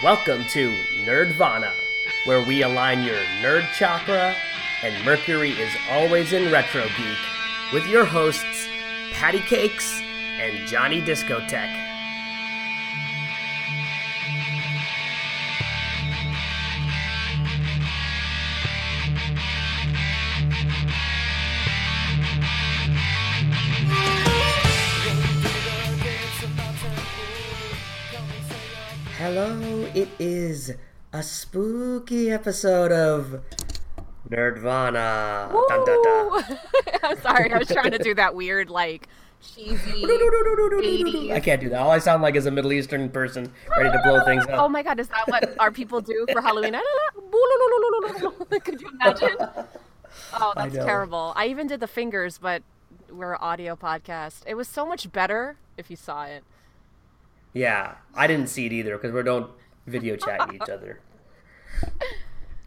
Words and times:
Welcome 0.00 0.44
to 0.50 0.70
Nerdvana, 1.04 1.72
where 2.24 2.40
we 2.40 2.62
align 2.62 3.02
your 3.02 3.16
nerd 3.42 3.68
chakra 3.74 4.32
and 4.84 5.04
Mercury 5.04 5.50
is 5.50 5.74
always 5.90 6.32
in 6.32 6.52
Retro 6.52 6.84
Geek 6.84 7.18
with 7.72 7.84
your 7.88 8.04
hosts, 8.04 8.68
Patty 9.10 9.40
Cakes 9.40 10.00
and 10.38 10.68
Johnny 10.68 11.02
Discotheque. 11.02 11.87
It 29.98 30.08
is 30.20 30.74
a 31.12 31.24
spooky 31.24 32.30
episode 32.30 32.92
of 32.92 33.42
Nerdvana. 34.30 35.50
Dun, 35.68 35.84
dun, 35.84 36.02
dun. 36.04 36.58
I'm 37.02 37.20
sorry, 37.20 37.52
I 37.52 37.58
was 37.58 37.66
trying 37.66 37.90
to 37.90 37.98
do 37.98 38.14
that 38.14 38.36
weird, 38.36 38.70
like, 38.70 39.08
cheesy 39.42 40.04
80s. 40.04 41.32
I 41.32 41.40
can't 41.40 41.60
do 41.60 41.68
that. 41.70 41.80
All 41.80 41.90
I 41.90 41.98
sound 41.98 42.22
like 42.22 42.36
is 42.36 42.46
a 42.46 42.50
Middle 42.52 42.72
Eastern 42.72 43.08
person 43.08 43.52
ready 43.76 43.90
to 43.90 44.00
blow 44.04 44.24
things 44.24 44.44
up. 44.44 44.50
Oh 44.52 44.68
my 44.68 44.84
god, 44.84 45.00
is 45.00 45.08
that 45.08 45.26
what 45.26 45.58
our 45.58 45.72
people 45.72 46.00
do 46.00 46.26
for 46.30 46.40
Halloween? 46.40 46.76
Could 48.64 48.80
you 48.80 48.90
imagine? 48.90 49.36
Oh, 50.32 50.52
that's 50.54 50.74
know. 50.74 50.84
terrible. 50.84 51.32
I 51.34 51.48
even 51.48 51.66
did 51.66 51.80
the 51.80 51.88
fingers, 51.88 52.38
but 52.38 52.62
we're 53.10 53.32
an 53.32 53.40
audio 53.40 53.74
podcast. 53.74 54.42
It 54.46 54.54
was 54.54 54.68
so 54.68 54.86
much 54.86 55.10
better 55.10 55.56
if 55.76 55.90
you 55.90 55.96
saw 55.96 56.22
it. 56.24 56.44
Yeah, 57.52 57.96
I 58.14 58.28
didn't 58.28 58.48
see 58.48 58.66
it 58.66 58.72
either 58.72 58.96
because 58.96 59.12
we 59.12 59.24
don't 59.24 59.50
video 59.88 60.16
chat 60.16 60.50
each 60.54 60.68
other. 60.68 61.00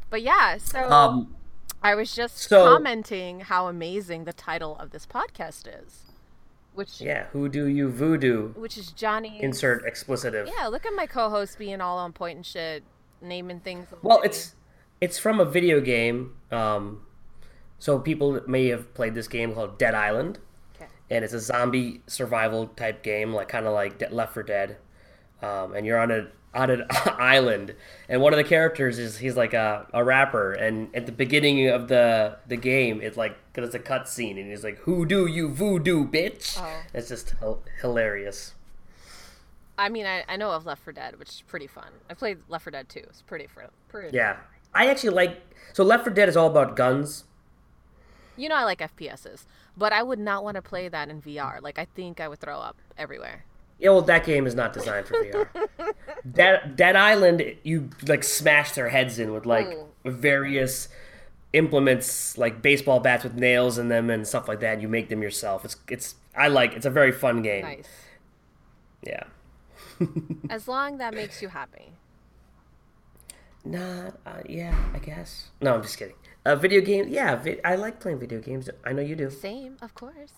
But 0.10 0.22
yeah, 0.24 0.58
so 0.58 0.90
Um, 0.92 1.36
I 1.82 1.96
was 1.96 2.14
just 2.14 2.38
so- 2.38 2.66
commenting 2.66 3.42
how 3.42 3.68
amazing 3.68 4.26
the 4.26 4.34
title 4.34 4.76
of 4.78 4.92
this 4.92 5.06
podcast 5.06 5.68
is, 5.86 6.04
which 6.74 7.00
yeah, 7.00 7.28
who 7.32 7.48
do 7.48 7.66
you 7.66 7.90
voodoo? 7.90 8.50
which 8.54 8.78
is 8.78 8.92
Johnny. 8.92 9.42
Insert 9.42 9.86
explicitive. 9.86 10.50
Yeah, 10.54 10.68
look 10.68 10.86
at 10.86 10.94
my 10.94 11.06
co-host 11.08 11.58
being 11.58 11.80
all 11.80 11.98
on 11.98 12.12
point 12.12 12.36
and 12.36 12.46
shit, 12.46 12.84
naming 13.22 13.62
things. 13.62 13.88
Well, 14.02 14.22
it's 14.22 14.56
it's 15.00 15.18
from 15.18 15.40
a 15.40 15.46
video 15.46 15.80
game. 15.80 16.36
Um, 16.52 17.06
so 17.80 17.98
people 17.98 18.42
may 18.48 18.68
have 18.68 18.94
played 18.94 19.16
this 19.16 19.28
game 19.30 19.54
called 19.54 19.78
Dead 19.80 19.96
Island. 19.96 20.40
okay. 20.76 20.88
and 21.10 21.24
it's 21.24 21.34
a 21.34 21.40
zombie 21.40 22.02
survival 22.06 22.68
type 22.68 23.02
game, 23.02 23.34
like 23.34 23.48
kind 23.48 23.66
of 23.66 23.74
like 23.74 23.98
De- 23.98 24.10
Left 24.14 24.34
for 24.34 24.44
Dead. 24.44 24.76
Um, 25.42 25.74
and 25.74 25.86
you're 25.86 25.98
on 25.98 26.12
a 26.12 26.28
on 26.54 26.70
an 26.70 26.86
island, 27.06 27.76
and 28.10 28.22
one 28.22 28.34
of 28.34 28.38
the 28.38 28.44
characters 28.44 29.00
is 29.00 29.18
he's 29.18 29.38
like 29.38 29.54
a, 29.54 29.88
a 29.94 30.04
rapper, 30.04 30.54
and 30.54 30.94
at 30.96 31.06
the 31.06 31.12
beginning 31.12 31.68
of 31.68 31.88
the 31.88 32.38
the 32.48 32.58
game, 32.58 33.02
it's 33.02 33.18
like 33.18 33.38
there's 33.54 33.74
a 33.74 33.80
cutscene, 33.80 34.40
and 34.40 34.50
he's 34.50 34.64
like, 34.64 34.78
"Who 34.80 35.06
do 35.06 35.28
you 35.28 35.50
voodoo, 35.50 36.08
bitch?" 36.08 36.58
Oh. 36.60 36.82
It's 36.94 37.10
just 37.10 37.36
hilarious. 37.82 38.54
I 39.78 39.90
mean, 39.90 40.06
I, 40.06 40.24
I 40.28 40.36
know 40.36 40.52
of 40.52 40.66
Left 40.66 40.84
4 40.84 40.94
Dead, 40.94 41.18
which 41.18 41.30
is 41.30 41.42
pretty 41.42 41.66
fun. 41.66 41.88
I 42.08 42.14
played 42.14 42.38
Left 42.48 42.66
4 42.66 42.72
Dead 42.72 42.88
too. 42.88 43.04
It's 43.10 43.24
pretty 43.24 43.48
fun. 43.48 43.66
Pretty. 43.88 44.16
Yeah, 44.16 44.38
I 44.76 44.88
actually 44.88 45.10
like. 45.12 45.42
So 45.74 45.84
Left 45.84 46.04
4 46.04 46.14
Dead 46.14 46.30
is 46.30 46.38
all 46.38 46.48
about 46.48 46.76
guns. 46.76 47.24
You 48.38 48.50
know, 48.50 48.56
I 48.56 48.64
like 48.64 48.80
FPSs, 48.80 49.46
but 49.76 49.92
I 49.94 50.04
would 50.04 50.20
not 50.20 50.44
want 50.44 50.56
to 50.56 50.62
play 50.62 50.88
that 50.88 51.10
in 51.10 51.22
VR. 51.22 51.62
Like, 51.62 51.80
I 51.80 51.86
think 51.86 52.20
I 52.20 52.28
would 52.28 52.40
throw 52.40 52.60
up 52.60 52.78
everywhere. 52.98 53.46
Yeah, 53.82 53.90
well, 53.90 54.04
that 54.04 54.24
game 54.24 54.46
is 54.46 54.54
not 54.54 54.74
designed 54.74 55.08
for 55.08 55.16
VR. 55.16 55.48
Dead, 56.32 56.76
Dead 56.76 56.96
Island, 56.96 57.56
you 57.64 57.90
like 58.08 58.24
smash 58.24 58.74
their 58.74 58.90
heads 58.90 59.18
in 59.18 59.34
with 59.34 59.48
like 59.48 59.66
Ooh. 59.66 59.88
various 60.06 60.88
implements, 61.52 62.38
like 62.38 62.62
baseball 62.62 63.00
bats 63.00 63.24
with 63.24 63.34
nails 63.34 63.80
in 63.80 63.88
them 63.90 64.12
and 64.12 64.28
stuff 64.28 64.48
like 64.48 64.60
that. 64.60 64.74
And 64.74 64.82
you 64.84 64.88
make 64.88 65.10
them 65.10 65.24
yourself. 65.24 65.66
It's 65.66 65.78
it's 65.88 66.14
I 66.36 66.48
like. 66.48 66.74
It's 66.74 66.86
a 66.86 66.92
very 66.92 67.12
fun 67.12 67.42
game. 67.42 67.64
Nice. 67.64 67.90
Yeah. 69.02 69.24
As 70.52 70.68
long 70.68 70.98
that 71.00 71.16
makes 71.16 71.42
you 71.42 71.48
happy. 71.48 71.94
Nah. 73.66 74.12
Uh, 74.28 74.42
yeah. 74.48 74.76
I 74.94 75.00
guess. 75.00 75.50
No, 75.60 75.74
I'm 75.74 75.82
just 75.82 75.98
kidding. 75.98 76.16
Uh, 76.46 76.56
video 76.56 76.82
game. 76.82 77.08
Yeah. 77.10 77.36
Vi- 77.36 77.60
I 77.66 77.74
like 77.78 78.00
playing 78.00 78.20
video 78.20 78.40
games. 78.42 78.70
I 78.86 78.94
know 78.94 79.02
you 79.02 79.16
do. 79.16 79.32
Same, 79.32 79.78
of 79.82 79.96
course. 79.96 80.34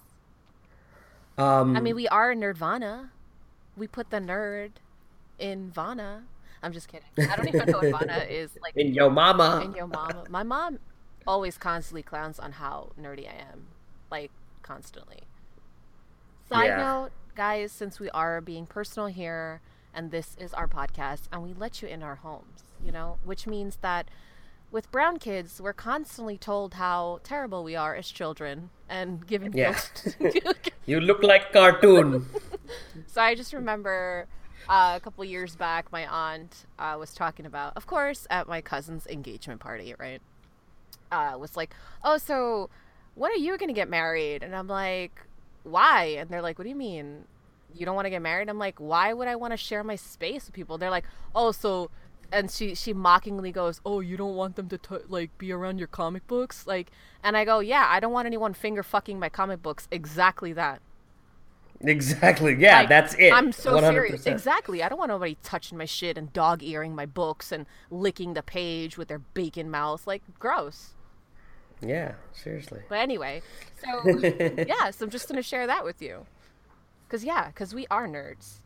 Um. 1.38 1.76
I 1.76 1.82
mean, 1.82 1.98
we 1.98 2.08
are 2.08 2.34
Nerdvana. 2.34 3.10
We 3.76 3.88
put 3.88 4.10
the 4.10 4.18
nerd 4.18 4.72
in 5.40 5.72
Vana. 5.72 6.24
I'm 6.62 6.72
just 6.74 6.88
kidding. 6.88 7.08
I 7.30 7.36
don't 7.36 7.48
even 7.48 7.70
know 7.70 7.80
what 7.80 7.92
Vana 8.08 8.26
is. 8.30 8.52
Like, 8.62 8.76
in 8.76 8.94
yo 8.94 9.10
mama. 9.10 9.62
In 9.66 9.74
your 9.74 9.88
mama. 9.88 10.24
My 10.30 10.44
mom 10.44 10.80
always 11.28 11.58
constantly 11.58 12.04
clowns 12.04 12.40
on 12.40 12.54
how 12.54 12.92
nerdy 13.02 13.28
I 13.28 13.34
am, 13.52 13.68
like 14.12 14.32
constantly. 14.62 15.22
Side 16.50 16.66
Yeah. 16.68 16.78
note, 16.78 17.12
guys, 17.36 17.72
since 17.72 18.00
we 18.00 18.10
are 18.12 18.42
being 18.42 18.66
personal 18.66 19.08
here, 19.08 19.62
and 19.94 20.12
this 20.12 20.36
is 20.40 20.54
our 20.54 20.68
podcast, 20.68 21.24
and 21.32 21.44
we 21.44 21.54
let 21.54 21.82
you 21.82 21.88
in 21.88 22.04
our 22.04 22.16
homes, 22.16 22.64
you 22.84 22.92
know, 22.92 23.18
which 23.24 23.48
means 23.48 23.78
that 23.82 24.08
with 24.74 24.92
brown 24.92 25.20
kids, 25.20 25.62
we're 25.62 25.72
constantly 25.72 26.38
told 26.38 26.74
how 26.74 27.20
terrible 27.24 27.64
we 27.64 27.76
are 27.76 27.96
as 27.96 28.10
children 28.10 28.72
and 28.90 29.26
given 29.26 29.54
Yeah. 29.54 29.80
you 30.86 31.00
look 31.00 31.24
like 31.24 31.54
cartoon. 31.54 32.26
So 33.08 33.22
I 33.22 33.36
just 33.36 33.54
remember 33.54 34.26
uh, 34.68 34.94
a 34.96 35.00
couple 35.00 35.24
years 35.26 35.56
back, 35.56 35.92
my 35.92 36.08
aunt 36.08 36.66
uh, 36.80 36.96
was 36.98 37.14
talking 37.14 37.46
about, 37.46 37.74
of 37.76 37.86
course, 37.86 38.26
at 38.32 38.48
my 38.48 38.62
cousin's 38.62 39.06
engagement 39.06 39.60
party, 39.60 39.94
right? 40.00 40.22
Uh, 41.12 41.38
was 41.38 41.56
like, 41.56 41.76
oh, 42.04 42.18
so 42.18 42.70
when 43.14 43.32
are 43.32 43.36
you 43.36 43.56
gonna 43.58 43.74
get 43.74 43.90
married? 43.90 44.42
And 44.42 44.56
I'm 44.56 44.68
like, 44.68 45.12
why? 45.64 46.06
And 46.18 46.30
they're 46.32 46.42
like, 46.42 46.58
what 46.58 46.64
do 46.64 46.70
you 46.70 46.76
mean? 46.76 47.26
You 47.76 47.86
don't 47.86 47.96
want 47.96 48.06
to 48.06 48.10
get 48.10 48.22
married? 48.22 48.50
I'm 48.50 48.58
like, 48.58 48.80
why 48.80 49.14
would 49.14 49.28
I 49.28 49.36
want 49.36 49.52
to 49.52 49.58
share 49.58 49.84
my 49.84 49.96
space 49.96 50.46
with 50.46 50.54
people? 50.54 50.78
They're 50.80 50.90
like, 50.90 51.06
oh, 51.36 51.52
so. 51.52 51.92
And 52.34 52.50
she 52.50 52.76
she 52.76 52.94
mockingly 52.94 53.52
goes, 53.52 53.80
"Oh, 53.86 54.00
you 54.00 54.18
don't 54.18 54.36
want 54.36 54.56
them 54.56 54.68
to 54.70 54.78
t- 54.78 54.96
like 55.08 55.38
be 55.38 55.52
around 55.52 55.78
your 55.78 55.88
comic 55.88 56.28
books, 56.28 56.66
like?" 56.68 56.92
And 57.24 57.38
I 57.38 57.46
go, 57.46 57.60
"Yeah, 57.60 57.88
I 57.90 58.00
don't 58.00 58.12
want 58.12 58.26
anyone 58.26 58.54
finger 58.54 58.84
fucking 58.84 59.20
my 59.20 59.30
comic 59.30 59.62
books. 59.62 59.88
Exactly 59.92 60.52
that." 60.54 60.82
exactly. 61.82 62.56
Yeah. 62.56 62.80
Like, 62.80 62.90
that's 62.90 63.14
it. 63.16 63.34
I'm 63.34 63.52
so 63.52 63.74
100%. 63.74 63.92
serious. 63.92 64.26
Exactly. 64.26 64.82
I 64.84 64.90
don't 64.90 64.98
want 64.98 65.10
nobody 65.10 65.38
touching 65.44 65.78
my 65.78 65.86
shit 65.86 66.18
and 66.18 66.32
dog 66.34 66.64
earing 66.64 66.96
my 66.96 67.06
books 67.06 67.52
and 67.52 67.66
licking 67.90 68.34
the 68.34 68.44
page 68.44 68.98
with 68.98 69.08
their 69.08 69.20
bacon 69.20 69.70
mouth. 69.70 70.08
Like, 70.08 70.22
gross. 70.40 70.94
Yeah. 71.82 72.14
Seriously. 72.32 72.82
But 72.90 73.00
anyway, 73.00 73.42
so 73.84 74.08
yeah, 74.68 74.92
so 74.92 75.06
I'm 75.06 75.12
just 75.12 75.28
gonna 75.28 75.44
share 75.44 75.68
that 75.68 75.84
with 75.84 76.02
you. 76.02 76.26
Cause 77.10 77.24
yeah, 77.24 77.52
cause 77.52 77.76
we 77.76 77.86
are 77.92 78.08
nerds, 78.08 78.60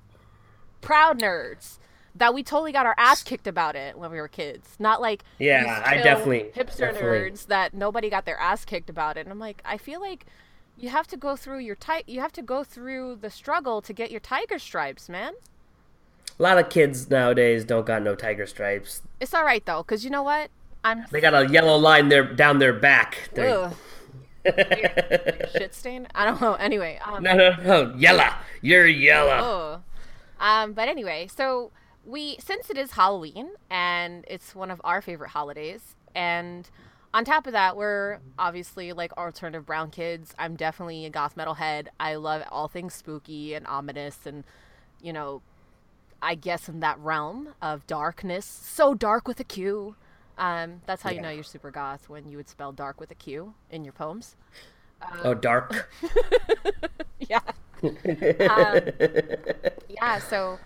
proud 0.79 1.19
nerds. 1.19 1.79
That 2.15 2.33
we 2.33 2.41
totally 2.43 2.71
got 2.71 2.85
our 2.87 2.95
ass 2.97 3.21
kicked 3.21 3.45
about 3.47 3.75
it 3.75 3.97
when 3.97 4.09
we 4.11 4.17
were 4.19 4.27
kids. 4.27 4.75
Not 4.79 5.01
like 5.01 5.23
Yeah, 5.37 5.83
I 5.85 5.97
definitely- 5.97 6.51
hipster 6.55 6.77
definitely. 6.91 7.31
nerds 7.31 7.45
that 7.47 7.73
nobody 7.75 8.09
got 8.09 8.25
their 8.25 8.37
ass 8.39 8.65
kicked 8.65 8.89
about 8.89 9.17
it. 9.17 9.21
And 9.21 9.29
I'm 9.31 9.39
like, 9.39 9.61
I 9.63 9.77
feel 9.77 10.01
like 10.01 10.25
you 10.77 10.89
have 10.89 11.07
to 11.07 11.17
go 11.17 11.35
through 11.35 11.59
your 11.59 11.75
ti- 11.75 12.03
you 12.07 12.19
have 12.21 12.31
to 12.33 12.41
go 12.41 12.63
through 12.63 13.17
the 13.21 13.29
struggle 13.29 13.81
to 13.83 13.93
get 13.93 14.09
your 14.11 14.19
tiger 14.19 14.57
stripes, 14.59 15.09
man. 15.09 15.33
A 16.39 16.43
lot 16.43 16.57
of 16.59 16.69
kids 16.69 17.09
nowadays 17.09 17.65
don't 17.65 17.85
got 17.85 18.01
no 18.03 18.15
tiger 18.15 18.45
stripes. 18.47 19.01
It's 19.19 19.33
all 19.33 19.43
right 19.43 19.65
though, 19.65 19.83
cause 19.83 20.03
you 20.03 20.09
know 20.09 20.23
what? 20.23 20.49
I'm 20.83 21.05
They 21.11 21.19
got 21.21 21.33
a 21.33 21.47
yellow 21.49 21.75
line 21.77 22.09
there 22.09 22.23
down 22.33 22.59
their 22.59 22.73
back. 22.73 23.29
Shit 24.45 25.73
stain. 25.73 26.07
I 26.15 26.25
don't 26.25 26.39
know. 26.39 26.53
Anyway, 26.53 26.99
um, 27.05 27.21
no, 27.23 27.33
no, 27.35 27.55
no, 27.63 27.95
yellow. 27.95 28.29
You're 28.61 28.87
yellow. 28.87 29.81
oh. 30.39 30.45
um, 30.45 30.73
but 30.73 30.87
anyway, 30.87 31.27
so 31.35 31.71
we 32.07 32.37
since 32.39 32.69
it 32.69 32.77
is 32.77 32.91
Halloween 32.91 33.49
and 33.69 34.25
it's 34.27 34.55
one 34.55 34.71
of 34.71 34.81
our 34.83 35.01
favorite 35.01 35.29
holidays, 35.29 35.95
and 36.15 36.69
on 37.13 37.25
top 37.25 37.47
of 37.47 37.53
that, 37.53 37.75
we're 37.75 38.19
obviously 38.39 38.93
like 38.93 39.15
alternative 39.17 39.65
brown 39.65 39.91
kids. 39.91 40.33
I'm 40.39 40.55
definitely 40.55 41.05
a 41.05 41.09
goth 41.09 41.37
metal 41.37 41.55
head. 41.55 41.89
I 41.99 42.15
love 42.15 42.43
all 42.49 42.67
things 42.67 42.93
spooky 42.93 43.53
and 43.53 43.67
ominous, 43.67 44.25
and 44.25 44.43
you 45.01 45.13
know, 45.13 45.41
I 46.21 46.35
guess 46.35 46.67
in 46.69 46.79
that 46.79 46.97
realm 46.99 47.49
of 47.61 47.85
darkness, 47.87 48.45
so 48.45 48.93
dark 48.93 49.27
with 49.27 49.39
a 49.39 49.43
Q. 49.43 49.95
Um, 50.37 50.81
that's 50.85 51.01
how 51.01 51.09
you 51.09 51.21
know 51.21 51.31
you're 51.31 51.43
super 51.43 51.71
goth 51.71 52.09
when 52.09 52.29
you 52.29 52.37
would 52.37 52.47
spell 52.47 52.71
dark 52.71 52.99
with 52.99 53.11
a 53.11 53.15
Q 53.15 53.53
in 53.69 53.83
your 53.83 53.93
poems. 53.93 54.35
Oh, 55.23 55.33
dark. 55.33 55.89
Yeah. 57.19 57.41
um, 57.83 58.79
yeah. 59.89 60.19
So, 60.19 60.59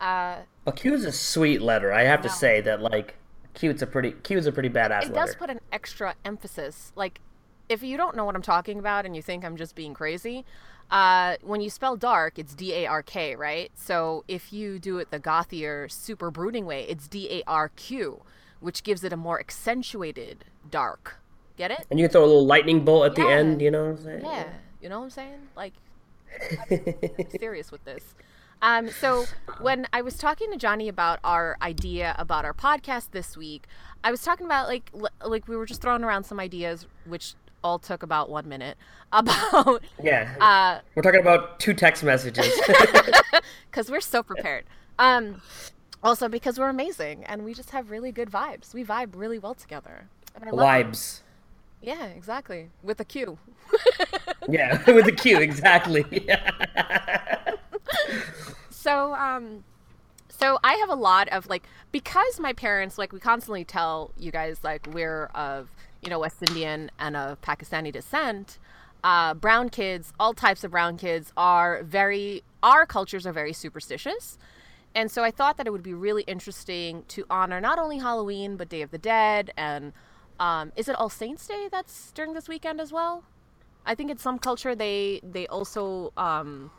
uh, 0.00 0.38
Well, 0.68 0.74
Q 0.74 0.92
is 0.92 1.06
a 1.06 1.12
sweet 1.12 1.62
letter. 1.62 1.94
I 1.94 2.02
have 2.02 2.20
to 2.20 2.28
say 2.28 2.60
that, 2.60 2.82
like, 2.82 3.14
Q's 3.54 3.80
a 3.80 3.86
pretty 3.86 4.12
Q's 4.22 4.44
a 4.44 4.52
pretty 4.52 4.68
badass 4.68 5.04
it 5.04 5.12
letter. 5.14 5.26
does 5.26 5.34
put 5.34 5.48
an 5.48 5.60
extra 5.72 6.14
emphasis. 6.26 6.92
Like, 6.94 7.22
if 7.70 7.82
you 7.82 7.96
don't 7.96 8.14
know 8.14 8.26
what 8.26 8.36
I'm 8.36 8.42
talking 8.42 8.78
about 8.78 9.06
and 9.06 9.16
you 9.16 9.22
think 9.22 9.46
I'm 9.46 9.56
just 9.56 9.74
being 9.74 9.94
crazy, 9.94 10.44
uh, 10.90 11.36
when 11.40 11.62
you 11.62 11.70
spell 11.70 11.96
dark, 11.96 12.38
it's 12.38 12.54
D 12.54 12.74
A 12.74 12.86
R 12.86 13.02
K, 13.02 13.34
right? 13.34 13.70
So 13.76 14.24
if 14.28 14.52
you 14.52 14.78
do 14.78 14.98
it 14.98 15.10
the 15.10 15.18
gothier, 15.18 15.90
super 15.90 16.30
brooding 16.30 16.66
way, 16.66 16.84
it's 16.86 17.08
D 17.08 17.30
A 17.30 17.42
R 17.46 17.70
Q, 17.70 18.20
which 18.60 18.82
gives 18.82 19.02
it 19.04 19.10
a 19.10 19.16
more 19.16 19.40
accentuated 19.40 20.44
dark. 20.70 21.16
Get 21.56 21.70
it? 21.70 21.86
And 21.90 21.98
you 21.98 22.04
can 22.04 22.12
throw 22.12 22.24
a 22.24 22.26
little 22.26 22.46
lightning 22.46 22.84
bolt 22.84 23.06
at 23.06 23.14
the 23.14 23.26
end, 23.26 23.62
you 23.62 23.70
know 23.70 23.84
what 23.86 24.00
I'm 24.00 24.04
saying? 24.04 24.22
Yeah, 24.22 24.48
you 24.82 24.90
know 24.90 24.98
what 24.98 25.04
I'm 25.04 25.10
saying? 25.12 25.48
Like, 25.56 25.72
I'm 26.70 27.30
serious 27.40 27.72
with 27.72 27.86
this. 27.86 28.14
Um, 28.60 28.88
so 28.90 29.24
when 29.60 29.86
I 29.92 30.02
was 30.02 30.16
talking 30.16 30.50
to 30.50 30.56
Johnny 30.56 30.88
about 30.88 31.20
our 31.22 31.56
idea 31.62 32.14
about 32.18 32.44
our 32.44 32.54
podcast 32.54 33.10
this 33.12 33.36
week, 33.36 33.66
I 34.02 34.10
was 34.10 34.22
talking 34.22 34.46
about 34.46 34.66
like 34.68 34.90
l- 34.94 35.28
like 35.28 35.46
we 35.48 35.56
were 35.56 35.66
just 35.66 35.80
throwing 35.80 36.02
around 36.04 36.24
some 36.24 36.40
ideas, 36.40 36.86
which 37.06 37.34
all 37.62 37.78
took 37.78 38.02
about 38.02 38.30
one 38.30 38.48
minute 38.48 38.76
about 39.12 39.82
Yeah. 40.02 40.34
uh 40.40 40.80
We're 40.94 41.02
talking 41.02 41.20
about 41.20 41.60
two 41.60 41.74
text 41.74 42.02
messages. 42.04 42.48
because 43.70 43.90
we're 43.90 44.00
so 44.00 44.22
prepared. 44.22 44.64
Um, 44.98 45.40
also 46.02 46.28
because 46.28 46.58
we're 46.58 46.68
amazing 46.68 47.24
and 47.24 47.44
we 47.44 47.54
just 47.54 47.70
have 47.70 47.90
really 47.90 48.12
good 48.12 48.30
vibes. 48.30 48.74
We 48.74 48.84
vibe 48.84 49.10
really 49.14 49.38
well 49.38 49.54
together. 49.54 50.08
Vibes. 50.40 51.20
Yeah, 51.80 52.06
exactly. 52.06 52.70
With 52.82 52.98
a 53.00 53.04
Q. 53.04 53.38
Yeah, 54.48 54.82
with 54.90 55.06
a 55.06 55.12
Q, 55.12 55.36
Q, 55.36 55.40
exactly. 55.40 56.04
so 58.70 59.14
um 59.14 59.64
so 60.28 60.58
i 60.64 60.74
have 60.74 60.88
a 60.88 60.94
lot 60.94 61.28
of 61.28 61.46
like 61.48 61.64
because 61.92 62.38
my 62.40 62.52
parents 62.52 62.98
like 62.98 63.12
we 63.12 63.20
constantly 63.20 63.64
tell 63.64 64.12
you 64.18 64.30
guys 64.30 64.62
like 64.62 64.86
we're 64.92 65.26
of 65.34 65.70
you 66.02 66.10
know 66.10 66.18
west 66.18 66.42
indian 66.48 66.90
and 66.98 67.16
of 67.16 67.40
pakistani 67.40 67.92
descent 67.92 68.58
uh, 69.04 69.32
brown 69.32 69.68
kids 69.68 70.12
all 70.18 70.34
types 70.34 70.64
of 70.64 70.72
brown 70.72 70.96
kids 70.96 71.32
are 71.36 71.82
very 71.84 72.42
our 72.64 72.84
cultures 72.84 73.24
are 73.28 73.32
very 73.32 73.52
superstitious. 73.52 74.36
And 74.94 75.08
so 75.10 75.22
i 75.22 75.30
thought 75.30 75.56
that 75.58 75.66
it 75.66 75.70
would 75.70 75.84
be 75.84 75.94
really 75.94 76.24
interesting 76.24 77.04
to 77.08 77.24
honor 77.30 77.60
not 77.60 77.78
only 77.78 77.98
halloween 77.98 78.56
but 78.56 78.68
day 78.68 78.82
of 78.82 78.90
the 78.90 78.98
dead 78.98 79.52
and 79.56 79.92
um, 80.40 80.72
is 80.76 80.88
it 80.88 80.96
all 80.96 81.08
saints 81.08 81.46
day 81.46 81.68
that's 81.70 82.12
during 82.12 82.32
this 82.32 82.48
weekend 82.48 82.80
as 82.80 82.92
well? 82.92 83.24
I 83.84 83.94
think 83.94 84.10
in 84.10 84.18
some 84.18 84.38
culture 84.38 84.74
they 84.74 85.20
they 85.22 85.46
also 85.46 86.12
um, 86.16 86.70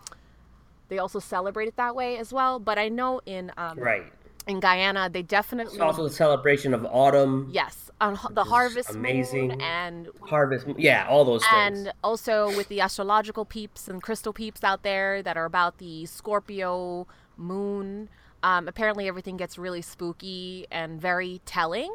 they 0.89 0.99
also 0.99 1.19
celebrate 1.19 1.67
it 1.67 1.75
that 1.77 1.95
way 1.95 2.17
as 2.17 2.33
well. 2.33 2.59
But 2.59 2.77
I 2.77 2.89
know 2.89 3.21
in 3.25 3.51
um, 3.57 3.79
right. 3.79 4.03
in 4.47 4.59
Guyana 4.59 5.09
they 5.09 5.21
definitely 5.21 5.73
It's 5.73 5.81
also 5.81 6.03
the 6.03 6.09
celebration 6.13 6.73
of 6.73 6.85
autumn, 6.85 7.49
yes 7.51 7.89
on 8.01 8.17
the 8.31 8.43
harvest 8.43 8.91
amazing. 8.91 9.49
moon 9.49 9.61
and 9.61 10.09
harvest. 10.21 10.65
Yeah, 10.77 11.05
all 11.07 11.25
those 11.25 11.45
things. 11.45 11.79
and 11.79 11.93
also 12.03 12.55
with 12.55 12.69
the 12.69 12.81
astrological 12.81 13.45
peeps 13.45 13.87
and 13.87 14.01
crystal 14.01 14.33
peeps 14.33 14.63
out 14.63 14.83
there 14.83 15.21
that 15.21 15.37
are 15.37 15.45
about 15.45 15.77
the 15.77 16.05
Scorpio 16.05 17.07
moon. 17.37 18.09
Um, 18.41 18.67
apparently 18.67 19.07
everything 19.07 19.35
gets 19.35 19.57
really 19.57 19.81
spooky 19.81 20.65
and 20.71 21.01
very 21.01 21.41
telling. 21.45 21.93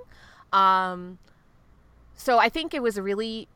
Um, 0.52 1.18
so 2.14 2.38
I 2.38 2.48
think 2.48 2.74
it 2.74 2.82
was 2.82 3.00
really 3.00 3.48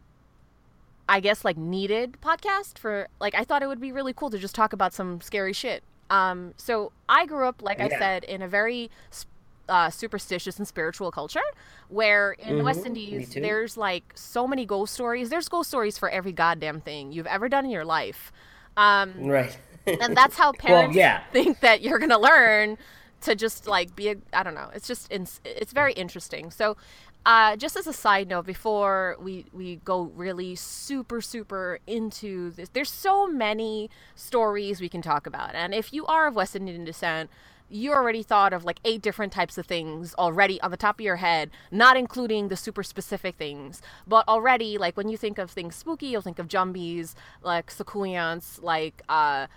I 1.08 1.20
guess 1.20 1.44
like 1.44 1.56
needed 1.56 2.18
podcast 2.20 2.78
for 2.78 3.08
like 3.20 3.34
I 3.34 3.44
thought 3.44 3.62
it 3.62 3.66
would 3.66 3.80
be 3.80 3.92
really 3.92 4.12
cool 4.12 4.30
to 4.30 4.38
just 4.38 4.54
talk 4.54 4.72
about 4.72 4.92
some 4.92 5.20
scary 5.20 5.52
shit. 5.52 5.82
Um, 6.10 6.54
so 6.56 6.92
I 7.08 7.26
grew 7.26 7.46
up, 7.46 7.62
like 7.62 7.80
I 7.80 7.88
said, 7.88 8.24
in 8.24 8.40
a 8.40 8.48
very 8.48 8.90
uh, 9.68 9.90
superstitious 9.90 10.58
and 10.58 10.66
spiritual 10.66 11.10
culture, 11.10 11.42
where 11.88 12.32
in 12.32 12.56
the 12.58 12.64
West 12.64 12.86
Indies 12.86 13.34
there's 13.34 13.76
like 13.76 14.12
so 14.14 14.46
many 14.46 14.64
ghost 14.64 14.94
stories. 14.94 15.28
There's 15.30 15.48
ghost 15.48 15.68
stories 15.68 15.98
for 15.98 16.08
every 16.08 16.32
goddamn 16.32 16.80
thing 16.80 17.12
you've 17.12 17.26
ever 17.26 17.48
done 17.48 17.64
in 17.64 17.70
your 17.70 17.84
life. 17.84 18.32
Um, 18.76 19.24
right. 19.24 19.58
and 19.86 20.16
that's 20.16 20.36
how 20.36 20.52
parents 20.58 20.96
yeah. 20.96 21.22
think 21.32 21.60
that 21.60 21.82
you're 21.82 21.98
gonna 21.98 22.18
learn 22.18 22.78
to 23.20 23.34
just 23.34 23.66
like 23.66 23.94
be 23.96 24.10
a 24.10 24.16
i 24.32 24.42
don't 24.42 24.54
know 24.54 24.70
it's 24.74 24.86
just 24.86 25.10
it's, 25.10 25.40
it's 25.44 25.72
very 25.72 25.92
interesting 25.94 26.50
so 26.50 26.76
uh, 27.26 27.56
just 27.56 27.76
as 27.76 27.86
a 27.86 27.92
side 27.92 28.28
note 28.28 28.46
before 28.46 29.16
we 29.20 29.46
we 29.52 29.76
go 29.84 30.12
really 30.14 30.54
super 30.54 31.20
super 31.20 31.78
into 31.86 32.50
this 32.50 32.68
there's 32.70 32.90
so 32.90 33.26
many 33.26 33.90
stories 34.14 34.80
we 34.80 34.88
can 34.88 35.02
talk 35.02 35.26
about 35.26 35.54
and 35.54 35.74
if 35.74 35.92
you 35.92 36.06
are 36.06 36.26
of 36.26 36.34
west 36.34 36.56
indian 36.56 36.84
descent 36.84 37.30
you 37.70 37.92
already 37.92 38.22
thought 38.22 38.52
of 38.52 38.64
like 38.64 38.80
eight 38.84 39.02
different 39.02 39.32
types 39.32 39.58
of 39.58 39.66
things 39.66 40.14
already 40.18 40.60
on 40.62 40.70
the 40.70 40.76
top 40.76 40.96
of 40.98 41.04
your 41.04 41.16
head, 41.16 41.50
not 41.70 41.96
including 41.96 42.48
the 42.48 42.56
super 42.56 42.82
specific 42.82 43.36
things. 43.36 43.82
But 44.06 44.26
already, 44.26 44.78
like 44.78 44.96
when 44.96 45.08
you 45.08 45.16
think 45.16 45.38
of 45.38 45.50
things 45.50 45.74
spooky, 45.74 46.06
you'll 46.06 46.22
think 46.22 46.38
of 46.38 46.48
jumbies, 46.48 47.14
like 47.42 47.70
soucouyants, 47.70 48.62
like 48.62 49.02
uh, 49.08 49.48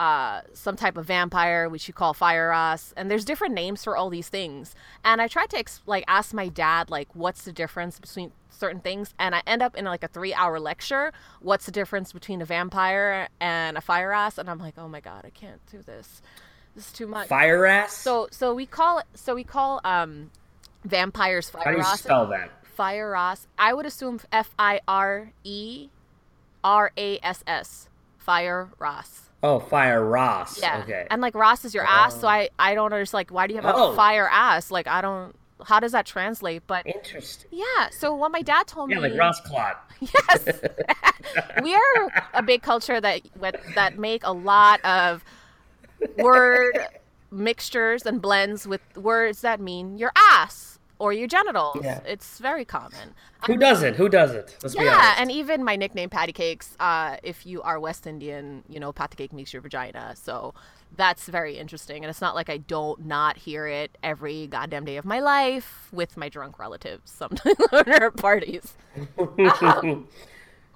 uh, 0.00 0.40
some 0.54 0.76
type 0.76 0.96
of 0.96 1.04
vampire, 1.04 1.68
which 1.68 1.86
you 1.86 1.92
call 1.92 2.14
fire 2.14 2.48
ras. 2.48 2.94
And 2.96 3.10
there's 3.10 3.24
different 3.26 3.52
names 3.52 3.84
for 3.84 3.98
all 3.98 4.08
these 4.08 4.30
things. 4.30 4.74
And 5.04 5.20
I 5.20 5.28
tried 5.28 5.50
to 5.50 5.58
ex- 5.58 5.82
like 5.84 6.04
ask 6.08 6.32
my 6.32 6.48
dad 6.48 6.88
like 6.88 7.14
what's 7.14 7.42
the 7.44 7.52
difference 7.52 8.00
between 8.00 8.32
certain 8.48 8.80
things, 8.80 9.14
and 9.18 9.34
I 9.34 9.42
end 9.46 9.62
up 9.62 9.76
in 9.76 9.84
like 9.84 10.02
a 10.02 10.08
three 10.08 10.32
hour 10.32 10.58
lecture. 10.58 11.12
What's 11.40 11.66
the 11.66 11.70
difference 11.70 12.14
between 12.14 12.40
a 12.40 12.46
vampire 12.46 13.28
and 13.40 13.76
a 13.76 13.82
fire 13.82 14.08
ras? 14.08 14.38
And 14.38 14.48
I'm 14.48 14.58
like, 14.58 14.74
oh 14.78 14.88
my 14.88 15.00
god, 15.00 15.26
I 15.26 15.30
can't 15.30 15.60
do 15.70 15.82
this. 15.82 16.22
This 16.74 16.86
is 16.86 16.92
too 16.92 17.06
much. 17.06 17.28
Fire 17.28 17.66
ass. 17.66 17.92
So 17.92 18.28
so 18.30 18.54
we 18.54 18.64
call 18.64 19.00
it. 19.00 19.06
so 19.12 19.34
we 19.34 19.44
call 19.44 19.82
um 19.84 20.30
vampires 20.82 21.50
fire. 21.50 21.64
how 21.64 21.70
do 21.72 21.76
you 21.76 21.84
spell 21.98 22.26
that? 22.28 22.50
Fire 22.64 23.10
ras. 23.10 23.46
I 23.58 23.74
would 23.74 23.84
assume 23.84 24.18
F 24.32 24.54
I 24.58 24.80
R 24.88 25.32
E 25.44 25.90
R 26.64 26.90
A 26.96 27.18
S 27.22 27.44
S. 27.46 27.88
Fire 28.16 28.70
ras. 28.78 29.29
Oh, 29.42 29.58
fire 29.58 30.04
Ross. 30.04 30.60
Yeah. 30.60 30.80
Okay. 30.82 31.06
And 31.10 31.22
like 31.22 31.34
Ross 31.34 31.64
is 31.64 31.74
your 31.74 31.86
ass, 31.86 32.20
so 32.20 32.26
oh. 32.26 32.30
I 32.30 32.50
I 32.58 32.74
don't 32.74 32.92
understand 32.92 33.18
like 33.18 33.30
why 33.30 33.46
do 33.46 33.54
you 33.54 33.60
have 33.60 33.74
Oh. 33.74 33.92
a 33.92 33.96
fire 33.96 34.28
ass? 34.30 34.70
Like 34.70 34.86
I 34.86 35.00
don't 35.00 35.34
how 35.66 35.78
does 35.80 35.92
that 35.92 36.06
translate? 36.06 36.62
But 36.66 36.86
Interesting. 36.86 37.48
yeah, 37.52 37.88
so 37.90 38.14
what 38.14 38.32
my 38.32 38.42
dad 38.42 38.66
told 38.66 38.90
Yeah, 38.90 38.96
me 38.96 39.02
Yeah, 39.02 39.08
like 39.10 39.18
Ross 39.18 39.40
Clot. 39.40 39.84
Yes. 40.00 40.46
we 41.62 41.74
are 41.74 42.24
a 42.34 42.42
big 42.42 42.62
culture 42.62 43.00
that 43.00 43.20
that 43.74 43.98
make 43.98 44.24
a 44.24 44.32
lot 44.32 44.82
of 44.84 45.22
word 46.18 46.78
mixtures 47.30 48.06
and 48.06 48.20
blends 48.22 48.66
with 48.66 48.80
words 48.96 49.42
that 49.42 49.60
mean 49.60 49.98
your 49.98 50.12
ass 50.16 50.69
or 51.00 51.14
your 51.14 51.26
genitals. 51.26 51.78
Yeah. 51.82 52.00
It's 52.06 52.38
very 52.38 52.64
common. 52.64 53.14
Who 53.46 53.56
doesn't? 53.56 53.96
Who 53.96 54.08
doesn't? 54.08 54.58
Let's 54.62 54.76
be 54.76 54.84
Yeah, 54.84 55.14
and 55.16 55.32
even 55.32 55.64
my 55.64 55.74
nickname 55.74 56.10
Patty 56.10 56.32
Cakes, 56.32 56.76
uh, 56.78 57.16
if 57.22 57.46
you 57.46 57.62
are 57.62 57.80
West 57.80 58.06
Indian, 58.06 58.62
you 58.68 58.78
know, 58.78 58.92
patty 58.92 59.16
cake 59.16 59.32
means 59.32 59.52
your 59.52 59.62
vagina. 59.62 60.14
So 60.14 60.52
that's 60.96 61.26
very 61.26 61.56
interesting. 61.56 62.04
And 62.04 62.10
it's 62.10 62.20
not 62.20 62.34
like 62.34 62.50
I 62.50 62.58
don't 62.58 63.06
not 63.06 63.38
hear 63.38 63.66
it 63.66 63.96
every 64.02 64.46
goddamn 64.46 64.84
day 64.84 64.98
of 64.98 65.06
my 65.06 65.20
life 65.20 65.88
with 65.90 66.18
my 66.18 66.28
drunk 66.28 66.58
relatives 66.58 67.10
sometimes 67.10 67.56
at 67.72 68.16
parties. 68.18 68.74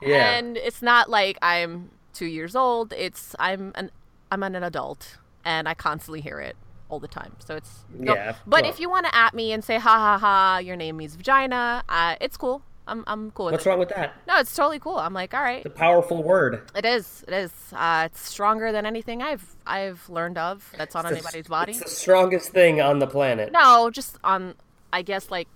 yeah. 0.00 0.38
And 0.38 0.56
it's 0.56 0.80
not 0.80 1.10
like 1.10 1.37
I'm 1.42 1.90
two 2.14 2.26
years 2.26 2.56
old. 2.56 2.94
It's 2.96 3.37
I'm 3.38 3.72
an 3.75 3.90
I'm 4.32 4.42
an 4.42 4.54
adult 4.56 5.18
and 5.44 5.68
I 5.68 5.75
constantly 5.75 6.22
hear 6.22 6.40
it 6.40 6.56
all 6.94 7.00
the 7.00 7.08
time. 7.08 7.32
So 7.40 7.56
it's 7.56 7.84
no- 7.92 8.14
Yeah, 8.14 8.36
But 8.46 8.62
well- 8.62 8.70
if 8.70 8.78
you 8.80 8.88
want 8.88 9.06
to 9.06 9.14
at 9.14 9.34
me 9.34 9.52
and 9.52 9.62
say 9.64 9.78
ha 9.78 9.90
ha 10.06 10.18
ha, 10.18 10.58
your 10.58 10.76
name 10.76 10.96
means 10.96 11.16
vagina, 11.16 11.82
uh, 11.88 12.14
it's 12.20 12.36
cool. 12.36 12.62
I'm 12.86 13.02
I'm 13.06 13.30
cool 13.32 13.46
with 13.46 13.54
What's 13.54 13.66
it. 13.66 13.68
wrong 13.70 13.78
with 13.78 13.88
that? 13.90 14.12
No, 14.28 14.38
it's 14.38 14.54
totally 14.54 14.78
cool. 14.78 14.96
I'm 14.98 15.14
like, 15.14 15.32
all 15.34 15.42
right, 15.42 15.62
The 15.64 15.70
powerful 15.70 16.22
word. 16.22 16.70
it 16.76 16.84
is. 16.84 17.24
It 17.26 17.32
is. 17.34 17.50
Uh, 17.72 18.02
it's 18.06 18.20
stronger 18.20 18.70
than 18.72 18.84
anything 18.86 19.22
I've 19.22 19.56
I've 19.66 20.08
learned 20.08 20.38
of 20.38 20.70
that's 20.78 20.94
on 20.94 21.04
It's 21.06 21.10
the- 21.12 21.16
anybody's 21.16 21.48
body. 21.48 21.72
It's 21.72 21.80
the 21.82 21.88
strongest 21.90 22.50
thing 22.50 22.80
on 22.80 22.98
the 23.00 23.06
planet. 23.06 23.50
No, 23.52 23.90
just 23.90 24.18
on 24.22 24.54
I 24.92 25.02
guess 25.02 25.30
like 25.30 25.48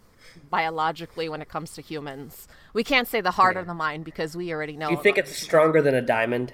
biologically 0.50 1.28
when 1.28 1.40
it 1.42 1.48
comes 1.48 1.72
to 1.74 1.82
humans. 1.82 2.48
We 2.72 2.82
can't 2.82 3.06
say 3.06 3.20
the 3.20 3.30
heart 3.32 3.56
Yeah. 3.56 3.62
or 3.62 3.64
the 3.64 3.74
mind 3.74 4.04
because 4.04 4.36
we 4.36 4.52
already 4.52 4.76
know. 4.76 4.88
Do 4.88 4.94
you 4.94 5.02
think 5.02 5.18
it's 5.18 5.36
stronger 5.36 5.80
than 5.82 5.94
a 5.94 6.02
diamond? 6.02 6.52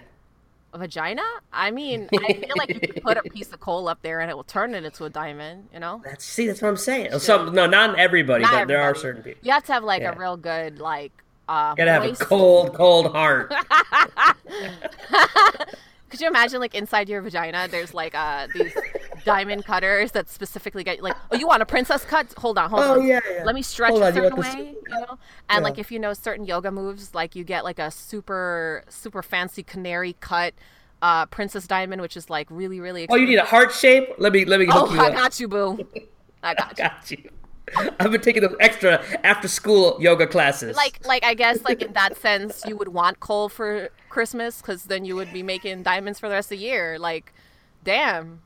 Vagina? 0.78 1.22
I 1.52 1.70
mean, 1.70 2.08
I 2.28 2.32
feel 2.34 2.54
like 2.56 2.68
you 2.74 2.80
could 2.80 3.02
put 3.02 3.16
a 3.16 3.22
piece 3.22 3.52
of 3.52 3.60
coal 3.60 3.88
up 3.88 4.00
there 4.02 4.20
and 4.20 4.30
it 4.30 4.34
will 4.36 4.44
turn 4.44 4.74
it 4.74 4.84
into 4.84 5.04
a 5.04 5.10
diamond. 5.10 5.68
You 5.72 5.80
know, 5.80 6.00
That's 6.04 6.24
see, 6.24 6.46
that's 6.46 6.60
what 6.62 6.68
I'm 6.68 6.76
saying. 6.76 7.18
Some 7.18 7.54
no, 7.54 7.66
not 7.66 7.98
everybody, 7.98 8.42
Not 8.42 8.52
but 8.52 8.68
there 8.68 8.82
are 8.82 8.94
certain 8.94 9.22
people. 9.22 9.40
you 9.42 9.52
have 9.52 9.64
to 9.66 9.72
have 9.72 9.84
like 9.84 10.02
Yeah. 10.02 10.12
a 10.14 10.18
real 10.18 10.36
good 10.36 10.78
like. 10.78 11.12
Uh, 11.46 11.74
You 11.76 11.84
gotta 11.84 11.92
have 11.92 12.04
a 12.04 12.24
cold, 12.24 12.72
cold 12.74 13.12
heart. 13.12 13.52
Could 16.10 16.20
you 16.20 16.28
imagine, 16.28 16.60
like 16.60 16.74
inside 16.74 17.08
your 17.08 17.20
vagina, 17.22 17.66
there's 17.68 17.92
like 17.92 18.14
uh 18.14 18.46
these 18.54 18.72
diamond 19.24 19.64
cutters 19.64 20.12
that 20.12 20.28
specifically 20.28 20.84
get 20.84 21.02
like, 21.02 21.16
oh, 21.30 21.36
you 21.36 21.46
want 21.46 21.62
a 21.62 21.66
princess 21.66 22.04
cut? 22.04 22.32
Hold 22.38 22.58
on, 22.58 22.70
hold 22.70 22.84
Oh, 22.84 23.00
on. 23.00 23.06
yeah, 23.06 23.20
yeah. 23.30 23.44
Let 23.44 23.54
me 23.54 23.62
stretch 23.62 23.90
Hold 23.92 24.02
a 24.02 24.06
on, 24.06 24.14
you 24.14 24.22
certain 24.22 24.36
want 24.38 24.58
way, 24.58 24.74
you 24.86 24.94
know. 25.00 25.18
And 25.48 25.62
Yeah. 25.62 25.64
like 25.64 25.78
if 25.78 25.90
you 25.92 25.98
know 25.98 26.12
certain 26.14 26.44
yoga 26.46 26.70
moves, 26.70 27.14
like 27.14 27.34
you 27.34 27.44
get 27.44 27.64
like 27.64 27.78
a 27.78 27.90
super 27.90 28.84
super 28.88 29.22
fancy 29.22 29.62
canary 29.62 30.14
cut 30.20 30.54
uh 31.02 31.26
princess 31.26 31.66
diamond, 31.66 32.00
which 32.02 32.16
is 32.16 32.30
like 32.30 32.46
really 32.50 32.80
really. 32.80 33.06
Oh, 33.10 33.16
you 33.16 33.26
need 33.26 33.38
a 33.38 33.44
heart 33.44 33.72
shape? 33.72 34.08
Let 34.18 34.32
me 34.32 34.44
let 34.44 34.60
me 34.60 34.66
hook 34.66 34.90
Oh, 34.90 34.94
you 34.94 35.00
I 35.00 35.06
up. 35.06 35.14
got 35.14 35.38
you, 35.40 35.48
boo. 35.48 35.80
I 36.42 36.54
got 36.54 36.82
you. 36.82 36.90
Got 36.90 37.10
you. 37.10 37.30
I've 37.98 38.10
been 38.12 38.20
taking 38.20 38.42
those 38.42 38.56
extra 38.60 39.02
after 39.24 39.48
school 39.48 39.96
yoga 40.00 40.26
classes. 40.26 40.76
Like, 40.76 41.00
like 41.04 41.24
I 41.24 41.34
guess, 41.34 41.64
like 41.64 41.82
in 41.82 41.92
that 41.92 42.16
sense, 42.16 42.64
you 42.64 42.76
would 42.76 42.88
want 42.88 43.20
coal 43.20 43.48
for 43.48 43.90
Christmas 44.08 44.60
because 44.60 44.84
then 44.84 45.04
you 45.04 45.14
would 45.16 45.32
be 45.32 45.42
making 45.42 45.82
diamonds 45.82 46.18
for 46.18 46.28
the 46.28 46.34
rest 46.34 46.46
of 46.46 46.58
the 46.58 46.64
year. 46.64 46.98
Like, 46.98 47.32
damn, 47.82 48.42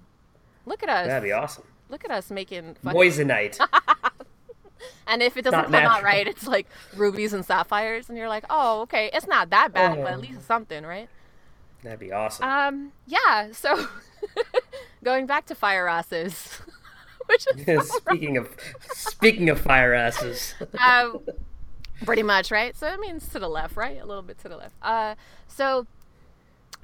look 0.68 0.82
at 0.82 0.88
us. 0.88 1.06
That'd 1.06 1.22
be 1.24 1.32
awesome. 1.32 1.64
Look 1.88 2.04
at 2.04 2.10
us 2.10 2.30
making 2.30 2.76
fucking... 2.82 2.98
moissanite. 3.00 3.58
and 5.06 5.22
if 5.22 5.36
it 5.36 5.42
doesn't 5.42 5.56
Not 5.56 5.64
come 5.64 5.72
natural. 5.72 5.92
out 5.92 6.02
right, 6.02 6.26
it's 6.26 6.46
like 6.46 6.66
rubies 6.96 7.32
and 7.32 7.44
sapphires, 7.44 8.08
and 8.08 8.18
you're 8.18 8.28
like, 8.28 8.44
oh, 8.50 8.82
okay, 8.82 9.10
it's 9.12 9.26
not 9.26 9.50
that 9.50 9.72
bad, 9.72 9.96
but 9.96 10.06
at 10.12 10.14
Oh. 10.14 10.20
least 10.20 10.34
it's 10.34 10.44
something, 10.46 10.84
right? 10.84 11.08
That'd 11.82 12.00
be 12.00 12.12
awesome. 12.12 12.44
Um, 12.44 12.92
yeah. 13.06 13.52
So 13.52 13.86
going 15.04 15.26
back 15.26 15.46
to 15.46 15.54
fire 15.54 15.86
asses, 15.88 16.60
which 17.26 17.46
is 17.66 17.90
speaking 17.92 18.36
of 18.36 18.54
speaking 18.92 19.48
of 19.48 19.60
fire 19.60 19.94
asses, 19.94 20.54
um, 20.84 21.20
pretty 22.04 22.22
much 22.24 22.50
right. 22.50 22.76
So 22.76 22.88
it 22.88 22.98
means 23.00 23.28
to 23.28 23.38
the 23.38 23.48
left, 23.48 23.76
right? 23.76 24.00
A 24.00 24.04
little 24.06 24.22
bit 24.24 24.38
to 24.40 24.48
the 24.48 24.56
left. 24.56 24.74
Uh, 24.82 25.14
so 25.46 25.86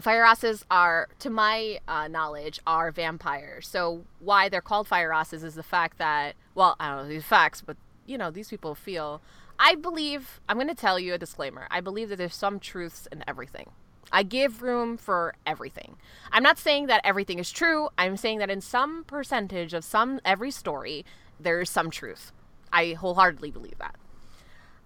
fire 0.01 0.25
asses 0.25 0.65
are, 0.71 1.09
to 1.21 1.31
my 1.31 1.81
uh, 1.89 2.09
knowledge, 2.09 2.61
are 2.67 2.91
vampires. 2.91 3.67
So 3.67 4.05
why 4.19 4.49
they're 4.49 4.61
called 4.61 4.89
fire 4.89 5.13
asses 5.13 5.45
is 5.45 5.55
the 5.55 5.63
fact 5.63 5.99
that, 5.99 6.35
well, 6.55 6.77
I 6.81 6.89
don't 6.89 7.05
know 7.05 7.09
these 7.09 7.25
facts, 7.25 7.63
but 7.65 7.77
you 8.07 8.19
know 8.19 8.31
these 8.31 8.49
people 8.49 8.75
feel. 8.75 9.21
I 9.59 9.77
believe 9.77 10.41
I'm 10.49 10.57
going 10.57 10.69
to 10.69 10.75
tell 10.75 10.99
you 10.99 11.15
a 11.15 11.19
disclaimer. 11.19 11.67
I 11.71 11.81
believe 11.81 12.09
that 12.09 12.17
there's 12.17 12.35
some 12.35 12.59
truths 12.59 13.09
in 13.13 13.25
everything. 13.27 13.71
I 14.13 14.23
give 14.23 14.63
room 14.63 14.97
for 14.97 15.35
everything. 15.47 15.97
I'm 16.31 16.43
not 16.43 16.59
saying 16.59 16.87
that 16.87 17.01
everything 17.05 17.39
is 17.39 17.51
true. 17.51 17.89
I'm 17.97 18.17
saying 18.17 18.39
that 18.39 18.51
in 18.51 18.61
some 18.61 19.05
percentage 19.05 19.75
of 19.75 19.85
some 19.85 20.21
every 20.25 20.51
story, 20.51 21.05
there 21.41 21.61
is 21.61 21.71
some 21.71 21.91
truth. 21.91 22.33
I 22.73 22.93
wholeheartedly 22.93 23.51
believe 23.51 23.79
that. 23.79 23.97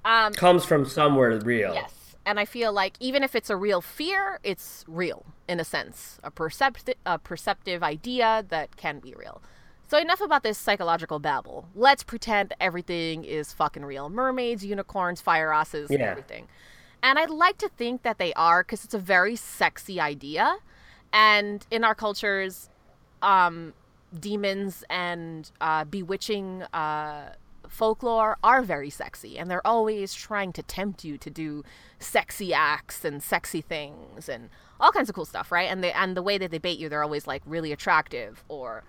Um, 0.05 0.33
comes 0.33 0.65
from 0.65 0.87
somewhere 0.87 1.39
real. 1.41 1.75
Yes. 1.75 2.08
And 2.29 2.39
I 2.39 2.45
feel 2.45 2.75
like 2.75 2.95
even 3.01 3.23
if 3.23 3.35
it's 3.35 3.49
a 3.49 3.57
real 3.57 3.81
fear, 3.81 4.39
it's 4.43 4.85
real 4.87 5.25
in 5.49 5.61
a 5.61 5.65
sense, 5.65 6.19
a 6.23 6.31
percept- 6.31 6.95
a 7.07 7.19
perceptive 7.19 7.83
idea 7.83 8.45
that 8.51 8.77
can 8.77 8.99
be 8.99 9.15
real. 9.15 9.41
So 9.91 9.97
enough 9.97 10.21
about 10.21 10.43
this 10.43 10.59
psychological 10.59 11.21
babble. 11.21 11.71
Let's 11.75 12.03
pretend 12.03 12.53
everything 12.61 13.25
is 13.25 13.55
fucking 13.55 13.83
real. 13.87 14.11
Mermaids, 14.11 14.63
unicorns, 14.63 15.23
fire 15.23 15.55
asses, 15.55 15.91
Yeah. 15.91 16.11
everything. 16.11 16.49
And 17.03 17.19
I'd 17.19 17.31
like 17.31 17.57
to 17.59 17.71
think 17.71 18.03
that 18.03 18.19
they 18.19 18.35
are 18.35 18.63
because 18.63 18.85
it's 18.85 18.93
a 18.93 18.99
very 18.99 19.35
sexy 19.35 19.99
idea. 19.99 20.59
And 21.15 21.67
in 21.71 21.83
our 21.83 21.95
cultures, 21.95 22.69
um, 23.23 23.73
demons 24.21 24.85
and 24.91 25.51
uh, 25.63 25.85
bewitching 25.85 26.65
uh, 26.75 27.33
folklore 27.69 28.37
are 28.43 28.63
very 28.63 28.91
sexy, 28.91 29.39
and 29.39 29.51
they're 29.51 29.67
always 29.67 30.15
trying 30.15 30.53
to 30.55 30.63
tempt 30.63 31.05
you 31.05 31.19
to 31.19 31.31
do 31.31 31.65
sexy 31.99 32.53
acts 32.53 33.05
and 33.05 33.23
sexy 33.23 33.61
things 33.61 34.29
and 34.29 34.51
all 34.81 34.93
kinds 34.93 35.09
of 35.09 35.15
cool 35.15 35.25
stuff, 35.25 35.51
right? 35.53 35.71
And 35.71 35.83
they 35.83 35.93
and 35.93 36.17
the 36.17 36.23
way 36.23 36.39
that 36.39 36.51
they 36.51 36.59
bait 36.59 36.79
you, 36.79 36.89
they're 36.89 37.03
always 37.03 37.27
like 37.27 37.43
really 37.47 37.73
attractive, 37.73 38.45
or 38.49 38.85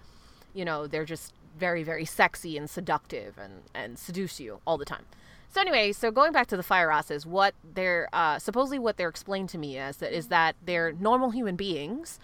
you 0.54 0.66
know, 0.66 0.88
they're 0.88 1.06
just 1.06 1.34
very 1.58 1.84
very 1.84 2.06
sexy 2.06 2.58
and 2.58 2.70
seductive 2.70 3.38
and 3.38 3.64
and 3.74 4.00
seduce 4.00 4.40
you 4.40 4.62
all 4.66 4.78
the 4.78 4.86
time. 4.86 5.06
So 5.52 5.62
anyway, 5.62 5.94
so 5.94 6.12
going 6.12 6.32
back 6.32 6.46
to 6.48 6.58
the 6.58 6.64
fire 6.64 6.92
asses, 6.92 7.26
what 7.26 7.56
they're 7.64 8.08
uh, 8.14 8.38
supposedly 8.38 8.78
what 8.78 8.98
they're 8.98 9.10
explained 9.10 9.50
to 9.50 9.58
me 9.58 9.78
as 9.78 9.98
that 9.98 10.14
is 10.14 10.28
that 10.28 10.56
they're 10.64 10.92
normal 10.94 11.32
human 11.32 11.56
beings, 11.56 12.20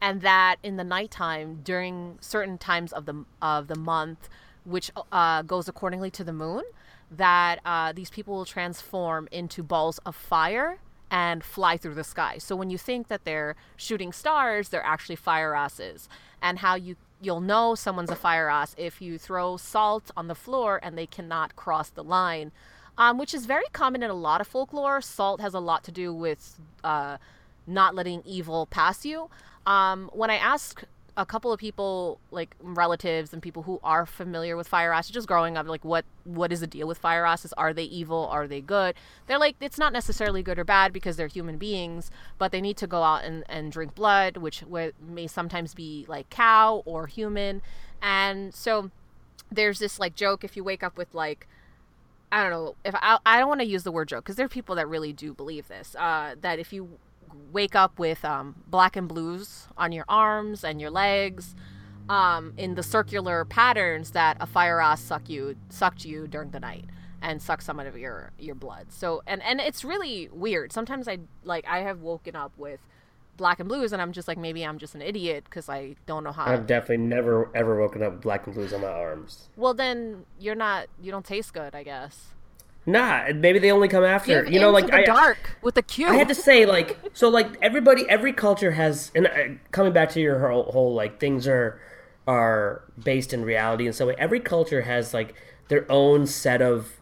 and 0.00 0.22
that 0.22 0.56
in 0.62 0.76
the 0.76 0.84
nighttime 0.84 1.60
during 1.62 2.16
certain 2.20 2.56
times 2.56 2.92
of 2.92 3.04
the 3.04 3.26
of 3.42 3.68
the 3.68 3.76
month, 3.76 4.30
which 4.64 4.90
uh, 5.12 5.42
goes 5.42 5.68
accordingly 5.68 6.10
to 6.12 6.24
the 6.24 6.32
moon, 6.32 6.62
that 7.10 7.60
uh, 7.64 7.92
these 7.92 8.10
people 8.10 8.34
will 8.34 8.44
transform 8.44 9.28
into 9.30 9.62
balls 9.62 9.98
of 10.06 10.14
fire 10.14 10.78
and 11.10 11.42
fly 11.42 11.76
through 11.76 11.94
the 11.94 12.04
sky. 12.04 12.38
So 12.38 12.54
when 12.54 12.70
you 12.70 12.78
think 12.78 13.08
that 13.08 13.24
they're 13.24 13.56
shooting 13.76 14.12
stars, 14.12 14.68
they're 14.68 14.84
actually 14.84 15.16
fire 15.16 15.54
asses. 15.54 16.08
And 16.40 16.60
how 16.60 16.76
you 16.76 16.96
you'll 17.22 17.40
know 17.40 17.74
someone's 17.74 18.10
a 18.10 18.16
fire 18.16 18.48
ass 18.48 18.74
if 18.78 19.02
you 19.02 19.18
throw 19.18 19.58
salt 19.58 20.10
on 20.16 20.26
the 20.26 20.34
floor 20.34 20.80
and 20.82 20.96
they 20.96 21.06
cannot 21.06 21.54
cross 21.54 21.90
the 21.90 22.02
line, 22.02 22.50
um, 22.96 23.18
which 23.18 23.34
is 23.34 23.44
very 23.44 23.66
common 23.72 24.02
in 24.02 24.08
a 24.08 24.14
lot 24.14 24.40
of 24.40 24.46
folklore. 24.46 25.02
Salt 25.02 25.40
has 25.40 25.52
a 25.52 25.60
lot 25.60 25.84
to 25.84 25.92
do 25.92 26.14
with 26.14 26.58
uh, 26.82 27.18
not 27.66 27.94
letting 27.94 28.22
evil 28.24 28.64
pass 28.66 29.04
you. 29.04 29.28
Um, 29.66 30.10
when 30.14 30.30
I 30.30 30.36
ask 30.36 30.82
a 31.20 31.26
couple 31.26 31.52
of 31.52 31.60
people, 31.60 32.18
like 32.30 32.56
relatives 32.60 33.34
and 33.34 33.42
people 33.42 33.64
who 33.64 33.78
are 33.84 34.06
familiar 34.06 34.56
with 34.56 34.66
fire 34.66 34.90
asses, 34.92 35.12
just 35.12 35.28
growing 35.28 35.58
up, 35.58 35.68
like 35.68 35.84
what 35.84 36.06
what 36.24 36.50
is 36.50 36.60
the 36.60 36.66
deal 36.66 36.88
with 36.88 36.96
fire 36.96 37.26
asses? 37.26 37.52
Are 37.54 37.74
they 37.74 37.84
evil? 37.84 38.26
Are 38.28 38.48
they 38.48 38.62
good? 38.62 38.94
They're 39.26 39.38
like 39.38 39.56
it's 39.60 39.78
not 39.78 39.92
necessarily 39.92 40.42
good 40.42 40.58
or 40.58 40.64
bad 40.64 40.94
because 40.94 41.16
they're 41.16 41.26
human 41.26 41.58
beings, 41.58 42.10
but 42.38 42.52
they 42.52 42.62
need 42.62 42.78
to 42.78 42.86
go 42.86 43.02
out 43.02 43.22
and, 43.24 43.44
and 43.50 43.70
drink 43.70 43.94
blood, 43.94 44.38
which 44.38 44.64
may 44.66 45.26
sometimes 45.26 45.74
be 45.74 46.06
like 46.08 46.30
cow 46.30 46.82
or 46.86 47.06
human, 47.06 47.60
and 48.00 48.54
so 48.54 48.90
there's 49.52 49.78
this 49.78 49.98
like 49.98 50.14
joke 50.14 50.42
if 50.42 50.56
you 50.56 50.64
wake 50.64 50.82
up 50.82 50.96
with 50.96 51.14
like 51.14 51.46
I 52.32 52.42
don't 52.42 52.50
know 52.50 52.76
if 52.82 52.94
I, 52.94 53.18
I 53.26 53.38
don't 53.38 53.48
want 53.48 53.60
to 53.60 53.66
use 53.66 53.82
the 53.82 53.92
word 53.92 54.08
joke 54.08 54.24
because 54.24 54.36
there 54.36 54.46
are 54.46 54.50
people 54.50 54.74
that 54.76 54.88
really 54.88 55.12
do 55.12 55.34
believe 55.34 55.68
this. 55.68 55.94
Uh, 55.98 56.34
that 56.40 56.58
if 56.58 56.72
you 56.72 56.98
wake 57.52 57.74
up 57.74 57.98
with 57.98 58.24
um, 58.24 58.54
black 58.66 58.96
and 58.96 59.08
blues 59.08 59.68
on 59.76 59.92
your 59.92 60.04
arms 60.08 60.64
and 60.64 60.80
your 60.80 60.90
legs, 60.90 61.54
um, 62.08 62.54
in 62.56 62.74
the 62.74 62.82
circular 62.82 63.44
patterns 63.44 64.10
that 64.10 64.36
a 64.40 64.46
fire 64.46 64.80
ass 64.80 65.00
suck 65.00 65.28
you 65.28 65.56
sucked 65.68 66.04
you 66.04 66.26
during 66.26 66.50
the 66.50 66.60
night 66.60 66.84
and 67.22 67.40
suck 67.40 67.62
some 67.62 67.78
of 67.78 67.96
your 67.96 68.32
your 68.38 68.54
blood. 68.56 68.86
So 68.90 69.22
and 69.26 69.42
and 69.42 69.60
it's 69.60 69.84
really 69.84 70.28
weird. 70.32 70.72
Sometimes 70.72 71.06
I 71.06 71.18
like 71.44 71.64
I 71.68 71.78
have 71.80 72.00
woken 72.00 72.34
up 72.34 72.52
with 72.56 72.80
black 73.36 73.60
and 73.60 73.68
blues 73.68 73.92
and 73.92 74.02
I'm 74.02 74.12
just 74.12 74.28
like 74.28 74.38
maybe 74.38 74.64
I'm 74.64 74.78
just 74.78 74.94
an 74.94 75.02
idiot 75.02 75.44
because 75.44 75.68
I 75.68 75.94
don't 76.06 76.24
know 76.24 76.32
how. 76.32 76.46
I've 76.46 76.66
definitely 76.66 77.06
never 77.06 77.50
ever 77.54 77.78
woken 77.80 78.02
up 78.02 78.14
with 78.14 78.22
black 78.22 78.46
and 78.46 78.54
blues 78.54 78.72
on 78.72 78.80
my 78.80 78.88
arms. 78.88 79.48
well 79.56 79.72
then 79.74 80.24
you're 80.38 80.56
not 80.56 80.88
you 81.00 81.10
don't 81.12 81.24
taste 81.24 81.54
good 81.54 81.74
I 81.74 81.84
guess. 81.84 82.34
Nah, 82.86 83.28
maybe 83.34 83.58
they 83.58 83.70
only 83.70 83.88
come 83.88 84.04
after. 84.04 84.42
Give 84.44 84.54
you 84.54 84.60
know, 84.60 84.70
like 84.70 84.86
the 84.86 84.96
I, 84.96 85.04
dark 85.04 85.56
with 85.62 85.74
the 85.74 85.82
Q. 85.82 86.08
I 86.08 86.14
had 86.14 86.28
to 86.28 86.34
say, 86.34 86.64
like, 86.64 86.98
so, 87.12 87.28
like, 87.28 87.48
everybody, 87.60 88.08
every 88.08 88.32
culture 88.32 88.72
has, 88.72 89.12
and 89.14 89.26
uh, 89.26 89.30
coming 89.70 89.92
back 89.92 90.10
to 90.10 90.20
your 90.20 90.48
whole, 90.48 90.64
whole 90.64 90.94
like, 90.94 91.20
things 91.20 91.46
are 91.46 91.80
are 92.26 92.82
based 93.02 93.32
in 93.32 93.44
reality 93.44 93.86
in 93.86 93.92
some 93.92 94.06
way. 94.08 94.14
Every 94.18 94.40
culture 94.40 94.82
has 94.82 95.12
like 95.12 95.34
their 95.68 95.90
own 95.90 96.26
set 96.26 96.62
of 96.62 96.92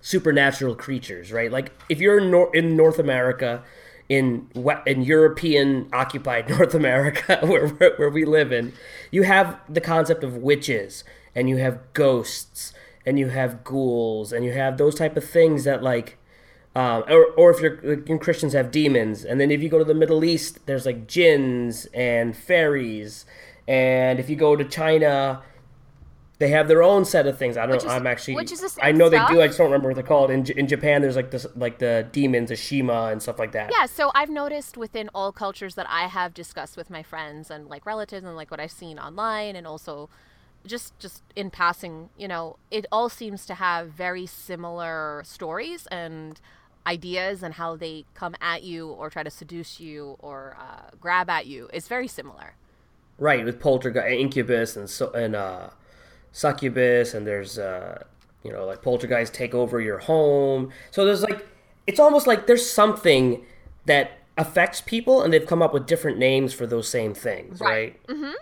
supernatural 0.00 0.74
creatures, 0.74 1.32
right? 1.32 1.52
Like, 1.52 1.72
if 1.88 2.00
you're 2.00 2.18
in, 2.18 2.30
Nor- 2.30 2.54
in 2.54 2.76
North 2.76 2.98
America, 2.98 3.62
in 4.08 4.48
in 4.86 5.02
European 5.02 5.88
occupied 5.92 6.48
North 6.58 6.74
America, 6.74 7.38
where, 7.42 7.68
where 7.68 7.94
where 7.96 8.10
we 8.10 8.24
live 8.24 8.52
in, 8.52 8.72
you 9.10 9.22
have 9.22 9.58
the 9.68 9.80
concept 9.80 10.22
of 10.24 10.36
witches, 10.36 11.04
and 11.34 11.48
you 11.48 11.56
have 11.56 11.80
ghosts, 11.92 12.72
and 13.08 13.18
you 13.18 13.28
have 13.28 13.64
ghouls, 13.64 14.32
and 14.32 14.44
you 14.44 14.52
have 14.52 14.76
those 14.76 14.94
type 14.94 15.16
of 15.16 15.24
things 15.24 15.64
that 15.64 15.82
like 15.82 16.18
um, 16.76 17.02
or, 17.08 17.24
or 17.36 17.50
if 17.50 17.60
you're 17.60 17.80
like, 17.82 18.20
Christians 18.20 18.52
have 18.52 18.70
demons, 18.70 19.24
and 19.24 19.40
then 19.40 19.50
if 19.50 19.62
you 19.62 19.68
go 19.68 19.78
to 19.78 19.84
the 19.84 19.94
Middle 19.94 20.22
East, 20.24 20.66
there's 20.66 20.86
like 20.86 21.08
jinns 21.08 21.86
and 21.86 22.36
fairies, 22.36 23.24
and 23.66 24.20
if 24.20 24.30
you 24.30 24.36
go 24.36 24.54
to 24.54 24.64
China, 24.64 25.42
they 26.38 26.50
have 26.50 26.68
their 26.68 26.82
own 26.82 27.04
set 27.04 27.26
of 27.26 27.36
things. 27.36 27.56
I 27.56 27.62
don't 27.62 27.72
Which 27.76 27.84
know. 27.84 27.90
is- 27.90 27.96
I'm 27.96 28.06
actually. 28.06 28.36
which 28.36 28.52
is 28.52 28.60
the 28.60 28.68
same 28.68 28.84
I 28.84 28.92
know 28.92 29.08
they 29.08 29.18
do. 29.26 29.40
I 29.42 29.48
just 29.48 29.58
don't 29.58 29.66
remember 29.66 29.88
what 29.88 29.96
they're 29.96 30.04
called. 30.04 30.30
In, 30.30 30.46
in 30.52 30.68
Japan, 30.68 31.02
there's 31.02 31.16
like 31.16 31.32
this, 31.32 31.46
like 31.56 31.80
the 31.80 32.06
demons, 32.12 32.50
the 32.50 32.56
Shima, 32.56 33.08
and 33.10 33.20
stuff 33.20 33.38
like 33.40 33.52
that. 33.52 33.72
Yeah, 33.76 33.86
so 33.86 34.12
I've 34.14 34.30
noticed 34.30 34.76
within 34.76 35.10
all 35.14 35.32
cultures 35.32 35.74
that 35.74 35.86
I 35.88 36.06
have 36.06 36.32
discussed 36.32 36.76
with 36.76 36.90
my 36.90 37.02
friends 37.02 37.50
and 37.50 37.66
like 37.66 37.86
relatives 37.86 38.24
and 38.24 38.36
like 38.36 38.50
what 38.52 38.60
I've 38.60 38.70
seen 38.70 39.00
online 39.00 39.56
and 39.56 39.66
also 39.66 40.10
just 40.66 40.98
just 40.98 41.22
in 41.36 41.50
passing, 41.50 42.10
you 42.16 42.28
know, 42.28 42.56
it 42.70 42.86
all 42.92 43.08
seems 43.08 43.46
to 43.46 43.54
have 43.54 43.90
very 43.90 44.26
similar 44.26 45.22
stories 45.24 45.86
and 45.90 46.40
ideas 46.86 47.42
and 47.42 47.54
how 47.54 47.76
they 47.76 48.04
come 48.14 48.34
at 48.40 48.62
you 48.62 48.88
or 48.88 49.10
try 49.10 49.22
to 49.22 49.30
seduce 49.30 49.78
you 49.80 50.16
or 50.20 50.56
uh, 50.58 50.90
grab 51.00 51.28
at 51.28 51.46
you. 51.46 51.68
It's 51.72 51.88
very 51.88 52.08
similar. 52.08 52.54
Right, 53.18 53.44
with 53.44 53.60
poltergeist, 53.60 54.06
incubus, 54.06 54.76
and 54.76 54.88
so 54.88 55.10
and 55.12 55.34
uh, 55.34 55.70
succubus, 56.32 57.14
and 57.14 57.26
there's 57.26 57.58
uh, 57.58 58.04
you 58.44 58.52
know 58.52 58.64
like 58.66 58.82
poltergeist 58.82 59.34
take 59.34 59.54
over 59.54 59.80
your 59.80 59.98
home. 59.98 60.70
So 60.90 61.04
there's 61.04 61.22
like 61.22 61.46
it's 61.86 61.98
almost 62.00 62.26
like 62.26 62.46
there's 62.46 62.68
something 62.68 63.44
that 63.86 64.12
affects 64.36 64.80
people, 64.80 65.22
and 65.22 65.32
they've 65.32 65.46
come 65.46 65.62
up 65.62 65.74
with 65.74 65.86
different 65.86 66.18
names 66.18 66.52
for 66.54 66.66
those 66.66 66.88
same 66.88 67.12
things, 67.12 67.60
Right. 67.60 67.98
right? 68.08 68.36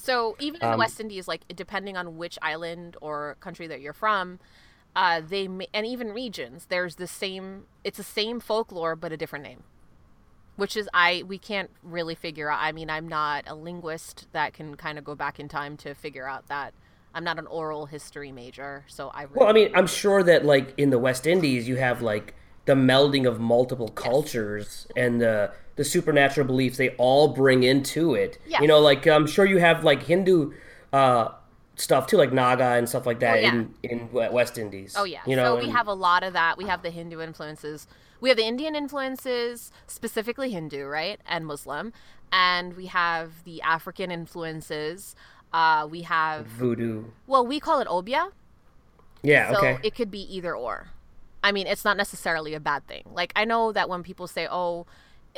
So 0.00 0.34
even 0.38 0.62
in 0.62 0.66
Um, 0.68 0.72
the 0.72 0.78
West 0.78 0.98
Indies, 0.98 1.28
like 1.28 1.42
depending 1.54 1.96
on 1.96 2.16
which 2.16 2.38
island 2.40 2.96
or 3.02 3.36
country 3.40 3.66
that 3.66 3.80
you're 3.82 3.92
from, 3.92 4.40
uh, 4.96 5.20
they 5.20 5.46
ma- 5.46 5.66
and 5.74 5.86
even 5.86 6.12
regions, 6.12 6.66
there's 6.66 6.96
the 6.96 7.06
same. 7.06 7.66
It's 7.84 7.98
the 7.98 8.02
same 8.02 8.40
folklore 8.40 8.96
but 8.96 9.12
a 9.12 9.16
different 9.16 9.44
name, 9.44 9.62
which 10.56 10.74
is 10.76 10.88
I 10.94 11.22
we 11.26 11.38
can't 11.38 11.70
really 11.82 12.14
figure 12.14 12.50
out. 12.50 12.60
I 12.62 12.72
mean, 12.72 12.88
I'm 12.88 13.08
not 13.08 13.44
a 13.46 13.54
linguist 13.54 14.26
that 14.32 14.54
can 14.54 14.74
kind 14.76 14.96
of 14.98 15.04
go 15.04 15.14
back 15.14 15.38
in 15.38 15.48
time 15.48 15.76
to 15.78 15.94
figure 15.94 16.26
out 16.26 16.48
that 16.48 16.72
I'm 17.14 17.24
not 17.24 17.38
an 17.38 17.46
oral 17.46 17.86
history 17.86 18.32
major, 18.32 18.84
so 18.88 19.10
I. 19.12 19.24
Really 19.24 19.34
Well, 19.34 19.48
I 19.48 19.52
mean, 19.52 19.70
I'm 19.74 19.86
sure 19.86 20.22
that 20.22 20.44
like 20.46 20.72
in 20.78 20.90
the 20.90 20.98
West 20.98 21.26
Indies, 21.26 21.68
you 21.68 21.76
have 21.76 22.00
like 22.00 22.34
the 22.66 22.74
melding 22.74 23.26
of 23.26 23.40
multiple 23.40 23.88
cultures 23.88 24.86
and 24.96 25.20
the 25.20 25.50
the 25.76 25.84
supernatural 25.84 26.46
beliefs 26.46 26.76
they 26.76 26.90
all 26.90 27.28
bring 27.28 27.62
into 27.62 28.14
it. 28.14 28.38
Yes. 28.46 28.60
You 28.60 28.68
know, 28.68 28.80
like 28.80 29.06
I'm 29.06 29.26
sure 29.26 29.46
you 29.46 29.58
have 29.58 29.82
like 29.84 30.02
Hindu 30.02 30.52
uh, 30.92 31.28
stuff 31.76 32.06
too, 32.06 32.16
like 32.18 32.32
Naga 32.32 32.64
and 32.76 32.86
stuff 32.88 33.06
like 33.06 33.20
that 33.20 33.38
Oh, 33.38 33.40
yeah. 33.40 33.54
in 33.54 33.74
in 33.82 34.12
West 34.12 34.58
Indies. 34.58 34.94
Oh 34.98 35.04
yeah. 35.04 35.20
you 35.26 35.36
know, 35.36 35.54
so 35.54 35.58
we 35.58 35.64
and- 35.64 35.72
have 35.72 35.86
a 35.86 35.94
lot 35.94 36.22
of 36.22 36.32
that. 36.34 36.58
We 36.58 36.64
have 36.66 36.82
the 36.82 36.90
Hindu 36.90 37.20
influences. 37.20 37.86
We 38.20 38.28
have 38.28 38.36
the 38.36 38.44
Indian 38.44 38.76
influences, 38.76 39.72
specifically 39.86 40.50
Hindu, 40.50 40.84
right, 40.84 41.18
and 41.26 41.46
Muslim, 41.46 41.94
and 42.30 42.76
we 42.76 42.86
have 42.86 43.42
the 43.44 43.62
African 43.62 44.10
influences. 44.10 45.16
Uh, 45.54 45.88
we 45.90 46.02
have 46.02 46.46
voodoo. 46.46 47.04
well, 47.26 47.46
we 47.46 47.58
call 47.58 47.80
it 47.80 47.86
obeah, 47.88 48.28
Yeah. 49.22 49.50
so 49.52 49.58
okay. 49.58 49.78
it 49.82 49.94
could 49.94 50.10
be 50.10 50.20
either 50.36 50.54
or. 50.54 50.88
I 51.42 51.52
mean, 51.52 51.66
it's 51.66 51.84
not 51.84 51.96
necessarily 51.96 52.54
a 52.54 52.60
bad 52.60 52.86
thing. 52.86 53.04
Like 53.12 53.32
I 53.36 53.44
know 53.44 53.72
that 53.72 53.88
when 53.88 54.02
people 54.02 54.26
say, 54.26 54.46
"Oh," 54.50 54.86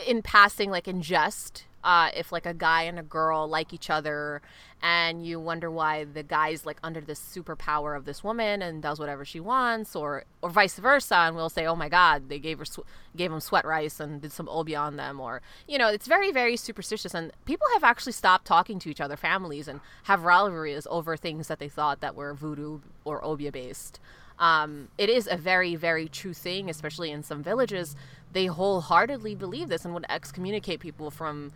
in 0.07 0.23
passing, 0.23 0.71
like 0.71 0.89
in 0.89 1.03
jest, 1.03 1.67
uh, 1.85 2.11
if 2.15 2.33
like 2.33 2.47
a 2.47 2.55
guy 2.55 2.83
and 2.83 2.99
a 2.99 3.03
girl 3.03 3.49
like 3.49 3.73
each 3.73 3.91
other, 3.91 4.41
and 4.83 5.25
you 5.25 5.39
wonder 5.39 5.71
why 5.71 6.05
the 6.05 6.23
guy's 6.23 6.65
like 6.65 6.79
under 6.83 7.01
this 7.01 7.21
superpower 7.21 7.97
of 7.97 8.05
this 8.05 8.23
woman 8.25 8.63
and 8.63 8.83
does 8.83 8.99
whatever 8.99 9.25
she 9.25 9.41
wants, 9.41 9.95
or 9.95 10.25
or 10.43 10.51
vice 10.51 10.79
versa, 10.79 11.17
and 11.17 11.37
we'll 11.37 11.49
say, 11.49 11.67
"Oh 11.67 11.77
my 11.77 11.89
God, 11.89 12.29
they 12.29 12.39
gave 12.39 12.59
her 12.59 12.65
sw- 12.65 12.81
gave 13.17 13.33
him 13.33 13.41
sweat 13.41 13.65
rice 13.65 14.01
and 14.01 14.21
did 14.23 14.33
some 14.33 14.49
obeah 14.49 14.79
on 14.79 14.97
them," 14.97 15.21
or 15.21 15.43
you 15.69 15.79
know, 15.79 15.89
it's 15.89 16.07
very 16.07 16.33
very 16.33 16.57
superstitious, 16.57 17.15
and 17.15 17.33
people 17.45 17.67
have 17.75 17.85
actually 17.85 18.13
stopped 18.13 18.47
talking 18.47 18.79
to 18.81 18.91
each 18.91 19.01
other, 19.01 19.17
families, 19.17 19.69
and 19.69 19.81
have 20.05 20.25
rivalries 20.25 20.87
over 20.91 21.17
things 21.17 21.49
that 21.49 21.59
they 21.59 21.69
thought 21.69 22.01
that 22.01 22.15
were 22.17 22.35
voodoo 22.35 22.81
or 23.05 23.25
obeah 23.25 23.53
based 23.53 24.01
um, 24.43 24.89
it 24.99 25.09
is 25.09 25.29
a 25.31 25.37
very, 25.37 25.77
very 25.77 26.09
true 26.09 26.35
thing, 26.35 26.69
especially 26.69 27.13
in 27.13 27.23
some 27.23 27.45
villages. 27.45 27.95
They 28.33 28.47
wholeheartedly 28.47 29.37
believe 29.37 29.69
this 29.69 29.85
and 29.85 29.95
would 29.95 30.05
excommunicate 30.09 30.81
people 30.81 31.13
from 31.13 31.53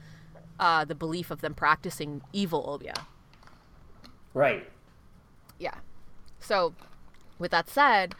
uh, 0.60 0.84
the 0.84 0.94
belief 0.94 1.32
of 1.32 1.40
them 1.40 1.52
practicing 1.52 2.22
evil 2.32 2.64
obeah. 2.68 3.04
right. 4.34 4.70
Yeah. 5.58 5.74
So, 6.38 6.74
with 7.40 7.50
that 7.50 7.68
said, 7.68 8.14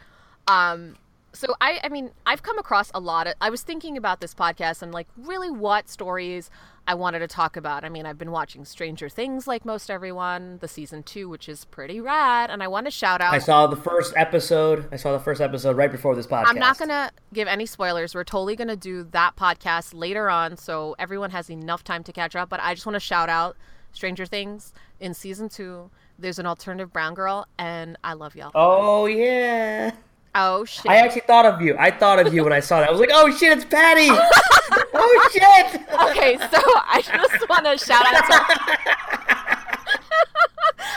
um, 0.49 0.97
so 1.37 1.55
I, 1.61 1.79
I 1.83 1.89
mean, 1.89 2.11
I've 2.25 2.41
come 2.41 2.57
across 2.57 2.91
a 2.93 2.99
lot 2.99 3.27
of. 3.27 3.35
I 3.39 3.49
was 3.49 3.61
thinking 3.61 3.95
about 3.95 4.21
this 4.21 4.33
podcast 4.33 4.81
and 4.81 4.91
like 4.91 5.07
really 5.15 5.51
what 5.51 5.87
stories 5.87 6.49
I 6.87 6.95
wanted 6.95 7.19
to 7.19 7.27
talk 7.27 7.55
about. 7.55 7.83
I 7.83 7.89
mean, 7.89 8.05
I've 8.05 8.17
been 8.17 8.31
watching 8.31 8.65
Stranger 8.65 9.07
Things 9.07 9.45
like 9.45 9.63
most 9.63 9.91
everyone, 9.91 10.57
the 10.59 10.67
season 10.67 11.03
two, 11.03 11.29
which 11.29 11.47
is 11.47 11.65
pretty 11.65 12.01
rad, 12.01 12.49
and 12.49 12.63
I 12.63 12.67
want 12.67 12.87
to 12.87 12.91
shout 12.91 13.21
out. 13.21 13.33
I 13.33 13.39
saw 13.39 13.67
the 13.67 13.75
first 13.75 14.13
episode. 14.15 14.87
I 14.91 14.95
saw 14.95 15.11
the 15.11 15.19
first 15.19 15.39
episode 15.39 15.77
right 15.77 15.91
before 15.91 16.15
this 16.15 16.25
podcast. 16.25 16.47
I'm 16.47 16.59
not 16.59 16.77
going 16.77 16.89
to 16.89 17.11
give 17.33 17.47
any 17.47 17.65
spoilers. 17.65 18.15
We're 18.15 18.23
totally 18.23 18.55
going 18.55 18.69
to 18.69 18.75
do 18.75 19.03
that 19.11 19.35
podcast 19.35 19.93
later 19.93 20.29
on 20.29 20.57
so 20.57 20.95
everyone 20.97 21.29
has 21.31 21.49
enough 21.49 21.83
time 21.83 22.03
to 22.05 22.13
catch 22.13 22.35
up. 22.35 22.49
But 22.49 22.61
I 22.61 22.73
just 22.73 22.85
want 22.85 22.95
to 22.95 22.99
shout 23.01 23.29
out 23.29 23.57
Stranger 23.91 24.25
Things 24.25 24.73
in 24.99 25.13
season 25.13 25.49
two. 25.49 25.91
There's 26.17 26.39
an 26.39 26.47
alternative 26.47 26.91
brown 26.91 27.13
girl, 27.13 27.47
and 27.59 27.95
I 28.03 28.13
love 28.13 28.35
y'all. 28.35 28.51
Oh 28.55 29.05
yeah. 29.05 29.91
Oh, 30.39 30.65
shit. 30.65 30.85
I 30.85 30.97
actually 30.97 31.21
thought 31.21 31.47
of 31.47 31.61
you. 31.61 31.75
I 31.79 31.89
thought 31.89 32.19
of 32.19 32.31
you 32.31 32.43
when 32.43 32.53
I 32.53 32.59
saw 32.59 32.79
that. 32.79 32.89
I 32.89 32.91
was 32.91 32.99
like, 32.99 33.09
oh 33.11 33.35
shit, 33.35 33.57
it's 33.57 33.65
Patty. 33.65 34.07
oh 34.11 35.29
shit. 35.33 35.81
okay, 36.09 36.37
so 36.37 36.61
I 36.85 37.01
just 37.01 37.49
want 37.49 37.65
to 37.65 37.75
shout 37.83 38.05
out 38.05 38.23
to. 38.25 39.57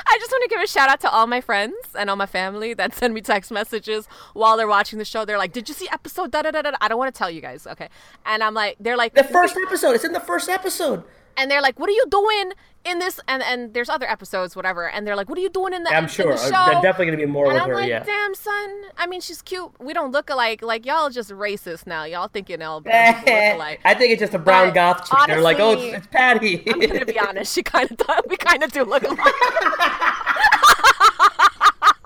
I 0.06 0.18
just 0.18 0.30
want 0.30 0.42
to 0.42 0.48
give 0.48 0.60
a 0.60 0.66
shout 0.66 0.90
out 0.90 1.00
to 1.00 1.10
all 1.10 1.26
my 1.26 1.40
friends 1.40 1.74
and 1.96 2.10
all 2.10 2.16
my 2.16 2.26
family 2.26 2.74
that 2.74 2.94
send 2.94 3.14
me 3.14 3.22
text 3.22 3.50
messages 3.50 4.06
while 4.34 4.56
they're 4.58 4.68
watching 4.68 4.98
the 4.98 5.04
show. 5.04 5.24
They're 5.24 5.38
like, 5.38 5.52
"Did 5.52 5.68
you 5.68 5.74
see 5.74 5.88
episode 5.90 6.32
da 6.32 6.42
da 6.42 6.50
da 6.50 6.62
da?" 6.62 6.72
I 6.80 6.88
don't 6.88 6.98
want 6.98 7.14
to 7.14 7.18
tell 7.18 7.30
you 7.30 7.40
guys, 7.40 7.66
okay? 7.66 7.88
And 8.26 8.42
I'm 8.42 8.52
like, 8.52 8.76
they're 8.78 8.96
like, 8.96 9.14
The 9.14 9.24
first 9.24 9.56
episode. 9.66 9.94
It's 9.94 10.04
in 10.04 10.12
the 10.12 10.20
first 10.20 10.48
episode. 10.48 11.04
And 11.36 11.50
they're 11.50 11.62
like, 11.62 11.78
"What 11.78 11.88
are 11.88 11.92
you 11.92 12.04
doing 12.10 12.52
in 12.84 12.98
this?" 12.98 13.20
And 13.28 13.42
and 13.42 13.72
there's 13.74 13.88
other 13.88 14.08
episodes, 14.08 14.54
whatever. 14.56 14.88
And 14.88 15.06
they're 15.06 15.16
like, 15.16 15.28
"What 15.28 15.38
are 15.38 15.42
you 15.42 15.50
doing 15.50 15.72
in 15.74 15.82
the?" 15.84 15.90
I'm 15.94 16.08
sure. 16.08 16.32
the 16.32 16.38
show? 16.38 16.50
There's 16.50 16.82
definitely 16.82 17.06
gonna 17.06 17.16
be 17.18 17.26
more 17.26 17.46
And 17.46 17.54
with 17.54 17.62
I'm 17.62 17.68
her. 17.70 17.74
like, 17.76 17.88
yeah. 17.88 18.02
damn, 18.02 18.34
son. 18.34 18.82
I 18.96 19.06
mean, 19.06 19.20
she's 19.20 19.42
cute. 19.42 19.70
We 19.80 19.92
don't 19.92 20.12
look 20.12 20.30
alike. 20.30 20.62
Like 20.62 20.86
y'all 20.86 21.10
just 21.10 21.30
racist 21.30 21.86
now. 21.86 22.04
Y'all 22.04 22.28
thinking 22.28 22.62
all 22.62 22.78
alike. 22.86 23.80
I 23.84 23.94
think 23.94 24.12
it's 24.12 24.20
just 24.20 24.34
a 24.34 24.38
brown 24.38 24.68
But 24.68 24.74
goth 24.74 25.08
chick. 25.10 25.18
They're 25.26 25.40
like, 25.40 25.58
oh, 25.60 25.72
it's, 25.72 25.96
it's 25.98 26.06
Patty. 26.08 26.62
I'm 26.70 26.80
gonna 26.80 27.04
be 27.04 27.18
honest. 27.28 27.54
She 27.54 27.62
kind 27.62 27.90
of 27.90 28.00
we 28.28 28.36
kind 28.36 28.62
of 28.62 28.72
do 28.72 28.84
look 28.84 29.02
alike. 29.02 29.18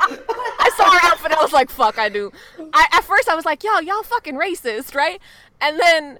I 0.06 0.70
saw 0.76 0.90
her 0.90 1.00
outfit. 1.04 1.24
And 1.26 1.34
I 1.34 1.42
was 1.42 1.52
like, 1.52 1.70
"Fuck, 1.70 1.98
I 1.98 2.08
do." 2.08 2.30
I, 2.72 2.86
at 2.92 3.04
first, 3.04 3.28
I 3.28 3.34
was 3.34 3.44
like, 3.44 3.64
"Yo, 3.64 3.78
y'all 3.80 4.02
fucking 4.02 4.34
racist, 4.34 4.94
right?" 4.94 5.20
And 5.60 5.78
then 5.80 6.18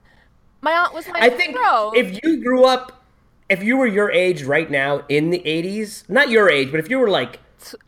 my 0.65 0.73
aunt 0.73 0.95
was 0.95 1.07
like, 1.09 1.23
I 1.23 1.31
think 1.31 1.55
"Bro, 1.55 1.93
if 1.95 2.21
you 2.25 2.43
grew 2.43 2.65
up, 2.65 3.05
if 3.49 3.63
you 3.63 3.77
were 3.77 3.87
your 3.87 4.11
age 4.11 4.43
right 4.45 4.71
now 4.71 5.05
in 5.09 5.31
the 5.31 5.39
80s, 5.41 6.09
not 6.09 6.31
your 6.31 6.49
age, 6.51 6.71
but 6.71 6.81
if 6.81 6.89
you 6.91 6.99
were 6.99 7.09
like 7.11 7.39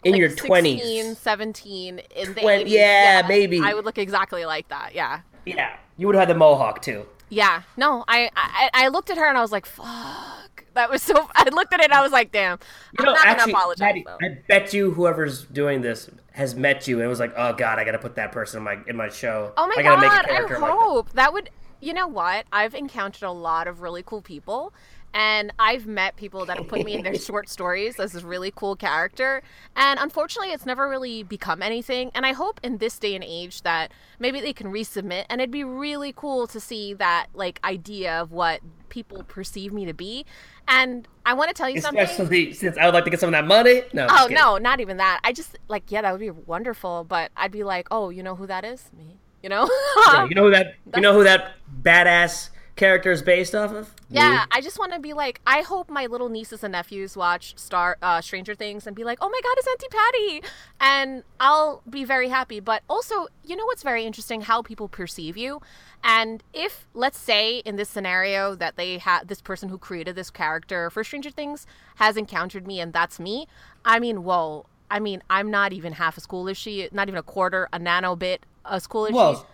in 0.04 0.12
like 0.12 0.18
your 0.20 0.30
16, 0.30 0.78
20s, 0.78 1.16
17 1.16 1.98
in 2.14 2.34
the 2.34 2.40
Twen- 2.40 2.66
80s, 2.66 2.70
yeah, 2.70 3.22
maybe. 3.28 3.60
I 3.60 3.74
would 3.74 3.84
look 3.84 3.98
exactly 3.98 4.44
like 4.44 4.68
that. 4.68 4.94
Yeah, 4.94 5.20
yeah, 5.44 5.76
you 5.96 6.06
would 6.06 6.14
have 6.16 6.28
had 6.28 6.34
the 6.34 6.38
mohawk 6.38 6.82
too. 6.82 7.06
yeah. 7.30 7.62
No, 7.76 8.04
I, 8.06 8.30
I 8.36 8.70
I 8.84 8.88
looked 8.88 9.10
at 9.10 9.18
her 9.18 9.26
and 9.26 9.36
I 9.36 9.40
was 9.42 9.52
like, 9.52 9.66
"Fuck." 9.66 10.64
That 10.74 10.90
was 10.90 11.02
so. 11.02 11.14
I 11.34 11.48
looked 11.48 11.72
at 11.72 11.80
it 11.80 11.84
and 11.84 11.92
I 11.94 12.02
was 12.02 12.12
like, 12.12 12.30
"Damn." 12.32 12.58
You 12.92 12.98
I'm 13.00 13.04
know, 13.06 13.12
not 13.14 13.26
actually, 13.26 13.52
gonna 13.52 13.58
apologize. 13.58 14.02
I 14.22 14.38
bet 14.46 14.74
you 14.74 14.90
whoever's 14.92 15.44
doing 15.44 15.80
this 15.80 16.10
has 16.32 16.54
met 16.54 16.86
you 16.86 17.00
and 17.00 17.08
was 17.08 17.18
like, 17.20 17.32
"Oh 17.36 17.54
God, 17.54 17.78
I 17.78 17.84
got 17.84 17.92
to 17.92 17.98
put 17.98 18.16
that 18.16 18.30
person 18.32 18.58
in 18.58 18.64
my 18.64 18.76
in 18.86 18.96
my 18.96 19.08
show. 19.08 19.52
Oh 19.56 19.66
my 19.66 19.74
I 19.78 19.82
gotta 19.82 20.00
god, 20.00 20.00
make 20.02 20.10
a 20.12 20.14
I 20.32 20.36
character 20.36 20.58
like 20.58 20.70
that." 20.70 20.78
hope 20.78 21.12
that 21.12 21.32
would. 21.32 21.50
You 21.86 21.94
know 21.94 22.08
what? 22.08 22.46
I've 22.52 22.74
encountered 22.74 23.22
a 23.22 23.30
lot 23.30 23.68
of 23.68 23.80
really 23.80 24.02
cool 24.02 24.20
people, 24.20 24.74
and 25.14 25.52
I've 25.56 25.86
met 25.86 26.16
people 26.16 26.44
that 26.46 26.58
have 26.58 26.66
put 26.66 26.84
me 26.84 26.94
in 26.94 27.04
their 27.04 27.14
short 27.28 27.48
stories 27.48 28.00
as 28.00 28.10
this 28.10 28.24
really 28.24 28.52
cool 28.52 28.74
character. 28.74 29.40
And 29.76 30.00
unfortunately, 30.00 30.52
it's 30.52 30.66
never 30.66 30.88
really 30.88 31.22
become 31.22 31.62
anything. 31.62 32.10
And 32.12 32.26
I 32.26 32.32
hope 32.32 32.58
in 32.64 32.78
this 32.78 32.98
day 32.98 33.14
and 33.14 33.22
age 33.22 33.62
that 33.62 33.92
maybe 34.18 34.40
they 34.40 34.52
can 34.52 34.66
resubmit, 34.72 35.26
and 35.30 35.40
it'd 35.40 35.52
be 35.52 35.62
really 35.62 36.12
cool 36.12 36.48
to 36.48 36.58
see 36.58 36.92
that 36.94 37.28
like 37.34 37.60
idea 37.62 38.20
of 38.20 38.32
what 38.32 38.62
people 38.88 39.22
perceive 39.22 39.72
me 39.72 39.84
to 39.84 39.94
be. 39.94 40.26
And 40.66 41.06
I 41.24 41.34
want 41.34 41.50
to 41.50 41.54
tell 41.54 41.70
you 41.70 41.80
something. 41.80 42.02
Especially 42.02 42.52
since 42.52 42.76
I 42.76 42.86
would 42.86 42.94
like 42.94 43.04
to 43.04 43.10
get 43.10 43.20
some 43.20 43.28
of 43.28 43.32
that 43.34 43.46
money. 43.46 43.82
No. 43.92 44.08
Oh 44.10 44.26
no, 44.28 44.58
not 44.58 44.80
even 44.80 44.96
that. 44.96 45.20
I 45.22 45.32
just 45.32 45.56
like 45.68 45.84
yeah, 45.92 46.02
that 46.02 46.10
would 46.10 46.20
be 46.20 46.30
wonderful. 46.30 47.04
But 47.04 47.30
I'd 47.36 47.52
be 47.52 47.62
like, 47.62 47.86
oh, 47.92 48.10
you 48.10 48.24
know 48.24 48.34
who 48.34 48.48
that 48.48 48.64
is? 48.64 48.90
Me. 48.92 49.20
You 49.46 49.50
know? 49.50 49.70
Yeah, 50.08 50.26
you 50.28 50.34
know 50.34 50.42
who 50.42 50.50
that? 50.50 50.74
You 50.96 51.02
know 51.02 51.12
who 51.12 51.22
that 51.22 51.54
badass 51.82 52.50
character 52.74 53.12
is 53.12 53.22
based 53.22 53.54
off 53.54 53.72
of? 53.72 53.94
Yeah, 54.10 54.30
Me. 54.30 54.38
I 54.50 54.60
just 54.60 54.76
want 54.76 54.92
to 54.92 54.98
be 54.98 55.12
like, 55.12 55.40
I 55.46 55.60
hope 55.60 55.88
my 55.88 56.06
little 56.06 56.28
nieces 56.28 56.64
and 56.64 56.72
nephews 56.72 57.16
watch 57.16 57.56
Star 57.56 57.96
uh, 58.02 58.20
Stranger 58.20 58.56
Things 58.56 58.88
and 58.88 58.96
be 58.96 59.04
like, 59.04 59.18
oh 59.20 59.28
my 59.28 59.40
god, 59.44 59.54
it's 59.56 59.68
Auntie 59.68 59.96
Patty, 59.96 60.42
and 60.80 61.22
I'll 61.38 61.80
be 61.88 62.02
very 62.02 62.28
happy. 62.28 62.58
But 62.58 62.82
also, 62.90 63.28
you 63.44 63.54
know 63.54 63.64
what's 63.66 63.84
very 63.84 64.04
interesting? 64.04 64.40
How 64.40 64.62
people 64.62 64.88
perceive 64.88 65.36
you, 65.36 65.60
and 66.02 66.42
if 66.52 66.88
let's 66.92 67.18
say 67.18 67.58
in 67.58 67.76
this 67.76 67.88
scenario 67.88 68.56
that 68.56 68.74
they 68.74 68.98
had 68.98 69.28
this 69.28 69.40
person 69.40 69.68
who 69.68 69.78
created 69.78 70.16
this 70.16 70.30
character 70.30 70.90
for 70.90 71.04
Stranger 71.04 71.30
Things 71.30 71.68
has 71.96 72.16
encountered 72.16 72.66
me 72.66 72.80
and 72.80 72.92
that's 72.92 73.20
me, 73.20 73.46
I 73.84 74.00
mean, 74.00 74.24
whoa. 74.24 74.66
I 74.88 75.00
mean, 75.00 75.22
I'm 75.28 75.50
not 75.52 75.72
even 75.72 75.92
half 75.94 76.16
as 76.16 76.26
cool 76.26 76.48
as 76.48 76.56
she, 76.56 76.88
not 76.90 77.08
even 77.08 77.18
a 77.18 77.22
quarter, 77.22 77.68
a 77.72 77.78
nano 77.78 78.16
bit 78.16 78.44
as 78.70 78.86
cool 78.86 79.06
as 79.06 79.12
Well. 79.12 79.46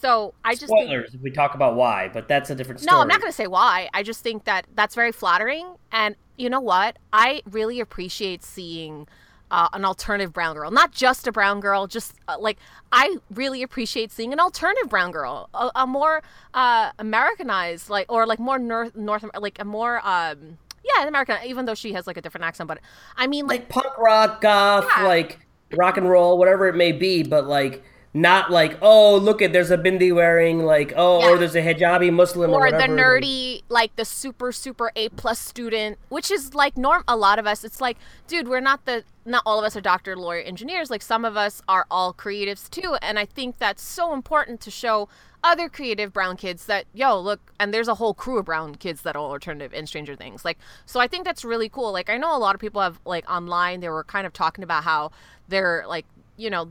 So 0.00 0.32
I 0.44 0.54
just 0.54 0.68
think 0.68 0.86
Spoilers 0.88 1.14
if 1.14 1.20
we 1.20 1.30
talk 1.30 1.54
about 1.54 1.74
why, 1.76 2.08
but 2.12 2.26
that's 2.26 2.48
a 2.48 2.54
different 2.54 2.80
story. 2.80 2.96
no, 2.96 3.02
I'm 3.02 3.08
not 3.08 3.20
going 3.20 3.30
to 3.30 3.36
say 3.36 3.46
why. 3.46 3.90
I 3.92 4.02
just 4.02 4.22
think 4.22 4.44
that 4.44 4.66
that's 4.74 4.94
very 4.94 5.12
flattering. 5.12 5.74
And 5.92 6.16
you 6.38 6.48
know 6.48 6.60
what? 6.60 6.98
I 7.12 7.42
really 7.50 7.80
appreciate 7.80 8.42
seeing 8.42 9.06
uh, 9.50 9.68
an 9.74 9.84
alternative 9.84 10.32
brown 10.32 10.54
girl, 10.54 10.70
not 10.70 10.92
just 10.92 11.26
a 11.26 11.32
brown 11.32 11.60
girl. 11.60 11.86
Just 11.86 12.14
uh, 12.28 12.36
like 12.40 12.56
I 12.92 13.16
really 13.34 13.62
appreciate 13.62 14.10
seeing 14.10 14.32
an 14.32 14.40
alternative 14.40 14.88
brown 14.88 15.10
girl, 15.10 15.50
a, 15.52 15.70
a 15.74 15.86
more 15.86 16.22
uh, 16.54 16.92
Americanized, 16.98 17.90
like 17.90 18.10
or 18.10 18.26
like 18.26 18.38
more 18.38 18.58
North 18.58 18.96
North, 18.96 19.24
like 19.38 19.58
a 19.58 19.64
more. 19.64 20.00
Um, 20.02 20.56
yeah, 20.82 21.06
American. 21.06 21.36
Even 21.44 21.66
though 21.66 21.74
she 21.74 21.92
has 21.92 22.06
like 22.06 22.16
a 22.16 22.22
different 22.22 22.46
accent, 22.46 22.68
but 22.68 22.78
I 23.16 23.26
mean, 23.26 23.46
like, 23.46 23.60
like 23.60 23.68
punk 23.68 23.98
rock, 23.98 24.40
goth, 24.40 24.86
Yeah. 24.96 25.04
like 25.06 25.40
rock 25.76 25.98
and 25.98 26.08
roll, 26.08 26.38
whatever 26.38 26.68
it 26.68 26.74
may 26.74 26.92
be, 26.92 27.22
but 27.22 27.46
like 27.46 27.82
not 28.12 28.50
like 28.50 28.76
oh 28.82 29.16
look 29.16 29.40
at 29.40 29.52
there's 29.52 29.70
a 29.70 29.78
bindi 29.78 30.12
wearing 30.12 30.64
like 30.64 30.92
oh 30.96 31.20
Yeah. 31.20 31.28
or 31.30 31.38
there's 31.38 31.54
a 31.54 31.62
hijabi 31.62 32.12
Muslim 32.12 32.50
or, 32.50 32.66
or 32.66 32.70
the 32.72 32.78
nerdy 32.78 33.62
like 33.68 33.94
the 33.94 34.04
super 34.04 34.50
super 34.50 34.90
a 34.96 35.08
plus 35.10 35.38
student 35.38 35.96
which 36.08 36.28
is 36.30 36.52
like 36.52 36.76
norm 36.76 37.04
a 37.06 37.16
lot 37.16 37.38
of 37.38 37.46
us 37.46 37.62
it's 37.62 37.80
like 37.80 37.96
dude 38.26 38.48
we're 38.48 38.58
not 38.60 38.84
the 38.84 39.04
not 39.24 39.44
all 39.46 39.60
of 39.60 39.64
us 39.64 39.76
are 39.76 39.80
doctor 39.80 40.16
lawyer 40.16 40.40
engineers 40.40 40.90
like 40.90 41.02
some 41.02 41.24
of 41.24 41.36
us 41.36 41.62
are 41.68 41.86
all 41.88 42.12
creatives 42.12 42.68
too 42.68 42.96
and 43.00 43.16
i 43.16 43.24
think 43.24 43.58
that's 43.58 43.82
so 43.82 44.12
important 44.12 44.60
to 44.60 44.72
show 44.72 45.08
other 45.44 45.68
creative 45.68 46.12
brown 46.12 46.36
kids 46.36 46.66
that 46.66 46.86
yo 46.92 47.18
look 47.18 47.52
and 47.60 47.72
there's 47.72 47.88
a 47.88 47.94
whole 47.94 48.12
crew 48.12 48.38
of 48.38 48.44
brown 48.44 48.74
kids 48.74 49.02
that 49.02 49.14
are 49.14 49.22
alternative 49.22 49.72
in 49.72 49.86
stranger 49.86 50.16
things 50.16 50.44
like 50.44 50.58
so 50.84 50.98
i 50.98 51.06
think 51.06 51.24
that's 51.24 51.44
really 51.44 51.68
cool 51.68 51.92
like 51.92 52.10
i 52.10 52.16
know 52.16 52.36
a 52.36 52.38
lot 52.38 52.56
of 52.56 52.60
people 52.60 52.80
have 52.82 52.98
like 53.04 53.28
online 53.30 53.78
they 53.78 53.88
were 53.88 54.02
kind 54.04 54.26
of 54.26 54.32
talking 54.32 54.64
about 54.64 54.82
how 54.82 55.12
they're 55.48 55.84
like 55.86 56.06
you 56.40 56.50
know 56.50 56.68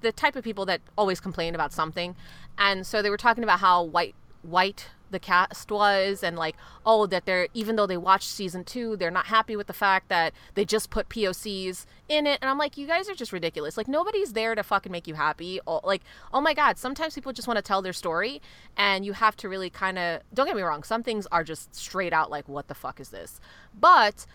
the 0.00 0.12
type 0.12 0.36
of 0.36 0.44
people 0.44 0.66
that 0.66 0.80
always 0.98 1.20
complain 1.20 1.54
about 1.54 1.72
something. 1.72 2.14
And 2.58 2.86
so 2.86 3.02
they 3.02 3.10
were 3.10 3.16
talking 3.16 3.44
about 3.44 3.60
how 3.60 3.82
white 3.82 4.14
white 4.42 4.88
the 5.10 5.18
cast 5.18 5.70
was 5.70 6.22
and 6.22 6.36
like 6.36 6.56
oh 6.84 7.06
that 7.06 7.24
they're 7.24 7.48
even 7.54 7.76
though 7.76 7.86
they 7.86 7.96
watched 7.96 8.28
season 8.28 8.64
two 8.64 8.96
they're 8.96 9.12
not 9.12 9.26
happy 9.26 9.54
with 9.54 9.68
the 9.68 9.72
fact 9.72 10.08
that 10.08 10.34
they 10.54 10.64
just 10.64 10.90
put 10.90 11.08
pocs 11.08 11.86
in 12.08 12.26
it. 12.26 12.38
And 12.42 12.50
i'm 12.50 12.58
like 12.58 12.76
you 12.76 12.86
guys 12.86 13.08
are 13.08 13.14
just 13.14 13.32
ridiculous. 13.32 13.76
Like 13.76 13.88
nobody's 13.88 14.32
there 14.32 14.54
to 14.54 14.62
fucking 14.62 14.92
make 14.92 15.06
you 15.06 15.14
happy. 15.14 15.60
Or 15.66 15.80
like 15.84 16.02
oh 16.32 16.40
my 16.40 16.52
god 16.52 16.78
sometimes 16.78 17.14
people 17.14 17.32
just 17.32 17.48
want 17.48 17.56
to 17.58 17.62
tell 17.62 17.80
their 17.80 17.92
story 17.92 18.42
and 18.76 19.06
you 19.06 19.12
have 19.12 19.36
to 19.38 19.48
really 19.48 19.70
kind 19.70 19.98
of 19.98 20.20
don't 20.34 20.46
get 20.46 20.56
me 20.56 20.62
wrong 20.62 20.82
some 20.82 21.02
things 21.02 21.26
are 21.30 21.44
just 21.44 21.74
straight 21.74 22.12
out 22.12 22.30
like 22.30 22.48
what 22.48 22.68
the 22.68 22.74
fuck 22.74 23.00
is 23.00 23.10
this? 23.10 23.40
But 23.78 24.26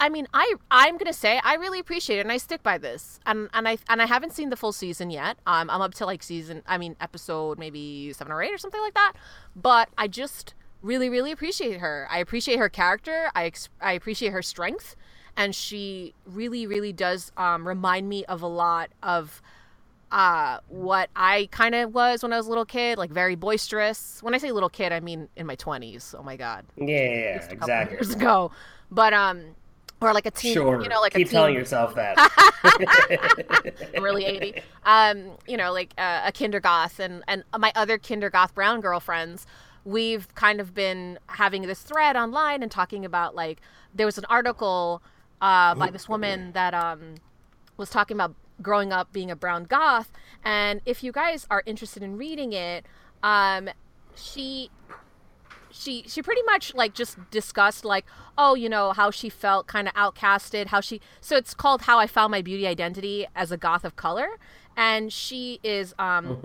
I 0.00 0.08
mean, 0.08 0.26
I 0.32 0.54
I'm 0.70 0.96
gonna 0.96 1.12
say 1.12 1.40
I 1.44 1.54
really 1.56 1.78
appreciate 1.78 2.18
it, 2.18 2.22
and 2.22 2.32
I 2.32 2.38
stick 2.38 2.62
by 2.62 2.78
this. 2.78 3.20
And 3.26 3.50
and 3.52 3.68
I 3.68 3.76
and 3.88 4.00
I 4.00 4.06
haven't 4.06 4.32
seen 4.32 4.48
the 4.48 4.56
full 4.56 4.72
season 4.72 5.10
yet. 5.10 5.36
Um, 5.46 5.68
I'm 5.68 5.82
up 5.82 5.94
to 5.94 6.06
like 6.06 6.22
season, 6.22 6.62
I 6.66 6.78
mean, 6.78 6.96
episode 7.00 7.58
maybe 7.58 8.12
seven 8.14 8.32
or 8.32 8.42
eight 8.42 8.52
or 8.52 8.58
something 8.58 8.80
like 8.80 8.94
that. 8.94 9.12
But 9.54 9.90
I 9.98 10.08
just 10.08 10.54
really 10.82 11.10
really 11.10 11.30
appreciate 11.30 11.80
her. 11.80 12.08
I 12.10 12.18
appreciate 12.18 12.58
her 12.58 12.70
character. 12.70 13.30
I 13.34 13.44
ex- 13.44 13.68
I 13.80 13.92
appreciate 13.92 14.32
her 14.32 14.42
strength, 14.42 14.96
and 15.36 15.54
she 15.54 16.14
really 16.24 16.66
really 16.66 16.94
does 16.94 17.30
um, 17.36 17.68
remind 17.68 18.08
me 18.08 18.24
of 18.24 18.40
a 18.40 18.48
lot 18.48 18.90
of 19.02 19.42
uh, 20.10 20.58
what 20.68 21.10
I 21.14 21.48
kind 21.52 21.74
of 21.74 21.94
was 21.94 22.22
when 22.22 22.32
I 22.32 22.36
was 22.36 22.46
a 22.46 22.48
little 22.48 22.64
kid, 22.64 22.98
like 22.98 23.10
very 23.10 23.36
boisterous. 23.36 24.22
When 24.22 24.34
I 24.34 24.38
say 24.38 24.50
little 24.50 24.70
kid, 24.70 24.92
I 24.92 25.00
mean 25.00 25.28
in 25.36 25.46
my 25.46 25.56
20s. 25.56 26.14
Oh 26.18 26.22
my 26.22 26.36
god, 26.36 26.64
yeah, 26.76 26.86
yeah, 26.86 27.14
yeah, 27.14 27.50
exactly 27.50 27.96
years 27.96 28.14
ago. 28.14 28.50
But 28.90 29.12
um, 29.12 29.54
or 30.00 30.14
like 30.14 30.26
a 30.26 30.30
teen, 30.30 30.54
sure 30.54 30.82
you 30.82 30.88
know, 30.88 31.00
like 31.00 31.14
keep 31.14 31.28
a 31.28 31.30
telling 31.30 31.54
yourself 31.54 31.94
that 31.94 32.14
I'm 33.94 34.02
really 34.02 34.24
80. 34.24 34.62
Um, 34.84 35.32
you 35.46 35.56
know, 35.56 35.72
like 35.72 35.92
uh, 35.98 36.22
a 36.26 36.32
kindergoth 36.32 36.98
and 36.98 37.22
and 37.28 37.44
my 37.58 37.72
other 37.74 37.98
kindergoth 37.98 38.54
brown 38.54 38.80
girlfriends. 38.80 39.46
We've 39.84 40.32
kind 40.34 40.60
of 40.60 40.74
been 40.74 41.18
having 41.26 41.62
this 41.62 41.80
thread 41.80 42.14
online 42.16 42.62
and 42.62 42.70
talking 42.70 43.04
about 43.04 43.34
like 43.34 43.60
there 43.94 44.06
was 44.06 44.18
an 44.18 44.26
article 44.28 45.02
uh, 45.40 45.74
by 45.74 45.90
this 45.90 46.08
woman 46.08 46.52
that 46.52 46.74
um, 46.74 47.14
was 47.78 47.88
talking 47.88 48.16
about 48.16 48.34
growing 48.60 48.92
up 48.92 49.10
being 49.12 49.30
a 49.30 49.36
brown 49.36 49.64
goth, 49.64 50.12
and 50.44 50.82
if 50.84 51.02
you 51.02 51.12
guys 51.12 51.46
are 51.50 51.62
interested 51.64 52.02
in 52.02 52.18
reading 52.18 52.52
it, 52.52 52.84
um, 53.22 53.70
she 54.14 54.70
she 55.80 56.04
she 56.06 56.22
pretty 56.22 56.42
much 56.42 56.74
like 56.74 56.94
just 56.94 57.18
discussed 57.30 57.84
like 57.84 58.04
oh 58.36 58.54
you 58.54 58.68
know 58.68 58.92
how 58.92 59.10
she 59.10 59.28
felt 59.28 59.66
kind 59.66 59.88
of 59.88 59.94
outcasted 59.94 60.66
how 60.66 60.80
she 60.80 61.00
so 61.20 61.36
it's 61.36 61.54
called 61.54 61.82
how 61.82 61.98
i 61.98 62.06
found 62.06 62.30
my 62.30 62.42
beauty 62.42 62.66
identity 62.66 63.26
as 63.34 63.50
a 63.50 63.56
goth 63.56 63.84
of 63.84 63.96
color. 63.96 64.28
And 64.76 65.12
she 65.12 65.58
is 65.62 65.94
um 65.98 66.40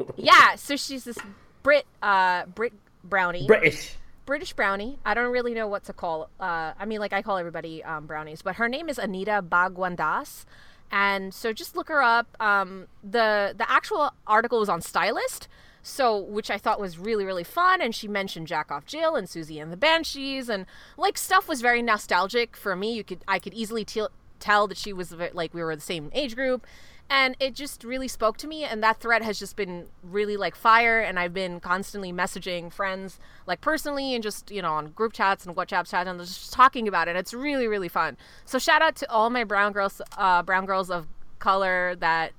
yeah 0.16 0.54
so 0.54 0.76
she's 0.76 1.04
this 1.04 1.18
brit 1.62 1.86
uh 2.02 2.46
brit 2.46 2.72
brownie. 3.04 3.46
British. 3.46 3.96
British 4.26 4.52
brownie. 4.52 4.98
I 5.04 5.14
don't 5.14 5.32
really 5.32 5.54
know 5.54 5.66
what 5.66 5.84
to 5.84 5.92
call 5.92 6.30
uh 6.40 6.72
i 6.78 6.84
mean 6.86 7.00
like 7.00 7.12
i 7.12 7.22
call 7.22 7.36
everybody 7.36 7.82
um 7.84 8.06
brownies 8.06 8.42
but 8.42 8.56
her 8.56 8.68
name 8.68 8.88
is 8.88 8.98
Anita 8.98 9.42
Bhagwandas. 9.42 10.44
And 10.90 11.34
so 11.34 11.52
just 11.52 11.76
look 11.76 11.88
her 11.88 12.02
up. 12.02 12.28
Um 12.40 12.86
the 13.02 13.54
the 13.56 13.70
actual 13.70 14.12
article 14.26 14.60
was 14.60 14.68
on 14.68 14.80
stylist 14.80 15.48
so 15.88 16.16
which 16.16 16.50
i 16.50 16.58
thought 16.58 16.80
was 16.80 16.98
really 16.98 17.24
really 17.24 17.44
fun 17.44 17.80
and 17.80 17.94
she 17.94 18.06
mentioned 18.08 18.46
jack 18.46 18.70
off 18.70 18.84
jill 18.84 19.16
and 19.16 19.26
Siouxsie 19.28 19.60
and 19.60 19.72
the 19.72 19.76
Banshees 19.76 20.48
and 20.48 20.66
like 20.96 21.16
stuff 21.18 21.48
was 21.48 21.60
very 21.60 21.82
nostalgic 21.82 22.56
for 22.56 22.76
me. 22.76 22.94
You 22.94 23.04
could 23.04 23.24
i 23.26 23.38
could 23.38 23.54
easily 23.54 23.84
tell 23.84 24.10
tell 24.38 24.68
that 24.68 24.78
she 24.78 24.92
was 24.92 25.12
like 25.32 25.52
we 25.52 25.62
were 25.62 25.74
the 25.74 25.82
same 25.82 26.10
age 26.14 26.34
group 26.34 26.66
and 27.10 27.36
it 27.40 27.54
just 27.54 27.84
really 27.84 28.06
spoke 28.06 28.36
to 28.36 28.46
me 28.46 28.64
and 28.64 28.82
that 28.82 29.00
thread 29.00 29.22
has 29.22 29.38
just 29.38 29.56
been 29.56 29.86
really 30.02 30.36
like 30.36 30.54
fire 30.54 31.00
and 31.00 31.18
i've 31.18 31.34
been 31.34 31.58
constantly 31.58 32.12
messaging 32.12 32.72
friends 32.72 33.18
like 33.46 33.60
personally 33.60 34.14
and 34.14 34.22
just 34.22 34.50
you 34.50 34.62
know 34.62 34.74
on 34.74 34.88
group 34.88 35.12
chats 35.12 35.44
and 35.44 35.56
whatsapp 35.56 35.88
chats 35.88 36.08
and 36.08 36.20
just 36.20 36.52
talking 36.52 36.86
about 36.86 37.08
it 37.08 37.16
it's 37.16 37.34
really 37.34 37.66
really 37.66 37.88
fun. 37.88 38.16
So 38.44 38.58
shout 38.58 38.82
out 38.82 38.96
to 38.96 39.10
all 39.10 39.30
my 39.30 39.44
brown 39.44 39.72
girls 39.72 40.00
uh, 40.16 40.42
brown 40.42 40.66
girls 40.66 40.90
of 40.90 41.06
color 41.38 41.96
that 41.96 42.32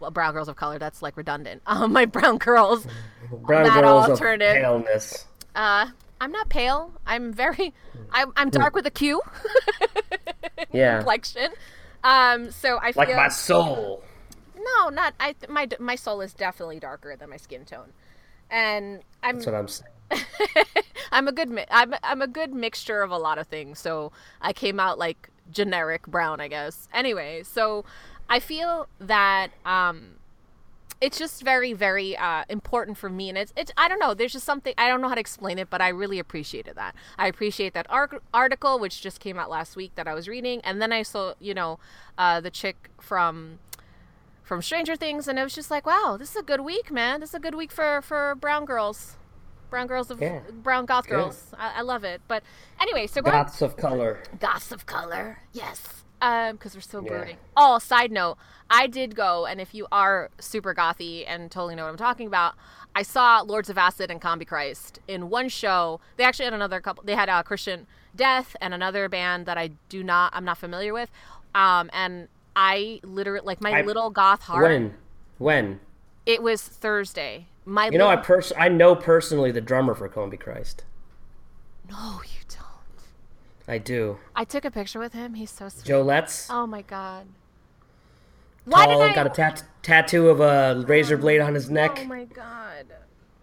well, 0.00 0.10
brown 0.10 0.32
girls 0.32 0.48
of 0.48 0.56
color 0.56 0.78
that's 0.78 1.02
like 1.02 1.16
redundant. 1.16 1.62
Um, 1.66 1.92
my 1.92 2.04
brown 2.06 2.38
girls 2.38 2.86
brown 3.42 3.64
that 3.64 3.82
girls 3.82 4.04
of 4.06 4.10
alternative. 4.12 4.62
paleness. 4.62 5.26
Uh, 5.54 5.86
i'm 6.20 6.32
not 6.32 6.48
pale. 6.48 6.92
I'm 7.06 7.32
very 7.32 7.72
i'm, 8.12 8.32
I'm 8.36 8.50
dark 8.50 8.74
with 8.74 8.86
a 8.86 8.90
q. 8.90 9.20
Yeah. 10.72 10.98
Complexion. 10.98 11.50
Um 12.04 12.50
so 12.50 12.78
i 12.80 12.92
feel 12.92 13.04
like 13.04 13.16
my 13.16 13.28
soul. 13.28 14.02
No, 14.56 14.88
not 14.90 15.14
I. 15.18 15.34
My 15.48 15.66
my 15.78 15.96
soul 15.96 16.20
is 16.20 16.32
definitely 16.34 16.78
darker 16.78 17.16
than 17.16 17.30
my 17.30 17.38
skin 17.38 17.64
tone, 17.64 17.92
and 18.50 19.00
I'm 19.22 19.36
that's 19.36 19.46
what 19.46 19.54
i'm 19.54 19.68
saying. 19.68 19.90
I'm 21.12 21.26
a 21.28 21.32
good 21.32 21.48
mi- 21.48 21.64
I'm 21.70 21.94
I'm 22.02 22.20
a 22.22 22.26
good 22.26 22.52
mixture 22.52 23.00
of 23.02 23.10
a 23.10 23.16
lot 23.16 23.38
of 23.38 23.46
things. 23.48 23.78
So 23.78 24.12
I 24.40 24.52
came 24.52 24.78
out 24.78 24.98
like 24.98 25.30
generic 25.50 26.06
brown, 26.06 26.40
I 26.40 26.48
guess. 26.48 26.88
Anyway, 26.92 27.42
so 27.42 27.84
I 28.30 28.38
feel 28.40 28.88
that 29.00 29.48
um, 29.66 30.12
it's 31.00 31.18
just 31.18 31.42
very 31.42 31.72
very 31.72 32.16
uh, 32.16 32.44
important 32.48 32.96
for 32.96 33.10
me, 33.10 33.28
and 33.28 33.36
it's 33.36 33.52
it's 33.56 33.72
I 33.76 33.88
don't 33.88 33.98
know. 33.98 34.14
There's 34.14 34.32
just 34.32 34.46
something 34.46 34.72
I 34.78 34.88
don't 34.88 35.00
know 35.00 35.08
how 35.08 35.14
to 35.14 35.20
explain 35.20 35.58
it, 35.58 35.68
but 35.68 35.80
I 35.82 35.88
really 35.88 36.18
appreciated 36.18 36.76
that. 36.76 36.94
I 37.18 37.26
appreciate 37.26 37.74
that 37.74 37.86
ar- 37.90 38.20
article 38.32 38.78
which 38.78 39.02
just 39.02 39.18
came 39.20 39.38
out 39.38 39.50
last 39.50 39.76
week 39.76 39.92
that 39.96 40.06
I 40.06 40.14
was 40.14 40.28
reading, 40.28 40.60
and 40.62 40.80
then 40.80 40.92
I 40.92 41.02
saw 41.02 41.34
you 41.40 41.54
know 41.54 41.78
uh, 42.16 42.40
the 42.40 42.50
chick 42.50 42.90
from 43.00 43.58
from 44.42 44.62
Stranger 44.62 44.96
Things, 44.96 45.28
and 45.28 45.38
it 45.38 45.42
was 45.42 45.54
just 45.54 45.70
like, 45.70 45.86
wow, 45.86 46.16
this 46.18 46.30
is 46.30 46.36
a 46.36 46.42
good 46.42 46.60
week, 46.60 46.90
man. 46.90 47.20
This 47.20 47.30
is 47.30 47.34
a 47.34 47.40
good 47.40 47.54
week 47.54 47.72
for 47.72 48.00
for 48.02 48.34
brown 48.34 48.64
girls, 48.64 49.16
brown 49.70 49.86
girls 49.86 50.10
of 50.10 50.20
Yeah. 50.20 50.40
brown 50.52 50.86
goth 50.86 51.08
girls. 51.08 51.52
I, 51.58 51.78
I 51.78 51.80
love 51.82 52.04
it. 52.04 52.20
But 52.28 52.42
anyway, 52.80 53.06
so 53.06 53.22
go 53.22 53.30
goths 53.30 53.62
of 53.62 53.76
color 53.76 54.22
goths 54.38 54.70
of 54.70 54.86
color, 54.86 55.38
yes, 55.52 55.99
um, 56.20 56.52
because 56.56 56.74
we're 56.74 56.80
so 56.80 57.02
Yeah. 57.02 57.08
brooding. 57.08 57.36
Oh, 57.56 57.78
side 57.78 58.12
note, 58.12 58.36
I 58.68 58.86
did 58.86 59.14
go, 59.16 59.46
and 59.46 59.60
if 59.60 59.74
you 59.74 59.86
are 59.90 60.30
super 60.38 60.74
gothy 60.74 61.24
and 61.26 61.50
totally 61.50 61.74
know 61.74 61.84
what 61.84 61.90
I'm 61.90 61.96
talking 61.96 62.26
about, 62.26 62.54
I 62.94 63.02
saw 63.02 63.40
Lords 63.40 63.68
of 63.70 63.78
Acid 63.78 64.10
and 64.10 64.20
Combichrist 64.20 64.98
in 65.08 65.30
one 65.30 65.48
show. 65.48 66.00
They 66.16 66.24
actually 66.24 66.44
had 66.46 66.54
another 66.54 66.80
couple. 66.80 67.04
They 67.04 67.14
had 67.14 67.28
uh, 67.28 67.42
Christian 67.42 67.86
Death 68.14 68.56
and 68.60 68.74
another 68.74 69.08
band 69.08 69.46
that 69.46 69.56
I 69.56 69.70
do 69.88 70.02
not, 70.02 70.32
I'm 70.34 70.44
not 70.44 70.58
familiar 70.58 70.92
with. 70.92 71.10
Um, 71.54 71.88
and 71.92 72.28
I 72.56 73.00
literally 73.04 73.44
like 73.46 73.60
my 73.60 73.78
I- 73.78 73.82
little 73.82 74.10
goth 74.10 74.42
heart. 74.42 74.62
when 74.64 74.94
when 75.38 75.80
It 76.26 76.42
was 76.42 76.60
Thursday. 76.62 77.46
My 77.64 77.86
you 77.86 77.98
know 77.98 78.06
i 78.06 78.10
little- 78.10 78.24
pers- 78.24 78.52
i 78.58 78.68
know 78.68 78.96
personally 78.96 79.52
the 79.52 79.60
drummer 79.60 79.94
for 79.94 80.08
Combichrist 80.08 80.76
no, 81.88 82.20
you. 82.24 82.39
I 83.70 83.78
do 83.78 84.18
I 84.34 84.44
took 84.44 84.64
a 84.64 84.70
picture 84.70 84.98
with 84.98 85.12
him. 85.12 85.34
He's 85.34 85.50
so 85.50 85.68
sweet. 85.68 85.86
Joe 85.86 86.04
Letz 86.04 86.48
Oh 86.50 86.66
my 86.66 86.82
god. 86.82 87.28
Why 88.64 88.84
tall, 88.86 88.98
did 89.00 89.10
I? 89.12 89.14
got 89.14 89.26
a 89.26 89.30
tat- 89.30 89.64
tattoo 89.82 90.28
of 90.28 90.40
a 90.40 90.84
razor 90.86 91.14
oh 91.16 91.18
blade 91.20 91.40
on 91.40 91.54
his 91.54 91.70
neck 91.70 92.00
Oh 92.02 92.04
my 92.04 92.24
god. 92.24 92.86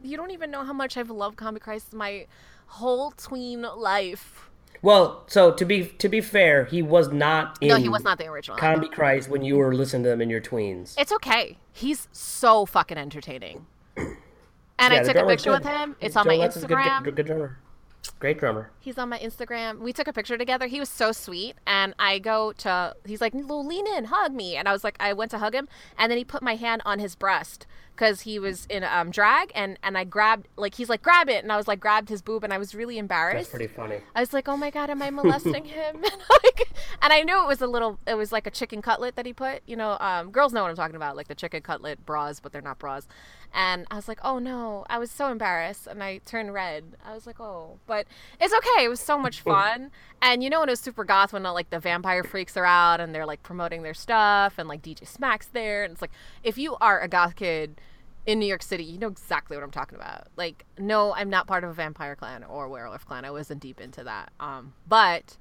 You 0.04 0.18
don't 0.18 0.32
even 0.32 0.52
know 0.52 0.64
how 0.64 0.74
much 0.74 0.98
I've 0.98 1.10
loved 1.10 1.38
Combichrist 1.38 1.94
my 1.94 2.28
whole 2.68 3.12
tween 3.12 3.62
life. 3.62 4.50
Well, 4.84 5.24
so 5.28 5.52
to 5.54 5.66
be 5.66 5.86
to 5.86 6.08
be 6.10 6.22
fair, 6.22 6.66
he 6.66 6.82
was 6.84 7.12
not 7.12 7.58
in 7.62 7.70
No, 7.70 7.78
he 7.78 7.90
was 7.90 8.04
not 8.04 8.20
the 8.20 8.28
original. 8.28 8.58
Combichrist 8.58 9.28
when 9.28 9.42
you 9.44 9.56
were 9.58 9.74
listening 9.74 10.04
to 10.04 10.10
them 10.10 10.22
in 10.22 10.30
your 10.30 10.42
tweens. 10.42 10.94
It's 11.00 11.12
okay. 11.14 11.58
He's 11.72 12.08
so 12.12 12.66
fucking 12.66 12.98
entertaining. 12.98 13.66
And 14.80 14.94
Yeah, 14.94 15.00
I 15.00 15.04
took 15.04 15.16
a 15.16 15.26
picture 15.26 15.50
good. 15.50 15.64
with 15.64 15.74
him. 15.74 15.96
It's 16.00 16.16
on 16.16 16.26
Joe 16.26 16.30
my 16.30 16.36
Letz 16.38 16.56
is 16.56 16.64
a 16.64 16.68
good, 16.68 16.78
Instagram. 16.78 17.04
good, 17.04 17.16
good 17.16 17.26
drummer. 17.26 17.58
Great 18.20 18.40
drummer. 18.40 18.72
He's 18.80 18.98
on 18.98 19.10
my 19.10 19.20
Instagram. 19.20 19.80
We 19.80 19.94
took 19.94 20.08
a 20.08 20.14
picture 20.14 20.38
together. 20.38 20.66
He 20.66 20.80
was 20.80 20.90
so 20.90 21.12
sweet. 21.12 21.56
And 21.68 21.94
I 22.00 22.18
go 22.18 22.52
to, 22.54 22.96
he's 23.06 23.22
like, 23.22 23.34
lean 23.34 23.86
in, 23.86 24.06
hug 24.06 24.34
me. 24.34 24.56
And 24.56 24.68
I 24.68 24.72
was 24.72 24.84
like, 24.84 24.98
I 25.00 25.14
went 25.14 25.32
to 25.32 25.38
hug 25.38 25.54
him. 25.54 25.68
And 25.98 26.10
then 26.12 26.18
he 26.18 26.26
put 26.26 26.42
my 26.42 26.56
hand 26.56 26.82
on 26.84 26.98
his 27.00 27.16
breast 27.16 27.68
because 27.98 28.22
he 28.22 28.38
was 28.38 28.68
in 28.68 28.84
um, 28.84 29.10
drag 29.10 29.52
and 29.56 29.78
and 29.82 29.98
I 29.98 30.04
grabbed 30.04 30.48
like 30.56 30.76
he's 30.76 30.88
like 30.88 31.02
grab 31.02 31.30
it 31.30 31.42
and 31.44 31.52
I 31.52 31.58
was 31.58 31.68
like 31.68 31.80
grabbed 31.80 32.10
his 32.10 32.22
boob 32.22 32.44
and 32.44 32.54
I 32.54 32.60
was 32.60 32.76
really 32.76 33.00
embarrassed. 33.00 33.38
That's 33.38 33.50
pretty 33.50 33.68
funny. 33.68 34.02
I 34.16 34.20
was 34.20 34.34
like, 34.34 34.48
oh 34.48 34.56
my 34.56 34.70
god, 34.70 34.90
am 34.90 35.02
I 35.02 35.10
molesting 35.10 35.66
him? 35.66 35.96
and, 36.04 36.22
like, 36.44 36.70
and 37.02 37.12
I 37.12 37.24
knew 37.24 37.42
it 37.42 37.48
was 37.48 37.62
a 37.62 37.68
little, 37.68 38.00
it 38.06 38.14
was 38.14 38.32
like 38.32 38.46
a 38.46 38.52
chicken 38.52 38.82
cutlet 38.82 39.16
that 39.16 39.26
he 39.26 39.34
put. 39.34 39.64
You 39.66 39.76
know, 39.76 39.98
um, 40.00 40.32
girls 40.32 40.54
know 40.54 40.62
what 40.62 40.70
I'm 40.70 40.76
talking 40.76 40.96
about, 40.96 41.16
like 41.18 41.28
the 41.28 41.36
chicken 41.36 41.62
cutlet 41.62 42.06
bras, 42.06 42.40
but 42.40 42.52
they're 42.52 42.62
not 42.62 42.78
bras. 42.78 43.08
And 43.58 43.88
I 43.90 43.96
was 43.96 44.08
like, 44.08 44.20
oh 44.24 44.38
no, 44.38 44.86
I 44.88 45.00
was 45.00 45.10
so 45.10 45.32
embarrassed, 45.32 45.88
and 45.88 46.04
I 46.04 46.20
turned 46.20 46.54
red. 46.54 46.84
I 47.04 47.16
was 47.16 47.26
like, 47.26 47.40
oh, 47.40 47.80
but 47.88 48.06
it's 48.40 48.54
okay. 48.54 48.86
It 48.86 48.88
was 48.88 49.00
so 49.00 49.18
much 49.18 49.42
fun, 49.42 49.90
and 50.22 50.44
you 50.44 50.50
know, 50.52 50.60
when 50.60 50.70
it 50.70 50.74
was 50.74 50.80
super 50.80 51.04
goth 51.04 51.34
when 51.34 51.44
uh, 51.44 51.52
like 51.52 51.72
the 51.72 51.80
vampire 51.80 52.24
freaks 52.24 52.56
are 52.56 52.66
out 52.66 53.00
and 53.00 53.16
they're 53.16 53.26
like 53.26 53.42
promoting 53.42 53.82
their 53.82 53.96
stuff, 53.96 54.60
and 54.60 54.70
like 54.70 54.84
DJ 54.84 55.08
Smack's 55.08 55.48
there, 55.48 55.84
and 55.84 55.94
it's 55.94 56.04
like 56.04 56.12
if 56.44 56.60
you 56.60 56.76
are 56.80 57.02
a 57.02 57.08
goth 57.08 57.36
kid 57.36 57.82
in 58.28 58.38
New 58.38 58.46
York 58.46 58.62
City, 58.62 58.84
you 58.84 59.00
know 59.00 59.08
exactly 59.08 59.58
what 59.58 59.64
I'm 59.64 59.72
talking 59.72 59.98
about. 59.98 60.28
Like, 60.36 60.66
no, 60.78 61.16
I'm 61.16 61.32
not 61.32 61.48
part 61.48 61.64
of 61.64 61.72
a 61.72 61.74
vampire 61.74 62.16
clan 62.16 62.44
or 62.44 62.68
werewolf 62.68 63.08
clan. 63.08 63.26
I 63.26 63.32
wasn't 63.32 63.62
deep 63.62 63.82
into 63.82 64.04
that. 64.04 64.32
Um, 64.40 64.74
but 64.88 65.38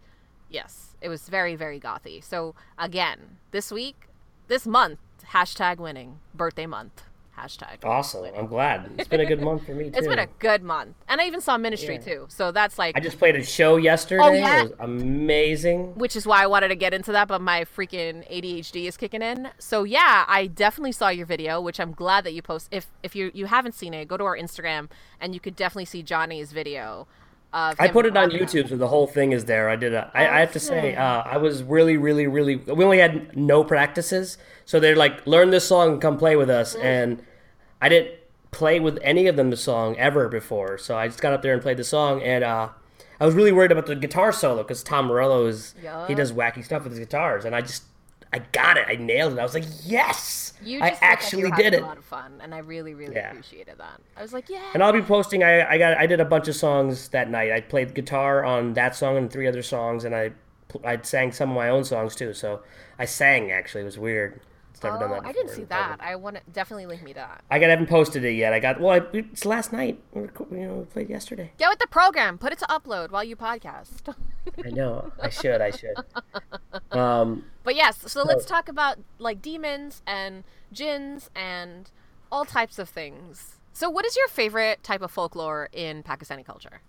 yes, 0.49 0.95
it 1.03 1.11
was 1.11 1.29
very, 1.29 1.55
very 1.55 1.79
gothy. 1.79 2.25
So 2.25 2.55
again, 2.79 3.39
this 3.51 3.71
week, 3.71 4.09
this 4.47 4.67
month, 4.67 5.01
hashtag 5.33 5.79
winning 5.79 6.21
birthday 6.33 6.67
month. 6.67 7.03
Hashtag. 7.39 7.85
Awesome. 7.85 8.25
I'm 8.37 8.47
glad. 8.47 8.91
It's 8.99 9.09
been 9.09 9.21
a 9.21 9.27
good 9.27 9.43
month 9.43 9.67
for 9.67 9.75
me 9.75 9.91
too. 9.91 9.93
It's 9.99 10.07
been 10.07 10.19
a 10.19 10.27
good 10.39 10.63
month, 10.63 10.95
and 11.09 11.21
I 11.21 11.27
even 11.27 11.41
saw 11.41 11.59
Ministry 11.59 11.97
Yeah. 11.97 12.01
too. 12.01 12.27
So 12.29 12.51
that's 12.51 12.79
like 12.79 12.97
I 12.97 13.01
just 13.01 13.19
played 13.19 13.37
a 13.37 13.43
show 13.45 13.77
yesterday. 13.77 14.23
Oh, 14.25 14.33
yeah? 14.33 14.61
It 14.61 14.63
was 14.63 14.73
amazing. 14.81 15.95
which 15.97 16.17
is 16.17 16.27
why 16.27 16.43
I 16.43 16.47
wanted 16.47 16.69
to 16.69 16.77
get 16.77 16.95
into 16.95 17.13
that, 17.13 17.29
but 17.29 17.41
my 17.41 17.65
freaking 17.65 18.27
ADHD 18.31 18.87
is 18.87 18.97
kicking 18.97 19.23
in. 19.23 19.49
So 19.59 19.85
yeah, 19.85 20.25
I 20.29 20.47
definitely 20.47 20.93
saw 20.93 21.09
your 21.09 21.27
video, 21.27 21.61
which 21.61 21.79
I'm 21.79 21.93
glad 21.93 22.25
that 22.25 22.33
you 22.33 22.43
post. 22.43 22.69
If 22.71 22.87
if 23.03 23.15
you 23.15 23.31
you 23.35 23.47
haven't 23.47 23.75
seen 23.75 23.93
it, 23.95 24.09
go 24.09 24.17
to 24.17 24.25
our 24.25 24.37
Instagram 24.37 24.89
and 25.21 25.35
you 25.35 25.41
could 25.41 25.57
definitely 25.57 25.85
see 25.87 26.03
Johnny's 26.03 26.53
video. 26.53 27.07
I 27.79 27.89
put 27.89 28.07
it 28.07 28.17
on. 28.17 28.31
YouTube, 28.31 28.69
so 28.69 28.77
the 28.77 28.89
whole 28.89 29.07
thing 29.07 29.33
is 29.33 29.47
there. 29.47 29.69
I 29.69 29.77
did. 29.77 29.95
A, 29.95 30.11
I, 30.15 30.37
I 30.37 30.41
have 30.41 30.53
to 30.53 30.61
say, 30.61 30.95
uh, 30.95 31.23
I 31.23 31.39
was 31.39 31.63
really, 31.63 31.97
really, 31.97 32.27
really. 32.27 32.57
We 32.57 32.85
only 32.85 32.99
had 32.99 33.37
no 33.37 33.65
practices, 33.65 34.37
so 34.65 34.79
they're 34.79 34.97
like, 34.97 35.27
learn 35.27 35.51
this 35.51 35.67
song 35.67 35.93
and 35.93 36.01
come 36.03 36.19
play 36.19 36.37
with 36.37 36.51
us. 36.51 36.75
And 36.77 37.23
I 37.81 37.89
didn't 37.89 38.13
play 38.51 38.81
with 38.81 38.99
any 39.03 39.27
of 39.27 39.37
them 39.37 39.51
the 39.51 39.57
song 39.57 39.97
ever 39.97 40.29
before, 40.29 40.77
so 40.79 40.97
I 40.97 41.09
just 41.09 41.21
got 41.21 41.33
up 41.33 41.43
there 41.43 41.53
and 41.53 41.63
played 41.63 41.79
the 41.79 41.85
song. 41.85 42.23
And 42.23 42.45
uh, 42.45 42.69
I 43.21 43.27
was 43.27 43.35
really 43.35 43.53
worried 43.53 43.73
about 43.73 43.87
the 43.87 43.97
guitar 43.97 44.33
solo 44.33 44.63
because 44.63 44.83
Tom 44.83 45.07
Morello 45.07 45.47
is 45.47 45.75
he 46.07 46.15
does 46.15 46.33
wacky 46.33 46.65
stuff 46.65 46.85
with 46.85 46.93
his 46.93 46.99
guitars, 46.99 47.45
and 47.45 47.55
I 47.55 47.63
just 47.63 47.85
I 48.37 48.41
got 48.53 48.77
it. 48.77 48.85
I 48.87 48.97
nailed 48.97 49.33
it. 49.33 49.39
I 49.39 49.43
was 49.43 49.55
like, 49.55 49.65
yes, 49.85 50.53
You 50.63 50.81
I 50.83 50.91
just 50.91 50.93
looked 50.93 51.03
like 51.03 51.33
you 51.33 51.47
actually 51.47 51.63
did 51.63 51.75
it. 51.75 51.83
A 51.83 51.87
lot 51.87 51.97
of 51.97 52.05
fun, 52.05 52.39
and 52.43 52.55
I 52.55 52.59
really, 52.59 52.93
really 52.95 53.15
Yeah. 53.15 53.31
appreciated 53.31 53.79
that. 53.79 54.01
I 54.17 54.23
was 54.23 54.33
like, 54.35 54.49
yeah. 54.51 54.63
And 54.75 54.83
I'll 54.83 54.93
be 54.93 55.01
posting. 55.03 55.43
I, 55.43 55.69
I 55.71 55.79
got 55.79 55.97
I 55.97 56.07
did 56.07 56.21
a 56.21 56.25
bunch 56.25 56.49
of 56.49 56.55
songs 56.57 57.09
that 57.09 57.31
night. 57.31 57.51
I 57.51 57.61
played 57.63 57.95
guitar 57.95 58.45
on 58.45 58.75
that 58.75 58.95
song 58.95 59.17
and 59.17 59.31
three 59.33 59.47
other 59.47 59.63
songs, 59.63 60.05
and 60.05 60.15
I 60.15 60.33
I 60.85 61.01
sang 61.03 61.33
some 61.33 61.51
of 61.51 61.57
my 61.57 61.69
own 61.71 61.85
songs 61.85 62.15
too. 62.15 62.35
So 62.35 62.61
I 62.99 63.07
sang 63.07 63.51
actually. 63.51 63.83
It 63.83 63.87
was 63.87 63.99
weird. 63.99 64.41
It's 64.77 64.83
never 64.85 64.99
done 64.99 65.11
Oh, 65.11 65.15
that. 65.15 65.25
I 65.25 65.33
didn't 65.33 65.53
see 65.53 65.65
that. 65.65 65.97
I 66.03 66.17
want 66.17 66.37
to 66.37 66.43
definitely 66.53 66.85
link 66.85 67.03
me 67.03 67.15
to 67.15 67.21
that. 67.21 67.43
I 67.51 67.59
got 67.59 67.71
haven't 67.71 67.89
posted 67.89 68.25
it 68.27 68.33
yet. 68.33 68.53
I 68.53 68.61
got 68.61 68.79
well. 68.79 69.01
I, 69.01 69.17
it's 69.17 69.47
last 69.47 69.73
night. 69.73 69.99
We 70.13 70.29
You 70.51 70.67
know, 70.67 70.75
we 70.75 70.85
played 70.85 71.09
yesterday. 71.09 71.53
Get 71.57 71.71
with 71.71 71.79
the 71.79 71.87
program. 71.87 72.37
Put 72.37 72.53
it 72.53 72.59
to 72.59 72.67
upload 72.67 73.11
while 73.11 73.25
you 73.25 73.37
podcast. 73.37 74.15
I 74.63 74.69
know. 74.69 75.13
I 75.19 75.31
should. 75.31 75.63
I 75.63 75.71
should. 75.71 75.97
Um. 76.91 77.47
But 77.65 77.75
yes, 77.75 78.13
so 78.13 78.23
let's 78.23 78.45
talk 78.45 78.69
about 78.69 78.99
like 79.19 79.41
demons 79.41 80.03
and 80.07 80.45
jinns 80.71 81.31
and 81.35 81.91
all 82.31 82.45
types 82.45 82.79
of 82.79 82.91
things. 82.91 83.57
So, 83.73 83.89
what 83.89 84.05
is 84.05 84.15
your 84.15 84.29
favorite 84.29 84.83
type 84.83 85.01
of 85.01 85.11
folklore 85.11 85.71
in 85.73 86.03
Pakistani 86.03 86.45
culture? 86.45 86.83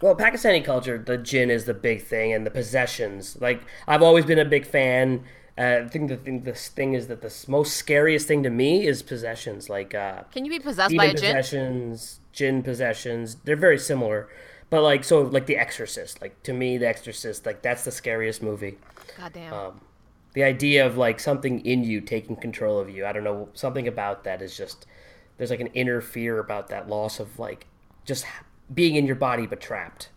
Well, 0.00 0.14
Pakistani 0.14 0.64
culture, 0.64 0.96
the 0.96 1.18
jinn 1.18 1.50
is 1.50 1.64
the 1.64 1.74
big 1.74 2.02
thing, 2.02 2.32
and 2.32 2.46
the 2.46 2.50
possessions. 2.52 3.36
Like 3.40 3.62
I've 3.88 4.02
always 4.02 4.24
been 4.24 4.38
a 4.38 4.44
big 4.44 4.64
fan. 4.64 5.24
Uh, 5.60 5.82
I 5.84 5.88
think 5.88 6.08
the 6.08 6.16
thing, 6.16 6.42
this 6.42 6.68
thing 6.68 6.94
is 6.94 7.08
that 7.08 7.20
the 7.20 7.44
most 7.46 7.76
scariest 7.76 8.26
thing 8.26 8.42
to 8.44 8.50
me 8.50 8.86
is 8.86 9.02
possessions. 9.02 9.68
Like 9.68 9.94
uh, 9.94 10.22
Can 10.32 10.46
you 10.46 10.50
be 10.50 10.58
possessed 10.58 10.96
by 10.96 11.04
a 11.04 11.08
jinn? 11.08 11.16
possessions, 11.16 12.20
jinn 12.32 12.62
possessions. 12.62 13.36
They're 13.44 13.56
very 13.56 13.76
similar, 13.78 14.30
but 14.70 14.82
like 14.82 15.04
so, 15.04 15.20
like 15.20 15.44
The 15.44 15.58
Exorcist. 15.58 16.22
Like 16.22 16.42
to 16.44 16.54
me, 16.54 16.78
The 16.78 16.88
Exorcist, 16.88 17.44
like 17.44 17.60
that's 17.60 17.84
the 17.84 17.90
scariest 17.90 18.42
movie. 18.42 18.78
Goddamn. 19.18 19.52
Um, 19.52 19.80
the 20.32 20.44
idea 20.44 20.86
of 20.86 20.96
like 20.96 21.20
something 21.20 21.60
in 21.66 21.84
you 21.84 22.00
taking 22.00 22.36
control 22.36 22.78
of 22.78 22.88
you. 22.88 23.04
I 23.04 23.12
don't 23.12 23.24
know. 23.24 23.50
Something 23.52 23.86
about 23.86 24.24
that 24.24 24.40
is 24.40 24.56
just 24.56 24.86
there's 25.36 25.50
like 25.50 25.60
an 25.60 25.68
inner 25.68 26.00
fear 26.00 26.38
about 26.38 26.68
that 26.68 26.88
loss 26.88 27.20
of 27.20 27.38
like 27.38 27.66
just 28.06 28.24
being 28.72 28.94
in 28.94 29.04
your 29.04 29.16
body 29.16 29.46
but 29.46 29.60
trapped. 29.60 30.08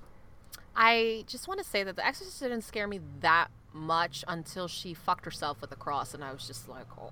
I 0.74 1.26
just 1.28 1.50
want 1.50 1.60
to 1.60 1.66
say 1.66 1.84
that 1.84 1.98
the 1.98 2.06
Exorcist 2.06 2.40
didn't 2.40 2.62
scare 2.62 2.88
me 2.88 3.02
that 3.20 3.50
much 3.74 4.24
until 4.28 4.68
she 4.68 4.94
fucked 4.94 5.26
herself 5.26 5.60
with 5.62 5.72
a 5.72 5.76
cross, 5.76 6.14
and 6.14 6.24
I 6.24 6.32
was 6.32 6.48
just 6.48 6.70
like, 6.70 6.86
oh. 7.00 7.12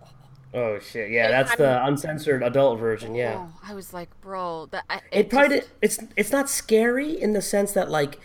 Oh 0.54 0.80
shit! 0.80 1.12
Yeah, 1.12 1.30
that's 1.32 1.56
the 1.56 1.86
uncensored 1.86 2.43
adult 2.43 2.78
version. 2.78 3.15
Yeah, 3.15 3.47
Oh, 3.47 3.60
I 3.65 3.74
was 3.74 3.93
like, 3.93 4.10
bro, 4.19 4.65
that 4.71 4.84
I, 4.89 5.00
it 5.10 5.30
probably 5.30 5.60
just- 5.60 5.69
it's 5.82 6.00
it's 6.17 6.32
not 6.34 6.50
scary 6.50 7.12
in 7.21 7.32
the 7.32 7.41
sense 7.41 7.71
that 7.71 7.89
like, 7.89 8.19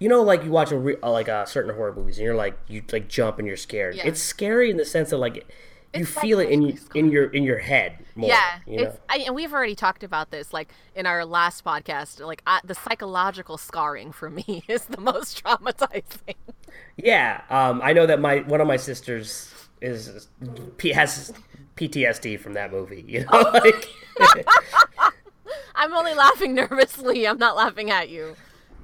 you 0.00 0.08
know, 0.08 0.22
like 0.22 0.42
you 0.42 0.50
watch 0.50 0.72
a 0.72 0.76
re, 0.78 0.96
like 1.04 1.28
a 1.28 1.46
certain 1.46 1.72
horror 1.76 1.94
movies 1.94 2.18
and 2.18 2.24
you're 2.24 2.34
like 2.34 2.58
you 2.66 2.82
like 2.90 3.06
jump 3.08 3.38
and 3.38 3.46
you're 3.46 3.56
scared. 3.56 3.94
Yeah. 3.94 4.08
It's 4.08 4.20
scary 4.20 4.70
in 4.72 4.76
the 4.76 4.84
sense 4.84 5.10
that 5.10 5.18
like 5.18 5.46
you 5.94 6.04
feel 6.06 6.38
it 6.40 6.50
in 6.50 6.78
in 6.94 7.10
your 7.10 7.26
in 7.30 7.42
your 7.42 7.58
head. 7.58 7.98
More, 8.14 8.28
yeah, 8.28 8.58
you 8.66 8.84
know? 8.84 8.96
I, 9.08 9.18
and 9.18 9.34
we've 9.34 9.52
already 9.52 9.74
talked 9.74 10.04
about 10.04 10.30
this, 10.30 10.52
like 10.52 10.72
in 10.94 11.06
our 11.06 11.24
last 11.24 11.64
podcast. 11.64 12.24
Like 12.24 12.42
I, 12.46 12.60
the 12.64 12.74
psychological 12.74 13.56
scarring 13.58 14.12
for 14.12 14.30
me 14.30 14.62
is 14.68 14.84
the 14.86 15.00
most 15.00 15.42
traumatizing. 15.42 16.34
Yeah, 16.96 17.42
um, 17.50 17.80
I 17.82 17.92
know 17.92 18.06
that 18.06 18.20
my 18.20 18.38
one 18.40 18.60
of 18.60 18.66
my 18.66 18.76
sisters 18.76 19.52
is 19.80 20.28
has 20.94 21.32
PTSD 21.76 22.38
from 22.38 22.52
that 22.54 22.70
movie. 22.70 23.04
You 23.06 23.24
know, 23.24 23.50
like 23.54 23.88
I'm 25.74 25.92
only 25.94 26.14
laughing 26.14 26.54
nervously. 26.54 27.26
I'm 27.26 27.38
not 27.38 27.56
laughing 27.56 27.90
at 27.90 28.08
you 28.10 28.36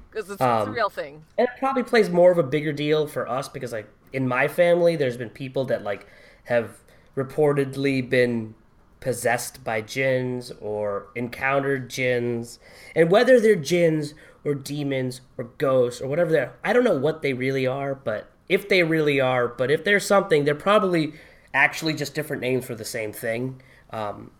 because 0.09 0.25
it's, 0.25 0.33
it's 0.33 0.41
a 0.41 0.47
Um, 0.63 0.73
real 0.73 0.89
thing. 0.89 1.23
and 1.37 1.47
it 1.47 1.53
probably 1.59 1.83
plays 1.83 2.09
more 2.09 2.31
of 2.31 2.37
a 2.37 2.43
bigger 2.43 2.73
deal 2.73 3.07
for 3.07 3.27
us 3.29 3.47
because 3.47 3.71
like 3.71 3.87
in 4.13 4.27
my 4.27 4.47
family, 4.47 4.95
there's 4.95 5.17
been 5.17 5.29
people 5.29 5.65
that 5.65 5.83
like 5.83 6.07
have 6.45 6.71
reportedly 7.17 8.07
been 8.07 8.53
possessed 8.99 9.63
by 9.63 9.81
jinns 9.81 10.51
or 10.61 11.07
encountered 11.15 11.89
jinns, 11.89 12.59
and 12.95 13.11
whether 13.11 13.39
they're 13.39 13.55
jinns 13.55 14.13
or 14.45 14.55
demons 14.55 15.21
or 15.37 15.45
ghosts 15.57 16.01
or 16.01 16.07
whatever 16.07 16.31
they're, 16.31 16.53
I 16.63 16.71
don't 16.71 16.83
know 16.83 16.97
what 16.97 17.21
they 17.21 17.33
really 17.33 17.67
are, 17.67 17.95
but 17.95 18.31
if 18.47 18.69
they 18.69 18.83
really 18.83 19.19
are, 19.19 19.47
but 19.47 19.69
if 19.69 19.83
there's 19.83 20.05
something, 20.05 20.45
they're 20.45 20.55
probably 20.55 21.13
actually 21.53 21.93
just 21.93 22.13
different 22.13 22.41
names 22.41 22.65
for 22.65 22.75
the 22.75 22.85
same 22.85 23.11
thing. 23.11 23.61
Um, 23.89 24.31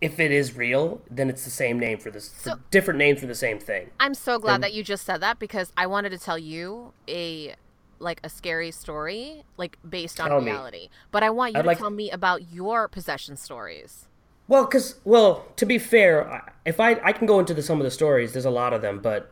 if 0.00 0.20
it 0.20 0.30
is 0.30 0.56
real, 0.56 1.00
then 1.10 1.30
it's 1.30 1.44
the 1.44 1.50
same 1.50 1.78
name 1.78 1.98
for 1.98 2.10
this, 2.10 2.28
for 2.28 2.60
different 2.70 2.98
name 2.98 3.16
for 3.16 3.26
the 3.26 3.34
same 3.34 3.58
thing. 3.58 3.90
I'm 3.98 4.14
so 4.14 4.38
glad 4.38 4.62
that 4.62 4.74
you 4.74 4.82
just 4.82 5.06
said 5.06 5.20
that 5.22 5.38
because 5.38 5.72
I 5.76 5.86
wanted 5.86 6.10
to 6.10 6.18
tell 6.18 6.38
you 6.38 6.92
a 7.08 7.54
like 7.98 8.20
a 8.24 8.28
scary 8.28 8.70
story, 8.70 9.44
like 9.56 9.78
based 9.88 10.20
on 10.20 10.28
Tell 10.30 10.40
me. 10.40 10.50
reality. 10.50 10.88
But 11.10 11.22
I 11.22 11.30
want 11.30 11.52
you 11.54 11.58
I'd 11.58 11.62
to 11.62 11.68
like- 11.68 11.78
tell 11.78 11.90
me 11.90 12.10
about 12.10 12.52
your 12.52 12.88
possession 12.88 13.36
stories. 13.36 14.06
Well, 14.46 14.64
because 14.66 14.96
well, 15.04 15.46
to 15.56 15.64
be 15.64 15.78
fair, 15.78 16.42
if 16.66 16.78
I 16.80 17.00
I 17.02 17.12
can 17.12 17.26
go 17.26 17.38
into 17.40 17.54
the, 17.54 17.62
some 17.62 17.80
of 17.80 17.84
the 17.84 17.90
stories, 17.90 18.32
there's 18.34 18.44
a 18.44 18.50
lot 18.50 18.72
of 18.74 18.82
them, 18.82 19.00
but 19.00 19.30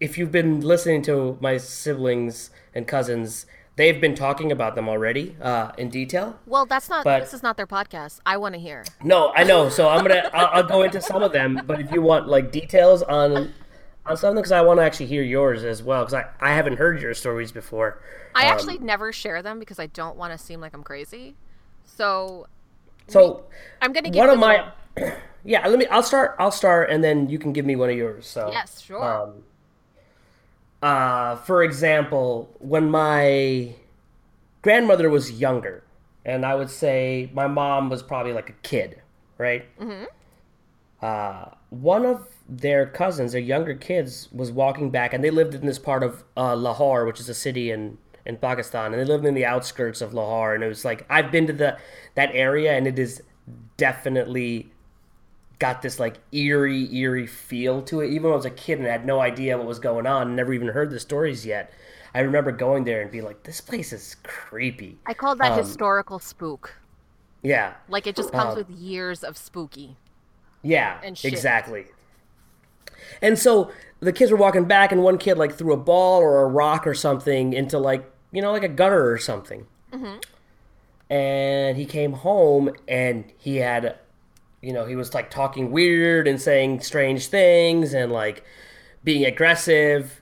if 0.00 0.16
you've 0.18 0.32
been 0.32 0.60
listening 0.60 1.02
to 1.02 1.36
my 1.40 1.56
siblings 1.56 2.50
and 2.74 2.86
cousins, 2.86 3.46
they've 3.76 4.00
been 4.00 4.14
talking 4.14 4.50
about 4.52 4.74
them 4.74 4.88
already 4.88 5.36
uh, 5.40 5.72
in 5.78 5.88
detail. 5.90 6.38
Well, 6.46 6.66
that's 6.66 6.88
not. 6.88 7.04
But- 7.04 7.20
this 7.20 7.34
is 7.34 7.42
not 7.42 7.56
their 7.56 7.66
podcast. 7.66 8.20
I 8.24 8.36
want 8.36 8.54
to 8.54 8.60
hear. 8.60 8.84
No, 9.02 9.32
I 9.34 9.42
know, 9.44 9.68
so 9.68 9.88
I'm 9.88 10.02
gonna 10.06 10.30
I'll, 10.32 10.46
I'll 10.62 10.68
go 10.68 10.82
into 10.82 11.00
some 11.00 11.22
of 11.22 11.32
them, 11.32 11.60
but 11.66 11.80
if 11.80 11.90
you 11.90 12.00
want 12.02 12.28
like 12.28 12.52
details 12.52 13.02
on 13.02 13.52
on 14.06 14.16
something, 14.16 14.36
because 14.36 14.52
I 14.52 14.60
want 14.62 14.78
to 14.80 14.84
actually 14.84 15.06
hear 15.06 15.22
yours 15.22 15.64
as 15.64 15.82
well, 15.82 16.04
because 16.04 16.14
I 16.14 16.26
I 16.40 16.54
haven't 16.54 16.76
heard 16.78 17.00
your 17.00 17.14
stories 17.14 17.52
before. 17.52 18.00
I 18.34 18.46
Um, 18.46 18.52
actually 18.52 18.78
never 18.78 19.12
share 19.12 19.42
them 19.42 19.58
because 19.58 19.78
I 19.78 19.86
don't 19.86 20.16
want 20.16 20.32
to 20.32 20.38
seem 20.38 20.60
like 20.60 20.74
I'm 20.74 20.82
crazy. 20.82 21.36
So 21.84 22.46
so 23.08 23.44
I'm 23.80 23.92
gonna 23.92 24.10
give 24.10 24.18
one 24.18 24.30
of 24.30 24.38
my 24.38 24.70
little- 24.96 25.18
yeah 25.44 25.66
let 25.66 25.76
me 25.78 25.86
i'll 25.88 26.02
start 26.04 26.36
i'll 26.38 26.52
start 26.52 26.88
and 26.88 27.02
then 27.02 27.28
you 27.28 27.36
can 27.38 27.52
give 27.52 27.66
me 27.66 27.74
one 27.74 27.90
of 27.90 27.96
yours 27.96 28.26
so 28.26 28.48
Yes, 28.52 28.80
sure. 28.80 29.02
um, 29.02 29.42
uh, 30.82 31.36
for 31.36 31.62
example 31.62 32.48
when 32.58 32.90
my 32.90 33.74
grandmother 34.62 35.08
was 35.10 35.32
younger 35.32 35.82
and 36.24 36.44
i 36.46 36.54
would 36.54 36.70
say 36.70 37.30
my 37.32 37.46
mom 37.46 37.88
was 37.88 38.02
probably 38.02 38.32
like 38.32 38.48
a 38.48 38.54
kid 38.62 39.00
right 39.38 39.64
mm-hmm. 39.78 40.04
uh, 41.00 41.46
one 41.70 42.04
of 42.06 42.26
their 42.58 42.86
cousins 42.86 43.32
their 43.32 43.40
younger 43.40 43.74
kids 43.74 44.28
was 44.32 44.50
walking 44.50 44.90
back 44.90 45.14
and 45.14 45.22
they 45.22 45.30
lived 45.30 45.54
in 45.54 45.64
this 45.64 45.78
part 45.78 46.02
of 46.02 46.24
uh, 46.36 46.54
lahore 46.54 47.04
which 47.06 47.20
is 47.20 47.28
a 47.28 47.34
city 47.34 47.70
in 47.70 47.96
in 48.26 48.36
pakistan 48.36 48.92
and 48.92 49.00
they 49.00 49.04
lived 49.04 49.24
in 49.24 49.34
the 49.34 49.44
outskirts 49.44 50.00
of 50.00 50.12
lahore 50.12 50.54
and 50.54 50.62
it 50.62 50.68
was 50.68 50.84
like 50.84 51.06
i've 51.08 51.30
been 51.30 51.46
to 51.46 51.52
the 51.52 51.78
that 52.14 52.30
area 52.34 52.72
and 52.72 52.86
it 52.86 52.98
is 52.98 53.22
definitely 53.76 54.70
got 55.62 55.80
this 55.80 56.00
like 56.00 56.18
eerie, 56.32 56.92
eerie 56.92 57.26
feel 57.26 57.82
to 57.82 58.00
it. 58.00 58.10
Even 58.10 58.24
when 58.24 58.32
I 58.32 58.36
was 58.36 58.44
a 58.44 58.50
kid 58.50 58.78
and 58.78 58.88
I 58.88 58.90
had 58.90 59.06
no 59.06 59.20
idea 59.20 59.56
what 59.56 59.66
was 59.66 59.78
going 59.78 60.08
on, 60.08 60.26
and 60.26 60.36
never 60.36 60.52
even 60.52 60.68
heard 60.68 60.90
the 60.90 60.98
stories 60.98 61.46
yet. 61.46 61.72
I 62.14 62.20
remember 62.20 62.50
going 62.50 62.82
there 62.82 63.00
and 63.00 63.10
being 63.12 63.24
like, 63.24 63.44
"This 63.44 63.60
place 63.60 63.92
is 63.92 64.16
creepy." 64.24 64.98
I 65.06 65.14
call 65.14 65.36
that 65.36 65.52
um, 65.52 65.58
historical 65.58 66.18
spook. 66.18 66.74
Yeah, 67.42 67.74
like 67.88 68.08
it 68.08 68.16
just 68.16 68.32
comes 68.32 68.52
um, 68.52 68.56
with 68.56 68.70
years 68.70 69.22
of 69.22 69.38
spooky. 69.38 69.96
Yeah, 70.62 71.00
exactly. 71.02 71.86
And 73.20 73.38
so 73.38 73.72
the 74.00 74.12
kids 74.12 74.30
were 74.30 74.36
walking 74.36 74.64
back, 74.64 74.92
and 74.92 75.02
one 75.02 75.18
kid 75.18 75.38
like 75.38 75.54
threw 75.54 75.72
a 75.72 75.76
ball 75.76 76.20
or 76.20 76.42
a 76.42 76.46
rock 76.46 76.86
or 76.86 76.94
something 76.94 77.52
into 77.52 77.78
like 77.78 78.10
you 78.32 78.42
know 78.42 78.52
like 78.52 78.64
a 78.64 78.68
gutter 78.68 79.10
or 79.10 79.18
something. 79.18 79.66
Mm-hmm. 79.92 80.18
And 81.10 81.76
he 81.76 81.84
came 81.84 82.14
home 82.14 82.70
and 82.88 83.30
he 83.36 83.56
had, 83.56 83.98
you 84.62 84.72
know, 84.72 84.86
he 84.86 84.96
was 84.96 85.12
like 85.12 85.30
talking 85.30 85.70
weird 85.70 86.26
and 86.26 86.40
saying 86.40 86.80
strange 86.80 87.26
things 87.26 87.92
and 87.92 88.10
like 88.10 88.44
being 89.04 89.24
aggressive. 89.24 90.20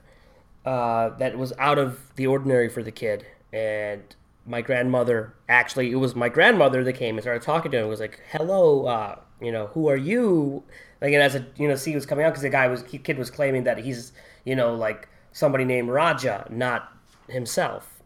Uh, 0.65 1.09
that 1.17 1.37
was 1.37 1.53
out 1.57 1.79
of 1.79 2.13
the 2.17 2.27
ordinary 2.27 2.69
for 2.69 2.83
the 2.83 2.91
kid. 2.91 3.25
And 3.51 4.03
my 4.45 4.61
grandmother 4.61 5.33
actually, 5.47 5.91
it 5.91 5.95
was 5.95 6.15
my 6.15 6.29
grandmother 6.29 6.83
that 6.83 6.93
came 6.93 7.15
and 7.15 7.23
started 7.23 7.41
talking 7.41 7.71
to 7.71 7.77
him. 7.77 7.85
It 7.85 7.89
was 7.89 7.99
like, 7.99 8.19
"Hello, 8.31 8.85
uh, 8.85 9.15
you 9.39 9.51
know, 9.51 9.67
who 9.67 9.87
are 9.87 9.97
you?" 9.97 10.63
Like, 11.01 11.13
and 11.13 11.21
as 11.21 11.35
a 11.35 11.45
you 11.57 11.67
know, 11.67 11.75
see 11.75 11.95
was 11.95 12.05
coming 12.05 12.25
out 12.25 12.29
because 12.29 12.43
the 12.43 12.49
guy 12.49 12.67
was 12.67 12.83
kid 12.83 13.17
was 13.17 13.31
claiming 13.31 13.63
that 13.63 13.79
he's 13.79 14.13
you 14.45 14.55
know 14.55 14.75
like 14.75 15.07
somebody 15.31 15.65
named 15.65 15.89
Raja, 15.89 16.47
not 16.49 16.91
himself. 17.27 18.01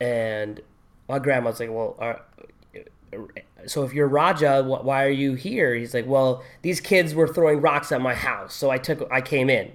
And 0.00 0.60
my 1.08 1.18
grandma's 1.18 1.60
like, 1.60 1.70
"Well, 1.70 1.96
are, 1.98 2.22
so 3.66 3.82
if 3.82 3.92
you're 3.92 4.08
Raja, 4.08 4.62
why 4.62 5.04
are 5.04 5.10
you 5.10 5.34
here?" 5.34 5.74
He's 5.74 5.92
like, 5.92 6.06
"Well, 6.06 6.44
these 6.62 6.80
kids 6.80 7.14
were 7.14 7.28
throwing 7.28 7.60
rocks 7.60 7.92
at 7.92 8.00
my 8.00 8.14
house, 8.14 8.54
so 8.54 8.70
I 8.70 8.78
took 8.78 9.06
I 9.10 9.20
came 9.20 9.50
in." 9.50 9.72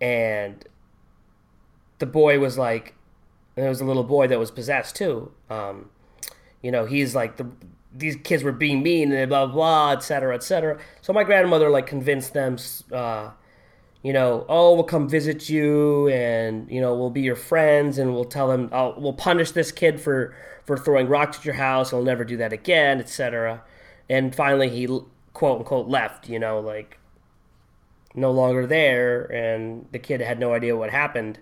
And 0.00 0.64
the 1.98 2.06
boy 2.06 2.38
was 2.38 2.58
like, 2.58 2.94
there 3.54 3.68
was 3.68 3.80
a 3.80 3.84
little 3.84 4.04
boy 4.04 4.26
that 4.28 4.38
was 4.38 4.50
possessed 4.50 4.96
too. 4.96 5.32
Um, 5.48 5.90
you 6.62 6.70
know, 6.70 6.84
he's 6.84 7.14
like 7.14 7.36
the 7.36 7.46
these 7.98 8.16
kids 8.16 8.42
were 8.42 8.52
being 8.52 8.82
mean 8.82 9.12
and 9.12 9.28
blah 9.28 9.46
blah, 9.46 9.92
etc. 9.92 10.34
etc. 10.34 10.78
So 11.00 11.12
my 11.12 11.24
grandmother 11.24 11.70
like 11.70 11.86
convinced 11.86 12.34
them, 12.34 12.56
uh, 12.92 13.30
you 14.02 14.12
know, 14.12 14.44
oh, 14.48 14.74
we'll 14.74 14.84
come 14.84 15.08
visit 15.08 15.48
you, 15.48 16.08
and 16.08 16.70
you 16.70 16.80
know, 16.80 16.94
we'll 16.94 17.10
be 17.10 17.22
your 17.22 17.36
friends, 17.36 17.98
and 17.98 18.14
we'll 18.14 18.24
tell 18.24 18.48
them, 18.48 18.68
oh, 18.72 18.94
we'll 18.98 19.12
punish 19.12 19.52
this 19.52 19.72
kid 19.72 20.00
for 20.00 20.34
for 20.64 20.76
throwing 20.76 21.08
rocks 21.08 21.38
at 21.38 21.44
your 21.44 21.54
house. 21.54 21.90
He'll 21.90 22.02
never 22.02 22.24
do 22.24 22.36
that 22.38 22.52
again, 22.52 23.00
etc. 23.00 23.62
And 24.08 24.34
finally, 24.34 24.68
he 24.68 24.86
quote 25.32 25.60
unquote 25.60 25.88
left. 25.88 26.28
You 26.28 26.38
know, 26.38 26.60
like 26.60 26.98
no 28.14 28.30
longer 28.30 28.66
there, 28.66 29.24
and 29.32 29.86
the 29.92 29.98
kid 29.98 30.20
had 30.20 30.38
no 30.38 30.54
idea 30.54 30.76
what 30.76 30.90
happened. 30.90 31.38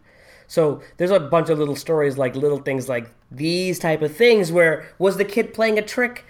So 0.46 0.82
there's 0.98 1.10
a 1.10 1.20
bunch 1.20 1.48
of 1.48 1.58
little 1.58 1.76
stories, 1.76 2.18
like 2.18 2.36
little 2.36 2.58
things 2.58 2.88
like 2.88 3.10
these 3.30 3.78
type 3.78 4.02
of 4.02 4.14
things, 4.14 4.52
where 4.52 4.88
was 4.98 5.16
the 5.16 5.24
kid 5.24 5.54
playing 5.54 5.78
a 5.78 5.82
trick? 5.82 6.24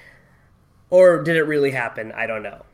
Or 0.94 1.24
did 1.24 1.34
it 1.34 1.42
really 1.42 1.72
happen? 1.72 2.12
I 2.12 2.28
don't 2.28 2.44
know. 2.44 2.64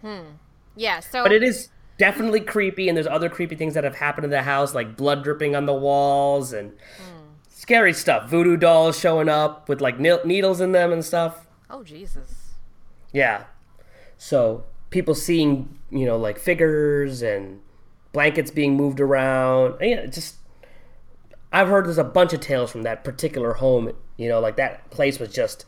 Hmm. 0.00 0.36
Yeah. 0.76 1.00
So, 1.00 1.24
but 1.24 1.32
it 1.32 1.42
is 1.42 1.68
definitely 1.98 2.38
creepy, 2.38 2.88
and 2.88 2.96
there's 2.96 3.08
other 3.08 3.28
creepy 3.28 3.56
things 3.56 3.74
that 3.74 3.82
have 3.82 3.96
happened 3.96 4.24
in 4.24 4.30
the 4.30 4.42
house, 4.42 4.72
like 4.72 4.96
blood 4.96 5.24
dripping 5.24 5.56
on 5.56 5.66
the 5.66 5.74
walls 5.74 6.52
and 6.52 6.70
hmm. 6.70 7.32
scary 7.48 7.92
stuff. 7.92 8.30
Voodoo 8.30 8.56
dolls 8.56 8.96
showing 8.96 9.28
up 9.28 9.68
with 9.68 9.80
like 9.80 9.98
needles 9.98 10.60
in 10.60 10.70
them 10.70 10.92
and 10.92 11.04
stuff. 11.04 11.48
Oh 11.68 11.82
Jesus. 11.82 12.52
Yeah. 13.12 13.46
So 14.16 14.62
people 14.90 15.16
seeing, 15.16 15.76
you 15.90 16.06
know, 16.06 16.16
like 16.16 16.38
figures 16.38 17.20
and 17.20 17.60
blankets 18.12 18.52
being 18.52 18.76
moved 18.76 19.00
around. 19.00 19.74
Yeah, 19.80 20.06
just 20.06 20.36
I've 21.52 21.66
heard 21.66 21.86
there's 21.86 21.98
a 21.98 22.04
bunch 22.04 22.32
of 22.32 22.38
tales 22.38 22.70
from 22.70 22.84
that 22.84 23.02
particular 23.02 23.54
home. 23.54 23.90
You 24.16 24.28
know, 24.28 24.38
like 24.38 24.54
that 24.54 24.88
place 24.90 25.18
was 25.18 25.32
just 25.32 25.64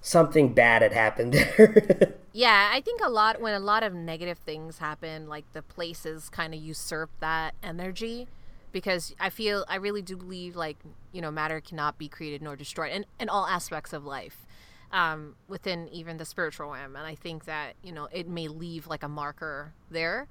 something 0.00 0.52
bad 0.52 0.82
had 0.82 0.92
happened 0.92 1.34
there. 1.34 2.14
yeah, 2.32 2.70
I 2.72 2.80
think 2.80 3.00
a 3.02 3.10
lot 3.10 3.40
when 3.40 3.54
a 3.54 3.60
lot 3.60 3.82
of 3.82 3.94
negative 3.94 4.38
things 4.38 4.78
happen, 4.78 5.28
like 5.28 5.50
the 5.52 5.62
places 5.62 6.28
kind 6.28 6.54
of 6.54 6.60
usurp 6.60 7.10
that 7.20 7.54
energy 7.62 8.28
because 8.72 9.14
I 9.18 9.30
feel 9.30 9.64
I 9.68 9.76
really 9.76 10.02
do 10.02 10.16
believe 10.16 10.56
like, 10.56 10.78
you 11.12 11.20
know, 11.20 11.30
matter 11.30 11.60
cannot 11.60 11.98
be 11.98 12.08
created 12.08 12.42
nor 12.42 12.56
destroyed 12.56 12.92
in, 12.92 13.06
in 13.18 13.28
all 13.28 13.46
aspects 13.46 13.92
of 13.92 14.04
life. 14.04 14.46
Um, 14.92 15.36
within 15.46 15.88
even 15.90 16.16
the 16.16 16.24
spiritual 16.24 16.72
realm. 16.72 16.96
And 16.96 17.06
I 17.06 17.14
think 17.14 17.44
that, 17.44 17.74
you 17.80 17.92
know, 17.92 18.08
it 18.10 18.28
may 18.28 18.48
leave 18.48 18.88
like 18.88 19.04
a 19.04 19.08
marker 19.08 19.72
there. 19.88 20.26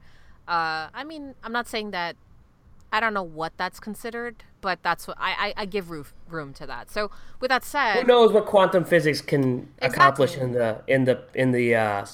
Uh, 0.49 0.89
I 0.93 1.05
mean, 1.05 1.33
I'm 1.45 1.53
not 1.53 1.65
saying 1.65 1.91
that 1.91 2.17
I 2.91 2.99
don't 2.99 3.13
know 3.13 3.23
what 3.23 3.53
that's 3.57 3.79
considered, 3.79 4.43
but 4.61 4.81
that's 4.81 5.07
what 5.07 5.17
I, 5.19 5.53
I, 5.57 5.61
I 5.61 5.65
give 5.65 5.89
room, 5.89 6.05
room 6.27 6.53
to 6.55 6.65
that. 6.65 6.89
So 6.89 7.11
with 7.39 7.49
that 7.49 7.63
said, 7.63 8.01
who 8.01 8.03
knows 8.03 8.31
what 8.31 8.45
quantum 8.45 8.83
physics 8.83 9.21
can 9.21 9.69
exactly. 9.77 9.87
accomplish 9.87 10.37
in 10.37 10.51
the 10.53 10.81
in 10.87 11.05
the 11.05 11.23
in 11.33 11.51
the 11.51 11.75
uh, 11.75 12.05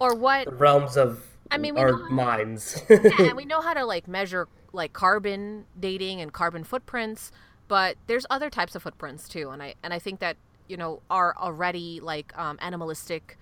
or 0.00 0.14
what 0.14 0.58
realms 0.58 0.96
of 0.96 1.24
I 1.50 1.58
mean, 1.58 1.76
our 1.78 2.08
minds. 2.10 2.82
yeah, 2.90 2.98
and 3.20 3.36
we 3.36 3.44
know 3.46 3.60
how 3.60 3.74
to 3.74 3.84
like 3.84 4.08
measure 4.08 4.48
like 4.72 4.92
carbon 4.92 5.64
dating 5.78 6.20
and 6.20 6.32
carbon 6.32 6.64
footprints, 6.64 7.32
but 7.68 7.96
there's 8.06 8.26
other 8.30 8.50
types 8.50 8.74
of 8.74 8.82
footprints 8.82 9.28
too, 9.28 9.50
and 9.50 9.62
I 9.62 9.74
and 9.82 9.94
I 9.94 9.98
think 9.98 10.20
that 10.20 10.36
you 10.68 10.76
know 10.76 11.00
are 11.10 11.34
already 11.36 12.00
like 12.00 12.36
um, 12.38 12.58
animalistic 12.60 13.38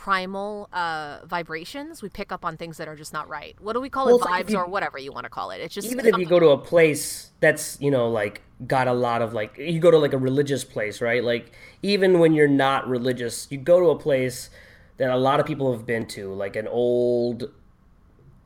primal 0.00 0.66
uh, 0.72 1.18
vibrations, 1.26 2.00
we 2.00 2.08
pick 2.08 2.32
up 2.32 2.42
on 2.42 2.56
things 2.56 2.78
that 2.78 2.88
are 2.88 2.96
just 2.96 3.12
not 3.12 3.28
right. 3.28 3.54
What 3.60 3.74
do 3.74 3.82
we 3.82 3.90
call 3.90 4.06
well, 4.06 4.16
it? 4.16 4.22
Vibes 4.22 4.48
you, 4.48 4.56
or 4.56 4.66
whatever 4.66 4.96
you 4.96 5.12
want 5.12 5.24
to 5.24 5.30
call 5.30 5.50
it. 5.50 5.60
It's 5.60 5.74
just 5.74 5.92
even 5.92 6.06
if 6.06 6.16
you 6.16 6.24
go 6.24 6.40
to 6.40 6.48
a 6.48 6.58
place 6.58 7.32
that's 7.40 7.78
you 7.82 7.90
know 7.90 8.08
like 8.08 8.40
got 8.66 8.88
a 8.88 8.94
lot 8.94 9.20
of 9.20 9.34
like 9.34 9.58
you 9.58 9.78
go 9.78 9.90
to 9.90 9.98
like 9.98 10.14
a 10.14 10.18
religious 10.18 10.64
place, 10.64 11.02
right? 11.02 11.22
Like 11.22 11.52
even 11.82 12.18
when 12.18 12.32
you're 12.32 12.48
not 12.48 12.88
religious, 12.88 13.46
you 13.50 13.58
go 13.58 13.78
to 13.78 13.90
a 13.90 13.98
place 13.98 14.48
that 14.96 15.10
a 15.10 15.18
lot 15.18 15.38
of 15.38 15.44
people 15.44 15.70
have 15.70 15.84
been 15.84 16.06
to, 16.06 16.32
like 16.32 16.56
an 16.56 16.66
old 16.66 17.50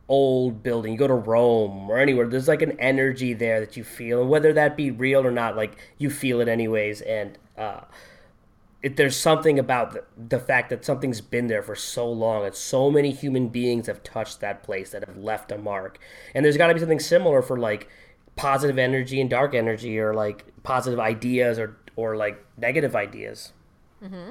old 0.09 0.63
building 0.63 0.93
you 0.93 0.99
go 0.99 1.07
to 1.07 1.15
rome 1.15 1.89
or 1.89 1.97
anywhere 1.97 2.29
there's 2.29 2.47
like 2.47 2.61
an 2.61 2.79
energy 2.79 3.33
there 3.33 3.59
that 3.59 3.75
you 3.75 3.83
feel 3.83 4.21
and 4.21 4.29
whether 4.29 4.53
that 4.53 4.77
be 4.77 4.91
real 4.91 5.27
or 5.27 5.31
not 5.31 5.57
like 5.57 5.79
you 5.97 6.11
feel 6.11 6.43
it 6.43 6.47
anyways 6.47 7.01
and 7.01 7.39
uh 7.57 7.81
it, 8.85 8.97
there's 8.97 9.17
something 9.17 9.59
about 9.59 9.93
the, 9.93 10.05
the 10.29 10.39
fact 10.39 10.69
that 10.69 10.85
something's 10.85 11.23
been 11.23 11.47
there 11.47 11.63
for 11.63 11.75
so 11.75 12.07
long 12.07 12.45
and 12.45 12.55
so 12.55 12.91
many 12.91 13.13
human 13.13 13.49
beings 13.49 13.87
have 13.87 14.03
touched 14.03 14.41
that 14.41 14.63
place 14.63 14.91
that 14.91 15.03
have 15.09 15.17
left 15.17 15.51
a 15.51 15.57
mark 15.57 15.99
and 16.35 16.45
there's 16.45 16.59
got 16.59 16.67
to 16.67 16.75
be 16.75 16.81
something 16.81 17.01
similar 17.01 17.41
for 17.41 17.59
like 17.59 17.89
positive 18.37 18.77
energy 18.79 19.23
and 19.23 19.31
dark 19.31 19.55
energy 19.55 19.99
or 19.99 20.13
like 20.13 20.45
positive 20.65 21.01
ideas 21.01 21.59
or 21.59 21.79
or 21.97 22.15
like 22.15 22.45
negative 22.59 22.95
ideas 22.95 23.55
mm-hmm. 24.03 24.31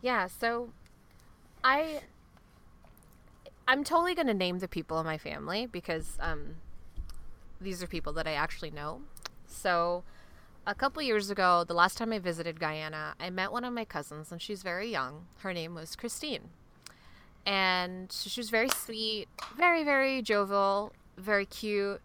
yeah 0.00 0.28
so 0.28 0.70
i 1.64 2.00
i'm 3.66 3.82
totally 3.82 4.14
going 4.14 4.28
to 4.28 4.34
name 4.34 4.60
the 4.60 4.68
people 4.68 5.00
in 5.00 5.04
my 5.04 5.18
family 5.18 5.66
because 5.66 6.16
um 6.20 6.54
these 7.60 7.82
are 7.82 7.88
people 7.88 8.12
that 8.12 8.28
i 8.28 8.32
actually 8.32 8.70
know 8.70 9.00
so 9.44 10.04
a 10.66 10.74
couple 10.74 11.02
years 11.02 11.30
ago, 11.30 11.64
the 11.66 11.74
last 11.74 11.96
time 11.96 12.12
I 12.12 12.18
visited 12.18 12.60
Guyana, 12.60 13.14
I 13.18 13.30
met 13.30 13.52
one 13.52 13.64
of 13.64 13.72
my 13.72 13.84
cousins, 13.84 14.30
and 14.30 14.40
she's 14.40 14.62
very 14.62 14.90
young. 14.90 15.26
Her 15.38 15.52
name 15.52 15.74
was 15.74 15.96
Christine. 15.96 16.50
And 17.46 18.12
she 18.12 18.40
was 18.40 18.50
very 18.50 18.68
sweet, 18.68 19.28
very, 19.56 19.82
very 19.82 20.20
jovial, 20.22 20.92
very 21.16 21.46
cute, 21.46 22.00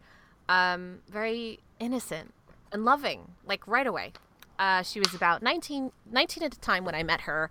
um, 0.48 1.00
very 1.10 1.60
innocent 1.80 2.34
and 2.72 2.86
loving, 2.86 3.34
like 3.46 3.68
right 3.68 3.86
away. 3.86 4.14
Uh, 4.58 4.82
she 4.82 5.00
was 5.00 5.14
about 5.14 5.44
19, 5.44 5.92
19 6.10 6.44
at 6.44 6.52
the 6.52 6.60
time 6.60 6.86
when 6.86 6.96
I 6.96 7.04
met 7.04 7.22
her. 7.22 7.50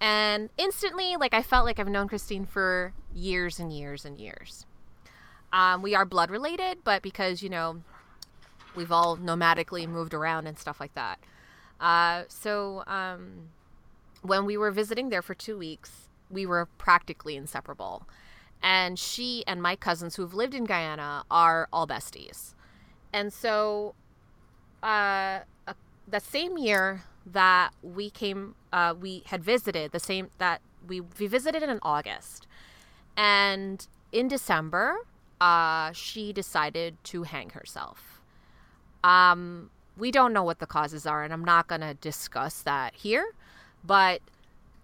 And 0.00 0.50
instantly, 0.58 1.16
like, 1.16 1.32
I 1.32 1.42
felt 1.42 1.64
like 1.64 1.78
I've 1.78 1.88
known 1.88 2.08
Christine 2.08 2.44
for 2.44 2.92
years 3.14 3.58
and 3.58 3.72
years 3.72 4.04
and 4.04 4.18
years. 4.18 4.66
Um, 5.52 5.80
we 5.82 5.94
are 5.94 6.04
blood 6.04 6.30
related, 6.30 6.78
but 6.84 7.02
because, 7.02 7.42
you 7.42 7.48
know, 7.48 7.82
we've 8.74 8.92
all 8.92 9.16
nomadically 9.16 9.88
moved 9.88 10.14
around 10.14 10.46
and 10.46 10.58
stuff 10.58 10.80
like 10.80 10.94
that. 10.94 11.18
Uh, 11.80 12.24
so 12.28 12.84
um, 12.86 13.48
when 14.22 14.44
we 14.44 14.56
were 14.56 14.70
visiting 14.70 15.08
there 15.08 15.22
for 15.22 15.34
two 15.34 15.58
weeks, 15.58 16.08
we 16.30 16.46
were 16.46 16.66
practically 16.78 17.36
inseparable. 17.36 18.06
And 18.62 18.98
she 18.98 19.44
and 19.46 19.60
my 19.60 19.74
cousins 19.74 20.16
who've 20.16 20.34
lived 20.34 20.54
in 20.54 20.64
Guyana 20.64 21.24
are 21.30 21.68
all 21.72 21.86
besties. 21.86 22.54
And 23.12 23.32
so 23.32 23.94
uh, 24.82 25.40
uh, 25.66 25.74
the 26.06 26.20
same 26.20 26.56
year 26.56 27.02
that 27.26 27.70
we 27.82 28.10
came, 28.10 28.54
uh, 28.72 28.94
we 28.98 29.22
had 29.26 29.42
visited, 29.42 29.92
the 29.92 30.00
same 30.00 30.30
that 30.38 30.60
we, 30.86 31.00
we 31.00 31.26
visited 31.26 31.62
in 31.62 31.78
August. 31.82 32.46
And 33.16 33.86
in 34.12 34.28
December, 34.28 34.96
uh, 35.40 35.92
she 35.92 36.32
decided 36.32 36.96
to 37.04 37.24
hang 37.24 37.50
herself. 37.50 38.11
Um, 39.04 39.70
we 39.96 40.10
don't 40.10 40.32
know 40.32 40.42
what 40.42 40.58
the 40.58 40.66
causes 40.66 41.06
are, 41.06 41.22
and 41.22 41.32
I'm 41.32 41.44
not 41.44 41.68
going 41.68 41.80
to 41.82 41.94
discuss 41.94 42.62
that 42.62 42.94
here. 42.94 43.32
But 43.84 44.20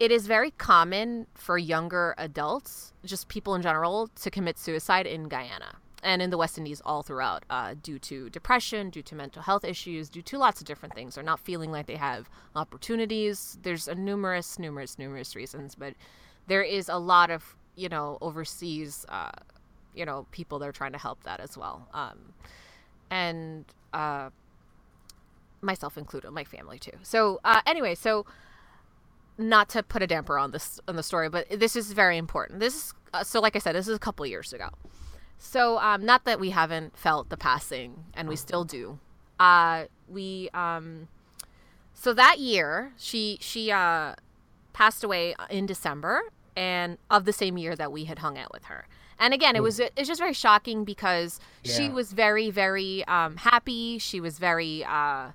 it 0.01 0.11
is 0.11 0.27
very 0.27 0.51
common 0.53 1.27
for 1.35 1.59
younger 1.59 2.15
adults, 2.19 2.93
just 3.05 3.29
people 3.29 3.55
in 3.55 3.63
general, 3.63 4.09
to 4.21 4.31
commit 4.31 4.59
suicide 4.59 5.07
in 5.07 5.29
Guyana 5.29 5.77
and 6.03 6.23
in 6.23 6.31
the 6.31 6.39
West 6.39 6.57
Indies 6.59 6.81
all 6.85 7.03
throughout 7.03 7.45
uh, 7.51 7.75
due 7.83 7.99
to 7.99 8.31
depression, 8.31 8.91
due 8.91 9.03
to 9.03 9.15
mental 9.15 9.43
health 9.43 9.65
issues, 9.65 10.09
due 10.09 10.23
to 10.23 10.39
lots 10.39 10.61
of 10.61 10.67
different 10.67 10.95
things, 10.95 11.19
or 11.19 11.23
not 11.23 11.41
feeling 11.41 11.73
like 11.73 11.87
they 11.87 11.97
have 11.97 12.29
opportunities. 12.55 13.59
There's 13.63 13.89
a 13.89 13.95
numerous, 13.95 14.59
numerous, 14.59 14.99
numerous 14.99 15.35
reasons, 15.35 15.75
but 15.75 15.95
there 16.47 16.63
is 16.63 16.89
a 16.89 16.99
lot 16.99 17.31
of, 17.31 17.57
you 17.75 17.89
know, 17.89 18.19
overseas, 18.21 19.05
uh, 19.09 19.33
you 19.95 20.05
know, 20.05 20.27
people 20.31 20.61
that 20.61 20.69
are 20.69 20.73
trying 20.73 20.93
to 20.93 20.99
help 20.99 21.25
that 21.25 21.41
as 21.41 21.59
well. 21.59 21.89
Um, 21.93 22.33
and 23.11 23.65
uh, 23.93 24.31
myself 25.61 25.97
included, 25.97 26.31
my 26.31 26.45
family 26.45 26.79
too. 26.79 26.93
So 27.03 27.41
uh, 27.45 27.61
anyway, 27.67 27.95
so 27.95 28.27
not 29.39 29.69
to 29.71 29.83
put 29.83 30.03
a 30.03 30.07
damper 30.07 30.39
on 30.39 30.51
this 30.51 30.81
on 30.89 30.97
the 30.97 31.03
story, 31.03 31.29
but 31.29 31.47
this 31.51 31.77
is 31.77 31.93
very 31.93 32.19
important. 32.19 32.61
This 32.61 32.75
is 32.75 32.95
uh, 33.15 33.25
so, 33.25 33.41
like 33.41 33.57
I 33.57 33.59
said, 33.59 33.75
this 33.75 33.89
is 33.89 33.97
a 33.97 34.01
couple 34.01 34.27
years 34.27 34.53
ago. 34.53 34.69
So, 35.39 35.79
um, 35.79 36.05
not 36.05 36.25
that 36.25 36.41
we 36.41 36.51
haven't 36.51 36.97
felt 36.97 37.31
the 37.31 37.37
passing, 37.37 38.05
and 38.15 38.29
we 38.29 38.37
still 38.37 38.65
do. 38.65 38.99
Uh, 39.39 39.85
we 40.09 40.51
um, 40.53 41.09
so 41.95 42.13
that 42.15 42.39
year 42.39 42.93
she 42.97 43.39
she 43.41 43.71
uh, 43.71 44.15
passed 44.73 45.05
away 45.05 45.35
in 45.49 45.67
December, 45.67 46.23
and 46.57 46.99
of 47.11 47.25
the 47.25 47.33
same 47.33 47.57
year 47.57 47.77
that 47.77 47.93
we 47.93 48.05
had 48.05 48.19
hung 48.19 48.37
out 48.37 48.53
with 48.53 48.65
her. 48.65 48.89
And 49.19 49.35
again, 49.35 49.57
it 49.57 49.63
was 49.63 49.81
it's 49.81 50.07
just 50.07 50.21
very 50.21 50.33
shocking 50.33 50.85
because 50.85 51.41
yeah. 51.65 51.75
she 51.75 51.89
was 51.89 52.13
very 52.13 52.51
very 52.51 53.05
um, 53.07 53.37
happy. 53.37 53.99
She 53.99 54.21
was 54.21 54.39
very 54.39 54.85
uh, 54.85 55.31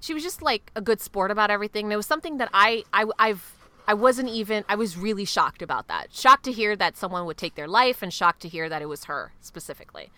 she 0.00 0.12
was 0.12 0.22
just 0.22 0.42
like 0.42 0.70
a 0.76 0.82
good 0.82 1.00
sport 1.00 1.30
about 1.30 1.50
everything. 1.50 1.86
And 1.86 1.92
it 1.92 1.96
was 1.96 2.06
something 2.06 2.36
that 2.36 2.50
I, 2.52 2.84
I 2.92 3.06
I've 3.18 3.52
I 3.88 3.94
wasn't 3.94 4.28
even 4.28 4.64
I 4.68 4.74
was 4.74 4.98
really 4.98 5.24
shocked 5.24 5.62
about 5.62 5.88
that. 5.88 6.12
Shocked 6.12 6.44
to 6.44 6.52
hear 6.52 6.76
that 6.76 6.96
someone 6.96 7.24
would 7.24 7.38
take 7.38 7.54
their 7.54 7.68
life 7.68 8.02
and 8.02 8.12
shocked 8.12 8.42
to 8.42 8.48
hear 8.48 8.68
that 8.68 8.82
it 8.82 8.86
was 8.86 9.04
her 9.04 9.32
specifically. 9.40 10.10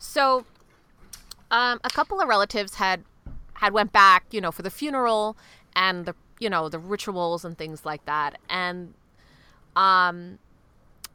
So 0.00 0.44
um, 1.52 1.80
a 1.84 1.90
couple 1.90 2.20
of 2.20 2.28
relatives 2.28 2.74
had 2.74 3.04
had 3.54 3.72
went 3.72 3.92
back, 3.92 4.24
you 4.32 4.40
know, 4.40 4.50
for 4.50 4.62
the 4.62 4.70
funeral 4.70 5.36
and 5.76 6.04
the 6.04 6.14
you 6.40 6.50
know, 6.50 6.68
the 6.68 6.78
rituals 6.78 7.44
and 7.44 7.56
things 7.56 7.86
like 7.86 8.04
that. 8.06 8.38
And 8.48 8.94
um 9.76 10.40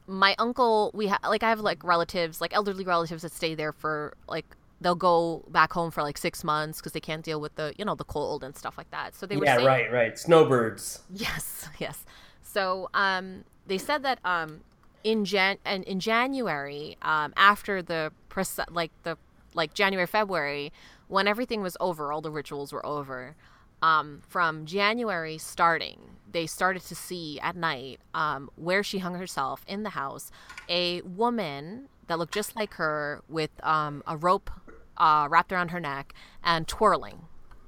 my 0.07 0.35
uncle 0.37 0.91
we 0.93 1.07
have 1.07 1.19
like 1.23 1.43
I 1.43 1.49
have 1.49 1.59
like 1.59 1.83
relatives, 1.83 2.41
like 2.41 2.53
elderly 2.53 2.83
relatives 2.83 3.23
that 3.23 3.31
stay 3.31 3.55
there 3.55 3.71
for 3.71 4.13
like 4.27 4.45
they'll 4.81 4.95
go 4.95 5.43
back 5.49 5.71
home 5.73 5.91
for 5.91 6.03
like 6.03 6.17
six 6.17 6.43
months 6.43 6.79
because 6.79 6.91
they 6.91 6.99
can't 6.99 7.23
deal 7.23 7.39
with 7.39 7.55
the 7.55 7.73
you 7.77 7.85
know 7.85 7.95
the 7.95 8.03
cold 8.03 8.43
and 8.43 8.55
stuff 8.55 8.77
like 8.77 8.91
that. 8.91 9.15
So 9.15 9.25
they 9.25 9.37
were 9.37 9.45
yeah 9.45 9.55
saying, 9.55 9.67
right 9.67 9.91
right 9.91 10.19
snowbirds. 10.19 11.01
Yes 11.13 11.67
yes. 11.79 12.05
So 12.41 12.89
um 12.93 13.45
they 13.65 13.77
said 13.77 14.03
that 14.03 14.19
um 14.25 14.61
in 15.03 15.25
Jan 15.25 15.57
and 15.65 15.83
in 15.85 15.99
January 15.99 16.97
um 17.01 17.33
after 17.37 17.81
the 17.81 18.11
pres- 18.29 18.59
like 18.69 18.91
the 19.03 19.17
like 19.53 19.73
January 19.73 20.07
February 20.07 20.71
when 21.07 21.27
everything 21.27 21.61
was 21.61 21.77
over 21.79 22.11
all 22.11 22.21
the 22.21 22.31
rituals 22.31 22.73
were 22.73 22.85
over 22.85 23.35
um 23.84 24.21
from 24.27 24.65
January 24.65 25.38
starting 25.38 25.99
they 26.31 26.47
started 26.47 26.81
to 26.81 26.95
see 26.95 27.39
at 27.41 27.55
night 27.55 27.99
um, 28.15 28.49
where 28.55 28.81
she 28.81 28.97
hung 28.97 29.13
herself 29.13 29.63
in 29.67 29.84
the 29.84 29.91
house 29.91 30.31
a 30.67 30.99
woman 31.01 31.88
that 32.07 32.19
looked 32.19 32.34
just 32.34 32.55
like 32.55 32.73
her 32.73 33.21
with 33.29 33.51
um, 33.63 34.03
a 34.07 34.17
rope 34.17 34.49
uh, 34.97 35.27
wrapped 35.29 35.51
around 35.51 35.69
her 35.69 35.79
neck 35.79 36.13
and 36.43 36.67
twirling. 36.67 37.21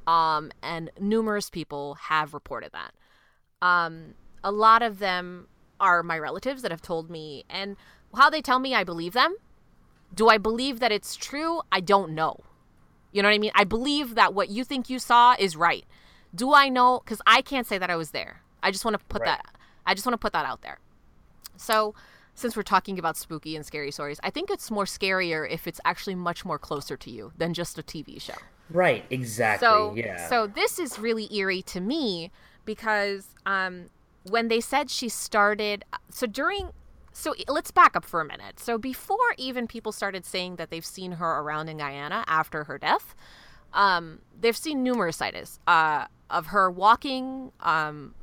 Um, 0.07 0.51
and 0.61 0.91
numerous 0.99 1.49
people 1.49 1.95
have 1.95 2.33
reported 2.33 2.71
that. 2.73 2.93
Um, 3.61 4.13
a 4.43 4.51
lot 4.51 4.83
of 4.83 4.99
them 4.99 5.47
are 5.79 6.03
my 6.03 6.19
relatives 6.19 6.61
that 6.61 6.71
have 6.71 6.81
told 6.81 7.09
me, 7.09 7.43
and 7.49 7.75
how 8.15 8.29
they 8.29 8.41
tell 8.41 8.59
me, 8.59 8.75
I 8.75 8.83
believe 8.83 9.13
them. 9.13 9.35
Do 10.13 10.29
I 10.29 10.37
believe 10.37 10.79
that 10.79 10.91
it's 10.91 11.15
true? 11.15 11.61
I 11.71 11.79
don't 11.79 12.11
know. 12.11 12.41
You 13.11 13.21
know 13.21 13.29
what 13.29 13.35
I 13.35 13.39
mean? 13.39 13.51
I 13.55 13.63
believe 13.63 14.15
that 14.15 14.33
what 14.33 14.49
you 14.49 14.63
think 14.63 14.89
you 14.89 14.99
saw 14.99 15.35
is 15.39 15.55
right. 15.55 15.85
Do 16.35 16.53
I 16.53 16.69
know? 16.69 17.01
Because 17.03 17.21
I 17.25 17.41
can't 17.41 17.65
say 17.65 17.77
that 17.77 17.89
I 17.89 17.95
was 17.95 18.11
there. 18.11 18.41
I 18.61 18.71
just 18.71 18.83
want 18.83 18.99
to 18.99 19.05
put 19.05 19.21
right. 19.21 19.39
that. 19.39 19.55
I 19.85 19.93
just 19.93 20.05
want 20.05 20.13
to 20.13 20.17
put 20.17 20.33
that 20.33 20.45
out 20.45 20.61
there. 20.61 20.79
So 21.57 21.95
since 22.33 22.55
we're 22.55 22.63
talking 22.63 22.99
about 22.99 23.15
spooky 23.15 23.55
and 23.55 23.65
scary 23.65 23.91
stories, 23.91 24.19
I 24.23 24.29
think 24.29 24.51
it's 24.51 24.69
more 24.69 24.85
scarier 24.85 25.49
if 25.49 25.67
it's 25.67 25.79
actually 25.85 26.15
much 26.15 26.43
more 26.43 26.59
closer 26.59 26.97
to 26.97 27.09
you 27.09 27.31
than 27.37 27.53
just 27.53 27.79
a 27.79 27.83
TV 27.83 28.21
show. 28.21 28.35
Right, 28.69 29.05
exactly. 29.09 29.65
So, 29.65 29.93
yeah. 29.95 30.27
So 30.27 30.47
this 30.47 30.77
is 30.77 30.99
really 30.99 31.33
eerie 31.33 31.61
to 31.63 31.79
me 31.79 32.31
because 32.65 33.27
um, 33.45 33.89
when 34.29 34.49
they 34.49 34.59
said 34.59 34.89
she 34.89 35.07
started, 35.07 35.85
so 36.09 36.27
during, 36.27 36.71
so 37.13 37.33
let's 37.47 37.71
back 37.71 37.95
up 37.95 38.03
for 38.03 38.19
a 38.19 38.25
minute. 38.25 38.59
So 38.59 38.77
before 38.77 39.35
even 39.37 39.67
people 39.67 39.91
started 39.91 40.25
saying 40.25 40.57
that 40.57 40.71
they've 40.71 40.85
seen 40.85 41.13
her 41.13 41.39
around 41.39 41.69
in 41.69 41.77
Guyana 41.77 42.25
after 42.27 42.65
her 42.65 42.77
death, 42.77 43.15
um, 43.73 44.19
they've 44.37 44.57
seen 44.57 44.83
numerous 44.83 45.17
sightings 45.17 45.59
uh, 45.67 46.07
of 46.29 46.47
her 46.47 46.69
walking. 46.69 47.51
Um, 47.59 48.15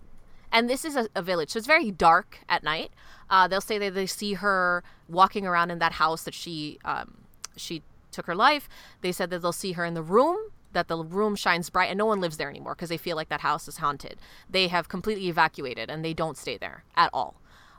and 0.51 0.69
this 0.69 0.85
is 0.85 0.97
a, 0.97 1.09
a 1.15 1.23
village, 1.23 1.51
so 1.51 1.59
it's 1.59 1.67
very 1.67 1.91
dark 1.91 2.41
at 2.49 2.63
night. 2.63 2.91
Uh, 3.31 3.49
they'll 3.49 3.61
say 3.61 3.79
that 3.79 3.95
they 3.95 4.07
see 4.07 4.35
her 4.35 4.85
walking 5.09 5.47
around 5.47 5.71
in 5.71 5.79
that 5.79 5.93
house 5.93 6.25
that 6.25 6.35
she 6.35 6.79
um, 6.85 7.19
she 7.57 7.83
took 8.11 8.27
her 8.27 8.35
life. 8.35 8.69
They 9.01 9.13
said 9.13 9.31
that 9.31 9.41
they'll 9.41 9.53
see 9.53 9.73
her 9.73 9.85
in 9.85 9.95
the 9.95 10.03
room 10.03 10.37
that 10.73 10.89
the 10.89 11.05
room 11.05 11.37
shines 11.37 11.71
bright 11.71 11.91
and 11.91 11.99
no 11.99 12.07
one 12.07 12.21
lives 12.21 12.37
there 12.37 12.51
anymore 12.51 12.75
because 12.75 12.89
they 12.89 12.97
feel 12.97 13.17
like 13.17 13.29
that 13.29 13.41
house 13.41 13.69
is 13.69 13.79
haunted. 13.79 14.19
They 14.49 14.69
have 14.69 14.89
completely 14.89 15.29
evacuated 15.29 15.91
and 15.91 16.05
they 16.05 16.15
don't 16.15 16.37
stay 16.37 16.57
there 16.57 16.85
at 16.97 17.11
all. 17.13 17.37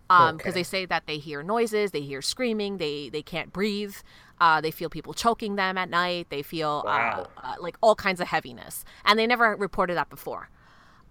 Because 0.08 0.30
um, 0.30 0.36
okay. 0.36 0.52
they 0.52 0.64
say 0.64 0.86
that 0.86 1.08
they 1.08 1.18
hear 1.18 1.42
noises, 1.44 1.92
they 1.92 2.02
hear 2.02 2.22
screaming, 2.22 2.78
they 2.78 3.10
they 3.10 3.22
can't 3.22 3.54
breathe, 3.54 3.96
uh, 4.44 4.60
they 4.60 4.72
feel 4.72 4.90
people 4.90 5.14
choking 5.14 5.56
them 5.56 5.78
at 5.78 5.90
night, 5.90 6.28
they 6.30 6.42
feel 6.42 6.84
uh, 6.86 6.90
wow. 6.90 7.28
uh, 7.38 7.48
uh, 7.48 7.56
like 7.62 7.78
all 7.80 7.96
kinds 7.96 8.20
of 8.20 8.28
heaviness, 8.28 8.84
and 9.06 9.18
they 9.18 9.26
never 9.26 9.56
reported 9.56 9.96
that 9.96 10.10
before. 10.10 10.50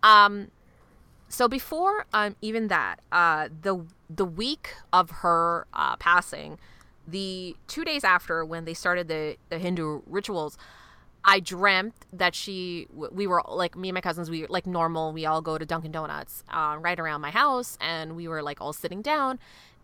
Um, 0.03 0.49
so 1.29 1.49
before 1.49 2.05
um, 2.13 2.37
even 2.43 2.69
that, 2.69 2.97
uh, 3.11 3.49
the 3.63 3.87
the 4.11 4.27
week 4.27 4.75
of 4.93 5.11
her 5.23 5.67
uh, 5.73 5.97
passing, 5.97 6.59
the 7.09 7.57
two 7.69 7.85
days 7.87 8.05
after 8.05 8.45
when 8.45 8.67
they 8.67 8.75
started 8.75 9.09
the, 9.09 9.37
the 9.49 9.59
Hindu 9.59 10.03
rituals, 10.05 10.59
I 11.25 11.41
dreamt 11.41 11.95
that 12.13 12.35
she, 12.35 12.87
we 12.93 13.27
were 13.27 13.43
like 13.49 13.75
me 13.75 13.89
and 13.89 13.95
my 13.95 14.03
cousins, 14.03 14.29
we 14.29 14.47
like 14.49 14.67
normal. 14.67 15.15
We 15.15 15.25
all 15.25 15.41
go 15.41 15.57
to 15.57 15.65
Dunkin' 15.65 15.93
Donuts 15.93 16.45
uh, 16.51 16.77
right 16.79 17.01
around 17.01 17.23
my 17.23 17.31
house, 17.31 17.79
and 17.81 18.15
we 18.15 18.29
were 18.29 18.43
like 18.43 18.61
all 18.61 18.75
sitting 18.75 19.01
down. 19.01 19.39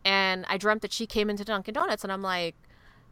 And 0.05 0.45
I 0.51 0.59
dreamt 0.59 0.83
that 0.83 0.93
she 0.93 1.07
came 1.07 1.31
into 1.31 1.45
Dunkin' 1.45 1.73
Donuts, 1.73 2.05
and 2.05 2.13
I'm 2.13 2.21
like, 2.23 2.55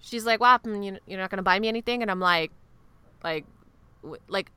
she's 0.00 0.24
like, 0.24 0.40
"What? 0.40 0.64
You 0.64 0.98
you're 1.06 1.20
not 1.20 1.30
gonna 1.30 1.42
buy 1.42 1.58
me 1.58 1.68
anything?" 1.68 2.02
And 2.02 2.10
I'm 2.10 2.20
like, 2.20 2.50
like, 3.22 3.44
like 4.28 4.50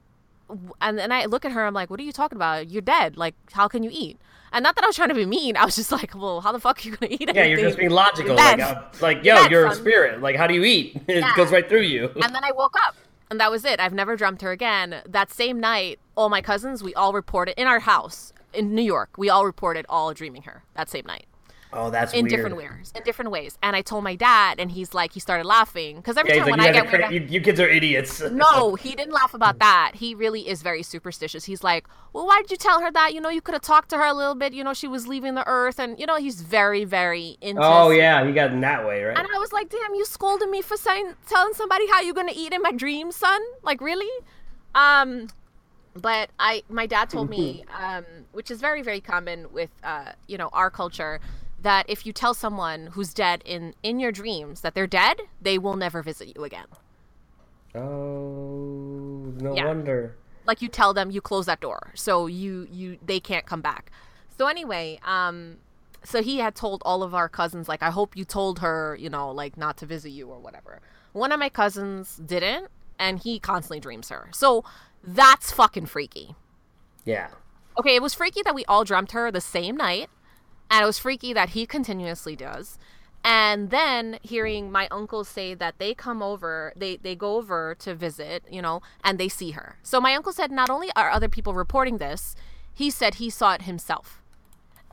and 0.82 0.98
then 0.98 1.12
I 1.12 1.26
look 1.26 1.46
at 1.46 1.52
her. 1.52 1.66
I'm 1.66 1.74
like, 1.74 1.90
"What 1.90 2.00
are 2.00 2.04
you 2.04 2.12
talking 2.12 2.36
about? 2.36 2.70
You're 2.70 2.82
dead. 2.82 3.18
Like, 3.18 3.36
how 3.52 3.68
can 3.68 3.84
you 3.84 3.90
eat?" 3.94 4.20
And 4.52 4.64
not 4.64 4.76
that 4.76 4.84
I 4.84 4.88
was 4.88 4.96
trying 4.96 5.10
to 5.10 5.16
be 5.16 5.26
mean. 5.26 5.58
I 5.58 5.66
was 5.66 5.76
just 5.76 5.92
like, 5.92 6.16
"Well, 6.16 6.42
how 6.42 6.52
the 6.52 6.60
fuck 6.60 6.80
are 6.80 6.90
you 6.90 6.96
gonna 6.96 7.12
eat?" 7.12 7.22
Anything? 7.22 7.36
Yeah, 7.36 7.46
you're 7.46 7.62
just 7.62 7.78
being 7.78 7.92
logical. 7.92 8.36
Like, 8.36 8.60
uh, 8.60 8.84
like, 9.02 9.24
yo, 9.24 9.46
you're 9.48 9.68
a 9.68 9.76
spirit. 9.76 10.22
Like, 10.22 10.36
how 10.36 10.48
do 10.48 10.54
you 10.54 10.64
eat? 10.64 10.96
it 11.08 11.18
yeah. 11.18 11.36
goes 11.36 11.52
right 11.52 11.68
through 11.68 11.82
you. 11.82 12.10
And 12.16 12.36
then 12.36 12.44
I 12.44 12.52
woke 12.52 12.76
up, 12.86 12.96
and 13.30 13.40
that 13.40 13.52
was 13.52 13.66
it. 13.66 13.80
I've 13.80 13.94
never 13.94 14.16
dreamt 14.16 14.42
her 14.42 14.52
again. 14.52 15.02
That 15.08 15.32
same 15.32 15.60
night, 15.60 16.00
all 16.16 16.30
my 16.30 16.42
cousins, 16.42 16.84
we 16.84 16.94
all 16.96 17.14
reported 17.14 17.60
in 17.60 17.68
our 17.68 17.80
house 17.80 18.34
in 18.54 18.74
New 18.74 18.82
York. 18.82 19.12
We 19.18 19.30
all 19.30 19.46
reported 19.46 19.86
all 19.88 20.14
dreaming 20.14 20.44
her 20.44 20.64
that 20.76 20.90
same 20.90 21.06
night. 21.06 21.26
Oh, 21.72 21.92
that's 21.92 22.14
in 22.14 22.24
weird. 22.24 22.30
different 22.32 22.58
ways. 22.58 22.92
In 22.96 23.04
different 23.04 23.32
ways. 23.32 23.58
And 23.62 23.76
I 23.76 23.82
told 23.82 24.04
my 24.04 24.16
dad, 24.16 24.60
and 24.60 24.72
he's 24.72 24.96
like, 24.96 25.14
he 25.14 25.20
started 25.20 25.46
laughing 25.46 25.98
because 25.98 26.18
every 26.18 26.32
yeah, 26.32 26.44
time 26.44 26.52
like, 26.52 26.60
when 26.60 26.68
I 26.68 26.72
get 26.72 26.88
cra- 26.88 27.14
you, 27.14 27.22
you, 27.30 27.42
kids 27.42 27.60
are 27.60 27.68
idiots. 27.68 28.22
no, 28.32 28.74
he 28.74 28.96
didn't 28.96 29.14
laugh 29.14 29.36
about 29.36 29.60
that. 29.60 29.92
He 29.94 30.16
really 30.16 30.50
is 30.50 30.64
very 30.64 30.82
superstitious. 30.82 31.46
He's 31.46 31.64
like, 31.64 31.88
well, 32.12 32.26
why 32.26 32.42
did 32.42 32.50
you 32.50 32.58
tell 32.58 32.82
her 32.82 32.92
that? 32.92 33.14
You 33.14 33.22
know, 33.22 33.30
you 33.30 33.42
could 33.42 33.54
have 33.54 33.62
talked 33.62 33.90
to 33.90 33.98
her 33.98 34.06
a 34.06 34.14
little 34.14 34.34
bit. 34.34 34.54
You 34.54 34.64
know, 34.64 34.74
she 34.74 34.88
was 34.88 35.08
leaving 35.08 35.36
the 35.36 35.48
earth, 35.48 35.80
and 35.80 36.00
you 36.00 36.08
know, 36.08 36.16
he's 36.16 36.42
very, 36.42 36.86
very 36.86 37.38
into. 37.40 37.62
Oh 37.64 37.92
yeah, 37.92 38.26
he 38.26 38.32
got 38.32 38.52
in 38.52 38.62
that 38.62 38.88
way, 38.88 39.04
right? 39.04 39.18
And 39.18 39.28
I 39.28 39.38
was 39.38 39.54
like, 39.54 39.70
damn, 39.70 39.94
you 39.94 40.06
scolded 40.06 40.50
me 40.50 40.64
for 40.64 40.76
saying 40.76 41.14
telling 41.28 41.54
somebody 41.54 41.88
how 41.92 42.02
you're 42.02 42.16
gonna 42.16 42.32
eat 42.36 42.52
in 42.52 42.64
my 42.64 42.72
dreams, 42.72 43.16
son. 43.16 43.42
Like 43.62 43.80
really? 43.80 44.10
Um, 44.74 45.28
but 45.96 46.30
I, 46.40 46.64
my 46.70 46.86
dad 46.86 47.10
told 47.10 47.30
me, 47.30 47.66
um, 47.80 48.06
which 48.32 48.50
is 48.50 48.60
very, 48.62 48.82
very 48.82 49.02
common 49.02 49.52
with, 49.52 49.70
uh, 49.84 50.14
you 50.28 50.38
know, 50.38 50.50
our 50.54 50.70
culture 50.70 51.20
that 51.62 51.86
if 51.90 52.06
you 52.06 52.14
tell 52.14 52.34
someone 52.34 52.88
who's 52.88 53.14
dead 53.14 53.42
in 53.46 53.74
in 53.84 54.00
your 54.00 54.12
dreams 54.12 54.62
that 54.62 54.74
they're 54.74 54.88
dead, 54.88 55.22
they 55.42 55.58
will 55.58 55.76
never 55.76 56.02
visit 56.02 56.36
you 56.36 56.44
again. 56.44 56.68
Oh, 57.76 59.34
no 59.40 59.56
yeah. 59.56 59.66
wonder. 59.66 60.16
Like 60.46 60.62
you 60.62 60.68
tell 60.68 60.94
them 60.94 61.12
you 61.12 61.22
close 61.22 61.46
that 61.46 61.60
door, 61.60 61.92
so 61.96 62.28
you 62.28 62.68
you 62.72 62.98
they 63.06 63.20
can't 63.20 63.46
come 63.46 63.62
back. 63.62 63.92
So 64.38 64.48
anyway, 64.48 65.00
um 65.06 65.58
so 66.04 66.24
he 66.24 66.38
had 66.38 66.56
told 66.56 66.82
all 66.86 67.04
of 67.04 67.14
our 67.14 67.30
cousins 67.30 67.68
like 67.68 67.84
I 67.84 67.90
hope 67.90 68.16
you 68.16 68.26
told 68.26 68.60
her, 68.60 68.98
you 69.00 69.10
know, 69.10 69.32
like 69.32 69.58
not 69.58 69.78
to 69.78 69.86
visit 69.86 70.10
you 70.10 70.28
or 70.28 70.40
whatever. 70.40 70.80
One 71.14 71.32
of 71.32 71.40
my 71.40 71.50
cousins 71.50 72.22
didn't 72.26 72.68
and 72.98 73.20
he 73.20 73.40
constantly 73.40 73.80
dreams 73.80 74.10
her. 74.10 74.30
So 74.34 74.64
that's 75.04 75.52
fucking 75.52 75.88
freaky. 75.88 76.36
Yeah. 77.06 77.30
Okay, 77.78 77.96
it 77.96 78.02
was 78.02 78.14
freaky 78.14 78.42
that 78.44 78.54
we 78.54 78.66
all 78.66 78.84
dreamt 78.84 79.14
her 79.14 79.32
the 79.32 79.42
same 79.42 79.78
night, 79.78 80.10
and 80.70 80.84
it 80.84 80.86
was 80.86 81.00
freaky 81.00 81.34
that 81.34 81.50
he 81.50 81.66
continuously 81.66 82.36
does. 82.36 82.78
And 83.24 83.70
then 83.70 84.18
hearing 84.22 84.72
my 84.72 84.88
uncle 84.92 85.24
say 85.24 85.54
that 85.54 85.78
they 85.78 85.94
come 85.94 86.24
over, 86.24 86.72
they 86.76 86.98
they 86.98 87.16
go 87.16 87.36
over 87.36 87.76
to 87.80 87.94
visit, 87.94 88.44
you 88.50 88.62
know, 88.62 88.82
and 89.04 89.18
they 89.20 89.28
see 89.28 89.52
her. 89.52 89.78
So 89.84 90.00
my 90.00 90.16
uncle 90.16 90.32
said 90.32 90.52
not 90.52 90.70
only 90.70 90.90
are 90.96 91.10
other 91.10 91.28
people 91.28 91.54
reporting 91.54 91.98
this, 91.98 92.36
he 92.74 92.90
said 92.90 93.16
he 93.16 93.30
saw 93.30 93.54
it 93.54 93.64
himself. 93.64 94.22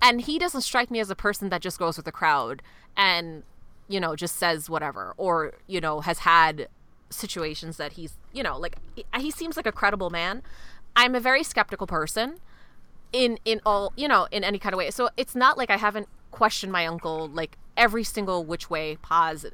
And 0.02 0.22
he 0.22 0.38
doesn't 0.38 0.62
strike 0.62 0.90
me 0.90 0.98
as 1.00 1.08
a 1.08 1.14
person 1.14 1.48
that 1.50 1.62
just 1.62 1.78
goes 1.78 1.96
with 1.96 2.04
the 2.04 2.12
crowd 2.12 2.62
and 2.96 3.44
you 3.88 4.00
know 4.00 4.16
just 4.16 4.36
says 4.36 4.68
whatever 4.68 5.14
or 5.16 5.54
you 5.68 5.80
know 5.80 6.00
has 6.00 6.20
had 6.20 6.68
situations 7.08 7.76
that 7.76 7.92
he's 7.92 8.14
you 8.32 8.42
know 8.42 8.58
like 8.58 8.76
he 9.20 9.30
seems 9.30 9.56
like 9.56 9.66
a 9.66 9.72
credible 9.72 10.10
man. 10.10 10.42
I'm 10.96 11.14
a 11.14 11.20
very 11.20 11.44
skeptical 11.44 11.86
person 11.86 12.40
in 13.12 13.38
in 13.44 13.60
all 13.64 13.92
you 13.96 14.08
know 14.08 14.26
in 14.30 14.44
any 14.44 14.58
kind 14.58 14.72
of 14.72 14.78
way. 14.78 14.90
So 14.90 15.08
it's 15.16 15.34
not 15.34 15.56
like 15.58 15.70
I 15.70 15.76
haven't 15.76 16.08
questioned 16.30 16.72
my 16.72 16.86
uncle 16.86 17.28
like 17.28 17.56
every 17.76 18.04
single 18.04 18.44
which 18.44 18.68
way 18.70 18.96
pos- 19.02 19.46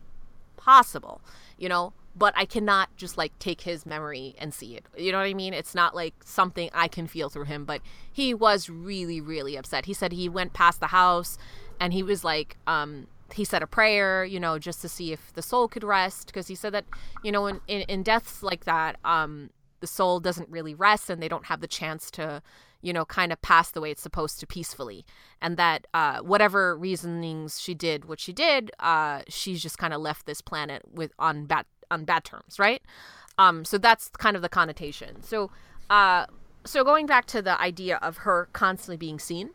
possible, 0.57 1.20
you 1.59 1.68
know. 1.68 1.92
But 2.14 2.34
I 2.36 2.44
cannot 2.44 2.94
just 2.96 3.16
like 3.16 3.38
take 3.38 3.62
his 3.62 3.86
memory 3.86 4.34
and 4.38 4.53
see 4.53 4.76
it. 4.76 4.84
You 4.98 5.12
know 5.12 5.18
what 5.18 5.26
I 5.26 5.32
mean? 5.32 5.55
It's 5.55 5.74
not 5.74 5.94
like 5.94 6.14
something 6.24 6.68
I 6.74 6.86
can 6.86 7.07
feel 7.07 7.30
through 7.30 7.44
him. 7.46 7.64
But 7.64 7.80
he 8.12 8.34
was 8.34 8.68
really, 8.68 9.18
really 9.18 9.57
upset. 9.57 9.86
He 9.86 9.94
said 9.94 10.12
he 10.12 10.28
went 10.28 10.53
past 10.53 10.80
the 10.80 10.88
house 10.88 11.38
and 11.80 11.94
he 11.94 12.03
was 12.03 12.22
like, 12.22 12.59
um, 12.66 13.07
he 13.32 13.46
said 13.46 13.62
a 13.62 13.66
prayer, 13.66 14.26
you 14.26 14.38
know, 14.38 14.59
just 14.59 14.82
to 14.82 14.90
see 14.90 15.11
if 15.11 15.32
the 15.32 15.40
soul 15.40 15.68
could 15.68 15.84
rest. 15.84 16.26
Because 16.26 16.48
he 16.48 16.55
said 16.55 16.74
that, 16.74 16.84
you 17.24 17.32
know, 17.32 17.46
in, 17.46 17.61
in, 17.66 17.80
in 17.82 18.03
deaths 18.03 18.42
like 18.42 18.66
that, 18.66 18.96
um, 19.07 19.48
the 19.80 19.86
soul 19.86 20.20
doesn't 20.20 20.50
really 20.50 20.74
rest 20.74 21.09
and 21.09 21.22
they 21.22 21.28
don't 21.28 21.46
have 21.46 21.62
the 21.62 21.66
chance 21.66 22.11
to 22.11 22.42
you 22.83 22.93
know, 22.93 23.05
kind 23.05 23.33
of 23.33 23.41
pass 23.41 23.70
the 23.70 23.80
way 23.80 23.91
it's 23.91 24.03
supposed 24.03 24.41
to 24.41 24.47
peacefully. 24.47 25.07
And 25.41 25.57
that 25.57 25.87
uh, 25.95 26.18
whatever 26.18 26.76
reasonings 26.76 27.61
she 27.61 27.74
did, 27.74 28.05
what 28.05 28.20
she 28.20 28.33
did, 28.33 28.70
uh, 28.80 29.22
she's 29.28 29.62
just 29.62 29.78
kind 29.78 29.95
of 29.95 30.01
left 30.01 30.26
this 30.26 30.41
planet 30.41 30.83
with 30.93 31.12
on 31.18 31.47
bad 31.47 31.64
on 31.91 32.05
bad 32.05 32.24
terms, 32.24 32.59
right? 32.59 32.83
Um, 33.39 33.64
so 33.64 33.78
that's 33.78 34.09
kind 34.09 34.37
of 34.37 34.43
the 34.43 34.49
connotation. 34.49 35.22
So, 35.22 35.51
uh, 35.91 36.26
so 36.64 36.85
going 36.85 37.07
back 37.07 37.26
to 37.26 37.43
the 37.43 37.61
idea 37.61 37.97
of 38.03 38.18
her 38.18 38.49
constantly 38.53 38.97
being 38.97 39.18
seen, 39.18 39.51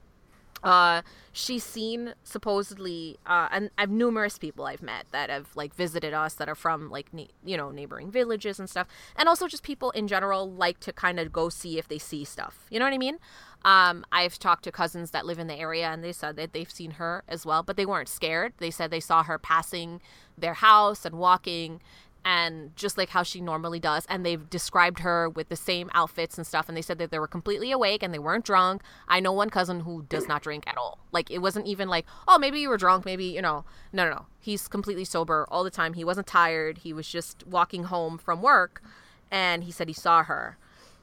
uh, 0.67 1.01
she's 1.31 1.63
seen 1.63 2.13
supposedly, 2.23 3.17
uh, 3.25 3.47
and 3.51 3.69
I've 3.77 3.89
numerous 3.89 4.37
people 4.37 4.65
I've 4.65 4.81
met 4.81 5.05
that 5.11 5.29
have 5.29 5.55
like 5.55 5.73
visited 5.73 6.13
us 6.13 6.33
that 6.33 6.49
are 6.49 6.55
from 6.55 6.89
like 6.89 7.13
ne- 7.13 7.29
you 7.45 7.55
know 7.55 7.71
neighboring 7.71 8.11
villages 8.11 8.59
and 8.59 8.69
stuff, 8.69 8.85
and 9.15 9.29
also 9.29 9.47
just 9.47 9.63
people 9.63 9.91
in 9.91 10.09
general 10.09 10.51
like 10.51 10.81
to 10.81 10.91
kind 10.91 11.21
of 11.21 11.31
go 11.31 11.47
see 11.47 11.79
if 11.79 11.87
they 11.87 11.97
see 11.97 12.25
stuff. 12.25 12.65
You 12.69 12.79
know 12.79 12.85
what 12.85 12.93
I 12.93 12.97
mean? 12.97 13.17
Um, 13.63 14.05
I've 14.11 14.37
talked 14.37 14.65
to 14.65 14.71
cousins 14.71 15.11
that 15.11 15.25
live 15.25 15.39
in 15.39 15.47
the 15.47 15.55
area, 15.55 15.87
and 15.87 16.03
they 16.03 16.11
said 16.11 16.35
that 16.35 16.51
they've 16.51 16.69
seen 16.69 16.91
her 16.91 17.23
as 17.29 17.45
well, 17.45 17.63
but 17.63 17.77
they 17.77 17.85
weren't 17.85 18.09
scared. 18.09 18.51
They 18.57 18.69
said 18.69 18.91
they 18.91 18.99
saw 18.99 19.23
her 19.23 19.37
passing 19.37 20.01
their 20.37 20.55
house 20.55 21.05
and 21.05 21.15
walking, 21.15 21.79
and 22.27 22.75
just 22.75 22.97
like 22.97 23.07
how 23.07 23.23
she 23.23 23.39
normally 23.39 23.79
does 23.79 24.05
and 24.09 24.25
they've 24.25 24.49
described 24.49 24.99
her 24.99 25.29
with 25.29 25.47
the 25.47 25.55
same 25.55 25.89
outfits 25.93 26.37
and 26.37 26.45
stuff 26.45 26.67
and 26.67 26.75
they 26.75 26.81
said 26.81 26.97
that 26.97 27.09
they 27.09 27.19
were 27.19 27.27
completely 27.27 27.71
awake 27.71 28.03
and 28.03 28.13
they 28.13 28.19
weren't 28.19 28.43
drunk. 28.43 28.81
I 29.07 29.21
know 29.21 29.31
one 29.31 29.49
cousin 29.49 29.79
who 29.79 30.03
does 30.09 30.27
not 30.27 30.41
drink 30.41 30.65
at 30.67 30.75
all. 30.75 30.99
Like 31.13 31.31
it 31.31 31.37
wasn't 31.37 31.67
even 31.67 31.87
like 31.87 32.05
oh 32.27 32.37
maybe 32.37 32.59
you 32.59 32.67
were 32.67 32.75
drunk 32.75 33.05
maybe 33.05 33.23
you 33.23 33.41
know. 33.41 33.63
No 33.93 34.03
no 34.03 34.09
no. 34.09 34.25
He's 34.41 34.67
completely 34.67 35.05
sober 35.05 35.47
all 35.49 35.63
the 35.63 35.69
time. 35.69 35.93
He 35.93 36.03
wasn't 36.03 36.27
tired. 36.27 36.79
He 36.79 36.91
was 36.91 37.07
just 37.07 37.47
walking 37.47 37.85
home 37.85 38.17
from 38.17 38.41
work 38.41 38.83
and 39.31 39.63
he 39.63 39.71
said 39.71 39.87
he 39.87 39.93
saw 39.93 40.23
her. 40.23 40.57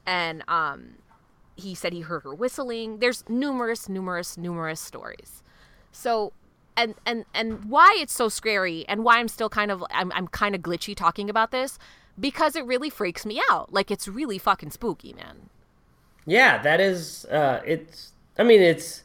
And 0.05 0.43
um 0.47 0.97
he 1.55 1.73
said 1.73 1.91
he 1.91 2.01
heard 2.01 2.21
her 2.21 2.35
whistling. 2.35 2.99
There's 2.99 3.27
numerous 3.27 3.89
numerous 3.89 4.37
numerous 4.37 4.79
stories. 4.79 5.41
So 5.91 6.33
and 6.77 6.95
and 7.05 7.25
and 7.33 7.65
why 7.65 7.95
it's 7.99 8.13
so 8.13 8.29
scary 8.29 8.85
and 8.87 9.03
why 9.03 9.19
I'm 9.19 9.27
still 9.27 9.49
kind 9.49 9.71
of 9.71 9.83
I'm 9.91 10.11
I'm 10.13 10.27
kind 10.27 10.55
of 10.55 10.61
glitchy 10.61 10.95
talking 10.95 11.29
about 11.29 11.51
this 11.51 11.77
because 12.19 12.55
it 12.55 12.65
really 12.65 12.89
freaks 12.89 13.25
me 13.25 13.41
out. 13.49 13.73
Like 13.73 13.91
it's 13.91 14.07
really 14.07 14.37
fucking 14.37 14.71
spooky, 14.71 15.13
man. 15.13 15.49
Yeah, 16.25 16.61
that 16.61 16.79
is 16.79 17.25
uh 17.25 17.61
it's 17.65 18.11
I 18.37 18.43
mean 18.43 18.61
it's 18.61 19.03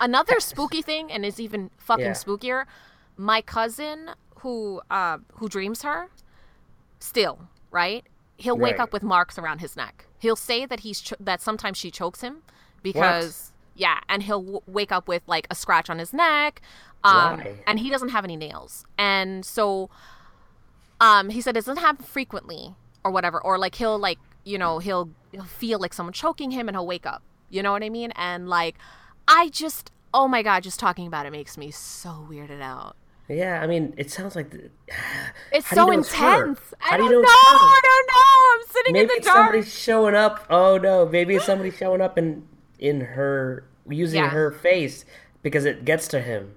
another 0.00 0.40
spooky 0.40 0.82
thing 0.82 1.10
and 1.12 1.24
it's 1.24 1.40
even 1.40 1.70
fucking 1.78 2.04
yeah. 2.04 2.12
spookier. 2.12 2.64
My 3.16 3.40
cousin 3.42 4.10
who 4.36 4.80
uh 4.90 5.18
who 5.34 5.48
dreams 5.48 5.82
her 5.82 6.08
still, 7.00 7.48
right? 7.70 8.04
He'll 8.36 8.56
wake 8.56 8.78
right. 8.78 8.82
up 8.82 8.92
with 8.92 9.02
marks 9.02 9.36
around 9.38 9.60
his 9.60 9.76
neck. 9.76 10.06
He'll 10.18 10.36
say 10.36 10.64
that 10.64 10.80
he's 10.80 11.00
cho- 11.00 11.16
that 11.18 11.40
sometimes 11.40 11.76
she 11.76 11.90
chokes 11.90 12.20
him 12.20 12.42
because? 12.82 13.52
Yeah, 13.78 14.00
and 14.08 14.22
he'll 14.24 14.42
w- 14.42 14.60
wake 14.66 14.90
up 14.90 15.06
with 15.08 15.22
like 15.26 15.46
a 15.50 15.54
scratch 15.54 15.88
on 15.88 15.98
his 15.98 16.12
neck, 16.12 16.60
um, 17.04 17.38
Why? 17.38 17.54
and 17.66 17.78
he 17.78 17.90
doesn't 17.90 18.08
have 18.10 18.24
any 18.24 18.36
nails, 18.36 18.84
and 18.98 19.44
so, 19.44 19.88
um, 21.00 21.30
he 21.30 21.40
said 21.40 21.56
it 21.56 21.64
doesn't 21.64 21.78
happen 21.78 22.04
frequently 22.04 22.74
or 23.04 23.12
whatever, 23.12 23.40
or 23.40 23.56
like 23.56 23.76
he'll 23.76 23.98
like 23.98 24.18
you 24.44 24.58
know 24.58 24.80
he'll, 24.80 25.10
he'll 25.30 25.44
feel 25.44 25.78
like 25.78 25.94
someone 25.94 26.12
choking 26.12 26.50
him 26.50 26.68
and 26.68 26.76
he'll 26.76 26.86
wake 26.86 27.06
up. 27.06 27.22
You 27.50 27.62
know 27.62 27.72
what 27.72 27.84
I 27.84 27.88
mean? 27.88 28.10
And 28.16 28.48
like, 28.48 28.76
I 29.28 29.48
just 29.48 29.92
oh 30.12 30.26
my 30.26 30.42
god, 30.42 30.64
just 30.64 30.80
talking 30.80 31.06
about 31.06 31.24
it 31.24 31.30
makes 31.30 31.56
me 31.56 31.70
so 31.70 32.26
weirded 32.28 32.60
out. 32.60 32.96
Yeah, 33.28 33.60
I 33.60 33.66
mean, 33.66 33.92
it 33.98 34.10
sounds 34.10 34.34
like 34.34 34.50
the, 34.50 34.70
it's 35.52 35.68
so 35.68 35.90
intense. 35.90 36.60
I 36.90 36.96
don't, 36.96 37.10
know, 37.10 37.22
I 37.28 37.80
don't 37.82 38.06
know. 38.08 38.62
I'm 38.62 38.72
sitting 38.72 38.92
maybe 38.94 39.12
in 39.12 39.18
the 39.18 39.24
dark. 39.24 39.36
somebody's 39.36 39.72
showing 39.72 40.14
up. 40.14 40.46
Oh 40.50 40.78
no, 40.78 41.06
maybe 41.06 41.36
it's 41.36 41.44
somebody 41.44 41.70
showing 41.70 42.00
up 42.00 42.16
and 42.16 42.46
in 42.78 43.00
her 43.00 43.64
using 43.88 44.22
yeah. 44.22 44.30
her 44.30 44.50
face 44.50 45.04
because 45.42 45.64
it 45.64 45.84
gets 45.84 46.08
to 46.08 46.20
him. 46.20 46.54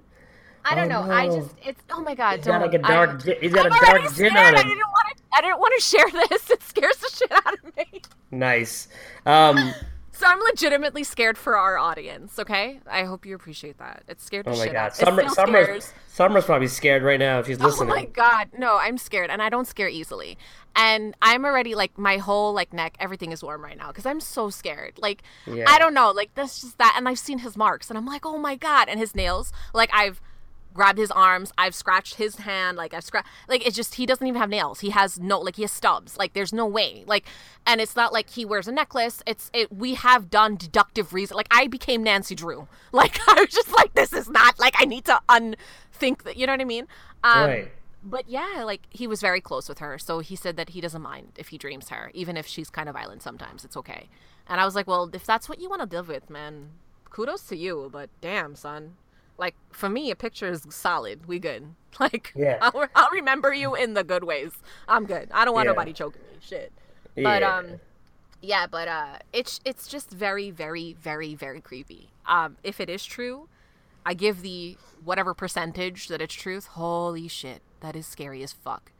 I 0.64 0.74
don't 0.74 0.92
oh, 0.92 1.00
know. 1.00 1.06
No. 1.06 1.12
I 1.12 1.26
just 1.26 1.54
it's 1.62 1.82
oh 1.90 2.00
my 2.02 2.14
god. 2.14 2.36
He's 2.36 2.46
got 2.46 2.62
like 2.62 2.74
a 2.74 2.78
dark. 2.78 3.22
I, 3.26 3.36
he's 3.40 3.52
got 3.52 3.66
I'm 3.66 3.72
a 3.72 3.86
dark 3.86 4.14
jinn 4.14 4.36
on 4.36 4.54
him. 4.54 4.54
I 4.54 4.62
didn't 4.62 4.78
want 4.78 5.16
to. 5.16 5.22
I 5.34 5.40
didn't 5.40 5.58
want 5.58 5.74
to 5.76 5.84
share 5.84 6.28
this. 6.28 6.50
It 6.50 6.62
scares 6.62 6.96
the 6.98 7.08
shit 7.08 7.32
out 7.32 7.54
of 7.54 7.76
me. 7.76 8.02
Nice. 8.30 8.88
Um, 9.26 9.74
so 10.22 10.28
I'm 10.28 10.40
legitimately 10.40 11.02
scared 11.02 11.36
for 11.36 11.56
our 11.56 11.76
audience. 11.78 12.38
Okay, 12.38 12.78
I 12.88 13.02
hope 13.02 13.26
you 13.26 13.34
appreciate 13.34 13.78
that. 13.78 14.04
It 14.06 14.20
scared 14.20 14.46
oh 14.46 14.52
my 14.52 14.64
shit 14.64 14.72
god. 14.72 14.76
out. 14.76 14.96
Summer, 14.96 15.28
Summer's, 15.28 15.92
Summer's 16.06 16.44
probably 16.44 16.68
scared 16.68 17.02
right 17.02 17.18
now 17.18 17.40
if 17.40 17.46
she's 17.46 17.58
listening. 17.58 17.90
Oh 17.90 17.96
my 17.96 18.04
god, 18.04 18.50
no, 18.56 18.78
I'm 18.80 18.98
scared, 18.98 19.30
and 19.30 19.42
I 19.42 19.48
don't 19.48 19.66
scare 19.66 19.88
easily. 19.88 20.38
And 20.76 21.16
I'm 21.20 21.44
already 21.44 21.74
like 21.74 21.98
my 21.98 22.18
whole 22.18 22.52
like 22.52 22.72
neck, 22.72 22.96
everything 23.00 23.32
is 23.32 23.42
warm 23.42 23.64
right 23.64 23.76
now 23.76 23.88
because 23.88 24.06
I'm 24.06 24.20
so 24.20 24.48
scared. 24.48 24.94
Like 24.98 25.22
yeah. 25.44 25.64
I 25.66 25.80
don't 25.80 25.92
know, 25.92 26.12
like 26.12 26.32
that's 26.34 26.60
just 26.60 26.78
that. 26.78 26.94
And 26.96 27.08
I've 27.08 27.18
seen 27.18 27.40
his 27.40 27.56
marks, 27.56 27.90
and 27.90 27.98
I'm 27.98 28.06
like, 28.06 28.24
oh 28.24 28.38
my 28.38 28.54
god, 28.54 28.88
and 28.88 29.00
his 29.00 29.16
nails. 29.16 29.52
Like 29.74 29.90
I've 29.92 30.20
grabbed 30.72 30.98
his 30.98 31.10
arms. 31.10 31.52
I've 31.58 31.74
scratched 31.74 32.16
his 32.16 32.36
hand. 32.36 32.76
Like 32.76 32.94
I've 32.94 33.04
scratched. 33.04 33.28
Like 33.48 33.66
it's 33.66 33.76
just 33.76 33.96
he 33.96 34.06
doesn't 34.06 34.26
even 34.26 34.40
have 34.40 34.50
nails. 34.50 34.80
He 34.80 34.90
has 34.90 35.18
no 35.18 35.38
like 35.40 35.56
he 35.56 35.62
has 35.62 35.72
stubs. 35.72 36.16
Like 36.16 36.32
there's 36.32 36.52
no 36.52 36.66
way. 36.66 37.04
Like 37.06 37.26
and 37.66 37.80
it's 37.80 37.96
not 37.96 38.12
like 38.12 38.30
he 38.30 38.44
wears 38.44 38.68
a 38.68 38.72
necklace. 38.72 39.22
It's 39.26 39.50
it. 39.52 39.72
We 39.72 39.94
have 39.94 40.30
done 40.30 40.56
deductive 40.56 41.12
reason. 41.12 41.36
Like 41.36 41.48
I 41.50 41.66
became 41.66 42.02
Nancy 42.02 42.34
Drew. 42.34 42.68
Like 42.94 43.18
I 43.26 43.40
was 43.40 43.48
just 43.48 43.72
like 43.72 43.94
this 43.94 44.12
is 44.12 44.28
not 44.28 44.58
like 44.58 44.74
I 44.78 44.84
need 44.84 45.06
to 45.06 45.18
unthink 45.28 46.24
that. 46.24 46.36
You 46.36 46.46
know 46.46 46.52
what 46.52 46.60
I 46.60 46.64
mean? 46.64 46.86
Um, 47.24 47.48
right. 47.48 47.72
But 48.04 48.28
yeah, 48.28 48.64
like 48.64 48.82
he 48.90 49.06
was 49.06 49.20
very 49.20 49.40
close 49.40 49.68
with 49.68 49.78
her, 49.78 49.98
so 49.98 50.18
he 50.18 50.36
said 50.36 50.56
that 50.56 50.70
he 50.70 50.80
doesn't 50.80 51.00
mind 51.00 51.32
if 51.36 51.48
he 51.48 51.58
dreams 51.58 51.88
her, 51.88 52.10
even 52.14 52.36
if 52.36 52.46
she's 52.46 52.68
kind 52.68 52.88
of 52.88 52.94
violent 52.94 53.22
sometimes. 53.22 53.64
It's 53.64 53.76
okay. 53.76 54.08
And 54.48 54.60
I 54.60 54.64
was 54.64 54.74
like, 54.74 54.86
well, 54.86 55.08
if 55.12 55.24
that's 55.24 55.48
what 55.48 55.60
you 55.60 55.70
want 55.70 55.88
to 55.88 55.96
live 55.96 56.08
with, 56.08 56.28
man, 56.28 56.70
kudos 57.10 57.44
to 57.44 57.56
you. 57.56 57.88
But 57.92 58.10
damn, 58.20 58.56
son, 58.56 58.96
like 59.38 59.54
for 59.70 59.88
me, 59.88 60.10
a 60.10 60.16
picture 60.16 60.48
is 60.48 60.66
solid. 60.70 61.26
We 61.26 61.38
good. 61.38 61.74
Like 62.00 62.32
yeah. 62.34 62.56
I'll, 62.62 62.86
I'll 62.94 63.10
remember 63.10 63.52
you 63.52 63.74
in 63.74 63.92
the 63.92 64.02
good 64.02 64.24
ways. 64.24 64.52
I'm 64.88 65.04
good. 65.04 65.28
I 65.30 65.44
don't 65.44 65.52
want 65.52 65.66
yeah. 65.66 65.72
nobody 65.72 65.92
choking 65.92 66.22
me. 66.22 66.38
Shit. 66.40 66.72
But 67.14 67.42
yeah. 67.42 67.56
um, 67.58 67.80
yeah. 68.40 68.66
But 68.66 68.88
uh, 68.88 69.18
it's 69.34 69.60
it's 69.66 69.86
just 69.86 70.10
very 70.10 70.50
very 70.50 70.94
very 70.94 71.34
very 71.34 71.60
creepy. 71.60 72.08
Um, 72.24 72.56
if 72.64 72.80
it 72.80 72.88
is 72.88 73.04
true, 73.04 73.46
I 74.06 74.14
give 74.14 74.40
the 74.40 74.78
whatever 75.04 75.34
percentage 75.34 76.08
that 76.08 76.22
it's 76.22 76.32
truth. 76.32 76.68
Holy 76.68 77.28
shit, 77.28 77.60
that 77.80 77.94
is 77.94 78.06
scary 78.06 78.42
as 78.42 78.54
fuck. 78.54 78.90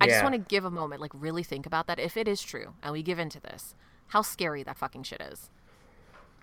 I 0.00 0.06
yeah. 0.06 0.12
just 0.12 0.22
want 0.22 0.34
to 0.34 0.38
give 0.38 0.64
a 0.64 0.70
moment, 0.70 1.00
like 1.00 1.12
really 1.14 1.42
think 1.42 1.66
about 1.66 1.88
that. 1.88 1.98
If 1.98 2.16
it 2.16 2.28
is 2.28 2.42
true, 2.42 2.74
and 2.80 2.92
we 2.92 3.02
give 3.02 3.18
into 3.18 3.40
this, 3.40 3.74
how 4.08 4.22
scary 4.22 4.62
that 4.62 4.76
fucking 4.78 5.02
shit 5.02 5.20
is. 5.20 5.50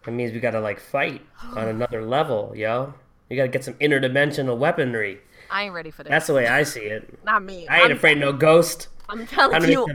It 0.05 0.11
means 0.11 0.33
we 0.33 0.39
gotta 0.39 0.59
like 0.59 0.79
fight 0.79 1.21
on 1.55 1.69
another 1.69 2.03
level, 2.03 2.51
yo. 2.55 2.93
You 3.30 3.38
gotta 3.38 3.49
get 3.49 3.63
some 3.63 3.76
interdimensional 3.76 4.57
weaponry. 4.57 5.19
I 5.49 5.63
ain't 5.63 5.74
ready 5.74 5.91
for 5.91 6.03
that. 6.03 6.09
That's 6.09 6.28
the 6.28 6.34
way 6.34 6.47
I 6.47 6.63
see 6.63 6.82
it. 6.82 7.19
Not 7.24 7.43
me. 7.43 7.67
I 7.67 7.78
ain't 7.78 7.91
I'm, 7.91 7.97
afraid 7.97 8.17
no 8.17 8.34
ghost. 8.34 8.89
I'm 9.09 9.28
telling 9.28 9.69
you. 9.69 9.88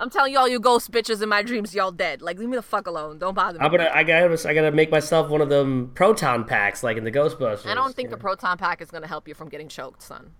I'm 0.00 0.10
telling 0.10 0.32
you 0.32 0.38
all 0.38 0.48
you 0.48 0.58
ghost 0.58 0.90
bitches 0.90 1.22
in 1.22 1.28
my 1.28 1.42
dreams, 1.42 1.72
y'all 1.72 1.92
dead. 1.92 2.20
Like 2.20 2.38
leave 2.38 2.48
me 2.48 2.56
the 2.56 2.62
fuck 2.62 2.88
alone. 2.88 3.18
Don't 3.18 3.34
bother 3.34 3.58
me. 3.58 3.64
I'm 3.64 3.70
gonna, 3.70 3.90
I 3.94 4.02
gotta, 4.02 4.48
I 4.48 4.52
gotta 4.52 4.72
make 4.72 4.90
myself 4.90 5.30
one 5.30 5.40
of 5.40 5.48
them 5.48 5.92
proton 5.94 6.44
packs, 6.44 6.82
like 6.82 6.96
in 6.96 7.04
the 7.04 7.12
Ghostbusters. 7.12 7.66
I 7.66 7.74
don't 7.74 7.94
think 7.94 8.10
a 8.10 8.16
proton 8.16 8.58
pack 8.58 8.82
is 8.82 8.90
gonna 8.90 9.06
help 9.06 9.28
you 9.28 9.34
from 9.34 9.48
getting 9.48 9.68
choked, 9.68 10.02
son. 10.02 10.32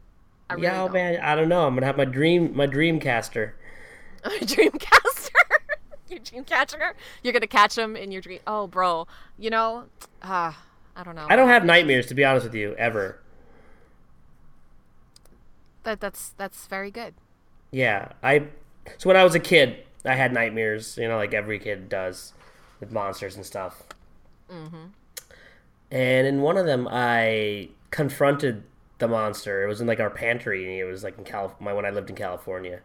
I 0.51 0.55
really 0.55 0.67
yeah, 0.67 0.89
man, 0.89 1.21
I 1.21 1.35
don't 1.37 1.49
know. 1.49 1.67
I'm 1.67 1.75
gonna 1.75 1.87
have 1.87 1.97
my 1.97 2.05
dream, 2.05 2.55
my 2.55 2.67
Dreamcaster. 2.67 3.53
My 4.25 4.39
dreamcaster. 4.39 5.29
your 6.09 6.19
dream 6.21 6.45
catcher. 6.45 6.95
You're 7.23 7.33
gonna 7.33 7.47
catch 7.47 7.77
him 7.77 7.95
in 7.97 8.11
your 8.11 8.23
dream. 8.23 8.41
Oh, 8.47 8.67
bro, 8.67 9.07
you 9.39 9.51
know, 9.51 9.85
uh, 10.23 10.53
I 10.97 11.03
don't 11.03 11.15
know. 11.15 11.27
I 11.29 11.37
don't 11.37 11.49
have 11.49 11.65
nightmares 11.65 12.07
to 12.07 12.15
be 12.15 12.25
honest 12.25 12.45
with 12.45 12.55
you 12.55 12.75
ever. 12.77 13.21
That 15.83 16.01
that's 16.01 16.31
that's 16.31 16.67
very 16.67 16.91
good. 16.91 17.15
Yeah, 17.71 18.13
I. 18.23 18.49
So 18.99 19.09
when 19.09 19.17
I 19.17 19.25
was 19.25 19.35
a 19.35 19.41
kid, 19.41 19.85
I 20.05 20.15
had 20.15 20.33
nightmares. 20.33 20.97
You 20.97 21.09
know, 21.09 21.17
like 21.17 21.35
every 21.35 21.59
kid 21.59 21.89
does, 21.89 22.33
with 22.81 22.93
monsters 22.93 23.37
and 23.37 23.45
stuff. 23.45 23.83
Mm-hmm. 24.51 24.87
And 25.91 26.27
in 26.27 26.43
one 26.43 26.57
of 26.57 26.67
them, 26.67 26.89
I 26.91 27.69
confronted 27.91 28.65
the 28.99 29.09
monster. 29.09 29.63
It 29.65 29.69
was 29.69 29.81
in 29.81 29.87
like 29.87 30.01
our 30.01 30.11
pantry, 30.11 30.65
and 30.65 30.81
it 30.81 30.85
was 30.85 31.05
like 31.05 31.19
in 31.19 31.25
California 31.25 31.75
when 31.75 31.85
I 31.85 31.91
lived 31.91 32.11
in 32.11 32.17
California. 32.17 32.81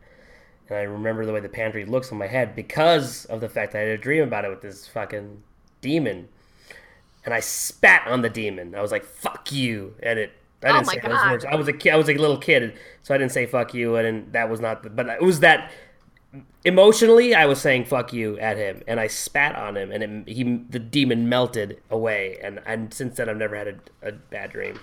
And 0.68 0.78
I 0.78 0.82
remember 0.82 1.26
the 1.26 1.34
way 1.34 1.39
the 1.39 1.49
pantry 1.49 1.86
looks 1.86 2.12
in 2.12 2.18
my 2.18 2.28
head 2.28 2.55
because 2.55 3.26
of 3.26 3.41
the 3.41 3.49
fact 3.49 3.74
that 3.74 3.80
I 3.80 3.82
had 3.82 3.91
a 3.91 3.97
dream 3.97 4.24
about 4.24 4.45
it 4.45 4.49
with 4.49 4.62
this 4.62 4.88
fucking 4.88 5.41
demon. 5.82 6.30
And 7.26 7.34
I 7.34 7.41
spat 7.41 8.07
on 8.07 8.22
the 8.22 8.30
demon. 8.30 8.76
I 8.76 8.82
was 8.82 8.91
like, 8.91 9.05
"Fuck 9.05 9.51
you!" 9.51 9.95
And 10.01 10.17
it 10.20 10.32
I 10.63 10.70
Oh 10.70 10.74
didn't 10.74 10.88
my 10.88 10.93
say 10.93 10.99
those 11.03 11.32
words. 11.32 11.45
I 11.45 11.55
was 11.55 11.67
a 11.67 11.74
kid. 11.74 11.93
I 11.93 11.95
was 11.95 12.09
a 12.09 12.13
little 12.15 12.38
kid, 12.38 12.78
so 13.01 13.13
I 13.13 13.17
didn't 13.17 13.32
say 13.32 13.45
"fuck 13.45 13.74
you," 13.74 13.95
and 13.95 14.32
that 14.34 14.49
was 14.49 14.59
not. 14.59 14.84
The, 14.84 14.89
but 14.89 15.07
it 15.07 15.22
was 15.22 15.39
that 15.39 15.72
emotionally, 16.65 17.34
I 17.34 17.45
was 17.45 17.61
saying 17.61 17.86
"fuck 17.86 18.11
you" 18.11 18.38
at 18.39 18.57
him, 18.57 18.84
and 18.88 18.99
I 18.99 19.07
spat 19.07 19.55
on 19.55 19.78
him, 19.78 19.91
and 19.91 20.03
it, 20.03 20.34
he 20.34 20.43
the 20.70 20.80
demon 20.80 21.30
melted 21.30 21.82
away, 21.89 22.39
and 22.43 22.59
and 22.65 22.93
since 22.93 23.17
then 23.17 23.30
I've 23.30 23.38
never 23.38 23.55
had 23.55 23.67
a, 23.67 24.09
a 24.09 24.11
bad 24.11 24.51
dream. 24.51 24.80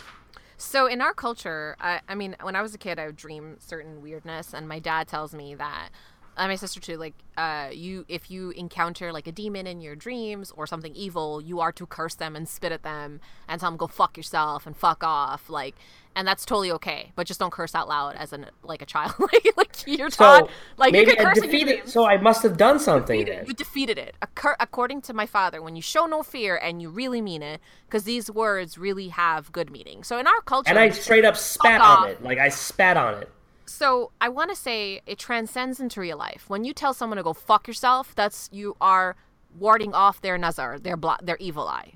So 0.59 0.87
in 0.87 1.03
our 1.03 1.13
culture, 1.13 1.77
I, 1.79 2.01
I 2.09 2.15
mean, 2.15 2.35
when 2.41 2.57
I 2.57 2.63
was 2.63 2.75
a 2.75 2.79
kid, 2.79 2.99
I 2.99 3.07
would 3.07 3.17
dream 3.17 3.57
certain 3.59 4.01
weirdness, 4.01 4.55
and 4.55 4.67
my 4.67 4.79
dad 4.79 5.07
tells 5.07 5.35
me 5.35 5.55
that, 5.57 5.91
and 6.37 6.51
my 6.51 6.57
sister 6.57 6.81
too, 6.81 6.97
like, 6.97 7.15
uh, 7.37 7.69
you 7.73 8.05
if 8.09 8.31
you 8.31 8.51
encounter 8.51 9.13
like 9.13 9.27
a 9.27 9.33
demon 9.33 9.67
in 9.67 9.81
your 9.81 9.95
dreams 9.97 10.53
or 10.57 10.67
something 10.67 10.95
evil, 10.95 11.41
you 11.41 11.61
are 11.61 11.73
to 11.73 11.87
curse 11.87 12.15
them 12.15 12.37
and 12.37 12.49
spit 12.49 12.73
at 12.73 12.83
them 12.83 13.21
and 13.49 13.61
tell 13.61 13.71
them 13.71 13.77
go 13.77 13.87
fuck 13.87 14.17
yourself 14.17 14.67
and 14.67 14.77
fuck 14.77 15.03
off, 15.05 15.49
like, 15.51 15.75
and 16.15 16.27
that's 16.27 16.45
totally 16.47 16.71
okay, 16.73 17.13
but 17.15 17.27
just 17.27 17.39
don't 17.41 17.53
curse 17.53 17.75
out 17.75 17.89
loud 17.89 18.17
as 18.17 18.33
an 18.33 18.47
like 18.63 18.81
a 18.83 18.87
child, 18.87 19.13
like 19.19 19.47
like 19.57 19.77
you're 19.87 20.09
taught, 20.11 20.47
So 20.49 20.51
like 20.79 20.93
you 20.93 21.01
maybe 21.01 21.15
can 21.17 21.27
I 21.27 21.35
curse 21.35 21.43
defeated. 21.43 21.89
So 21.89 22.07
I 22.07 22.17
must 22.17 22.43
have 22.43 22.57
done 22.57 22.79
something 22.81 23.19
defeated- 23.21 23.41
then. 23.41 23.47
You 23.47 23.55
defeated 23.55 23.99
it. 23.99 24.15
Accor- 24.23 24.57
according 24.61 25.03
to 25.03 25.15
my 25.15 25.27
father, 25.27 25.61
when 25.63 25.77
you 25.77 25.83
show 25.83 26.07
no 26.07 26.23
fear 26.23 26.57
and 26.57 26.81
you 26.83 26.89
really 26.91 27.21
mean 27.21 27.43
it, 27.43 27.61
because 27.87 28.05
these 28.05 28.31
words 28.31 28.79
really 28.79 29.09
have 29.09 29.53
good 29.53 29.71
meaning. 29.71 30.03
So 30.05 30.19
in 30.19 30.27
our 30.27 30.41
culture, 30.43 30.71
And 30.71 30.79
I 30.79 30.89
straight 30.91 31.25
up 31.25 31.37
spat 31.37 31.81
off. 31.81 32.01
on 32.01 32.09
it. 32.09 32.23
Like 32.23 32.39
I 32.39 32.49
spat 32.49 32.97
on 32.97 33.15
it. 33.23 33.31
So 33.67 34.13
I 34.21 34.29
want 34.29 34.51
to 34.51 34.57
say 34.57 35.01
it 35.07 35.19
transcends 35.19 35.81
into 35.81 36.01
real 36.01 36.17
life. 36.17 36.45
When 36.49 36.65
you 36.65 36.73
tell 36.73 36.95
someone 36.95 37.17
to 37.17 37.23
go 37.23 37.33
fuck 37.33 37.67
yourself, 37.69 38.15
that's 38.15 38.49
you 38.53 38.77
are 38.81 39.17
warding 39.59 39.95
off 39.95 40.21
their 40.21 40.39
nazar, 40.39 40.79
their 40.79 40.97
blo- 40.97 41.17
their 41.23 41.37
evil 41.39 41.67
eye. 41.69 41.95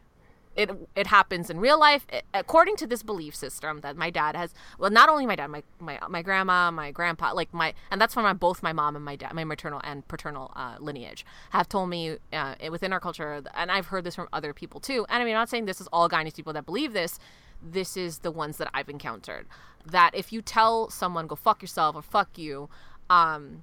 It 0.56 0.70
it 0.96 1.06
happens 1.06 1.48
in 1.48 1.60
real 1.60 1.78
life 1.78 2.06
It- 2.12 2.24
according 2.34 2.74
to 2.76 2.86
this 2.86 3.04
belief 3.04 3.36
system 3.36 3.80
that 3.82 3.96
my 3.96 4.10
dad 4.10 4.34
has. 4.34 4.52
Well, 4.78 4.90
not 4.90 5.08
only 5.08 5.24
my 5.26 5.36
dad, 5.36 5.46
my 5.46 5.62
my 5.78 5.98
my 6.08 6.22
grandma, 6.22 6.70
my 6.72 6.90
grandpa, 6.90 7.32
like 7.34 7.54
my 7.54 7.72
and 7.90 8.00
that's 8.00 8.14
from 8.14 8.24
my, 8.24 8.32
both 8.32 8.62
my 8.62 8.72
mom 8.72 8.96
and 8.96 9.04
my 9.04 9.14
dad, 9.14 9.32
my 9.32 9.44
maternal 9.44 9.80
and 9.84 10.06
paternal 10.08 10.52
uh, 10.56 10.74
lineage 10.80 11.24
have 11.50 11.68
told 11.68 11.88
me 11.88 12.16
uh, 12.32 12.54
within 12.70 12.92
our 12.92 13.00
culture, 13.00 13.42
and 13.54 13.70
I've 13.70 13.86
heard 13.86 14.02
this 14.04 14.16
from 14.16 14.28
other 14.32 14.52
people 14.52 14.80
too. 14.80 15.06
And 15.08 15.22
I 15.22 15.24
mean, 15.24 15.34
I'm 15.36 15.40
not 15.42 15.48
saying 15.50 15.66
this 15.66 15.80
is 15.80 15.88
all 15.92 16.08
Guyanese 16.08 16.34
people 16.34 16.52
that 16.54 16.66
believe 16.66 16.92
this. 16.94 17.18
This 17.62 17.96
is 17.96 18.18
the 18.18 18.30
ones 18.30 18.56
that 18.58 18.68
I've 18.74 18.88
encountered. 18.88 19.46
That 19.86 20.14
if 20.14 20.32
you 20.32 20.42
tell 20.42 20.90
someone 20.90 21.26
go 21.26 21.36
fuck 21.36 21.62
yourself 21.62 21.96
or 21.96 22.02
fuck 22.02 22.36
you, 22.38 22.68
um, 23.08 23.62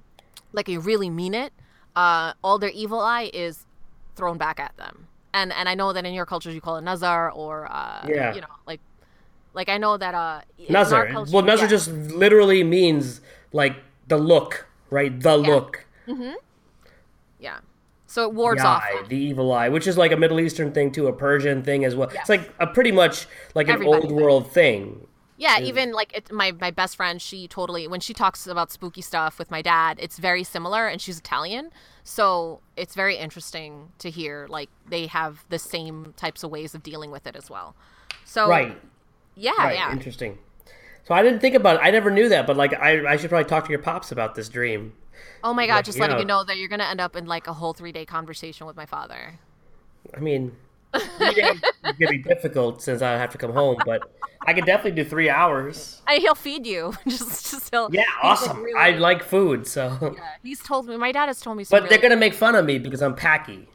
like 0.52 0.68
you 0.68 0.80
really 0.80 1.10
mean 1.10 1.34
it, 1.34 1.52
uh, 1.96 2.32
all 2.42 2.58
their 2.58 2.70
evil 2.70 3.00
eye 3.00 3.30
is 3.32 3.66
thrown 4.16 4.36
back 4.38 4.58
at 4.60 4.76
them. 4.76 5.06
And 5.32 5.52
and 5.52 5.68
I 5.68 5.74
know 5.74 5.92
that 5.92 6.04
in 6.06 6.14
your 6.14 6.26
cultures 6.26 6.54
you 6.54 6.60
call 6.60 6.76
it 6.76 6.82
nazar 6.82 7.30
or 7.30 7.70
uh, 7.70 8.04
Yeah. 8.08 8.34
you 8.34 8.40
know 8.40 8.46
like 8.66 8.80
like 9.54 9.68
I 9.68 9.78
know 9.78 9.96
that 9.96 10.14
uh 10.14 10.40
Nazar. 10.68 11.06
culture- 11.12 11.30
Well, 11.32 11.44
Nazar 11.44 11.66
yeah. 11.66 11.70
just 11.70 11.88
literally 11.90 12.64
means 12.64 13.20
like 13.52 13.76
the 14.08 14.16
look, 14.16 14.66
right? 14.90 15.18
The 15.20 15.36
look. 15.36 15.86
yeah. 17.38 17.58
So 18.10 18.24
it 18.26 18.32
wards 18.34 18.62
The 18.62 18.66
off. 18.68 18.84
the 19.08 19.16
evil 19.18 19.52
eye, 19.52 19.68
which 19.68 19.86
is 19.86 19.98
like 19.98 20.12
a 20.12 20.16
Middle 20.16 20.40
Eastern 20.40 20.72
thing 20.72 20.90
too, 20.90 21.06
a 21.08 21.12
Persian 21.12 21.62
thing 21.62 21.84
as 21.84 21.94
well. 21.94 22.08
Yes. 22.10 22.22
It's 22.22 22.28
like 22.30 22.52
a 22.58 22.66
pretty 22.66 22.90
much 22.90 23.26
like 23.54 23.68
an 23.68 23.84
old 23.84 24.10
world 24.10 24.50
thing. 24.50 25.06
Yeah, 25.36 25.60
even 25.60 25.92
like 25.92 26.16
it, 26.16 26.32
my 26.32 26.52
my 26.52 26.70
best 26.72 26.96
friend, 26.96 27.20
she 27.22 27.46
totally 27.46 27.86
when 27.86 28.00
she 28.00 28.14
talks 28.14 28.46
about 28.46 28.72
spooky 28.72 29.02
stuff 29.02 29.38
with 29.38 29.50
my 29.50 29.60
dad, 29.62 29.98
it's 30.00 30.18
very 30.18 30.42
similar, 30.42 30.88
and 30.88 31.00
she's 31.02 31.18
Italian, 31.18 31.70
so 32.02 32.60
it's 32.76 32.94
very 32.94 33.16
interesting 33.16 33.92
to 33.98 34.08
hear 34.10 34.46
like 34.48 34.70
they 34.88 35.06
have 35.06 35.44
the 35.50 35.58
same 35.58 36.14
types 36.16 36.42
of 36.42 36.50
ways 36.50 36.74
of 36.74 36.82
dealing 36.82 37.10
with 37.10 37.26
it 37.26 37.36
as 37.36 37.50
well. 37.50 37.76
So 38.24 38.48
Right. 38.48 38.80
yeah, 39.36 39.52
Right. 39.58 39.74
yeah. 39.76 39.92
Interesting. 39.92 40.38
So 41.08 41.14
I 41.14 41.22
didn't 41.22 41.40
think 41.40 41.54
about 41.54 41.76
it. 41.76 41.80
I 41.82 41.90
never 41.90 42.10
knew 42.10 42.28
that, 42.28 42.46
but 42.46 42.56
like 42.58 42.74
I, 42.74 43.12
I 43.14 43.16
should 43.16 43.30
probably 43.30 43.48
talk 43.48 43.64
to 43.64 43.70
your 43.70 43.78
pops 43.80 44.12
about 44.12 44.34
this 44.34 44.48
dream. 44.50 44.92
Oh 45.42 45.54
my 45.54 45.66
god, 45.66 45.84
just 45.86 45.96
Looking 45.98 46.02
letting 46.02 46.16
out. 46.16 46.20
you 46.20 46.26
know 46.26 46.44
that 46.44 46.58
you're 46.58 46.68
gonna 46.68 46.84
end 46.84 47.00
up 47.00 47.16
in 47.16 47.26
like 47.26 47.46
a 47.46 47.52
whole 47.54 47.72
three 47.72 47.92
day 47.92 48.04
conversation 48.04 48.66
with 48.66 48.76
my 48.76 48.84
father. 48.84 49.38
I 50.14 50.20
mean, 50.20 50.54
three 50.94 51.34
days 51.34 51.54
is 51.56 51.92
gonna 51.98 52.10
be 52.10 52.18
difficult 52.18 52.82
since 52.82 53.00
I 53.00 53.12
have 53.12 53.30
to 53.30 53.38
come 53.38 53.52
home, 53.54 53.78
but 53.86 54.02
I 54.46 54.52
could 54.52 54.66
definitely 54.66 55.02
do 55.02 55.08
three 55.08 55.30
hours. 55.30 56.02
And 56.06 56.20
he'll 56.20 56.34
feed 56.34 56.66
you. 56.66 56.92
just, 57.08 57.50
just 57.52 57.70
he'll. 57.70 57.88
Yeah, 57.90 58.02
like, 58.22 58.24
awesome. 58.24 58.62
really- 58.62 58.78
I 58.78 58.90
like 58.98 59.22
food, 59.22 59.66
so. 59.66 60.14
yeah, 60.16 60.22
he's 60.42 60.60
told 60.62 60.88
me. 60.88 60.96
My 60.98 61.12
dad 61.12 61.26
has 61.28 61.40
told 61.40 61.56
me. 61.56 61.64
But 61.70 61.88
they're 61.88 61.98
gonna 61.98 62.16
make 62.16 62.34
fun 62.34 62.54
of 62.54 62.66
me 62.66 62.78
because 62.78 63.00
I'm 63.00 63.14
packy. 63.14 63.66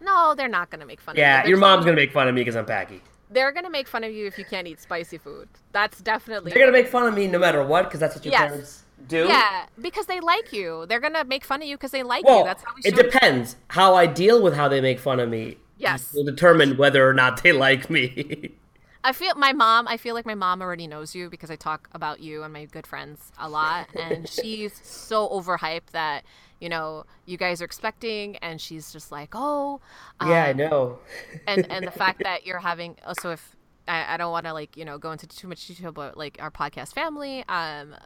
No, 0.00 0.34
they're 0.36 0.48
not 0.48 0.68
gonna 0.70 0.86
make 0.86 1.00
fun 1.00 1.14
Yeah, 1.16 1.40
of 1.42 1.44
you. 1.46 1.50
your 1.50 1.58
mom's 1.58 1.84
gonna 1.84 1.96
make 1.96 2.10
fun 2.12 2.26
of 2.26 2.34
me 2.34 2.40
because 2.40 2.56
I'm 2.56 2.66
packy. 2.66 3.00
They're 3.32 3.52
gonna 3.52 3.70
make 3.70 3.88
fun 3.88 4.04
of 4.04 4.12
you 4.12 4.26
if 4.26 4.38
you 4.38 4.44
can't 4.44 4.66
eat 4.66 4.80
spicy 4.80 5.18
food. 5.18 5.48
That's 5.72 6.00
definitely. 6.00 6.50
They're 6.50 6.60
gonna 6.60 6.72
make 6.72 6.88
fun 6.88 7.06
of 7.06 7.14
me 7.14 7.26
no 7.26 7.38
matter 7.38 7.62
what 7.64 7.84
because 7.84 8.00
that's 8.00 8.14
what 8.14 8.24
your 8.24 8.32
Yes. 8.32 8.50
parents 8.50 8.82
do. 9.08 9.26
Yeah, 9.28 9.66
because 9.80 10.06
they 10.06 10.20
like 10.20 10.52
you. 10.52 10.86
They're 10.86 11.00
gonna 11.00 11.24
make 11.24 11.44
fun 11.44 11.62
of 11.62 11.68
you 11.68 11.76
because 11.76 11.90
they 11.90 12.02
like 12.02 12.24
Well, 12.24 12.38
you. 12.38 12.44
That's 12.44 12.62
how 12.62 12.72
we 12.74 12.82
it 12.88 12.94
depends. 12.94 13.56
How 13.68 13.94
I 13.94 14.06
deal 14.06 14.42
with 14.42 14.54
how 14.54 14.68
they 14.68 14.80
make 14.80 14.98
fun 15.00 15.20
of 15.20 15.28
me 15.28 15.56
Yes. 15.78 16.12
will 16.14 16.24
determine 16.24 16.76
whether 16.76 17.08
or 17.08 17.14
not 17.14 17.42
they 17.42 17.52
like 17.52 17.90
me. 17.90 18.52
I 19.04 19.12
feel 19.12 19.34
my 19.34 19.52
mom. 19.52 19.88
I 19.88 19.96
feel 19.96 20.14
like 20.14 20.26
my 20.26 20.36
mom 20.36 20.62
already 20.62 20.86
knows 20.86 21.14
you 21.14 21.28
because 21.28 21.50
I 21.50 21.56
talk 21.56 21.88
about 21.92 22.20
you 22.20 22.44
and 22.44 22.52
my 22.52 22.66
good 22.66 22.86
friends 22.86 23.32
a 23.36 23.48
lot, 23.48 23.88
and 23.96 24.28
she's 24.28 24.80
so 24.84 25.28
overhyped 25.28 25.90
that 25.92 26.24
you 26.62 26.68
know 26.68 27.04
you 27.26 27.36
guys 27.36 27.60
are 27.60 27.64
expecting, 27.64 28.36
and 28.36 28.60
she's 28.60 28.92
just 28.92 29.10
like, 29.10 29.30
oh, 29.34 29.80
yeah, 30.20 30.44
I 30.44 30.50
um, 30.52 30.56
know. 30.56 30.98
and 31.46 31.66
and 31.70 31.86
the 31.86 31.90
fact 31.90 32.22
that 32.28 32.46
you're 32.46 32.60
having 32.60 32.96
also 33.04 33.32
if 33.32 33.56
I, 33.88 34.14
I 34.14 34.16
don't 34.16 34.30
want 34.30 34.46
to 34.46 34.52
like 34.52 34.76
you 34.76 34.84
know 34.84 34.96
go 34.98 35.10
into 35.12 35.26
too 35.26 35.48
much 35.48 35.66
detail 35.66 35.92
but 35.92 36.16
like 36.16 36.38
our 36.40 36.50
podcast 36.50 36.94
family 36.94 37.44
um 37.48 37.96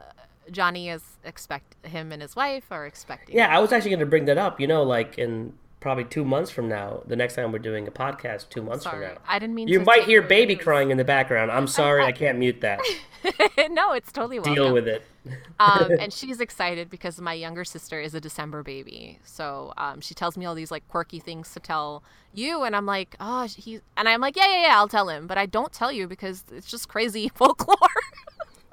johnny 0.51 0.89
is 0.89 1.03
expect 1.25 1.85
him 1.87 2.13
and 2.13 2.23
his 2.23 2.35
wife 2.37 2.65
are 2.71 2.87
expecting 2.87 3.37
Yeah, 3.37 3.55
I 3.55 3.61
was 3.61 3.73
actually 3.73 3.91
going 3.91 4.01
to 4.01 4.07
bring 4.07 4.25
that 4.27 4.39
up. 4.39 4.61
You 4.61 4.67
know, 4.67 4.83
like 4.83 5.19
in 5.19 5.53
probably 5.87 6.03
two 6.03 6.25
months 6.25 6.51
from 6.51 6.69
now, 6.69 7.01
the 7.07 7.15
next 7.15 7.37
time 7.37 7.53
we're 7.53 7.61
doing 7.61 7.87
a 7.87 7.93
podcast, 7.93 8.49
two 8.49 8.61
months 8.61 8.83
sorry 8.83 9.07
from 9.07 9.15
now. 9.15 9.21
i 9.29 9.39
didn't 9.39 9.55
mean 9.55 9.69
You 9.69 9.79
might 9.79 10.03
hear 10.03 10.21
baby 10.21 10.57
news. 10.57 10.65
crying 10.65 10.91
in 10.91 10.97
the 10.97 11.05
background. 11.05 11.53
I'm 11.53 11.69
sorry, 11.69 12.03
I 12.03 12.11
can't 12.11 12.41
mute 12.41 12.61
that. 12.63 12.81
no 13.71 13.93
it's 13.93 14.11
totally 14.11 14.41
welcome. 14.41 14.55
Deal 14.57 14.75
with 14.75 14.89
it. 14.89 15.05
um, 15.61 15.93
and 16.01 16.13
she's 16.13 16.41
excited 16.41 16.91
because 16.91 17.21
my 17.21 17.35
younger 17.35 17.65
sister 17.65 18.01
is 18.01 18.17
a 18.17 18.21
December 18.21 18.65
baby. 18.65 19.21
So 19.23 19.75
um, 19.77 20.01
she 20.01 20.13
tells 20.13 20.37
me 20.37 20.45
all 20.45 20.57
these 20.57 20.73
like 20.73 20.89
quirky 20.89 21.21
things 21.21 21.53
to 21.53 21.61
tell 21.61 22.03
you, 22.35 22.65
and 22.65 22.75
I'm 22.75 22.87
like, 22.87 23.15
oh, 23.21 23.45
he, 23.45 23.79
and 23.97 24.09
I'm 24.09 24.21
like, 24.21 24.35
yeah, 24.35 24.49
yeah, 24.49 24.63
yeah, 24.63 24.77
I'll 24.79 24.89
tell 24.89 25.09
him, 25.09 25.29
but 25.29 25.39
I 25.39 25.47
don't 25.47 25.73
tell 25.73 25.93
you 25.93 26.09
because 26.09 26.43
it's 26.51 26.69
just 26.69 26.89
crazy 26.89 27.29
folklore. 27.29 27.77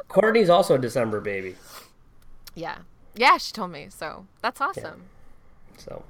Courtney's 0.08 0.50
also 0.50 0.74
a 0.74 0.80
December 0.80 1.22
baby. 1.22 1.58
yeah, 2.56 2.80
yeah, 3.14 3.38
she 3.38 3.54
told 3.54 3.70
me. 3.70 3.86
So 3.92 4.26
that's 4.42 4.60
awesome. 4.60 5.04
So, 5.78 6.02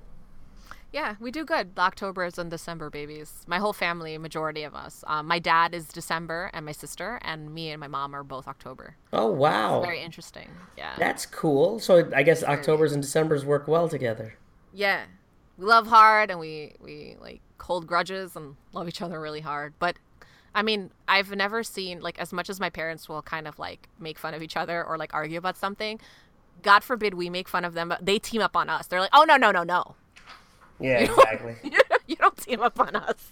Yeah, 0.93 1.15
we 1.19 1.31
do 1.31 1.43
good. 1.43 1.71
October's 1.75 2.37
and 2.37 2.51
December 2.51 2.91
babies. 2.91 3.43
My 3.47 3.57
whole 3.57 3.73
family, 3.73 4.15
majority 4.19 4.61
of 4.61 4.75
us. 4.75 5.03
Um, 5.07 5.25
my 5.25 5.39
dad 5.39 5.73
is 5.73 5.87
December, 5.87 6.51
and 6.53 6.67
my 6.67 6.71
sister, 6.71 7.19
and 7.23 7.51
me 7.51 7.71
and 7.71 7.79
my 7.79 7.87
mom 7.87 8.15
are 8.15 8.23
both 8.23 8.47
October. 8.47 8.95
oh 9.11 9.25
wow. 9.31 9.81
Very 9.81 10.01
interesting. 10.01 10.49
Yeah. 10.77 10.93
That's 10.99 11.25
cool. 11.25 11.79
So 11.79 12.09
I 12.15 12.21
guess 12.21 12.43
October's 12.43 12.93
and 12.93 13.01
December's 13.01 13.43
work 13.43 13.67
well 13.67 13.89
together. 13.89 14.35
Yeah. 14.71 15.05
We 15.57 15.65
love 15.65 15.87
hard 15.87 16.29
and 16.31 16.39
we 16.39 16.75
we 16.79 17.15
like 17.19 17.41
hold 17.59 17.87
grudges 17.87 18.35
and 18.35 18.55
love 18.71 18.87
each 18.87 19.01
other 19.01 19.19
really 19.19 19.41
hard. 19.41 19.73
But 19.79 19.97
I 20.53 20.61
mean, 20.61 20.91
I've 21.07 21.31
never 21.31 21.63
seen 21.63 22.01
like 22.01 22.19
as 22.19 22.31
much 22.31 22.49
as 22.51 22.59
my 22.59 22.69
parents 22.69 23.09
will 23.09 23.23
kind 23.23 23.47
of 23.47 23.57
like 23.57 23.87
make 23.99 24.19
fun 24.19 24.35
of 24.35 24.43
each 24.43 24.55
other 24.55 24.83
or 24.83 24.97
like 24.97 25.13
argue 25.13 25.39
about 25.39 25.57
something. 25.57 25.99
God 26.61 26.83
forbid 26.83 27.15
we 27.15 27.29
make 27.31 27.49
fun 27.49 27.65
of 27.65 27.73
them, 27.73 27.89
but 27.89 28.05
they 28.05 28.19
team 28.19 28.41
up 28.41 28.55
on 28.55 28.69
us. 28.69 28.85
They're 28.87 28.99
like, 29.01 29.09
"Oh 29.11 29.23
no, 29.23 29.37
no, 29.37 29.51
no, 29.51 29.63
no. 29.63 29.95
Yeah, 30.79 30.99
exactly. 30.99 31.55
you 32.07 32.15
don't 32.15 32.37
team 32.37 32.61
up 32.61 32.79
on 32.79 32.95
us." 32.95 33.31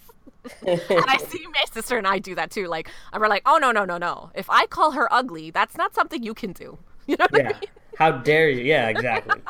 and 0.66 1.04
I 1.06 1.18
see 1.18 1.46
my 1.54 1.64
sister 1.72 1.96
and 1.98 2.06
I 2.06 2.18
do 2.18 2.34
that 2.34 2.50
too. 2.50 2.66
Like, 2.66 2.88
and 3.12 3.20
we're 3.20 3.28
like, 3.28 3.42
"Oh 3.46 3.58
no, 3.58 3.70
no, 3.72 3.84
no, 3.84 3.98
no. 3.98 4.30
If 4.34 4.48
I 4.50 4.66
call 4.66 4.92
her 4.92 5.12
ugly, 5.12 5.50
that's 5.50 5.76
not 5.76 5.94
something 5.94 6.22
you 6.22 6.34
can 6.34 6.52
do." 6.52 6.78
You 7.08 7.16
know 7.16 7.26
what 7.30 7.40
I 7.40 7.42
yeah. 7.50 7.58
mean? 7.58 7.70
How 7.98 8.12
dare 8.12 8.48
you? 8.48 8.62
Yeah, 8.62 8.88
exactly. 8.88 9.40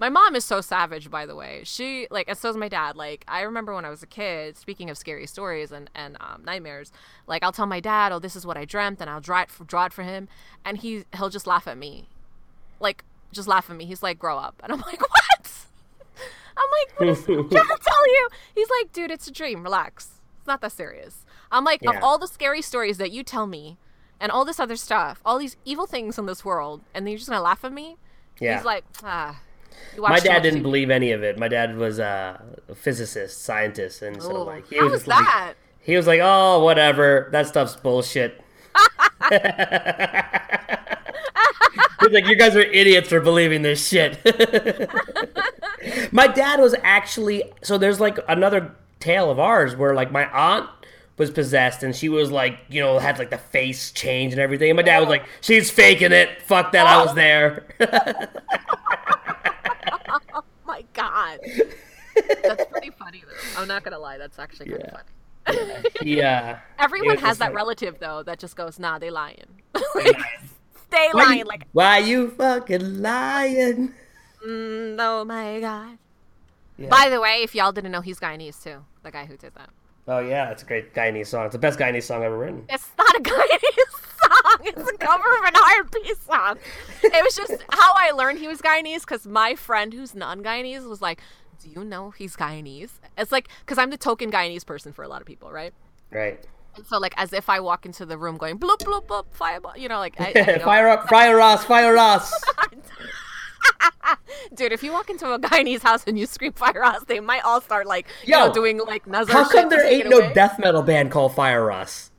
My 0.00 0.08
mom 0.08 0.34
is 0.34 0.44
so 0.44 0.60
savage, 0.60 1.08
by 1.08 1.24
the 1.24 1.36
way. 1.36 1.62
She 1.64 2.08
like, 2.10 2.28
and 2.28 2.36
so 2.36 2.50
is 2.50 2.56
my 2.56 2.68
dad. 2.68 2.96
Like, 2.96 3.24
I 3.28 3.42
remember 3.42 3.72
when 3.74 3.84
I 3.84 3.90
was 3.90 4.02
a 4.02 4.08
kid. 4.08 4.56
Speaking 4.56 4.90
of 4.90 4.98
scary 4.98 5.26
stories 5.26 5.70
and 5.70 5.88
and 5.94 6.16
um, 6.20 6.42
nightmares, 6.44 6.90
like 7.28 7.44
I'll 7.44 7.52
tell 7.52 7.66
my 7.66 7.78
dad, 7.78 8.10
"Oh, 8.10 8.18
this 8.18 8.34
is 8.34 8.44
what 8.44 8.56
I 8.56 8.64
dreamt," 8.64 9.00
and 9.00 9.08
I'll 9.08 9.20
draw 9.20 9.42
it 9.42 9.50
for, 9.50 9.62
draw 9.64 9.86
it 9.86 9.92
for 9.92 10.02
him, 10.02 10.28
and 10.64 10.78
he 10.78 11.04
he'll 11.16 11.30
just 11.30 11.46
laugh 11.46 11.68
at 11.68 11.78
me, 11.78 12.08
like 12.80 13.04
just 13.32 13.46
laugh 13.46 13.70
at 13.70 13.76
me. 13.76 13.84
He's 13.84 14.02
like, 14.02 14.18
"Grow 14.18 14.36
up," 14.36 14.60
and 14.64 14.72
I'm 14.72 14.80
like, 14.80 15.00
"What?" 15.00 15.33
I'm 16.56 16.68
like, 16.80 17.00
"What 17.00 17.08
is 17.08 17.18
I'm 17.28 17.48
trying 17.48 17.66
to 17.66 17.78
tell 17.84 18.06
you?" 18.08 18.28
He's 18.54 18.68
like, 18.80 18.92
"Dude, 18.92 19.10
it's 19.10 19.26
a 19.26 19.32
dream. 19.32 19.62
Relax. 19.62 20.20
It's 20.38 20.46
not 20.46 20.60
that 20.60 20.72
serious." 20.72 21.24
I'm 21.50 21.64
like, 21.64 21.80
Yeah. 21.82 21.90
of 21.92 22.02
all 22.02 22.18
the 22.18 22.26
scary 22.26 22.62
stories 22.62 22.98
that 22.98 23.10
you 23.12 23.22
tell 23.22 23.46
me, 23.46 23.78
and 24.20 24.30
all 24.32 24.44
this 24.44 24.58
other 24.58 24.76
stuff, 24.76 25.20
all 25.24 25.38
these 25.38 25.56
evil 25.64 25.86
things 25.86 26.18
in 26.18 26.26
this 26.26 26.44
world, 26.44 26.82
and 26.94 27.06
then 27.06 27.12
you're 27.12 27.18
just 27.18 27.28
gonna 27.30 27.42
laugh 27.42 27.64
at 27.64 27.72
me? 27.72 27.96
Yeah. 28.40 28.56
He's 28.56 28.64
like, 28.64 28.84
ah. 29.02 29.40
My 29.98 30.20
dad 30.20 30.42
didn't 30.42 30.60
TV." 30.60 30.62
believe 30.62 30.90
any 30.90 31.10
of 31.12 31.22
it. 31.22 31.38
My 31.38 31.48
dad 31.48 31.76
was 31.76 31.98
uh, 31.98 32.40
a 32.68 32.74
physicist, 32.74 33.42
scientist, 33.42 34.02
and 34.02 34.22
so 34.22 34.36
Ooh, 34.36 34.44
like 34.44 34.68
he 34.68 34.80
was 34.80 34.92
was 34.92 35.00
just 35.00 35.08
like 35.08 35.56
he 35.80 35.96
was 35.96 36.06
like, 36.06 36.20
"Oh, 36.22 36.62
whatever. 36.64 37.28
That 37.32 37.46
stuff's 37.46 37.76
bullshit." 37.76 38.40
He's 42.00 42.12
like, 42.12 42.26
"You 42.26 42.36
guys 42.36 42.54
are 42.56 42.62
idiots 42.62 43.08
for 43.08 43.20
believing 43.20 43.62
this 43.62 43.86
shit." 43.88 44.18
my 46.12 46.26
dad 46.26 46.60
was 46.60 46.74
actually 46.82 47.44
so 47.62 47.78
there's 47.78 48.00
like 48.00 48.18
another 48.28 48.74
tale 49.00 49.30
of 49.30 49.38
ours 49.38 49.76
where 49.76 49.94
like 49.94 50.10
my 50.12 50.28
aunt 50.30 50.68
was 51.16 51.30
possessed 51.30 51.82
and 51.82 51.94
she 51.94 52.08
was 52.08 52.30
like, 52.30 52.58
you 52.68 52.80
know, 52.80 52.98
had 52.98 53.18
like 53.18 53.30
the 53.30 53.38
face 53.38 53.92
change 53.92 54.32
and 54.32 54.40
everything. 54.40 54.70
And 54.70 54.76
my 54.76 54.82
dad 54.82 54.98
was 55.00 55.08
like, 55.08 55.24
"She's 55.40 55.70
faking 55.70 56.12
it. 56.12 56.42
Fuck 56.42 56.72
that. 56.72 56.86
I 56.86 56.98
was 57.02 57.10
oh. 57.10 57.14
there." 57.14 57.64
Oh 60.36 60.42
my 60.66 60.84
god. 60.92 61.40
That's 62.42 62.64
pretty 62.66 62.90
funny 62.90 63.22
though. 63.26 63.60
I'm 63.60 63.68
not 63.68 63.84
gonna 63.84 63.98
lie, 63.98 64.18
that's 64.18 64.38
actually 64.38 64.70
kind 64.70 64.82
of 64.82 64.86
Yeah. 64.86 64.92
funny. 64.92 65.08
he 66.02 66.20
uh 66.22 66.56
Everyone 66.78 67.18
has 67.18 67.38
that 67.38 67.46
like- 67.46 67.54
relative 67.56 67.98
though 67.98 68.22
that 68.22 68.38
just 68.38 68.56
goes, 68.56 68.78
nah, 68.78 68.98
they 68.98 69.10
lying. 69.10 69.46
like, 69.94 70.16
stay 70.88 71.08
Why 71.12 71.24
lying 71.24 71.38
you, 71.40 71.44
like 71.44 71.66
why 71.72 71.98
you 71.98 72.30
fucking 72.30 73.02
lying? 73.02 73.92
mm, 74.46 74.96
oh 74.98 75.24
my 75.24 75.60
god. 75.60 75.98
Yeah. 76.76 76.88
By 76.88 77.08
the 77.08 77.20
way, 77.20 77.42
if 77.42 77.54
y'all 77.54 77.72
didn't 77.72 77.92
know 77.92 78.00
he's 78.00 78.18
Guyanese 78.18 78.62
too. 78.62 78.84
The 79.02 79.10
guy 79.10 79.26
who 79.26 79.36
did 79.36 79.54
that. 79.54 79.70
Oh 80.08 80.18
yeah, 80.18 80.50
it's 80.50 80.62
a 80.62 80.66
great 80.66 80.92
Guyanese 80.94 81.28
song. 81.28 81.46
It's 81.46 81.52
the 81.52 81.58
best 81.58 81.78
Guyanese 81.78 82.02
song 82.02 82.22
ever 82.24 82.36
written. 82.36 82.64
It's 82.68 82.88
not 82.98 83.14
a 83.16 83.20
Guyanese 83.22 83.90
song. 84.22 84.58
It's 84.64 84.90
a 84.90 84.96
cover 84.98 85.36
of 85.38 85.44
an 85.44 85.54
R&B 85.56 86.14
song. 86.26 86.58
It 87.02 87.24
was 87.24 87.36
just 87.36 87.62
how 87.70 87.92
I 87.94 88.10
learned 88.10 88.38
he 88.38 88.48
was 88.48 88.60
Guyanese 88.60 89.00
because 89.00 89.26
my 89.26 89.54
friend 89.54 89.92
who's 89.94 90.14
non-Guyanese 90.14 90.88
was 90.88 91.00
like, 91.00 91.20
"Do 91.64 91.70
you 91.70 91.84
know 91.84 92.10
he's 92.10 92.36
Guyanese?" 92.36 92.90
It's 93.18 93.32
like 93.32 93.48
because 93.60 93.78
I'm 93.78 93.90
the 93.90 93.96
token 93.96 94.30
Guyanese 94.30 94.64
person 94.66 94.92
for 94.92 95.02
a 95.02 95.08
lot 95.08 95.20
of 95.20 95.26
people, 95.26 95.50
right? 95.50 95.72
Right. 96.10 96.44
And 96.76 96.86
so 96.86 96.98
like 96.98 97.14
as 97.16 97.32
if 97.32 97.48
I 97.48 97.60
walk 97.60 97.86
into 97.86 98.04
the 98.06 98.18
room 98.18 98.36
going 98.36 98.58
bloop 98.58 98.78
bloop 98.78 99.06
bloop 99.06 99.24
fireball, 99.32 99.76
you 99.76 99.88
know, 99.88 99.98
like 99.98 100.20
I, 100.20 100.28
I 100.28 100.32
don't- 100.44 100.62
fire 100.62 100.88
up, 100.88 101.08
fire 101.08 101.40
us, 101.40 101.64
fire 101.64 101.96
us. 101.96 102.32
dude. 104.54 104.72
If 104.72 104.82
you 104.82 104.92
walk 104.92 105.10
into 105.10 105.32
a 105.32 105.38
Guyanese 105.38 105.82
house 105.82 106.04
and 106.06 106.18
you 106.18 106.26
scream 106.26 106.52
fire 106.52 106.84
us, 106.84 107.02
they 107.06 107.20
might 107.20 107.44
all 107.44 107.60
start 107.60 107.86
like 107.86 108.06
you 108.24 108.32
know 108.32 108.52
doing 108.52 108.78
like 108.78 109.06
nazar 109.06 109.44
How 109.44 109.48
come 109.48 109.68
there 109.68 109.84
ain't 109.86 110.08
no 110.08 110.18
away. 110.18 110.32
death 110.34 110.58
metal 110.58 110.82
band 110.82 111.10
called 111.10 111.34
Fire 111.34 111.70
Us? 111.70 112.10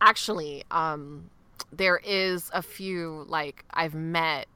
actually 0.00 0.64
um 0.70 1.30
there 1.72 1.98
is 2.04 2.50
a 2.52 2.60
few 2.60 3.24
like 3.28 3.64
i've 3.72 3.94
met 3.94 4.46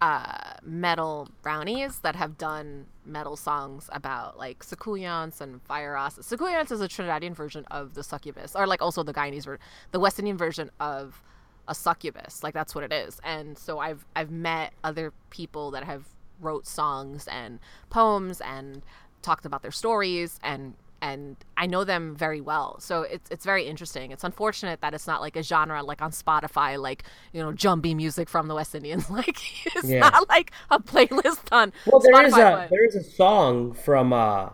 uh 0.00 0.54
metal 0.62 1.28
brownies 1.42 1.98
that 2.00 2.14
have 2.14 2.38
done 2.38 2.86
metal 3.04 3.36
songs 3.36 3.88
about 3.92 4.38
like 4.38 4.64
soucouyants 4.64 5.40
and 5.40 5.60
Fire 5.62 5.96
Us. 5.96 6.18
soucouyants 6.18 6.70
is 6.70 6.80
a 6.80 6.88
Trinidadian 6.88 7.34
version 7.34 7.64
of 7.70 7.94
the 7.94 8.02
succubus, 8.02 8.54
or 8.54 8.66
like 8.66 8.82
also 8.82 9.02
the 9.02 9.14
Guyanese 9.14 9.44
version, 9.44 9.62
the 9.92 10.00
West 10.00 10.18
Indian 10.18 10.36
version 10.36 10.70
of 10.80 11.22
a 11.66 11.74
succubus. 11.74 12.42
Like 12.42 12.54
that's 12.54 12.74
what 12.74 12.84
it 12.84 12.92
is. 12.92 13.20
And 13.24 13.58
so 13.58 13.78
I've 13.78 14.04
I've 14.14 14.30
met 14.30 14.72
other 14.84 15.12
people 15.30 15.70
that 15.72 15.84
have 15.84 16.04
wrote 16.40 16.66
songs 16.66 17.26
and 17.28 17.58
poems 17.90 18.40
and 18.40 18.82
talked 19.22 19.44
about 19.44 19.62
their 19.62 19.72
stories 19.72 20.38
and 20.42 20.74
and 21.00 21.36
I 21.56 21.66
know 21.66 21.84
them 21.84 22.16
very 22.16 22.40
well. 22.40 22.78
So 22.80 23.02
it's 23.02 23.30
it's 23.30 23.44
very 23.44 23.64
interesting. 23.66 24.10
It's 24.10 24.24
unfortunate 24.24 24.80
that 24.80 24.94
it's 24.94 25.06
not 25.06 25.20
like 25.20 25.36
a 25.36 25.42
genre 25.42 25.82
like 25.82 26.02
on 26.02 26.10
Spotify, 26.10 26.78
like 26.80 27.04
you 27.32 27.42
know, 27.42 27.52
jumbie 27.52 27.94
music 27.94 28.28
from 28.28 28.48
the 28.48 28.54
West 28.54 28.74
Indians. 28.74 29.08
Like 29.18 29.38
it's 29.76 29.88
Yeah. 29.88 30.00
not 30.00 30.28
like 30.28 30.50
a 30.70 30.78
playlist 30.80 31.52
on 31.52 31.72
Well, 31.86 32.00
there 32.00 32.26
is 32.26 32.34
Spotify. 32.34 32.52
a 32.52 32.56
but- 32.56 32.70
there 32.70 32.84
is 32.84 32.94
a 32.96 33.02
song 33.04 33.72
from 33.72 34.12
uh, 34.12 34.50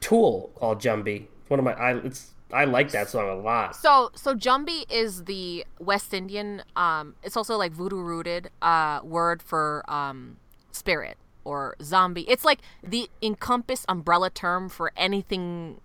Tool 0.00 0.50
called 0.56 0.80
Jumbie. 0.80 1.26
It's 1.40 1.50
one 1.50 1.58
of 1.58 1.64
my 1.64 1.72
I 1.74 1.94
it's 1.98 2.32
I 2.52 2.64
like 2.66 2.90
that 2.92 3.08
song 3.08 3.28
a 3.28 3.34
lot. 3.34 3.74
So 3.76 4.10
so 4.14 4.34
Jumbie 4.34 4.84
is 4.90 5.24
the 5.24 5.64
West 5.78 6.12
Indian 6.14 6.62
um 6.76 7.14
it's 7.22 7.36
also 7.36 7.56
like 7.56 7.72
voodoo 7.72 8.00
rooted 8.00 8.50
uh 8.62 9.00
word 9.02 9.42
for 9.42 9.82
um 9.88 10.36
spirit 10.72 11.16
or 11.44 11.76
zombie. 11.82 12.22
It's 12.28 12.44
like 12.44 12.60
the 12.82 13.10
encompass 13.22 13.84
umbrella 13.88 14.30
term 14.30 14.68
for 14.68 14.92
anything 14.96 15.80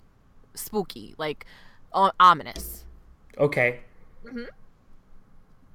spooky, 0.59 1.15
like 1.17 1.45
o- 1.93 2.11
ominous. 2.19 2.85
Okay. 3.37 3.79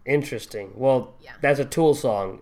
Interesting. 0.07 0.73
Well, 0.75 1.01
Mm-hmm. 1.01 1.25
Yeah. 1.25 1.33
that's 1.41 1.59
a 1.61 1.65
Tool 1.65 1.95
song. 1.95 2.41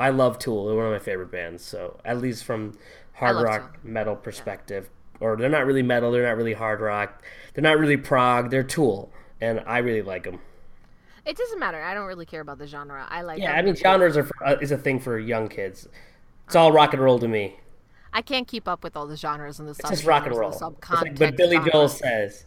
I 0.00 0.10
love 0.10 0.38
Tool. 0.38 0.66
They're 0.66 0.76
one 0.76 0.86
of 0.86 0.92
my 0.92 0.98
favorite 0.98 1.30
bands. 1.30 1.62
So 1.64 2.00
at 2.04 2.18
least 2.18 2.44
from 2.44 2.78
hard 3.14 3.36
rock 3.36 3.78
metal 3.84 4.16
perspective, 4.16 4.88
or 5.20 5.36
they're 5.36 5.48
not 5.48 5.66
really 5.66 5.82
metal. 5.82 6.10
They're 6.12 6.26
not 6.26 6.36
really 6.36 6.52
hard 6.54 6.80
rock. 6.80 7.22
They're 7.54 7.62
not 7.62 7.78
really 7.78 7.96
prog. 7.96 8.50
They're 8.50 8.62
Tool, 8.62 9.12
and 9.40 9.60
I 9.66 9.78
really 9.78 10.02
like 10.02 10.24
them. 10.24 10.38
It 11.26 11.36
doesn't 11.36 11.58
matter. 11.58 11.82
I 11.82 11.92
don't 11.92 12.06
really 12.06 12.24
care 12.24 12.40
about 12.40 12.58
the 12.58 12.66
genre. 12.66 13.06
I 13.10 13.20
like 13.22 13.40
Yeah. 13.40 13.52
I 13.52 13.60
mean 13.60 13.74
genres 13.74 14.16
are 14.16 14.24
for, 14.24 14.46
uh, 14.46 14.56
is 14.62 14.72
a 14.72 14.78
thing 14.78 14.98
for 14.98 15.18
young 15.18 15.48
kids. 15.48 15.86
It's 16.46 16.56
all 16.56 16.72
rock 16.72 16.94
and 16.94 17.02
roll 17.02 17.18
to 17.18 17.28
me. 17.28 17.56
I 18.12 18.22
can't 18.22 18.48
keep 18.48 18.66
up 18.66 18.82
with 18.82 18.96
all 18.96 19.06
the 19.06 19.16
genres 19.16 19.58
and 19.58 19.68
the 19.68 19.72
It's 19.72 19.88
just 19.88 20.04
rock 20.04 20.26
and 20.26 20.34
roll. 20.36 20.50
Like 20.50 21.18
what 21.18 21.36
Billy 21.36 21.56
genres. 21.56 21.72
Joel 21.72 21.88
says. 21.88 22.46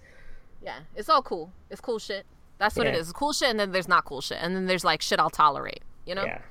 Yeah, 0.63 0.79
it's 0.95 1.09
all 1.09 1.21
cool. 1.21 1.51
It's 1.69 1.81
cool 1.81 1.99
shit. 1.99 2.25
That's 2.57 2.75
what 2.75 2.85
it 2.87 2.93
Yeah. 2.93 2.99
is. 2.99 3.09
It's 3.09 3.17
cool 3.17 3.33
shit, 3.33 3.49
and 3.49 3.59
then 3.59 3.71
there's 3.71 3.87
not 3.87 4.05
cool 4.05 4.21
shit, 4.21 4.37
and 4.39 4.55
then 4.55 4.67
there's 4.67 4.83
like 4.83 5.01
shit 5.01 5.19
I'll 5.19 5.29
tolerate. 5.29 5.81
You 6.05 6.15
know. 6.15 6.25
Yeah. 6.25 6.41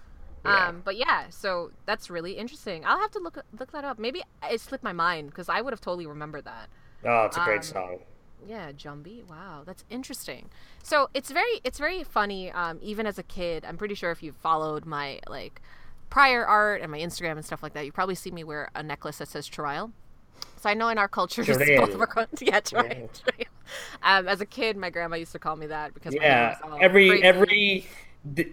Yeah. 0.44 0.68
Um, 0.68 0.82
but 0.84 0.96
yeah, 0.96 1.26
so 1.28 1.70
that's 1.84 2.08
really 2.08 2.32
interesting. 2.32 2.84
I'll 2.84 2.98
have 2.98 3.10
to 3.12 3.18
look 3.18 3.38
look 3.58 3.72
that 3.72 3.84
up. 3.84 3.98
Maybe 3.98 4.22
it 4.50 4.60
slipped 4.60 4.82
my 4.82 4.92
mind 4.92 5.30
because 5.30 5.48
I 5.48 5.60
would 5.60 5.72
have 5.72 5.80
totally 5.80 6.06
remembered 6.06 6.44
that. 6.46 6.68
oh, 7.04 7.24
it's 7.26 7.36
a 7.36 7.40
great 7.40 7.58
um, 7.58 7.62
song. 7.62 7.98
Yeah, 8.46 8.72
Jumbie. 8.72 9.22
Wow, 9.28 9.64
that's 9.66 9.84
interesting. 9.90 10.48
So 10.82 11.10
it's 11.12 11.30
very 11.30 11.60
it's 11.62 11.78
very 11.78 12.02
funny. 12.02 12.50
Um, 12.50 12.78
even 12.80 13.06
as 13.06 13.18
a 13.18 13.22
kid, 13.22 13.64
I'm 13.66 13.76
pretty 13.76 13.94
sure 13.94 14.10
if 14.10 14.22
you 14.22 14.32
followed 14.32 14.86
my 14.86 15.20
like 15.28 15.60
prior 16.10 16.44
art 16.44 16.82
and 16.82 16.90
my 16.90 16.98
Instagram 16.98 17.32
and 17.32 17.44
stuff 17.44 17.62
like 17.62 17.72
that, 17.74 17.84
you 17.86 17.92
probably 17.92 18.14
see 18.14 18.30
me 18.30 18.44
wear 18.44 18.70
a 18.74 18.82
necklace 18.82 19.18
that 19.18 19.28
says 19.28 19.46
Trial. 19.46 19.92
So 20.60 20.68
I 20.68 20.74
know 20.74 20.88
in 20.88 20.98
our 20.98 21.08
culture, 21.08 21.42
both 21.76 21.94
of 21.94 22.00
our 22.00 22.26
yeah, 22.40 22.60
Trial. 22.60 23.08
Um, 24.02 24.28
as 24.28 24.40
a 24.40 24.46
kid, 24.46 24.76
my 24.76 24.90
grandma 24.90 25.16
used 25.16 25.32
to 25.32 25.38
call 25.38 25.56
me 25.56 25.66
that 25.68 25.94
because 25.94 26.14
Yeah, 26.14 26.20
hair 26.22 26.58
was 26.62 26.72
all 26.72 26.78
every 26.82 27.08
crazy. 27.08 27.24
every 27.24 27.86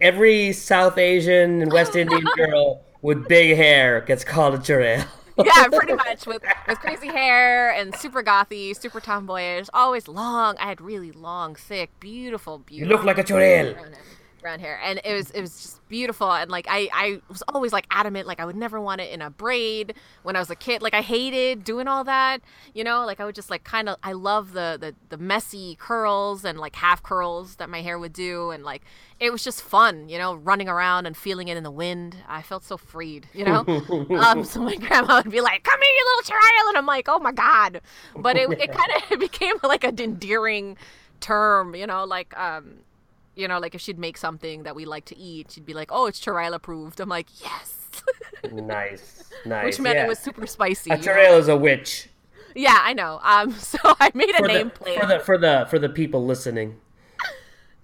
every 0.01 0.53
South 0.53 0.97
Asian 0.97 1.61
and 1.61 1.71
West 1.71 1.95
Indian 2.03 2.23
girl 2.35 2.81
with 3.01 3.27
big 3.27 3.55
hair 3.57 4.01
gets 4.01 4.23
called 4.23 4.53
a 4.55 4.59
churel. 4.59 5.03
yeah, 5.43 5.67
pretty 5.67 5.93
much 5.93 6.25
with 6.25 6.43
with 6.67 6.79
crazy 6.79 7.07
hair 7.07 7.71
and 7.71 7.95
super 7.95 8.23
gothy, 8.23 8.75
super 8.79 8.99
tomboyish, 8.99 9.69
always 9.73 10.07
long. 10.07 10.57
I 10.57 10.67
had 10.67 10.81
really 10.81 11.11
long, 11.11 11.55
thick, 11.55 11.91
beautiful, 11.99 12.57
You 12.57 12.85
beautiful 12.85 12.95
look 12.97 13.05
like 13.05 13.17
a 13.17 13.23
churel. 13.23 13.75
Brown 14.47 14.61
hair, 14.61 14.79
and 14.81 15.01
it 15.03 15.13
was 15.13 15.29
it 15.31 15.41
was 15.41 15.61
just 15.61 15.87
beautiful. 15.89 16.31
And 16.31 16.49
like 16.49 16.67
I 16.69 16.87
I 16.93 17.21
was 17.27 17.43
always 17.49 17.73
like 17.73 17.85
adamant, 17.91 18.27
like 18.27 18.39
I 18.39 18.45
would 18.45 18.55
never 18.55 18.79
want 18.79 19.01
it 19.01 19.11
in 19.11 19.21
a 19.21 19.29
braid 19.29 19.93
when 20.23 20.37
I 20.37 20.39
was 20.39 20.49
a 20.49 20.55
kid. 20.55 20.81
Like 20.81 20.93
I 20.93 21.01
hated 21.01 21.65
doing 21.65 21.85
all 21.85 22.05
that, 22.05 22.39
you 22.73 22.85
know. 22.85 23.05
Like 23.05 23.19
I 23.19 23.25
would 23.25 23.35
just 23.35 23.49
like 23.49 23.65
kind 23.65 23.89
of 23.89 23.97
I 24.03 24.13
love 24.13 24.53
the 24.53 24.77
the 24.79 24.95
the 25.09 25.21
messy 25.21 25.75
curls 25.75 26.45
and 26.45 26.57
like 26.57 26.77
half 26.77 27.03
curls 27.03 27.57
that 27.57 27.69
my 27.69 27.81
hair 27.81 27.99
would 27.99 28.13
do, 28.13 28.51
and 28.51 28.63
like 28.63 28.83
it 29.19 29.33
was 29.33 29.43
just 29.43 29.61
fun, 29.61 30.07
you 30.07 30.17
know, 30.17 30.35
running 30.35 30.69
around 30.69 31.07
and 31.07 31.17
feeling 31.17 31.49
it 31.49 31.57
in 31.57 31.63
the 31.63 31.71
wind. 31.71 32.15
I 32.25 32.41
felt 32.41 32.63
so 32.63 32.77
freed, 32.77 33.27
you 33.33 33.43
know. 33.43 33.65
um, 34.17 34.45
so 34.45 34.61
my 34.61 34.77
grandma 34.77 35.21
would 35.23 35.31
be 35.31 35.41
like, 35.41 35.65
"Come 35.65 35.79
here, 35.81 35.91
you 35.91 36.05
little 36.15 36.29
child," 36.29 36.69
and 36.69 36.77
I'm 36.77 36.85
like, 36.85 37.07
"Oh 37.09 37.19
my 37.19 37.33
god!" 37.33 37.81
But 38.15 38.37
it 38.37 38.49
it 38.61 38.71
kind 38.71 38.91
of 39.11 39.19
became 39.27 39.55
like 39.61 39.83
a 39.83 39.89
endearing 40.01 40.77
term, 41.19 41.75
you 41.75 41.87
know, 41.87 42.05
like 42.05 42.37
um, 42.37 42.75
you 43.37 43.47
know, 43.47 43.59
like 43.59 43.75
if 43.75 43.81
she'd 43.81 43.99
make 43.99 44.17
something 44.17 44.63
that 44.63 44.75
we 44.75 44.85
like 44.85 45.05
to 45.05 45.17
eat, 45.17 45.51
she'd 45.51 45.65
be 45.65 45.73
like, 45.73 45.89
"Oh, 45.91 46.07
it's 46.07 46.19
Chirail 46.19 46.53
approved." 46.53 46.99
I'm 46.99 47.09
like, 47.09 47.27
"Yes," 47.41 47.77
Nice, 48.51 49.31
nice. 49.45 49.65
which 49.65 49.79
meant 49.79 49.97
yeah. 49.97 50.05
it 50.05 50.07
was 50.07 50.19
super 50.19 50.47
spicy. 50.47 50.91
a 50.91 50.97
know? 50.97 51.37
is 51.37 51.47
a 51.47 51.55
witch. 51.55 52.09
Yeah, 52.55 52.79
I 52.81 52.93
know. 52.93 53.19
Um, 53.23 53.51
so 53.59 53.77
I 53.83 54.11
made 54.13 54.31
a 54.31 54.37
For 54.39 54.47
the, 54.47 54.53
nameplate. 54.53 54.99
for 54.99 55.05
the 55.05 55.19
for 55.19 55.37
the 55.37 55.67
for 55.69 55.79
the 55.79 55.89
people 55.89 56.25
listening. 56.25 56.79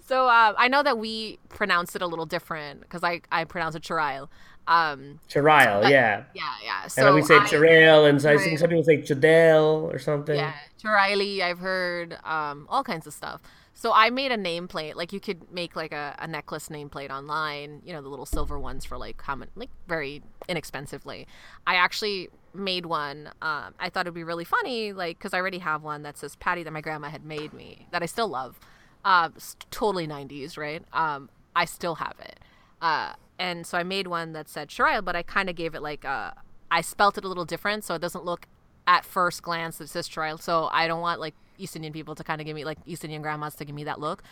So 0.06 0.28
uh, 0.28 0.54
I 0.58 0.68
know 0.68 0.84
that 0.84 0.98
we 0.98 1.40
pronounce 1.48 1.96
it 1.96 2.02
a 2.02 2.08
little 2.08 2.26
different 2.26 2.82
because 2.82 3.06
I, 3.06 3.22
I 3.32 3.46
pronounce 3.46 3.74
it 3.74 3.84
Chirail. 3.84 4.28
Um, 4.68 5.22
Chirail, 5.30 5.90
yeah. 5.90 6.26
Yeah, 6.34 6.44
yeah. 6.62 6.88
So 6.88 7.02
and 7.02 7.08
then 7.08 7.16
we 7.16 7.22
say 7.22 7.38
Chirail, 7.40 8.10
and 8.10 8.22
so 8.22 8.30
I 8.30 8.38
think 8.38 8.60
some 8.60 8.68
people 8.68 8.84
say 8.84 8.98
Chadel 8.98 9.84
or 9.84 10.00
something. 10.00 10.36
Yeah, 10.36 10.54
Chiraili, 10.84 11.42
I've 11.42 11.60
heard 11.60 12.18
um, 12.26 12.68
all 12.70 12.84
kinds 12.84 13.08
of 13.08 13.14
stuff. 13.14 13.42
So 13.74 13.92
I 13.92 14.10
made 14.10 14.32
a 14.32 14.38
nameplate. 14.38 14.96
Like 14.96 15.14
you 15.14 15.20
could 15.20 15.52
make 15.52 15.76
like 15.76 15.92
a, 15.92 16.16
a 16.20 16.28
necklace 16.28 16.70
nameplate 16.70 17.10
online. 17.10 17.82
You 17.84 17.94
know 17.94 18.02
the 18.02 18.10
little 18.10 18.26
silver 18.26 18.60
ones 18.60 18.86
for 18.86 18.98
like 18.98 19.18
common, 19.18 19.50
like 19.56 19.70
very 19.88 20.22
inexpensively. 20.48 21.28
I 21.66 21.76
actually 21.76 22.30
made 22.54 22.86
one. 22.86 23.28
Um, 23.42 23.74
I 23.80 23.90
thought 23.90 24.02
it'd 24.02 24.14
be 24.14 24.24
really 24.24 24.46
funny, 24.46 24.94
like 24.94 25.18
because 25.18 25.34
I 25.34 25.40
already 25.40 25.60
have 25.60 25.84
one 25.84 26.04
that 26.04 26.18
says 26.18 26.36
Patty 26.36 26.64
that 26.64 26.72
my 26.72 26.82
grandma 26.82 27.10
had 27.10 27.26
made 27.26 27.54
me 27.54 27.88
that 27.92 28.04
I 28.04 28.06
still 28.06 28.28
love. 28.28 28.60
Uh, 29.04 29.30
totally 29.70 30.08
90s, 30.08 30.58
right? 30.58 30.84
Um, 30.94 31.30
I 31.56 31.66
still 31.66 31.96
have 31.96 32.16
it. 32.22 32.40
Uh, 32.82 33.14
and 33.38 33.66
so 33.66 33.78
I 33.78 33.84
made 33.84 34.08
one 34.08 34.34
that 34.34 34.48
said 34.48 34.70
Shariah, 34.70 35.04
but 35.04 35.16
I 35.16 35.24
kind 35.24 35.50
of 35.50 35.56
gave 35.56 35.76
it 35.76 35.82
like 35.82 36.06
a, 36.06 36.08
uh, 36.10 36.32
I 36.72 36.82
spelt 36.82 37.18
it 37.18 37.26
a 37.26 37.28
little 37.28 37.46
different 37.46 37.84
so 37.84 37.96
it 37.96 38.02
doesn't 38.02 38.24
look 38.26 38.48
at 38.88 39.06
first 39.06 39.42
glance 39.42 39.78
that 39.78 39.90
says 39.90 40.08
Shariah. 40.08 40.42
So 40.42 40.70
I 40.72 40.88
don't 40.88 41.02
want 41.02 41.20
like 41.20 41.36
East 41.58 41.76
Indian 41.76 41.94
people 41.94 42.16
to 42.16 42.24
kind 42.24 42.42
of 42.42 42.48
give 42.48 42.56
me 42.56 42.66
like 42.66 42.80
East 42.86 43.04
Indian 43.04 43.22
grandmas 43.22 43.56
to 43.56 43.66
give 43.66 43.76
me 43.76 43.84
that 43.86 44.00
look. 44.00 44.24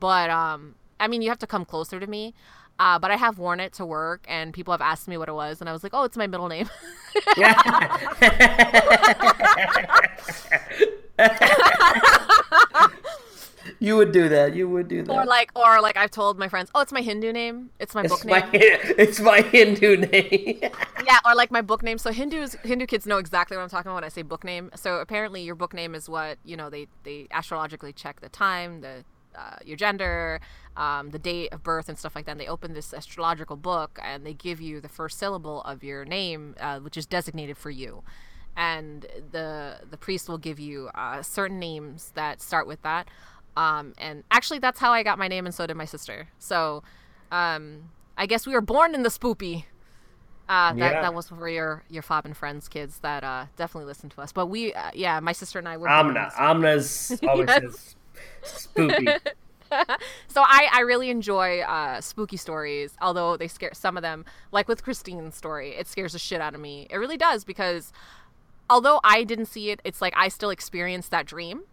But 0.00 0.30
um, 0.30 0.74
I 1.00 1.08
mean, 1.08 1.22
you 1.22 1.28
have 1.28 1.38
to 1.40 1.46
come 1.46 1.64
closer 1.64 2.00
to 2.00 2.06
me. 2.06 2.34
Uh, 2.80 2.96
but 2.96 3.10
I 3.10 3.16
have 3.16 3.40
worn 3.40 3.58
it 3.58 3.72
to 3.72 3.84
work, 3.84 4.24
and 4.28 4.54
people 4.54 4.70
have 4.70 4.80
asked 4.80 5.08
me 5.08 5.16
what 5.16 5.28
it 5.28 5.32
was, 5.32 5.60
and 5.60 5.68
I 5.68 5.72
was 5.72 5.82
like, 5.82 5.90
"Oh, 5.94 6.04
it's 6.04 6.16
my 6.16 6.28
middle 6.28 6.46
name." 6.46 6.70
you 13.80 13.96
would 13.96 14.12
do 14.12 14.28
that. 14.28 14.54
You 14.54 14.68
would 14.68 14.88
do 14.88 15.02
that. 15.02 15.12
Or 15.12 15.24
like, 15.24 15.50
or 15.56 15.80
like, 15.80 15.96
I've 15.96 16.10
told 16.10 16.38
my 16.38 16.48
friends, 16.48 16.70
"Oh, 16.74 16.80
it's 16.80 16.92
my 16.92 17.00
Hindu 17.00 17.32
name. 17.32 17.70
It's 17.78 17.94
my 17.94 18.02
it's 18.02 18.12
book 18.12 18.24
my, 18.24 18.40
name. 18.40 18.50
It's 18.98 19.20
my 19.20 19.40
Hindu 19.42 19.96
name." 19.98 20.58
yeah, 21.06 21.18
or 21.24 21.34
like 21.34 21.50
my 21.50 21.62
book 21.62 21.82
name. 21.82 21.98
So 21.98 22.10
Hindus, 22.10 22.54
Hindu 22.64 22.86
kids 22.86 23.06
know 23.06 23.18
exactly 23.18 23.56
what 23.56 23.62
I'm 23.62 23.68
talking 23.68 23.88
about 23.88 23.96
when 23.96 24.04
I 24.04 24.08
say 24.08 24.22
book 24.22 24.44
name. 24.44 24.70
So 24.74 24.96
apparently, 24.96 25.42
your 25.42 25.54
book 25.54 25.74
name 25.74 25.94
is 25.94 26.08
what 26.08 26.38
you 26.44 26.56
know. 26.56 26.70
They 26.70 26.88
they 27.04 27.28
astrologically 27.30 27.92
check 27.92 28.20
the 28.20 28.28
time, 28.28 28.80
the 28.80 29.04
uh, 29.36 29.56
your 29.64 29.76
gender, 29.76 30.40
um, 30.76 31.10
the 31.10 31.18
date 31.18 31.52
of 31.52 31.62
birth, 31.62 31.88
and 31.88 31.98
stuff 31.98 32.16
like 32.16 32.26
that. 32.26 32.32
And 32.32 32.40
they 32.40 32.48
open 32.48 32.74
this 32.74 32.92
astrological 32.92 33.56
book 33.56 33.98
and 34.02 34.26
they 34.26 34.34
give 34.34 34.60
you 34.60 34.80
the 34.80 34.88
first 34.88 35.18
syllable 35.18 35.62
of 35.62 35.84
your 35.84 36.04
name, 36.04 36.56
uh, 36.58 36.80
which 36.80 36.96
is 36.96 37.06
designated 37.06 37.56
for 37.56 37.70
you. 37.70 38.02
And 38.56 39.06
the 39.30 39.76
the 39.88 39.96
priest 39.96 40.28
will 40.28 40.38
give 40.38 40.58
you 40.58 40.90
uh, 40.94 41.22
certain 41.22 41.60
names 41.60 42.10
that 42.16 42.40
start 42.42 42.66
with 42.66 42.82
that. 42.82 43.08
Um, 43.58 43.92
and 43.98 44.22
actually, 44.30 44.60
that's 44.60 44.78
how 44.78 44.92
I 44.92 45.02
got 45.02 45.18
my 45.18 45.26
name, 45.26 45.44
and 45.44 45.52
so 45.52 45.66
did 45.66 45.76
my 45.76 45.84
sister. 45.84 46.28
So, 46.38 46.84
um, 47.32 47.90
I 48.16 48.26
guess 48.26 48.46
we 48.46 48.52
were 48.52 48.60
born 48.60 48.94
in 48.94 49.02
the 49.02 49.08
spoopy. 49.08 49.64
Uh, 50.48 50.72
that, 50.74 50.78
yeah. 50.78 51.02
that 51.02 51.12
was 51.12 51.28
for 51.28 51.48
your 51.48 51.82
your 51.90 52.02
fob 52.02 52.24
and 52.24 52.34
friends 52.36 52.68
kids 52.68 53.00
that 53.00 53.24
uh, 53.24 53.46
definitely 53.56 53.86
listen 53.86 54.10
to 54.10 54.20
us. 54.20 54.30
But 54.30 54.46
we, 54.46 54.72
uh, 54.72 54.92
yeah, 54.94 55.18
my 55.18 55.32
sister 55.32 55.58
and 55.58 55.68
I 55.68 55.76
were. 55.76 55.88
Amna, 55.88 56.30
Amna's 56.38 57.18
always 57.28 57.48
yes. 57.48 57.96
spooky. 58.44 59.06
so 60.28 60.42
I, 60.42 60.68
I 60.72 60.80
really 60.82 61.10
enjoy 61.10 61.60
uh, 61.62 62.00
spooky 62.00 62.36
stories, 62.36 62.94
although 63.02 63.36
they 63.36 63.48
scare 63.48 63.72
some 63.74 63.96
of 63.96 64.02
them. 64.04 64.24
Like 64.52 64.68
with 64.68 64.84
Christine's 64.84 65.34
story, 65.34 65.70
it 65.70 65.88
scares 65.88 66.12
the 66.12 66.20
shit 66.20 66.40
out 66.40 66.54
of 66.54 66.60
me. 66.60 66.86
It 66.90 66.96
really 66.96 67.18
does 67.18 67.42
because 67.42 67.92
although 68.70 69.00
I 69.02 69.24
didn't 69.24 69.46
see 69.46 69.70
it, 69.70 69.80
it's 69.82 70.00
like 70.00 70.14
I 70.16 70.28
still 70.28 70.50
experienced 70.50 71.10
that 71.10 71.26
dream 71.26 71.64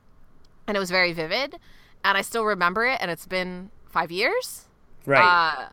and 0.67 0.75
it 0.77 0.79
was 0.79 0.91
very 0.91 1.13
vivid, 1.13 1.55
and 2.03 2.17
I 2.17 2.21
still 2.21 2.45
remember 2.45 2.85
it. 2.85 2.97
And 3.01 3.11
it's 3.11 3.25
been 3.27 3.71
five 3.85 4.11
years. 4.11 4.65
Right. 5.05 5.23
Uh, 5.23 5.69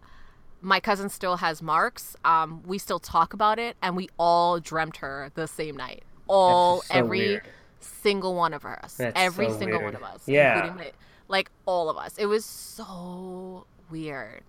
my 0.61 0.81
cousin 0.81 1.09
still 1.09 1.37
has 1.39 1.61
marks. 1.63 2.17
Um, 2.25 2.63
we 2.65 2.79
still 2.79 3.01
talk 3.01 3.33
about 3.33 3.59
it, 3.59 3.77
and 3.83 3.97
we 3.97 4.09
all 4.19 4.61
dreamt 4.61 4.99
her 4.99 5.31
the 5.35 5.47
same 5.49 5.77
night. 5.77 6.05
All 6.29 6.83
so 6.83 6.95
every 6.95 7.19
weird. 7.19 7.49
single 7.81 8.35
one 8.35 8.55
of 8.55 8.65
us. 8.65 8.95
That's 8.97 9.13
every 9.19 9.49
so 9.49 9.59
single 9.59 9.81
weird. 9.81 9.95
one 9.95 10.03
of 10.03 10.09
us. 10.09 10.23
Yeah. 10.27 10.73
My, 10.77 10.93
like 11.29 11.51
all 11.67 11.91
of 11.91 11.97
us. 11.97 12.17
It 12.17 12.27
was 12.27 12.45
so 12.45 13.67
weird. 13.91 14.43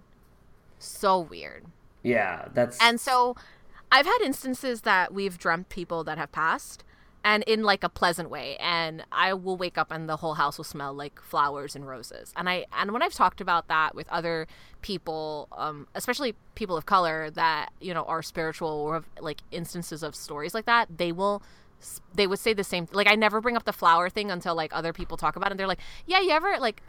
So 0.79 1.19
weird. 1.19 1.65
Yeah, 2.03 2.49
that's 2.53 2.77
And 2.81 2.99
so 2.99 3.35
I've 3.91 4.05
had 4.05 4.19
instances 4.23 4.81
that 4.81 5.13
we've 5.13 5.37
dreamt 5.37 5.69
people 5.69 6.03
that 6.03 6.17
have 6.17 6.31
passed 6.31 6.83
and 7.23 7.43
in 7.43 7.63
like 7.63 7.83
a 7.83 7.89
pleasant 7.89 8.29
way 8.29 8.57
and 8.57 9.03
i 9.11 9.33
will 9.33 9.57
wake 9.57 9.77
up 9.77 9.91
and 9.91 10.09
the 10.09 10.17
whole 10.17 10.33
house 10.33 10.57
will 10.57 10.65
smell 10.65 10.93
like 10.93 11.21
flowers 11.21 11.75
and 11.75 11.87
roses. 11.87 12.33
And 12.35 12.49
i 12.49 12.65
and 12.77 12.91
when 12.91 13.01
i've 13.01 13.13
talked 13.13 13.41
about 13.41 13.67
that 13.67 13.95
with 13.95 14.07
other 14.09 14.47
people 14.81 15.47
um, 15.53 15.87
especially 15.95 16.35
people 16.55 16.75
of 16.75 16.85
color 16.85 17.29
that 17.31 17.71
you 17.79 17.93
know 17.93 18.03
are 18.03 18.21
spiritual 18.21 18.69
or 18.69 18.95
have 18.95 19.05
like 19.19 19.41
instances 19.51 20.03
of 20.03 20.15
stories 20.15 20.53
like 20.53 20.65
that 20.65 20.87
they 20.97 21.11
will 21.11 21.41
they 22.13 22.27
would 22.27 22.39
say 22.39 22.53
the 22.53 22.63
same 22.63 22.87
like 22.91 23.07
i 23.07 23.15
never 23.15 23.41
bring 23.41 23.55
up 23.55 23.65
the 23.65 23.73
flower 23.73 24.09
thing 24.09 24.31
until 24.31 24.55
like 24.55 24.73
other 24.73 24.93
people 24.93 25.17
talk 25.17 25.35
about 25.35 25.47
it 25.47 25.51
and 25.51 25.59
they're 25.59 25.67
like 25.67 25.79
yeah 26.05 26.21
you 26.21 26.31
ever 26.31 26.57
like 26.59 26.81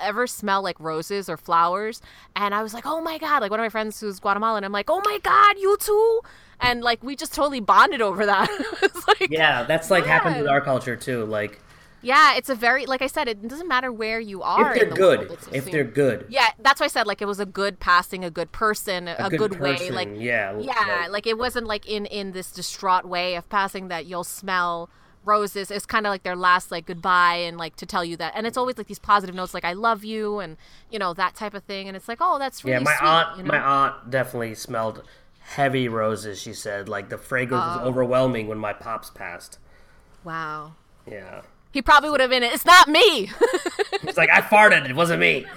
ever 0.00 0.26
smell 0.26 0.62
like 0.62 0.78
roses 0.80 1.28
or 1.28 1.36
flowers 1.36 2.00
and 2.36 2.54
i 2.54 2.62
was 2.62 2.74
like 2.74 2.86
oh 2.86 3.00
my 3.00 3.18
god 3.18 3.40
like 3.40 3.50
one 3.50 3.60
of 3.60 3.64
my 3.64 3.68
friends 3.68 4.00
who's 4.00 4.18
guatemalan 4.20 4.64
i'm 4.64 4.72
like 4.72 4.90
oh 4.90 5.00
my 5.04 5.18
god 5.22 5.56
you 5.58 5.76
too 5.78 6.20
and 6.60 6.82
like 6.82 7.02
we 7.02 7.16
just 7.16 7.34
totally 7.34 7.60
bonded 7.60 8.00
over 8.00 8.26
that. 8.26 8.48
like, 9.08 9.30
yeah, 9.30 9.64
that's 9.64 9.90
like 9.90 10.04
yeah. 10.04 10.10
happens 10.10 10.38
with 10.38 10.48
our 10.48 10.60
culture 10.60 10.96
too. 10.96 11.24
Like, 11.24 11.60
yeah, 12.02 12.36
it's 12.36 12.48
a 12.48 12.54
very 12.54 12.86
like 12.86 13.02
I 13.02 13.06
said, 13.06 13.28
it 13.28 13.46
doesn't 13.46 13.68
matter 13.68 13.92
where 13.92 14.20
you 14.20 14.42
are. 14.42 14.72
If 14.72 14.80
they're 14.80 14.90
the 14.90 14.96
good, 14.96 15.18
world, 15.28 15.48
if 15.52 15.70
they're 15.70 15.84
good. 15.84 16.26
Yeah, 16.28 16.48
that's 16.58 16.80
why 16.80 16.86
I 16.86 16.88
said 16.88 17.06
like 17.06 17.22
it 17.22 17.26
was 17.26 17.40
a 17.40 17.46
good 17.46 17.80
passing, 17.80 18.24
a 18.24 18.30
good 18.30 18.52
person, 18.52 19.08
a, 19.08 19.16
a 19.18 19.30
good, 19.30 19.38
good 19.38 19.58
person, 19.58 19.88
way. 19.88 19.92
Like, 19.92 20.08
yeah, 20.16 20.58
yeah, 20.58 21.00
like, 21.02 21.10
like 21.10 21.26
it 21.26 21.38
wasn't 21.38 21.66
like 21.66 21.86
in 21.86 22.06
in 22.06 22.32
this 22.32 22.50
distraught 22.50 23.04
way 23.04 23.34
of 23.36 23.48
passing 23.48 23.88
that 23.88 24.06
you'll 24.06 24.24
smell 24.24 24.90
roses 25.24 25.70
it's 25.70 25.86
kind 25.86 26.06
of 26.06 26.10
like 26.10 26.22
their 26.22 26.36
last 26.36 26.70
like 26.70 26.86
goodbye 26.86 27.36
and 27.36 27.56
like 27.56 27.74
to 27.76 27.86
tell 27.86 28.04
you 28.04 28.16
that 28.16 28.32
and 28.36 28.46
it's 28.46 28.56
always 28.56 28.76
like 28.76 28.86
these 28.86 28.98
positive 28.98 29.34
notes 29.34 29.54
like 29.54 29.64
i 29.64 29.72
love 29.72 30.04
you 30.04 30.38
and 30.38 30.56
you 30.90 30.98
know 30.98 31.14
that 31.14 31.34
type 31.34 31.54
of 31.54 31.62
thing 31.64 31.88
and 31.88 31.96
it's 31.96 32.08
like 32.08 32.18
oh 32.20 32.38
that's 32.38 32.64
really 32.64 32.74
yeah 32.74 32.80
my 32.80 32.96
sweet, 32.96 33.08
aunt 33.08 33.36
you 33.38 33.42
know? 33.42 33.48
my 33.48 33.58
aunt 33.58 34.10
definitely 34.10 34.54
smelled 34.54 35.02
heavy 35.44 35.88
roses. 35.88 36.40
She 36.40 36.52
said 36.52 36.88
like 36.88 37.08
the 37.08 37.18
fragrance 37.18 37.64
oh. 37.66 37.78
was 37.78 37.88
overwhelming 37.88 38.48
when 38.48 38.58
my 38.58 38.72
pops 38.72 39.10
passed. 39.10 39.58
Wow. 40.24 40.74
Yeah. 41.10 41.42
He 41.70 41.82
probably 41.82 42.10
would 42.10 42.20
have 42.20 42.30
been. 42.30 42.42
It's 42.42 42.64
not 42.64 42.88
me. 42.88 43.30
He's 44.02 44.16
like 44.16 44.30
I 44.30 44.40
farted. 44.40 44.88
It 44.88 44.96
wasn't 44.96 45.20
me. 45.20 45.46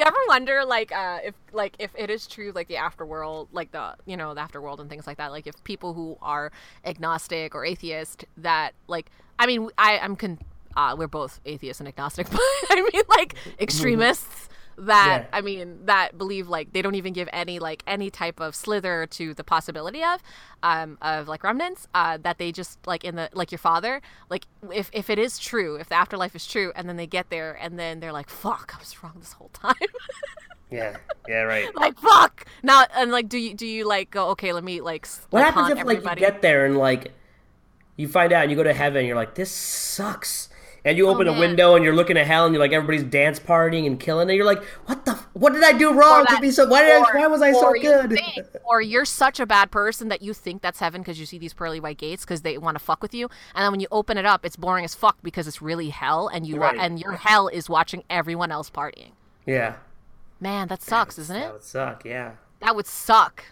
you 0.00 0.06
ever 0.06 0.16
wonder 0.28 0.64
like 0.64 0.92
uh, 0.92 1.18
if 1.22 1.34
like 1.52 1.76
if 1.78 1.90
it 1.94 2.08
is 2.08 2.26
true 2.26 2.52
like 2.54 2.68
the 2.68 2.74
afterworld 2.74 3.48
like 3.52 3.70
the 3.70 3.94
you 4.06 4.16
know 4.16 4.32
the 4.32 4.40
afterworld 4.40 4.80
and 4.80 4.88
things 4.88 5.06
like 5.06 5.18
that 5.18 5.30
like 5.30 5.46
if 5.46 5.62
people 5.62 5.92
who 5.92 6.16
are 6.22 6.50
agnostic 6.86 7.54
or 7.54 7.66
atheist 7.66 8.24
that 8.38 8.72
like 8.88 9.10
i 9.38 9.46
mean 9.46 9.68
i 9.76 9.98
i'm 9.98 10.16
con 10.16 10.38
uh, 10.76 10.94
we're 10.96 11.08
both 11.08 11.40
atheist 11.44 11.80
and 11.80 11.88
agnostic 11.88 12.30
but 12.30 12.40
i 12.70 12.88
mean 12.92 13.02
like 13.10 13.34
extremists 13.60 14.48
that 14.80 15.22
yeah. 15.22 15.36
I 15.36 15.40
mean 15.40 15.86
that 15.86 16.16
believe 16.16 16.48
like 16.48 16.72
they 16.72 16.82
don't 16.82 16.94
even 16.94 17.12
give 17.12 17.28
any 17.32 17.58
like 17.58 17.82
any 17.86 18.10
type 18.10 18.40
of 18.40 18.54
slither 18.54 19.06
to 19.06 19.34
the 19.34 19.44
possibility 19.44 20.02
of 20.02 20.22
um 20.62 20.98
of 21.02 21.28
like 21.28 21.44
remnants 21.44 21.86
uh 21.94 22.18
that 22.22 22.38
they 22.38 22.52
just 22.52 22.84
like 22.86 23.04
in 23.04 23.16
the 23.16 23.28
like 23.32 23.52
your 23.52 23.58
father 23.58 24.00
like 24.28 24.46
if 24.72 24.90
if 24.92 25.10
it 25.10 25.18
is 25.18 25.38
true 25.38 25.76
if 25.76 25.88
the 25.88 25.94
afterlife 25.94 26.34
is 26.34 26.46
true 26.46 26.72
and 26.74 26.88
then 26.88 26.96
they 26.96 27.06
get 27.06 27.30
there 27.30 27.56
and 27.60 27.78
then 27.78 28.00
they're 28.00 28.12
like 28.12 28.28
fuck 28.30 28.72
I 28.74 28.78
was 28.78 29.02
wrong 29.02 29.14
this 29.18 29.32
whole 29.32 29.50
time. 29.52 29.74
Yeah. 30.70 30.98
Yeah 31.28 31.42
right. 31.42 31.68
Like 31.74 31.98
fuck. 31.98 32.46
Now 32.62 32.84
and 32.94 33.10
like 33.10 33.28
do 33.28 33.38
you 33.38 33.54
do 33.54 33.66
you 33.66 33.84
like 33.88 34.12
go 34.12 34.28
okay 34.28 34.52
let 34.52 34.62
me 34.62 34.80
like 34.80 35.04
what 35.30 35.42
happens 35.42 35.70
if 35.70 35.78
everybody? 35.78 36.06
like 36.06 36.20
you 36.20 36.26
get 36.26 36.42
there 36.42 36.64
and 36.64 36.76
like 36.76 37.12
you 37.96 38.06
find 38.06 38.32
out 38.32 38.42
and 38.42 38.52
you 38.52 38.56
go 38.56 38.62
to 38.62 38.72
heaven 38.72 38.98
and 38.98 39.08
you're 39.08 39.16
like 39.16 39.34
this 39.34 39.50
sucks 39.50 40.48
and 40.84 40.96
you 40.96 41.08
oh, 41.08 41.14
open 41.14 41.28
oh, 41.28 41.34
a 41.34 41.38
window 41.38 41.74
and 41.74 41.84
you're 41.84 41.94
looking 41.94 42.16
at 42.16 42.26
hell 42.26 42.46
and 42.46 42.54
you're 42.54 42.62
like 42.62 42.72
everybody's 42.72 43.02
dance 43.02 43.38
partying 43.38 43.86
and 43.86 43.98
killing 44.00 44.30
it. 44.30 44.34
You're 44.34 44.46
like, 44.46 44.62
what 44.86 45.04
the? 45.04 45.14
What 45.32 45.52
did 45.52 45.62
I 45.62 45.72
do 45.72 45.92
wrong 45.92 46.24
that, 46.28 46.36
to 46.36 46.40
be 46.40 46.50
so? 46.50 46.66
Why 46.66 46.82
did 46.82 47.00
or, 47.00 47.16
I, 47.16 47.20
Why 47.20 47.26
was 47.26 47.42
I 47.42 47.52
so 47.52 47.72
good? 47.72 48.10
Think, 48.10 48.46
or 48.64 48.80
you're 48.80 49.04
such 49.04 49.40
a 49.40 49.46
bad 49.46 49.70
person 49.70 50.08
that 50.08 50.22
you 50.22 50.34
think 50.34 50.62
that's 50.62 50.80
heaven 50.80 51.00
because 51.00 51.18
you 51.18 51.26
see 51.26 51.38
these 51.38 51.52
pearly 51.52 51.80
white 51.80 51.98
gates 51.98 52.24
because 52.24 52.42
they 52.42 52.58
want 52.58 52.76
to 52.76 52.84
fuck 52.84 53.02
with 53.02 53.14
you, 53.14 53.28
and 53.54 53.64
then 53.64 53.70
when 53.70 53.80
you 53.80 53.88
open 53.90 54.18
it 54.18 54.26
up, 54.26 54.44
it's 54.44 54.56
boring 54.56 54.84
as 54.84 54.94
fuck 54.94 55.18
because 55.22 55.46
it's 55.46 55.62
really 55.62 55.90
hell, 55.90 56.28
and 56.28 56.46
you 56.46 56.56
right. 56.56 56.76
and 56.78 57.00
your 57.00 57.12
hell 57.12 57.48
is 57.48 57.68
watching 57.68 58.04
everyone 58.10 58.50
else 58.50 58.70
partying. 58.70 59.12
Yeah. 59.46 59.76
Man, 60.40 60.68
that 60.68 60.82
sucks, 60.82 61.18
isn't 61.18 61.36
it? 61.36 61.40
That 61.40 61.52
would 61.52 61.62
suck. 61.62 62.04
Yeah. 62.04 62.32
That 62.60 62.74
would 62.74 62.86
suck 62.86 63.44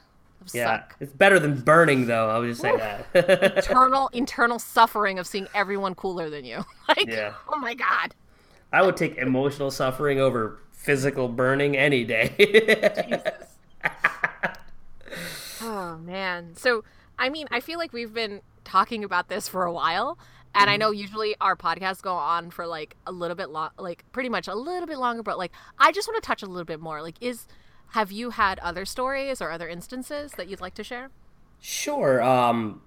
yeah, 0.53 0.81
suck. 0.81 0.97
it's 1.01 1.13
better 1.13 1.39
than 1.39 1.61
burning, 1.61 2.07
though. 2.07 2.31
I 2.31 2.39
would 2.39 2.49
just 2.49 2.61
say 2.61 2.77
that. 2.77 3.57
internal, 3.57 4.09
internal 4.13 4.59
suffering 4.59 5.19
of 5.19 5.27
seeing 5.27 5.47
everyone 5.55 5.95
cooler 5.95 6.31
than 6.31 6.45
you. 6.45 6.65
like, 6.89 7.07
yeah. 7.07 7.35
oh 7.49 7.59
my 7.59 7.75
god. 7.75 8.15
I 8.73 8.83
would 8.83 8.97
take 8.97 9.17
emotional 9.17 9.71
suffering 9.71 10.21
over 10.21 10.61
physical 10.73 11.29
burning 11.29 11.77
any 11.77 12.05
day. 12.05 13.23
Oh 15.61 15.99
man. 15.99 16.55
So, 16.57 16.85
I 17.19 17.29
mean, 17.29 17.47
I 17.51 17.61
feel 17.61 17.79
like 17.79 17.93
we've 17.93 18.15
been 18.15 18.41
talking 18.65 19.05
about 19.05 19.29
this 19.29 19.49
for 19.49 19.65
a 19.65 19.73
while, 19.73 20.19
And 20.55 20.71
I 20.71 20.75
mm-hmm. 20.75 20.81
know 20.81 20.91
usually 20.91 21.35
our 21.41 21.57
podcasts 21.57 22.01
go 22.01 22.15
on 22.15 22.51
for 22.51 22.67
like 22.67 22.97
a 23.07 23.13
little 23.13 23.37
bit 23.37 23.51
long, 23.51 23.71
like 23.79 24.05
pretty 24.13 24.29
much 24.29 24.49
a 24.49 24.55
little 24.55 24.87
bit 24.87 24.99
longer, 24.99 25.23
but 25.23 25.39
like 25.39 25.53
I 25.79 25.93
just 25.93 26.09
want 26.09 26.23
to 26.23 26.27
touch 26.27 26.43
a 26.43 26.47
little 26.47 26.65
bit 26.65 26.81
more. 26.81 27.03
Like, 27.03 27.17
is 27.21 27.47
have 27.89 28.13
you 28.13 28.31
had 28.31 28.59
other 28.61 28.85
stories 28.85 29.41
or 29.43 29.51
other 29.51 29.69
instances 29.69 30.35
that 30.35 30.49
you'd 30.49 30.61
like 30.61 30.75
to 30.75 30.85
share? 30.85 31.11
Sure. 31.61 32.23
Um, 32.23 32.83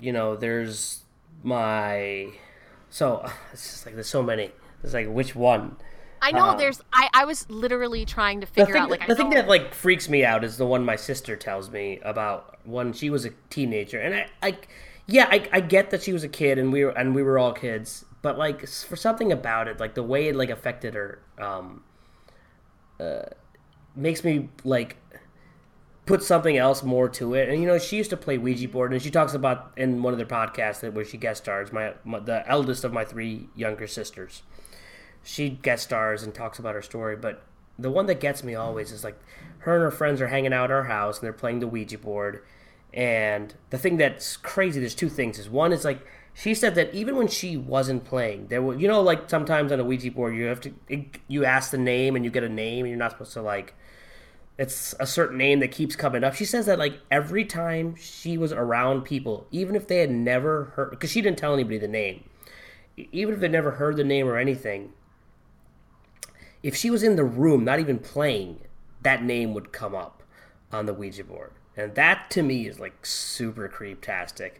you 0.00 0.12
know, 0.12 0.36
there's 0.36 1.04
my 1.42 2.32
so 2.90 3.24
it's 3.52 3.70
just 3.70 3.86
like 3.86 3.94
there's 3.94 4.08
so 4.08 4.22
many. 4.22 4.52
It's 4.82 4.94
like 4.94 5.08
which 5.08 5.34
one? 5.34 5.76
I 6.22 6.32
know 6.32 6.52
Um, 6.52 6.56
there's. 6.56 6.80
I 6.92 7.08
I 7.14 7.24
was 7.24 7.48
literally 7.48 8.04
trying 8.04 8.40
to 8.40 8.46
figure 8.46 8.76
thing, 8.76 8.76
out 8.76 8.90
like 8.90 9.00
the 9.06 9.14
I 9.14 9.14
thing 9.14 9.30
that 9.30 9.48
like 9.48 9.74
freaks 9.74 10.08
me 10.08 10.24
out 10.24 10.44
is 10.44 10.56
the 10.56 10.66
one 10.66 10.84
my 10.84 10.96
sister 10.96 11.36
tells 11.36 11.70
me 11.70 11.98
about 12.04 12.58
when 12.66 12.92
she 12.92 13.10
was 13.10 13.24
a 13.24 13.30
teenager, 13.48 14.00
and 14.00 14.14
I, 14.14 14.26
I 14.42 14.58
yeah, 15.06 15.26
I, 15.30 15.48
I 15.52 15.60
get 15.60 15.90
that 15.90 16.02
she 16.02 16.12
was 16.12 16.22
a 16.24 16.28
kid, 16.28 16.58
and 16.58 16.72
we 16.72 16.84
were 16.84 16.90
and 16.92 17.14
we 17.14 17.22
were 17.22 17.38
all 17.38 17.52
kids, 17.52 18.04
but 18.22 18.38
like 18.38 18.66
for 18.68 18.96
something 18.96 19.32
about 19.32 19.68
it, 19.68 19.80
like 19.80 19.94
the 19.94 20.02
way 20.02 20.28
it 20.28 20.36
like 20.36 20.50
affected 20.50 20.94
her, 20.94 21.22
um, 21.38 21.82
uh, 22.98 23.22
makes 23.96 24.24
me 24.24 24.48
like 24.64 24.96
put 26.06 26.22
something 26.22 26.56
else 26.56 26.82
more 26.82 27.08
to 27.08 27.34
it. 27.34 27.48
And 27.48 27.60
you 27.60 27.66
know, 27.66 27.78
she 27.78 27.96
used 27.96 28.10
to 28.10 28.16
play 28.16 28.38
Ouija 28.38 28.68
board, 28.68 28.92
and 28.92 29.00
she 29.00 29.10
talks 29.10 29.34
about 29.34 29.72
in 29.76 30.02
one 30.02 30.12
of 30.12 30.18
their 30.18 30.26
podcasts 30.26 30.80
that 30.80 30.94
where 30.94 31.04
she 31.04 31.16
guest 31.16 31.44
stars 31.44 31.72
my, 31.72 31.94
my 32.04 32.18
the 32.18 32.48
eldest 32.48 32.84
of 32.84 32.92
my 32.92 33.04
three 33.04 33.48
younger 33.54 33.86
sisters. 33.86 34.42
She 35.22 35.50
guest 35.50 35.84
stars 35.84 36.22
and 36.22 36.34
talks 36.34 36.58
about 36.58 36.74
her 36.74 36.82
story, 36.82 37.14
but 37.16 37.42
the 37.78 37.90
one 37.90 38.06
that 38.06 38.20
gets 38.20 38.42
me 38.42 38.54
always 38.54 38.92
is 38.92 39.04
like 39.04 39.18
her 39.58 39.74
and 39.74 39.82
her 39.82 39.90
friends 39.90 40.20
are 40.20 40.28
hanging 40.28 40.52
out 40.52 40.64
at 40.64 40.70
our 40.70 40.84
house 40.84 41.18
and 41.18 41.24
they're 41.24 41.32
playing 41.32 41.60
the 41.60 41.66
Ouija 41.66 41.98
board. 41.98 42.42
And 42.92 43.54
the 43.70 43.78
thing 43.78 43.96
that's 43.96 44.36
crazy, 44.36 44.80
there's 44.80 44.94
two 44.94 45.08
things. 45.08 45.38
Is 45.38 45.48
one 45.48 45.72
is 45.72 45.84
like 45.84 46.04
she 46.34 46.54
said 46.54 46.74
that 46.76 46.94
even 46.94 47.16
when 47.16 47.28
she 47.28 47.56
wasn't 47.56 48.04
playing, 48.04 48.48
there 48.48 48.62
were 48.62 48.76
you 48.76 48.88
know 48.88 49.00
like 49.00 49.28
sometimes 49.28 49.72
on 49.72 49.80
a 49.80 49.84
Ouija 49.84 50.10
board 50.10 50.34
you 50.34 50.44
have 50.44 50.60
to 50.60 50.72
you 51.28 51.44
ask 51.44 51.70
the 51.70 51.78
name 51.78 52.16
and 52.16 52.24
you 52.24 52.30
get 52.30 52.44
a 52.44 52.48
name 52.48 52.84
and 52.84 52.88
you're 52.88 52.98
not 52.98 53.12
supposed 53.12 53.32
to 53.34 53.42
like 53.42 53.74
it's 54.60 54.94
a 55.00 55.06
certain 55.06 55.38
name 55.38 55.60
that 55.60 55.72
keeps 55.72 55.96
coming 55.96 56.22
up. 56.22 56.34
She 56.34 56.44
says 56.44 56.66
that 56.66 56.78
like 56.78 57.00
every 57.10 57.46
time 57.46 57.94
she 57.96 58.36
was 58.36 58.52
around 58.52 59.02
people, 59.02 59.46
even 59.50 59.74
if 59.74 59.88
they 59.88 60.00
had 60.00 60.10
never 60.10 60.64
heard, 60.76 60.90
because 60.90 61.10
she 61.10 61.22
didn't 61.22 61.38
tell 61.38 61.54
anybody 61.54 61.78
the 61.78 61.88
name, 61.88 62.24
even 63.10 63.32
if 63.32 63.40
they 63.40 63.48
never 63.48 63.72
heard 63.72 63.96
the 63.96 64.04
name 64.04 64.28
or 64.28 64.36
anything, 64.36 64.92
if 66.62 66.76
she 66.76 66.90
was 66.90 67.02
in 67.02 67.16
the 67.16 67.24
room, 67.24 67.64
not 67.64 67.80
even 67.80 67.98
playing, 67.98 68.60
that 69.00 69.22
name 69.22 69.54
would 69.54 69.72
come 69.72 69.94
up 69.94 70.22
on 70.70 70.84
the 70.84 70.92
Ouija 70.92 71.24
board, 71.24 71.52
and 71.74 71.94
that 71.94 72.30
to 72.32 72.42
me 72.42 72.68
is 72.68 72.78
like 72.78 73.06
super 73.06 73.66
creeptastic. 73.66 74.56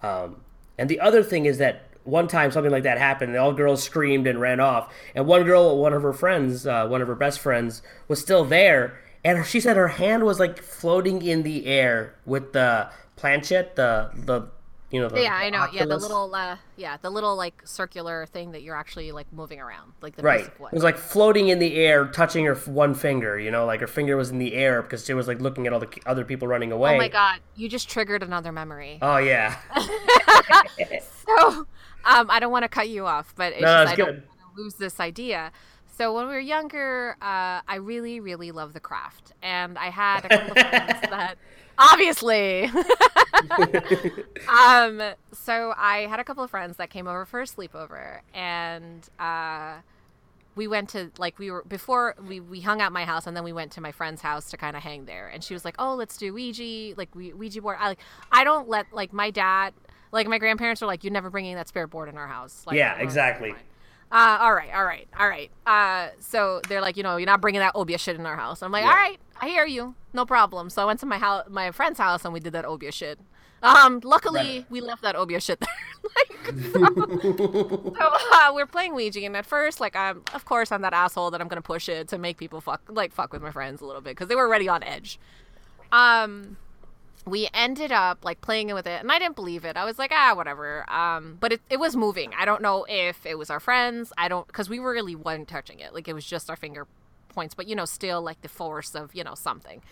Um, 0.00 0.42
and 0.80 0.88
the 0.88 0.98
other 0.98 1.22
thing 1.22 1.44
is 1.44 1.58
that 1.58 1.82
one 2.04 2.26
time 2.26 2.50
something 2.50 2.72
like 2.72 2.84
that 2.84 2.98
happened, 2.98 3.32
and 3.32 3.38
all 3.38 3.52
girls 3.52 3.82
screamed 3.82 4.26
and 4.26 4.40
ran 4.40 4.58
off, 4.58 4.92
and 5.14 5.26
one 5.26 5.44
girl, 5.44 5.78
one 5.78 5.92
of 5.92 6.02
her 6.02 6.14
friends, 6.14 6.66
uh, 6.66 6.88
one 6.88 7.02
of 7.02 7.08
her 7.08 7.14
best 7.14 7.38
friends, 7.38 7.82
was 8.08 8.18
still 8.18 8.44
there, 8.44 8.98
and 9.22 9.44
she 9.44 9.60
said 9.60 9.76
her 9.76 9.88
hand 9.88 10.24
was 10.24 10.40
like 10.40 10.60
floating 10.62 11.20
in 11.20 11.42
the 11.42 11.66
air 11.66 12.14
with 12.24 12.54
the 12.54 12.90
planchette, 13.16 13.76
the 13.76 14.10
the 14.14 14.48
you 14.90 15.00
know 15.00 15.08
the 15.08 15.22
Yeah, 15.22 15.34
I 15.34 15.50
know. 15.50 15.66
Yeah, 15.72 15.84
the 15.84 15.96
little, 15.96 16.34
uh, 16.34 16.56
yeah, 16.76 16.96
the 17.00 17.10
little 17.10 17.36
like 17.36 17.62
circular 17.64 18.26
thing 18.26 18.52
that 18.52 18.62
you're 18.62 18.76
actually 18.76 19.12
like 19.12 19.32
moving 19.32 19.60
around, 19.60 19.92
like 20.00 20.16
the 20.16 20.22
Right. 20.22 20.46
It 20.46 20.72
was 20.72 20.82
like 20.82 20.98
floating 20.98 21.48
in 21.48 21.58
the 21.58 21.76
air, 21.76 22.06
touching 22.06 22.44
her 22.46 22.54
one 22.54 22.94
finger. 22.94 23.38
You 23.38 23.50
know, 23.50 23.66
like 23.66 23.80
her 23.80 23.86
finger 23.86 24.16
was 24.16 24.30
in 24.30 24.38
the 24.38 24.54
air 24.54 24.82
because 24.82 25.04
she 25.04 25.14
was 25.14 25.28
like 25.28 25.40
looking 25.40 25.66
at 25.66 25.72
all 25.72 25.80
the 25.80 25.88
other 26.06 26.24
people 26.24 26.48
running 26.48 26.72
away. 26.72 26.94
oh 26.94 26.98
my 26.98 27.08
god, 27.08 27.40
you 27.56 27.68
just 27.68 27.88
triggered 27.88 28.22
another 28.22 28.52
memory. 28.52 28.98
Oh 29.02 29.18
yeah. 29.18 29.56
So, 31.26 31.66
um, 32.04 32.28
I 32.30 32.40
don't 32.40 32.50
want 32.50 32.64
to 32.64 32.68
cut 32.68 32.88
you 32.88 33.06
off, 33.06 33.32
but 33.36 33.52
it's 33.52 33.62
No, 33.62 33.84
just 33.84 33.92
it's 33.92 33.92
I 33.92 34.04
don't 34.04 34.08
want 34.16 34.56
to 34.56 34.62
lose 34.62 34.74
this 34.74 34.98
idea. 34.98 35.52
So 35.96 36.14
when 36.14 36.26
we 36.26 36.32
were 36.32 36.40
younger, 36.40 37.16
uh, 37.20 37.60
I 37.68 37.76
really, 37.80 38.20
really 38.20 38.50
loved 38.52 38.74
the 38.74 38.80
craft, 38.80 39.32
and 39.42 39.78
I 39.78 39.90
had 39.90 40.24
a 40.24 40.28
couple 40.28 40.50
of 40.52 40.68
friends 40.68 41.00
that 41.10 41.36
obviously. 41.80 42.64
um, 44.48 45.02
so 45.32 45.72
I 45.76 46.06
had 46.08 46.20
a 46.20 46.24
couple 46.24 46.44
of 46.44 46.50
friends 46.50 46.76
that 46.76 46.90
came 46.90 47.06
over 47.06 47.24
for 47.24 47.40
a 47.40 47.44
sleepover, 47.44 48.20
and 48.34 49.08
uh, 49.18 49.76
we 50.54 50.66
went 50.68 50.88
to 50.90 51.10
like 51.18 51.38
we 51.38 51.50
were 51.50 51.64
before 51.64 52.14
we 52.26 52.40
we 52.40 52.60
hung 52.60 52.80
out 52.80 52.86
at 52.86 52.92
my 52.92 53.04
house, 53.04 53.26
and 53.26 53.36
then 53.36 53.44
we 53.44 53.52
went 53.52 53.72
to 53.72 53.80
my 53.80 53.92
friend's 53.92 54.20
house 54.22 54.50
to 54.50 54.56
kind 54.56 54.76
of 54.76 54.82
hang 54.82 55.04
there. 55.06 55.28
And 55.28 55.42
she 55.42 55.54
was 55.54 55.64
like, 55.64 55.76
"Oh, 55.78 55.94
let's 55.94 56.16
do 56.16 56.32
Ouija, 56.34 56.94
like 56.96 57.14
we, 57.14 57.32
Ouija 57.32 57.60
board." 57.62 57.76
I 57.80 57.88
like 57.88 58.00
I 58.30 58.44
don't 58.44 58.68
let 58.68 58.86
like 58.92 59.12
my 59.12 59.30
dad. 59.30 59.72
Like 60.12 60.26
my 60.26 60.38
grandparents 60.38 60.82
are 60.82 60.86
like, 60.86 61.04
you're 61.04 61.12
never 61.12 61.30
bringing 61.30 61.54
that 61.54 61.68
spirit 61.68 61.86
board 61.86 62.08
in 62.08 62.16
our 62.18 62.26
house. 62.26 62.64
Like, 62.66 62.76
Yeah, 62.76 62.96
"Oh, 62.98 63.02
exactly. 63.02 63.54
Uh, 64.10 64.38
all 64.40 64.52
right, 64.52 64.70
all 64.74 64.84
right, 64.84 65.06
all 65.16 65.28
right. 65.28 65.52
Uh, 65.64 66.08
so 66.18 66.60
they're 66.68 66.80
like, 66.80 66.96
you 66.96 67.04
know, 67.04 67.16
you're 67.16 67.26
not 67.26 67.40
bringing 67.40 67.60
that 67.60 67.76
obeah 67.76 67.96
shit 67.96 68.16
in 68.16 68.26
our 68.26 68.34
house. 68.36 68.60
I'm 68.60 68.72
like, 68.72 68.82
Yeah. 68.82 68.90
all 68.90 68.96
right, 68.96 69.20
I 69.40 69.48
hear 69.48 69.66
you, 69.66 69.94
no 70.12 70.26
problem. 70.26 70.70
So 70.70 70.82
I 70.82 70.84
went 70.84 71.00
to 71.00 71.06
my 71.06 71.18
house, 71.18 71.46
my 71.48 71.70
friend's 71.70 71.98
house, 71.98 72.24
and 72.24 72.32
we 72.34 72.40
did 72.40 72.52
that 72.52 72.64
obeah 72.64 72.92
shit. 72.92 73.18
Um, 73.62 74.00
luckily 74.04 74.40
Right. 74.40 74.66
we 74.70 74.80
left 74.80 75.02
that 75.02 75.16
obeah 75.16 75.40
shit 75.40 75.60
there. 75.64 75.68
like, 76.16 76.54
so, 76.72 77.94
so 77.98 78.08
uh, 78.32 78.52
we're 78.54 78.66
playing 78.66 78.94
Ouija, 78.94 79.20
and 79.24 79.36
at 79.36 79.44
first, 79.46 79.80
like, 79.80 79.94
I'm 79.96 80.22
of 80.34 80.44
course 80.44 80.72
I'm 80.72 80.82
that 80.82 80.92
asshole 80.94 81.30
that 81.32 81.40
I'm 81.40 81.48
gonna 81.48 81.60
push 81.62 81.88
it 81.88 82.08
to 82.08 82.18
make 82.18 82.36
people 82.38 82.60
fuck, 82.60 82.82
like, 82.88 83.12
fuck 83.12 83.32
with 83.32 83.42
my 83.42 83.50
friends 83.50 83.80
a 83.80 83.84
little 83.86 84.00
bit 84.00 84.12
because 84.12 84.28
they 84.28 84.34
were 84.34 84.46
already 84.46 84.68
on 84.68 84.82
edge. 84.82 85.18
Um, 85.92 86.56
we 87.26 87.48
ended 87.52 87.92
up 87.92 88.24
like 88.24 88.40
playing 88.40 88.72
with 88.72 88.86
it 88.86 88.98
and 89.02 89.12
i 89.12 89.18
didn't 89.18 89.36
believe 89.36 89.62
it 89.66 89.76
i 89.76 89.84
was 89.84 89.98
like 89.98 90.10
ah 90.12 90.32
whatever 90.34 90.90
um 90.90 91.36
but 91.38 91.52
it, 91.52 91.60
it 91.68 91.78
was 91.78 91.94
moving 91.94 92.32
i 92.38 92.46
don't 92.46 92.62
know 92.62 92.86
if 92.88 93.26
it 93.26 93.36
was 93.38 93.50
our 93.50 93.60
friends 93.60 94.10
i 94.16 94.26
don't 94.26 94.46
because 94.46 94.70
we 94.70 94.78
really 94.78 95.14
wasn't 95.14 95.46
touching 95.46 95.80
it 95.80 95.92
like 95.92 96.08
it 96.08 96.14
was 96.14 96.24
just 96.24 96.48
our 96.48 96.56
finger 96.56 96.86
points 97.30 97.54
but 97.54 97.66
you 97.66 97.74
know 97.74 97.84
still 97.84 98.20
like 98.20 98.40
the 98.42 98.48
force 98.48 98.94
of 98.94 99.14
you 99.14 99.24
know 99.24 99.34
something. 99.34 99.82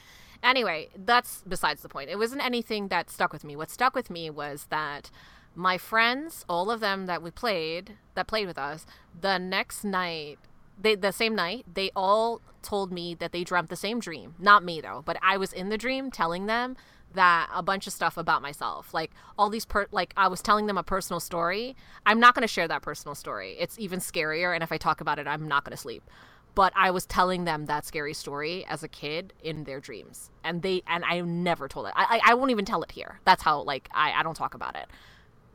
Anyway 0.43 0.89
that's 0.97 1.43
besides 1.49 1.83
the 1.83 1.89
point. 1.89 2.11
It 2.11 2.19
wasn't 2.19 2.45
anything 2.45 2.89
that 2.89 3.11
stuck 3.11 3.33
with 3.33 3.45
me. 3.45 3.57
What 3.57 3.71
stuck 3.71 3.95
with 3.95 4.11
me 4.11 4.31
was 4.31 4.67
that 4.71 5.11
my 5.55 5.77
friends 5.77 6.45
all 6.49 6.71
of 6.71 6.81
them 6.81 7.07
that 7.07 7.23
we 7.23 7.31
played 7.31 7.97
that 8.15 8.29
played 8.29 8.47
with 8.47 8.59
us 8.59 8.87
the 9.21 9.39
next 9.39 9.83
night 9.83 10.39
they 10.81 10.95
the 10.95 11.11
same 11.11 11.35
night 11.35 11.65
they 11.73 11.91
all 11.97 12.41
told 12.63 12.93
me 12.93 13.15
that 13.15 13.33
they 13.33 13.43
dreamt 13.43 13.69
the 13.69 13.77
same 13.77 13.99
dream. 13.99 14.35
Not 14.39 14.63
me 14.63 14.81
though 14.81 15.03
but 15.05 15.17
i 15.23 15.37
was 15.37 15.53
in 15.53 15.69
the 15.69 15.79
dream 15.79 16.11
telling 16.11 16.47
them 16.47 16.77
that 17.15 17.49
a 17.55 17.63
bunch 17.63 17.87
of 17.87 17.93
stuff 17.93 18.17
about 18.17 18.43
myself. 18.43 18.93
Like 18.95 19.11
all 19.39 19.51
these 19.51 19.65
per 19.65 19.87
like 19.91 20.13
i 20.17 20.29
was 20.29 20.41
telling 20.43 20.67
them 20.67 20.79
a 20.79 20.85
personal 20.85 21.19
story. 21.19 21.75
I'm 22.07 22.21
not 22.21 22.35
going 22.35 22.43
to 22.43 22.53
share 22.53 22.69
that 22.69 22.83
personal 22.83 23.15
story. 23.15 23.57
It's 23.59 23.79
even 23.79 23.99
scarier 23.99 24.55
and 24.55 24.63
if 24.63 24.71
i 24.71 24.77
talk 24.77 25.01
about 25.01 25.19
it 25.19 25.27
i'm 25.27 25.49
not 25.49 25.65
going 25.65 25.73
to 25.73 25.77
sleep 25.77 26.03
but 26.59 26.73
i 26.75 26.91
was 26.91 27.07
telling 27.07 27.45
them 27.45 27.67
that 27.67 27.87
scary 27.87 28.13
story 28.13 28.65
as 28.67 28.83
a 28.83 28.89
kid 28.89 29.33
in 29.45 29.63
their 29.63 29.79
dreams 29.79 30.31
and 30.43 30.63
they 30.63 30.83
and 30.89 31.05
i 31.05 31.21
never 31.21 31.69
told 31.69 31.87
it 31.87 31.93
i 31.95 32.21
i, 32.25 32.33
I 32.33 32.35
won't 32.35 32.51
even 32.51 32.65
tell 32.65 32.83
it 32.83 32.91
here 32.91 33.21
that's 33.25 33.43
how 33.43 33.63
like 33.63 33.89
i 33.93 34.13
i 34.13 34.23
don't 34.25 34.35
talk 34.35 34.55
about 34.55 34.75
it 34.75 34.89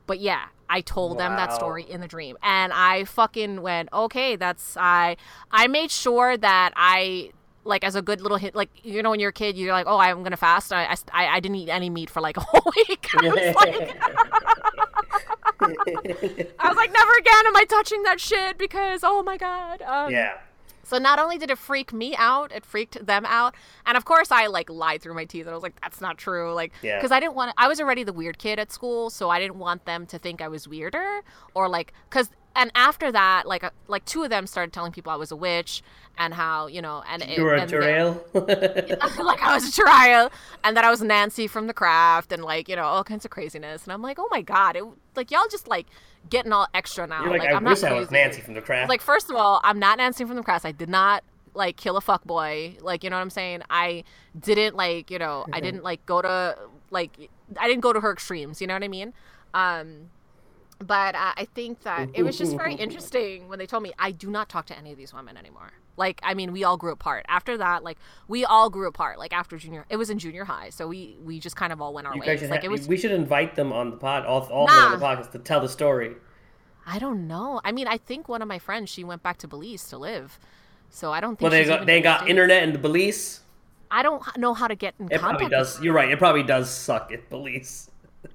but 0.06 0.20
yeah, 0.20 0.46
I 0.70 0.82
told 0.82 1.18
them 1.18 1.36
that 1.38 1.54
story 1.54 1.84
in 1.84 2.02
the 2.02 2.08
dream, 2.08 2.38
and 2.44 2.74
I 2.74 3.06
fucking 3.06 3.62
went, 3.62 3.90
okay, 3.94 4.36
that's 4.36 4.76
I. 4.78 5.18
I 5.52 5.68
made 5.68 5.92
sure 5.92 6.36
that 6.36 6.74
I 6.76 7.32
like 7.64 7.84
as 7.86 7.96
a 7.96 8.02
good 8.02 8.20
little 8.20 8.38
hint, 8.38 8.56
like 8.56 8.70
you 8.84 9.02
know, 9.02 9.12
when 9.12 9.20
you're 9.20 9.30
a 9.30 9.34
kid, 9.34 9.58
you're 9.58 9.72
like, 9.72 9.88
oh, 9.88 9.98
I'm 9.98 10.24
gonna 10.24 10.36
fast. 10.38 10.74
I 10.74 10.94
I, 11.14 11.28
I 11.28 11.40
didn't 11.40 11.56
eat 11.56 11.70
any 11.70 11.90
meat 11.90 12.10
for 12.10 12.22
like 12.22 12.38
a 12.42 12.42
whole 12.42 12.72
week. 12.76 13.08
I 13.16 13.30
was 13.30 13.56
like, 13.56 13.98
I 16.60 16.68
was 16.68 16.78
like, 16.78 16.92
never 16.92 17.14
again 17.16 17.48
am 17.48 17.56
I 17.56 17.66
touching 17.70 18.04
that 18.04 18.20
shit 18.20 18.58
because 18.58 19.02
oh 19.04 19.24
my 19.24 19.38
god. 19.38 19.82
Um, 19.84 20.12
yeah. 20.12 20.38
So 20.94 21.00
not 21.00 21.20
only 21.20 21.38
did 21.38 21.50
it 21.50 21.58
freak 21.58 21.92
me 21.92 22.16
out, 22.18 22.52
it 22.52 22.64
freaked 22.66 23.04
them 23.06 23.26
out, 23.28 23.56
and 23.86 23.98
of 23.98 24.06
course 24.06 24.32
I 24.32 24.48
like 24.48 24.70
lied 24.70 25.02
through 25.02 25.16
my 25.16 25.26
teeth. 25.26 25.42
And 25.46 25.52
I 25.52 25.54
was 25.56 25.64
like, 25.64 25.80
"That's 25.82 26.00
not 26.02 26.18
true," 26.18 26.54
like 26.54 26.72
Yeah. 26.82 26.98
because 26.98 27.12
I 27.12 27.20
didn't 27.20 27.34
want. 27.36 27.54
I 27.58 27.68
was 27.68 27.80
already 27.82 28.04
the 28.04 28.14
weird 28.14 28.38
kid 28.38 28.60
at 28.60 28.72
school, 28.72 29.10
so 29.10 29.30
I 29.30 29.40
didn't 29.40 29.58
want 29.58 29.86
them 29.86 30.06
to 30.08 30.20
think 30.20 30.42
I 30.42 30.48
was 30.48 30.68
weirder 30.68 31.22
or 31.54 31.68
like 31.68 31.94
because. 32.10 32.30
And 32.56 32.72
after 32.76 33.12
that, 33.12 33.48
like 33.48 33.64
uh, 33.64 33.72
like 33.88 34.06
two 34.06 34.24
of 34.24 34.30
them 34.30 34.46
started 34.48 34.72
telling 34.74 34.92
people 34.92 35.12
I 35.12 35.16
was 35.16 35.32
a 35.32 35.36
witch 35.36 35.82
and 36.20 36.34
how 36.36 36.68
you 36.68 36.82
know 36.84 37.04
and 37.10 37.24
it, 37.24 37.38
You 37.38 37.44
were 37.44 37.56
a 37.56 37.62
and 37.62 37.70
they- 37.70 37.76
Turail. 37.78 39.18
like 39.24 39.42
I 39.42 39.54
was 39.56 39.68
a 39.70 39.72
trial, 39.72 40.32
and 40.64 40.78
that 40.78 40.84
I 40.86 40.92
was 40.92 41.02
Nancy 41.02 41.48
from 41.48 41.66
the 41.68 41.74
craft, 41.74 42.32
and 42.32 42.44
like 42.44 42.70
you 42.70 42.76
know 42.76 42.84
all 42.84 43.04
kinds 43.04 43.26
of 43.26 43.32
craziness. 43.32 43.84
And 43.86 43.92
I'm 43.94 44.02
like, 44.04 44.20
oh 44.20 44.28
my 44.30 44.42
god, 44.42 44.76
it, 44.76 44.84
like 45.16 45.32
y'all 45.32 45.48
just 45.50 45.68
like 45.68 45.88
getting 46.30 46.54
all 46.54 46.68
extra 46.74 47.08
now. 47.08 47.24
You're 47.24 47.32
like, 47.38 47.42
I 47.50 47.54
I'm 47.54 47.64
wish 47.64 47.82
not 47.82 47.92
I 47.92 47.96
was. 47.96 48.12
Nancy 48.12 48.42
from 48.42 48.54
the 48.54 48.62
craft. 48.62 48.88
Like, 48.88 49.02
first 49.02 49.30
of 49.32 49.36
all, 49.36 49.60
I'm 49.64 49.80
not 49.80 49.98
Nancy 49.98 50.24
from 50.24 50.36
the 50.38 50.44
Craft. 50.44 50.66
I 50.66 50.72
did 50.72 50.90
not 50.90 51.24
like 51.56 51.76
kill 51.76 51.98
a 51.98 52.02
fuck 52.02 52.24
boy. 52.24 52.78
Like, 52.82 53.04
you 53.04 53.10
know 53.10 53.16
what 53.18 53.22
I'm 53.24 53.30
saying? 53.30 53.64
I 53.70 54.04
didn't 54.40 54.76
like, 54.76 55.10
you 55.12 55.20
know, 55.20 55.46
I 55.52 55.60
didn't 55.60 55.84
like 55.84 56.06
go 56.06 56.22
to 56.22 56.58
like 56.92 57.30
I 57.60 57.68
didn't 57.68 57.82
go 57.82 57.94
to 57.94 58.00
her 58.00 58.12
extremes. 58.14 58.62
You 58.62 58.68
know 58.68 58.74
what 58.76 58.84
I 58.84 58.88
mean? 58.88 59.12
Um, 59.56 60.10
but 60.84 61.16
uh, 61.16 61.34
I 61.36 61.48
think 61.54 61.82
that 61.84 62.10
it 62.14 62.24
was 62.24 62.38
just 62.38 62.56
very 62.56 62.74
interesting 62.86 63.48
when 63.48 63.60
they 63.60 63.66
told 63.66 63.84
me 63.84 63.94
I 64.00 64.12
do 64.12 64.30
not 64.30 64.50
talk 64.50 64.66
to 64.68 64.78
any 64.78 64.92
of 64.92 64.98
these 64.98 65.14
women 65.14 65.38
anymore. 65.38 65.72
Like, 65.96 66.20
I 66.24 66.34
mean, 66.34 66.52
we 66.52 66.64
all 66.64 66.76
grew 66.78 66.92
apart. 66.92 67.24
After 67.30 67.56
that, 67.58 67.84
like, 67.84 67.98
we 68.28 68.44
all 68.46 68.70
grew 68.72 68.88
apart. 68.88 69.20
Like 69.20 69.32
after 69.32 69.58
junior, 69.58 69.86
it 69.90 69.98
was 69.98 70.10
in 70.10 70.18
junior 70.18 70.46
high, 70.46 70.70
so 70.72 70.88
we 70.88 71.18
we 71.24 71.40
just 71.40 71.56
kind 71.56 71.72
of 71.72 71.82
all 71.82 71.94
went 71.94 72.08
our 72.08 72.16
you 72.16 72.22
ways. 72.22 72.50
Like 72.50 72.64
it 72.64 72.72
was 72.72 72.88
we 72.88 72.98
should 72.98 73.12
invite 73.12 73.56
them 73.56 73.72
on 73.72 73.92
the 73.92 73.98
pod, 73.98 74.26
all, 74.26 74.42
all 74.52 74.68
Nah. 74.68 74.74
on 74.94 75.00
the 75.00 75.06
podcast 75.06 75.32
to 75.32 75.40
tell 75.40 75.62
the 75.62 75.70
story. 75.70 76.16
I 76.86 77.00
don't 77.00 77.28
know. 77.28 77.62
I 77.64 77.72
mean, 77.72 77.88
I 77.88 77.98
think 77.98 78.28
one 78.28 78.42
of 78.42 78.48
my 78.48 78.60
friends 78.60 78.90
she 78.90 79.04
went 79.04 79.24
back 79.24 79.38
to 79.40 79.48
Belize 79.48 79.88
to 79.90 79.98
live, 79.98 80.40
so 80.90 81.12
I 81.14 81.22
don't 81.22 81.38
think. 81.38 81.42
Well, 81.44 81.52
they 81.52 81.66
got 81.66 81.86
they 81.86 82.02
got 82.02 82.20
States. 82.22 82.30
internet 82.32 82.64
in 82.64 82.74
the 82.74 82.80
Belize. 82.80 83.42
I 83.92 84.02
don't 84.02 84.24
know 84.38 84.56
how 84.56 84.68
to 84.68 84.76
get 84.76 84.96
in 85.00 85.06
It 85.12 85.22
probably 85.22 85.42
contact. 85.46 85.52
does. 85.52 85.82
You're 85.84 85.94
right. 85.94 86.10
It 86.10 86.18
probably 86.18 86.42
does 86.42 86.72
suck 86.72 87.12
at 87.14 87.30
Belize. 87.30 87.92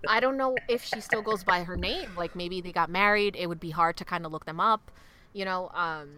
I 0.09 0.21
don't 0.21 0.37
know 0.37 0.57
if 0.69 0.85
she 0.85 1.01
still 1.01 1.23
goes 1.23 1.45
by 1.45 1.63
her 1.65 1.77
name. 1.77 2.11
Like 2.17 2.35
maybe 2.37 2.61
they 2.61 2.73
got 2.73 2.91
married. 2.91 3.37
It 3.37 3.47
would 3.49 3.61
be 3.61 3.71
hard 3.71 3.97
to 3.99 4.05
kind 4.05 4.25
of 4.27 4.33
look 4.33 4.45
them 4.45 4.61
up. 4.61 4.91
You 5.33 5.45
know, 5.45 5.71
um, 5.75 6.09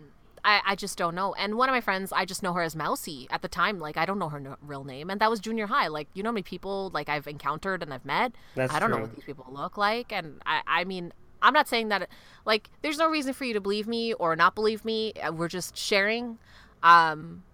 I 0.44 0.60
I 0.64 0.74
just 0.74 0.96
don't 0.98 1.14
know. 1.14 1.34
And 1.34 1.56
one 1.56 1.68
of 1.68 1.72
my 1.72 1.80
friends, 1.80 2.12
I 2.12 2.24
just 2.24 2.42
know 2.42 2.52
her 2.54 2.62
as 2.62 2.74
Mousy 2.76 3.26
at 3.30 3.42
the 3.42 3.48
time. 3.48 3.78
Like 3.78 3.96
I 3.96 4.06
don't 4.06 4.18
know 4.18 4.28
her 4.28 4.40
no- 4.40 4.56
real 4.62 4.84
name, 4.84 5.10
and 5.10 5.20
that 5.20 5.30
was 5.30 5.40
junior 5.40 5.66
high. 5.66 5.88
Like 5.88 6.08
you 6.14 6.22
know 6.22 6.28
how 6.30 6.34
many 6.34 6.42
people 6.42 6.90
like 6.92 7.08
I've 7.08 7.26
encountered 7.26 7.82
and 7.82 7.92
I've 7.92 8.04
met. 8.04 8.32
That's 8.54 8.72
I 8.72 8.78
don't 8.78 8.90
know 8.90 8.98
what 8.98 9.14
these 9.14 9.24
people 9.24 9.46
look 9.50 9.76
like, 9.76 10.12
and 10.12 10.40
I 10.46 10.62
I 10.66 10.84
mean. 10.84 11.12
I'm 11.42 11.54
not 11.54 11.68
saying 11.68 11.88
that, 11.88 12.06
like, 12.44 12.68
there's 12.82 12.98
no 12.98 13.08
reason 13.08 13.32
for 13.32 13.46
you 13.46 13.54
to 13.54 13.62
believe 13.62 13.88
me 13.88 14.12
or 14.12 14.36
not 14.36 14.54
believe 14.54 14.84
me. 14.84 15.14
Uh, 15.14 15.32
We're 15.32 15.48
just 15.48 15.74
sharing. 15.74 16.36
Um, 16.82 17.44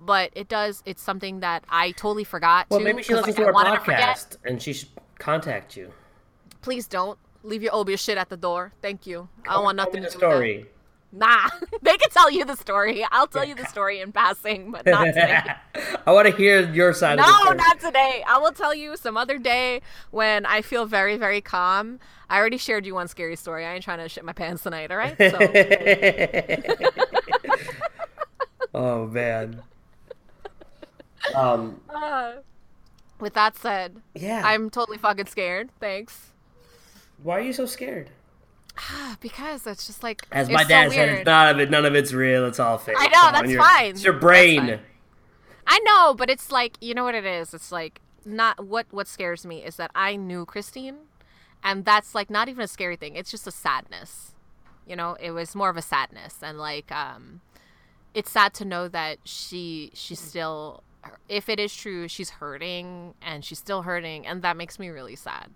but 0.00 0.30
it 0.34 0.48
does, 0.48 0.82
it's 0.86 1.02
something 1.02 1.40
that 1.40 1.64
I 1.68 1.90
totally 1.90 2.24
forgot 2.24 2.64
Well, 2.70 2.78
to. 2.78 2.84
maybe 2.86 3.02
she 3.02 3.12
listens 3.14 3.36
like, 3.36 3.36
to 3.36 3.42
I 3.42 3.46
our 3.48 3.52
wanted 3.52 3.84
to 3.84 3.90
podcast, 3.90 4.36
and 4.46 4.62
she 4.62 4.72
should 4.72 4.88
contact 5.20 5.76
you. 5.76 5.92
Please 6.62 6.86
don't 6.88 7.18
leave 7.42 7.62
your 7.62 7.74
obvious 7.74 8.02
shit 8.02 8.18
at 8.18 8.28
the 8.28 8.36
door. 8.36 8.72
Thank 8.82 9.06
you. 9.06 9.28
I 9.48 9.52
don't 9.54 9.64
want 9.64 9.76
nothing 9.76 9.94
to 9.94 10.00
do 10.00 10.04
with 10.06 10.12
story. 10.14 10.58
that. 10.62 10.68
Nah, 11.12 11.48
they 11.82 11.96
can 11.96 12.10
tell 12.10 12.30
you 12.30 12.44
the 12.44 12.54
story. 12.56 13.04
I'll 13.10 13.26
tell 13.26 13.44
you 13.44 13.54
the 13.54 13.66
story 13.66 14.00
in 14.00 14.12
passing, 14.12 14.70
but 14.70 14.86
not 14.86 15.04
today. 15.06 15.42
I 16.06 16.12
want 16.12 16.28
to 16.28 16.34
hear 16.36 16.70
your 16.72 16.92
side 16.92 17.18
of 17.18 17.26
the 17.26 17.44
No, 17.44 17.52
not 17.52 17.80
today. 17.80 18.22
I 18.26 18.38
will 18.38 18.52
tell 18.52 18.74
you 18.74 18.96
some 18.96 19.16
other 19.16 19.38
day 19.38 19.80
when 20.10 20.46
I 20.46 20.62
feel 20.62 20.86
very, 20.86 21.16
very 21.16 21.40
calm. 21.40 21.98
I 22.28 22.38
already 22.38 22.58
shared 22.58 22.86
you 22.86 22.94
one 22.94 23.08
scary 23.08 23.34
story. 23.34 23.66
I 23.66 23.74
ain't 23.74 23.82
trying 23.82 23.98
to 23.98 24.08
shit 24.08 24.24
my 24.24 24.32
pants 24.32 24.62
tonight, 24.62 24.92
all 24.92 24.98
right? 24.98 25.16
So, 25.18 25.38
oh 28.74 29.06
man. 29.08 29.62
Um. 31.34 31.80
uh, 31.92 32.34
with 33.20 33.34
that 33.34 33.56
said, 33.56 33.96
Yeah. 34.14 34.42
I'm 34.44 34.70
totally 34.70 34.98
fucking 34.98 35.26
scared. 35.26 35.70
Thanks. 35.80 36.30
Why 37.22 37.38
are 37.38 37.42
you 37.42 37.52
so 37.52 37.66
scared? 37.66 38.10
Because 39.20 39.66
it's 39.66 39.86
just 39.86 40.02
like 40.02 40.26
As 40.32 40.48
it's 40.48 40.54
my 40.54 40.62
so 40.62 40.68
dad 40.68 40.92
said, 40.92 41.08
it's 41.10 41.26
none 41.26 41.48
of 41.54 41.60
it. 41.60 41.70
None 41.70 41.84
of 41.84 41.94
it's 41.94 42.12
real. 42.12 42.46
It's 42.46 42.58
all 42.60 42.78
fake. 42.78 42.96
I 42.98 43.06
know, 43.08 43.10
Come 43.12 43.26
on, 43.26 43.32
that's 43.34 43.50
you're- 43.50 43.62
fine. 43.64 43.90
It's 43.90 44.04
your 44.04 44.14
brain. 44.14 44.78
I 45.66 45.78
know, 45.80 46.14
but 46.14 46.30
it's 46.30 46.50
like 46.50 46.76
you 46.80 46.94
know 46.94 47.04
what 47.04 47.14
it 47.14 47.24
is. 47.24 47.52
It's 47.54 47.70
like 47.70 48.00
not 48.24 48.64
what 48.66 48.86
what 48.90 49.06
scares 49.06 49.44
me 49.46 49.62
is 49.62 49.76
that 49.76 49.90
I 49.94 50.16
knew 50.16 50.44
Christine, 50.44 50.96
and 51.62 51.84
that's 51.84 52.14
like 52.14 52.30
not 52.30 52.48
even 52.48 52.62
a 52.64 52.68
scary 52.68 52.96
thing. 52.96 53.14
It's 53.14 53.30
just 53.30 53.46
a 53.46 53.50
sadness. 53.52 54.34
You 54.86 54.96
know, 54.96 55.16
it 55.20 55.30
was 55.30 55.54
more 55.54 55.68
of 55.70 55.76
a 55.76 55.82
sadness, 55.82 56.36
and 56.42 56.58
like 56.58 56.90
um, 56.90 57.40
it's 58.14 58.30
sad 58.32 58.52
to 58.54 58.64
know 58.64 58.88
that 58.88 59.18
she 59.24 59.90
she's 59.94 60.18
still, 60.20 60.82
if 61.28 61.48
it 61.48 61.60
is 61.60 61.74
true, 61.74 62.08
she's 62.08 62.30
hurting 62.30 63.14
and 63.22 63.44
she's 63.44 63.58
still 63.58 63.82
hurting, 63.82 64.26
and 64.26 64.42
that 64.42 64.56
makes 64.56 64.78
me 64.78 64.88
really 64.88 65.16
sad. 65.16 65.50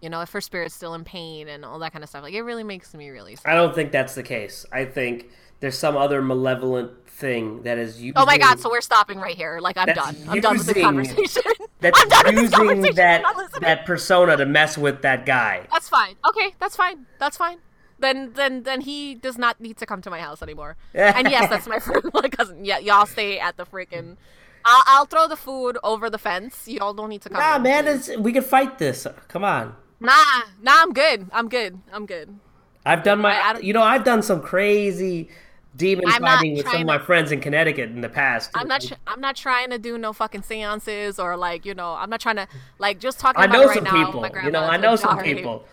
You 0.00 0.10
know, 0.10 0.20
if 0.20 0.30
her 0.30 0.40
spirit's 0.40 0.74
still 0.74 0.94
in 0.94 1.04
pain 1.04 1.48
and 1.48 1.64
all 1.64 1.78
that 1.80 1.92
kind 1.92 2.04
of 2.04 2.08
stuff, 2.08 2.22
like 2.22 2.34
it 2.34 2.42
really 2.42 2.64
makes 2.64 2.94
me 2.94 3.08
really 3.10 3.36
sad. 3.36 3.50
I 3.50 3.54
don't 3.54 3.74
think 3.74 3.90
that's 3.90 4.14
the 4.14 4.22
case. 4.22 4.64
I 4.72 4.84
think 4.84 5.30
there's 5.60 5.76
some 5.76 5.96
other 5.96 6.22
malevolent 6.22 7.08
thing 7.08 7.62
that 7.62 7.78
is 7.78 8.00
using. 8.00 8.14
Oh 8.16 8.24
my 8.24 8.38
god! 8.38 8.60
So 8.60 8.70
we're 8.70 8.80
stopping 8.80 9.18
right 9.18 9.36
here. 9.36 9.58
Like 9.60 9.76
I'm 9.76 9.86
done. 9.86 10.16
I'm 10.28 10.40
done 10.40 10.58
with 10.58 10.66
the 10.66 10.80
conversation. 10.80 11.42
that's 11.80 12.00
I'm 12.00 12.08
done 12.08 12.26
with 12.26 12.50
this 12.50 12.58
using 12.58 12.94
that 12.94 13.24
that 13.60 13.86
persona 13.86 14.36
to 14.36 14.46
mess 14.46 14.78
with 14.78 15.02
that 15.02 15.26
guy. 15.26 15.66
That's 15.72 15.88
fine. 15.88 16.14
Okay, 16.28 16.54
that's 16.60 16.76
fine. 16.76 17.06
That's 17.18 17.36
fine. 17.36 17.58
Then 17.98 18.32
then 18.34 18.62
then 18.62 18.82
he 18.82 19.14
does 19.14 19.36
not 19.36 19.60
need 19.60 19.76
to 19.78 19.86
come 19.86 20.00
to 20.02 20.10
my 20.10 20.20
house 20.20 20.42
anymore. 20.42 20.76
and 20.94 21.28
yes, 21.30 21.50
that's 21.50 21.66
my 21.66 21.80
friend, 21.80 22.04
my 22.14 22.28
cousin. 22.28 22.64
Yeah, 22.64 22.78
y'all 22.78 23.06
stay 23.06 23.38
at 23.38 23.56
the 23.56 23.66
freaking. 23.66 24.16
I'll, 24.64 24.82
I'll 24.86 25.06
throw 25.06 25.28
the 25.28 25.36
food 25.36 25.78
over 25.82 26.10
the 26.10 26.18
fence. 26.18 26.66
Y'all 26.68 26.94
don't 26.94 27.08
need 27.08 27.22
to 27.22 27.28
come. 27.28 27.40
Nah, 27.40 27.58
man, 27.58 27.86
it's, 27.86 28.16
we 28.16 28.32
can 28.32 28.42
fight 28.42 28.78
this. 28.78 29.06
Come 29.28 29.44
on. 29.44 29.74
Nah, 30.00 30.12
nah. 30.62 30.76
I'm 30.82 30.92
good. 30.92 31.28
I'm 31.32 31.48
good. 31.48 31.78
I'm 31.92 32.06
good. 32.06 32.38
I've 32.84 33.02
done 33.02 33.20
my, 33.20 33.34
I- 33.34 33.52
I 33.52 33.58
you 33.58 33.72
know, 33.72 33.82
I've 33.82 34.04
done 34.04 34.22
some 34.22 34.40
crazy 34.40 35.28
demon 35.76 36.04
I'm 36.08 36.22
fighting 36.22 36.56
with 36.56 36.66
some 36.68 36.80
of 36.80 36.86
my 36.86 36.98
friends 36.98 37.30
in 37.32 37.40
Connecticut 37.40 37.90
in 37.90 38.00
the 38.00 38.08
past. 38.08 38.50
I'm 38.54 38.66
not. 38.68 38.80
Tr- 38.80 38.94
I'm 39.06 39.20
not 39.20 39.36
trying 39.36 39.70
to 39.70 39.78
do 39.78 39.96
no 39.98 40.12
fucking 40.12 40.42
seances 40.42 41.18
or 41.18 41.36
like 41.36 41.64
you 41.64 41.74
know. 41.74 41.94
I'm 41.94 42.10
not 42.10 42.20
trying 42.20 42.36
to 42.36 42.48
like 42.78 42.98
just 42.98 43.18
talking 43.20 43.40
I 43.42 43.44
about 43.44 43.54
know 43.54 43.62
it 43.64 43.66
right 43.66 43.74
some 43.76 43.84
now. 43.84 43.90
Oh 44.08 44.12
people. 44.12 44.40
You 44.44 44.50
know, 44.50 44.64
I 44.64 44.76
know 44.76 44.96
some 44.96 45.18
people. 45.18 45.64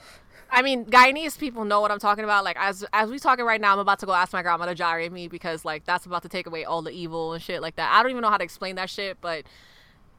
I 0.49 0.61
mean, 0.61 0.85
Guyanese 0.85 1.37
people 1.37 1.65
know 1.65 1.81
what 1.81 1.91
I'm 1.91 1.99
talking 1.99 2.23
about. 2.23 2.43
Like 2.43 2.57
as 2.59 2.85
as 2.93 3.09
we 3.09 3.19
talking 3.19 3.45
right 3.45 3.59
now, 3.59 3.73
I'm 3.73 3.79
about 3.79 3.99
to 3.99 4.05
go 4.05 4.13
ask 4.13 4.33
my 4.33 4.41
grandma 4.41 4.65
to 4.65 4.75
gyrate 4.75 5.11
me 5.11 5.27
because 5.27 5.65
like 5.65 5.85
that's 5.85 6.05
about 6.05 6.23
to 6.23 6.29
take 6.29 6.47
away 6.47 6.65
all 6.65 6.81
the 6.81 6.91
evil 6.91 7.33
and 7.33 7.41
shit 7.41 7.61
like 7.61 7.75
that. 7.75 7.91
I 7.91 8.01
don't 8.01 8.11
even 8.11 8.21
know 8.21 8.29
how 8.29 8.37
to 8.37 8.43
explain 8.43 8.75
that 8.75 8.89
shit, 8.89 9.17
but 9.21 9.43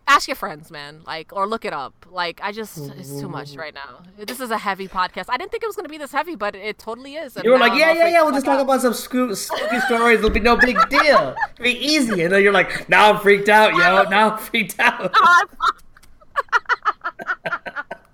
ask 0.09 0.29
your 0.29 0.35
friends, 0.37 0.71
man. 0.71 1.03
Like 1.07 1.33
or 1.33 1.47
look 1.47 1.65
it 1.65 1.73
up. 1.73 2.07
Like 2.11 2.41
I 2.43 2.53
just 2.53 2.79
it's 2.79 3.21
too 3.21 3.29
much 3.29 3.57
right 3.57 3.75
now. 3.75 4.03
This 4.19 4.41
is 4.41 4.51
a 4.51 4.59
heavy 4.59 4.89
podcast. 4.89 5.27
I 5.29 5.37
didn't 5.37 5.51
think 5.51 5.63
it 5.63 5.67
was 5.67 5.77
gonna 5.77 5.89
be 5.89 5.99
this 5.99 6.13
heavy, 6.13 6.37
but 6.37 6.55
it 6.55 6.79
totally 6.79 7.15
is. 7.15 7.37
You 7.43 7.51
were 7.51 7.59
like, 7.59 7.79
yeah, 7.79 7.93
yeah, 7.93 8.09
yeah. 8.09 8.23
We'll 8.23 8.33
just 8.33 8.45
talk 8.47 8.59
out. 8.59 8.63
about 8.63 8.83
some 8.83 8.95
spooky 8.95 9.35
stories. 9.35 10.19
It'll 10.19 10.31
be 10.31 10.41
no 10.41 10.57
big 10.57 10.77
deal. 10.91 11.35
It'll 11.55 11.63
be 11.63 11.79
easy. 11.79 12.23
And 12.23 12.33
then 12.33 12.43
you're 12.43 12.53
like, 12.53 12.89
now 12.89 13.13
I'm 13.13 13.21
freaked 13.21 13.49
out, 13.49 13.73
yo. 13.73 14.09
Now 14.11 14.33
I'm 14.33 14.39
freaked 14.39 14.79
out. 14.79 15.15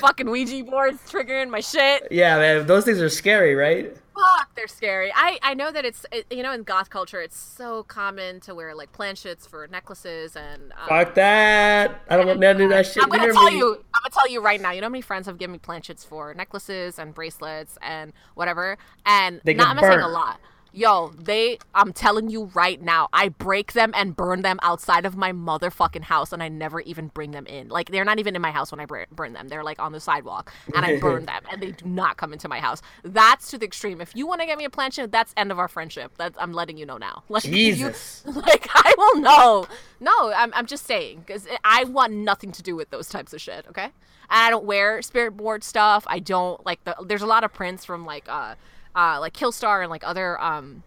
fucking 0.00 0.28
Ouija 0.30 0.64
boards 0.64 0.98
triggering 1.10 1.50
my 1.50 1.60
shit. 1.60 2.08
Yeah, 2.10 2.38
man. 2.38 2.66
Those 2.66 2.84
things 2.84 3.00
are 3.00 3.08
scary, 3.08 3.54
right? 3.54 3.96
Fuck, 4.14 4.54
they're 4.54 4.68
scary. 4.68 5.12
I 5.14 5.38
I 5.42 5.54
know 5.54 5.72
that 5.72 5.84
it's 5.84 6.06
it, 6.12 6.26
you 6.30 6.44
know 6.44 6.52
in 6.52 6.62
goth 6.62 6.88
culture 6.88 7.20
it's 7.20 7.36
so 7.36 7.82
common 7.82 8.38
to 8.40 8.54
wear 8.54 8.72
like 8.74 8.92
planchettes 8.92 9.48
for 9.48 9.66
necklaces 9.66 10.36
and 10.36 10.72
um, 10.72 10.88
Fuck 10.88 11.14
that. 11.14 12.00
I 12.08 12.16
don't 12.16 12.26
want 12.26 12.40
to 12.40 12.54
do 12.54 12.68
that 12.68 12.86
shit. 12.86 13.02
I'm 13.02 13.08
gonna 13.08 13.32
tell 13.32 13.50
me. 13.50 13.58
you. 13.58 13.72
I'm 13.74 14.02
gonna 14.04 14.12
tell 14.12 14.28
you 14.30 14.40
right 14.40 14.60
now. 14.60 14.70
You 14.70 14.82
know 14.82 14.86
how 14.86 14.90
many 14.92 15.02
friends 15.02 15.26
have 15.26 15.36
given 15.36 15.52
me 15.52 15.58
planchettes 15.58 16.06
for 16.06 16.32
necklaces 16.32 16.98
and 17.00 17.12
bracelets 17.12 17.76
and 17.82 18.12
whatever, 18.34 18.78
and 19.04 19.40
They 19.42 19.54
not 19.54 19.68
I'm 19.68 19.76
not 19.76 19.84
saying 19.84 20.00
a 20.00 20.08
lot. 20.08 20.38
Yo, 20.76 21.12
they. 21.16 21.56
I'm 21.72 21.92
telling 21.92 22.30
you 22.30 22.50
right 22.52 22.82
now. 22.82 23.08
I 23.12 23.28
break 23.28 23.74
them 23.74 23.92
and 23.94 24.16
burn 24.16 24.42
them 24.42 24.58
outside 24.60 25.06
of 25.06 25.16
my 25.16 25.30
motherfucking 25.30 26.02
house, 26.02 26.32
and 26.32 26.42
I 26.42 26.48
never 26.48 26.80
even 26.80 27.08
bring 27.08 27.30
them 27.30 27.46
in. 27.46 27.68
Like 27.68 27.90
they're 27.90 28.04
not 28.04 28.18
even 28.18 28.34
in 28.34 28.42
my 28.42 28.50
house 28.50 28.72
when 28.72 28.80
I 28.80 28.86
burn 28.86 29.34
them. 29.34 29.46
They're 29.46 29.62
like 29.62 29.78
on 29.80 29.92
the 29.92 30.00
sidewalk, 30.00 30.52
and 30.74 30.84
I 30.84 30.98
burn 31.00 31.26
them, 31.26 31.42
and 31.48 31.62
they 31.62 31.70
do 31.70 31.84
not 31.86 32.16
come 32.16 32.32
into 32.32 32.48
my 32.48 32.58
house. 32.58 32.82
That's 33.04 33.50
to 33.52 33.58
the 33.58 33.64
extreme. 33.64 34.00
If 34.00 34.16
you 34.16 34.26
want 34.26 34.40
to 34.40 34.46
get 34.46 34.58
me 34.58 34.64
a 34.64 34.70
planchette, 34.70 35.12
that's 35.12 35.32
end 35.36 35.52
of 35.52 35.60
our 35.60 35.68
friendship. 35.68 36.10
That's 36.18 36.36
I'm 36.40 36.52
letting 36.52 36.76
you 36.76 36.86
know 36.86 36.98
now. 36.98 37.22
Like 37.28 37.44
you- 37.44 37.92
like 38.24 38.66
I 38.74 38.94
will 38.98 39.20
know. 39.20 39.66
No, 40.00 40.32
I'm 40.32 40.52
I'm 40.54 40.66
just 40.66 40.86
saying 40.86 41.20
because 41.24 41.46
I 41.62 41.84
want 41.84 42.12
nothing 42.12 42.50
to 42.50 42.62
do 42.64 42.74
with 42.74 42.90
those 42.90 43.08
types 43.08 43.32
of 43.32 43.40
shit. 43.40 43.64
Okay, 43.68 43.84
and 43.84 43.92
I 44.28 44.50
don't 44.50 44.64
wear 44.64 45.02
spirit 45.02 45.36
board 45.36 45.62
stuff. 45.62 46.04
I 46.08 46.18
don't 46.18 46.64
like 46.66 46.82
the. 46.82 46.96
There's 47.06 47.22
a 47.22 47.26
lot 47.26 47.44
of 47.44 47.52
prints 47.52 47.84
from 47.84 48.04
like 48.04 48.24
uh, 48.28 48.56
uh 48.94 49.18
like 49.20 49.34
Killstar 49.34 49.82
and 49.82 49.90
like 49.90 50.06
other 50.06 50.40
um, 50.40 50.82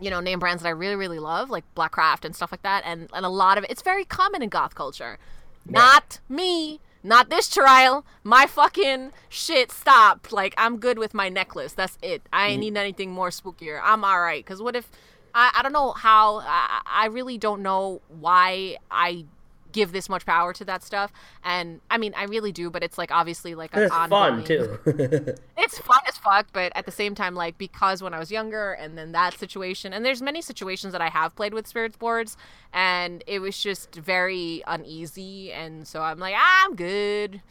you 0.00 0.10
know, 0.10 0.20
name 0.20 0.38
brands 0.38 0.62
that 0.62 0.68
I 0.68 0.72
really 0.72 0.96
really 0.96 1.18
love 1.18 1.50
like 1.50 1.64
Blackcraft 1.74 2.24
and 2.24 2.34
stuff 2.34 2.52
like 2.52 2.62
that. 2.62 2.82
And 2.84 3.08
and 3.12 3.24
a 3.24 3.28
lot 3.28 3.58
of 3.58 3.64
it, 3.64 3.70
it's 3.70 3.82
very 3.82 4.04
common 4.04 4.42
in 4.42 4.48
goth 4.48 4.74
culture. 4.74 5.18
Not 5.66 6.20
me. 6.28 6.80
Not 7.02 7.28
this 7.28 7.50
trial. 7.50 8.04
My 8.22 8.46
fucking 8.46 9.12
shit 9.28 9.70
stopped. 9.70 10.32
Like 10.32 10.54
I'm 10.56 10.78
good 10.78 10.98
with 10.98 11.12
my 11.14 11.28
necklace. 11.28 11.72
That's 11.74 11.98
it. 12.02 12.22
I 12.32 12.48
ain't 12.48 12.60
need 12.60 12.76
anything 12.76 13.10
more 13.12 13.28
spookier. 13.28 13.80
I'm 13.82 14.04
all 14.04 14.20
right. 14.20 14.44
Cause 14.44 14.62
what 14.62 14.74
if 14.74 14.90
I, 15.34 15.50
I 15.54 15.62
don't 15.62 15.72
know 15.72 15.92
how 15.92 16.38
I, 16.38 16.80
I 16.86 17.06
really 17.06 17.38
don't 17.38 17.62
know 17.62 18.00
why 18.08 18.78
I 18.90 19.26
give 19.74 19.92
this 19.92 20.08
much 20.08 20.24
power 20.24 20.52
to 20.54 20.64
that 20.64 20.82
stuff 20.82 21.12
and 21.44 21.80
i 21.90 21.98
mean 21.98 22.14
i 22.16 22.24
really 22.24 22.52
do 22.52 22.70
but 22.70 22.82
it's 22.82 22.96
like 22.96 23.10
obviously 23.10 23.54
like 23.54 23.74
an 23.76 23.82
It's 23.82 23.94
fun 23.94 24.42
too. 24.44 24.78
it's 25.58 25.78
fun 25.78 25.98
as 26.08 26.16
fuck 26.16 26.46
but 26.54 26.72
at 26.74 26.86
the 26.86 26.92
same 26.92 27.14
time 27.14 27.34
like 27.34 27.58
because 27.58 28.02
when 28.02 28.14
i 28.14 28.18
was 28.18 28.30
younger 28.30 28.72
and 28.72 28.96
then 28.96 29.12
that 29.12 29.36
situation 29.38 29.92
and 29.92 30.04
there's 30.06 30.22
many 30.22 30.40
situations 30.40 30.92
that 30.92 31.02
i 31.02 31.08
have 31.10 31.34
played 31.36 31.52
with 31.52 31.66
spirits 31.66 31.96
boards 31.98 32.36
and 32.72 33.22
it 33.26 33.40
was 33.40 33.60
just 33.60 33.94
very 33.96 34.62
uneasy 34.66 35.52
and 35.52 35.86
so 35.86 36.00
i'm 36.00 36.18
like 36.18 36.34
ah, 36.38 36.64
i'm 36.64 36.74
good 36.76 37.42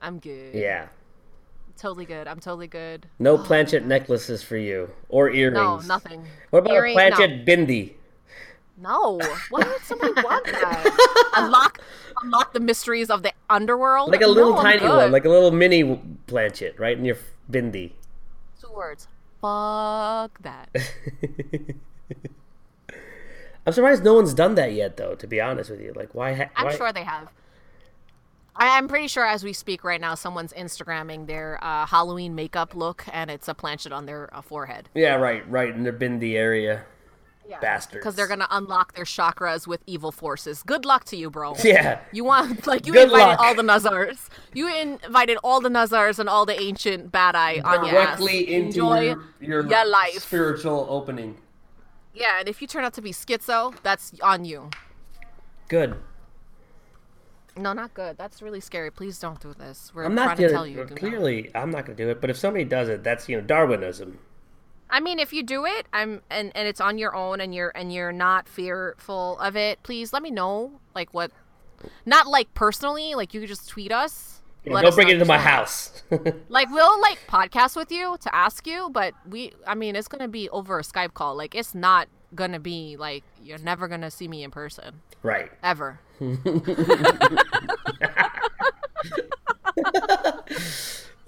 i'm 0.00 0.18
good 0.18 0.54
yeah. 0.54 0.86
totally 1.76 2.04
good 2.04 2.26
i'm 2.28 2.38
totally 2.40 2.68
good 2.68 3.06
No 3.18 3.36
planchette 3.48 3.84
necklaces 3.84 4.42
for 4.42 4.56
you 4.56 4.88
or 5.08 5.30
earrings. 5.30 5.54
no 5.56 5.78
nothing 5.80 6.24
What 6.50 6.60
about 6.60 6.74
Earring- 6.74 6.96
a 6.98 7.10
no. 7.10 7.16
planchette 7.16 7.44
bindi? 7.46 7.94
No. 8.78 9.18
Why 9.50 9.60
would 9.60 9.80
somebody 9.82 10.12
want 10.22 10.44
that? 10.52 11.30
unlock, 11.36 11.80
unlock 12.22 12.52
the 12.52 12.60
mysteries 12.60 13.08
of 13.10 13.22
the 13.22 13.32
underworld. 13.48 14.10
Like 14.10 14.20
a 14.22 14.26
little 14.26 14.54
No, 14.54 14.62
tiny 14.62 14.86
one, 14.86 15.10
like 15.12 15.24
a 15.24 15.30
little 15.30 15.50
mini 15.50 16.00
planchette, 16.26 16.78
right 16.78 16.96
in 16.98 17.04
your 17.04 17.16
bindi. 17.50 17.92
two 18.60 18.70
words. 18.74 19.08
Fuck 19.40 20.42
that. 20.42 20.68
I'm 23.66 23.72
surprised 23.72 24.04
no 24.04 24.14
one's 24.14 24.32
done 24.34 24.54
that 24.54 24.72
yet, 24.72 24.96
though. 24.96 25.14
To 25.16 25.26
be 25.26 25.40
honest 25.40 25.70
with 25.70 25.80
you, 25.80 25.92
like 25.94 26.14
why? 26.14 26.34
Ha- 26.34 26.50
I'm 26.54 26.66
why? 26.66 26.76
sure 26.76 26.92
they 26.92 27.02
have. 27.02 27.32
I, 28.54 28.78
I'm 28.78 28.88
pretty 28.88 29.08
sure 29.08 29.26
as 29.26 29.42
we 29.44 29.52
speak 29.52 29.82
right 29.84 30.00
now, 30.00 30.14
someone's 30.14 30.52
Instagramming 30.52 31.26
their 31.26 31.58
uh, 31.62 31.84
Halloween 31.86 32.34
makeup 32.34 32.74
look, 32.74 33.04
and 33.12 33.30
it's 33.30 33.48
a 33.48 33.54
planchette 33.54 33.92
on 33.92 34.06
their 34.06 34.34
uh, 34.34 34.40
forehead. 34.40 34.88
Yeah, 34.94 35.16
right, 35.16 35.48
right 35.50 35.68
in 35.70 35.82
the 35.82 35.92
Bindi 35.92 36.34
area. 36.34 36.84
Yeah. 37.48 37.60
Bastards. 37.60 38.00
Because 38.00 38.16
they're 38.16 38.26
gonna 38.26 38.48
unlock 38.50 38.94
their 38.94 39.04
chakras 39.04 39.66
with 39.68 39.80
evil 39.86 40.10
forces. 40.10 40.62
Good 40.64 40.84
luck 40.84 41.04
to 41.04 41.16
you, 41.16 41.30
bro. 41.30 41.54
Yeah. 41.62 42.00
You 42.12 42.24
want 42.24 42.66
like 42.66 42.86
you 42.86 42.92
Good 42.92 43.04
invited 43.04 43.26
luck. 43.28 43.38
all 43.40 43.54
the 43.54 43.62
Nazars. 43.62 44.28
You 44.52 44.68
invited 44.74 45.38
all 45.44 45.60
the 45.60 45.70
Nazars 45.70 46.18
and 46.18 46.28
all 46.28 46.44
the 46.44 46.60
ancient 46.60 47.12
bad 47.12 47.36
eye 47.36 47.60
on 47.64 47.84
your 47.86 47.98
ass. 47.98 48.18
Directly 48.18 48.52
into 48.52 48.66
Enjoy 48.80 49.00
your, 49.00 49.22
your, 49.40 49.66
your 49.68 49.86
life. 49.88 50.18
spiritual 50.18 50.86
opening. 50.90 51.38
Yeah, 52.14 52.40
and 52.40 52.48
if 52.48 52.60
you 52.62 52.66
turn 52.66 52.84
out 52.84 52.94
to 52.94 53.02
be 53.02 53.12
schizo, 53.12 53.74
that's 53.82 54.12
on 54.22 54.44
you. 54.44 54.70
Good. 55.68 55.94
No, 57.58 57.72
not 57.72 57.94
good. 57.94 58.18
That's 58.18 58.42
really 58.42 58.60
scary. 58.60 58.90
Please 58.90 59.18
don't 59.18 59.40
do 59.40 59.54
this. 59.54 59.90
We're 59.94 60.04
I'm 60.04 60.14
trying 60.14 60.26
not 60.28 60.36
to 60.36 60.42
gonna. 60.42 60.52
tell 60.52 60.66
you. 60.66 60.76
do 60.76 60.84
not. 60.90 60.96
clearly, 60.98 61.50
I'm 61.54 61.70
not 61.70 61.86
gonna 61.86 61.96
do 61.96 62.08
it. 62.10 62.20
But 62.20 62.28
if 62.30 62.36
somebody 62.36 62.64
does 62.64 62.88
it, 62.88 63.02
that's 63.04 63.28
you 63.28 63.36
know 63.36 63.42
Darwinism. 63.42 64.18
I 64.88 65.00
mean, 65.00 65.18
if 65.18 65.32
you 65.32 65.42
do 65.42 65.64
it, 65.64 65.86
I'm 65.92 66.22
and 66.30 66.52
and 66.54 66.68
it's 66.68 66.80
on 66.80 66.98
your 66.98 67.14
own, 67.14 67.40
and 67.40 67.54
you're 67.54 67.72
and 67.74 67.92
you're 67.92 68.12
not 68.12 68.48
fearful 68.48 69.38
of 69.38 69.56
it. 69.56 69.82
Please 69.82 70.12
let 70.12 70.22
me 70.22 70.30
know, 70.30 70.80
like 70.94 71.12
what, 71.12 71.32
not 72.04 72.26
like 72.26 72.52
personally, 72.54 73.14
like 73.14 73.34
you 73.34 73.40
could 73.40 73.48
just 73.48 73.68
tweet 73.68 73.90
us. 73.92 74.42
Yeah, 74.64 74.80
don't 74.82 74.94
bring 74.94 75.08
it 75.08 75.14
into 75.14 75.24
my 75.24 75.38
house. 75.38 76.02
Like 76.48 76.70
we'll 76.70 77.00
like 77.00 77.18
podcast 77.28 77.76
with 77.76 77.90
you 77.90 78.16
to 78.20 78.34
ask 78.34 78.66
you, 78.66 78.88
but 78.92 79.12
we, 79.28 79.52
I 79.66 79.74
mean, 79.74 79.96
it's 79.96 80.08
gonna 80.08 80.28
be 80.28 80.48
over 80.50 80.78
a 80.78 80.82
Skype 80.82 81.14
call. 81.14 81.36
Like 81.36 81.54
it's 81.54 81.74
not 81.74 82.08
gonna 82.34 82.60
be 82.60 82.96
like 82.96 83.24
you're 83.42 83.58
never 83.58 83.88
gonna 83.88 84.10
see 84.10 84.28
me 84.28 84.44
in 84.44 84.50
person 84.50 85.02
right. 85.22 85.50
ever. 85.62 86.00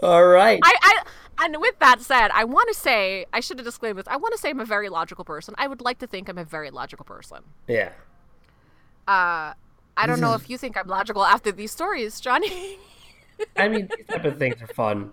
All 0.02 0.24
right. 0.26 0.60
I, 0.62 0.76
I 0.80 1.02
and 1.40 1.56
with 1.60 1.78
that 1.80 2.00
said, 2.00 2.30
I 2.34 2.44
want 2.44 2.68
to 2.68 2.74
say 2.74 3.26
I 3.32 3.40
should 3.40 3.58
have 3.58 3.64
disclaimed 3.66 3.98
this. 3.98 4.06
I 4.08 4.16
want 4.16 4.32
to 4.34 4.38
say 4.38 4.50
I'm 4.50 4.60
a 4.60 4.64
very 4.64 4.88
logical 4.88 5.24
person. 5.24 5.54
I 5.58 5.66
would 5.66 5.80
like 5.80 5.98
to 5.98 6.06
think 6.06 6.28
I'm 6.28 6.38
a 6.38 6.44
very 6.44 6.70
logical 6.70 7.04
person. 7.04 7.38
yeah. 7.66 7.90
Uh, 9.06 9.54
I 9.96 10.06
don't 10.06 10.20
know 10.20 10.34
if 10.34 10.48
you 10.50 10.58
think 10.58 10.76
I'm 10.76 10.86
logical 10.86 11.24
after 11.24 11.50
these 11.50 11.72
stories, 11.72 12.20
Johnny. 12.20 12.78
I 13.56 13.68
mean, 13.68 13.88
these 13.96 14.06
type 14.06 14.24
of 14.24 14.38
things 14.38 14.60
are 14.62 14.66
fun. 14.68 15.12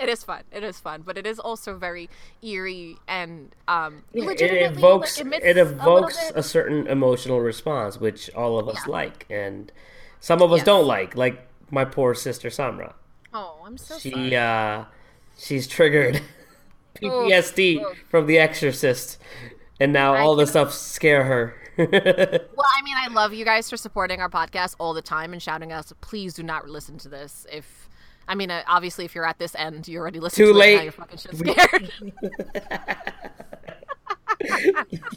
it 0.00 0.08
is 0.08 0.24
fun. 0.24 0.42
It 0.50 0.64
is 0.64 0.80
fun, 0.80 1.02
but 1.02 1.18
it 1.18 1.26
is 1.26 1.38
also 1.38 1.76
very 1.76 2.08
eerie 2.42 2.96
and 3.06 3.54
um. 3.68 4.04
It 4.12 4.24
legitimately, 4.24 4.78
evokes 4.78 5.22
like, 5.22 5.42
it 5.44 5.56
a 5.56 5.60
evokes 5.62 6.18
bit- 6.28 6.36
a, 6.36 6.42
certain 6.42 6.86
emotional 6.86 7.40
response, 7.40 8.00
which 8.00 8.30
all 8.34 8.58
of 8.58 8.68
us 8.68 8.86
like, 8.86 9.26
and 9.30 9.70
some 10.20 10.40
of 10.42 10.50
us 10.52 10.58
Yes. 10.60 10.66
don't 10.66 10.86
like. 10.86 11.14
Like 11.16 11.46
my 11.70 11.84
poor 11.84 12.14
sister 12.14 12.48
Samra. 12.48 12.94
Oh, 13.34 13.62
I'm 13.66 13.76
so 13.76 13.98
She 13.98 14.10
sorry. 14.12 14.36
uh, 14.36 14.84
she's 15.36 15.66
triggered 15.66 16.22
PTSD 16.96 17.82
oh. 17.82 17.94
from 18.08 18.26
The 18.26 18.38
Exorcist, 18.38 19.18
and 19.80 19.92
now 19.92 20.14
I 20.14 20.20
all 20.20 20.36
the 20.36 20.46
stuff 20.46 20.72
scare 20.72 21.24
her. 21.24 21.56
Well, 21.76 21.88
I 21.90 22.82
mean, 22.82 22.94
I 22.96 23.08
love 23.08 23.34
you 23.34 23.44
guys 23.44 23.68
for 23.68 23.76
supporting 23.76 24.20
our 24.20 24.30
podcast 24.30 24.76
all 24.78 24.94
the 24.94 25.02
time 25.02 25.32
and 25.32 25.42
shouting 25.42 25.72
us. 25.72 25.92
Please 26.00 26.32
do 26.32 26.44
not 26.44 26.68
listen 26.68 26.98
to 26.98 27.08
this. 27.08 27.48
If 27.50 27.88
I 28.28 28.34
mean, 28.34 28.50
uh, 28.50 28.62
obviously, 28.66 29.04
if 29.04 29.14
you're 29.14 29.26
at 29.26 29.38
this 29.38 29.54
end, 29.54 29.86
you 29.88 29.98
already 29.98 30.20
listened 30.20 30.46
Too 30.46 30.52
to 30.52 30.58
it. 30.58 30.60
late. 30.60 30.76
Now 30.76 30.82
you're 30.82 30.92
fucking 30.92 31.18
shit 31.18 31.36
scared. 31.36 31.92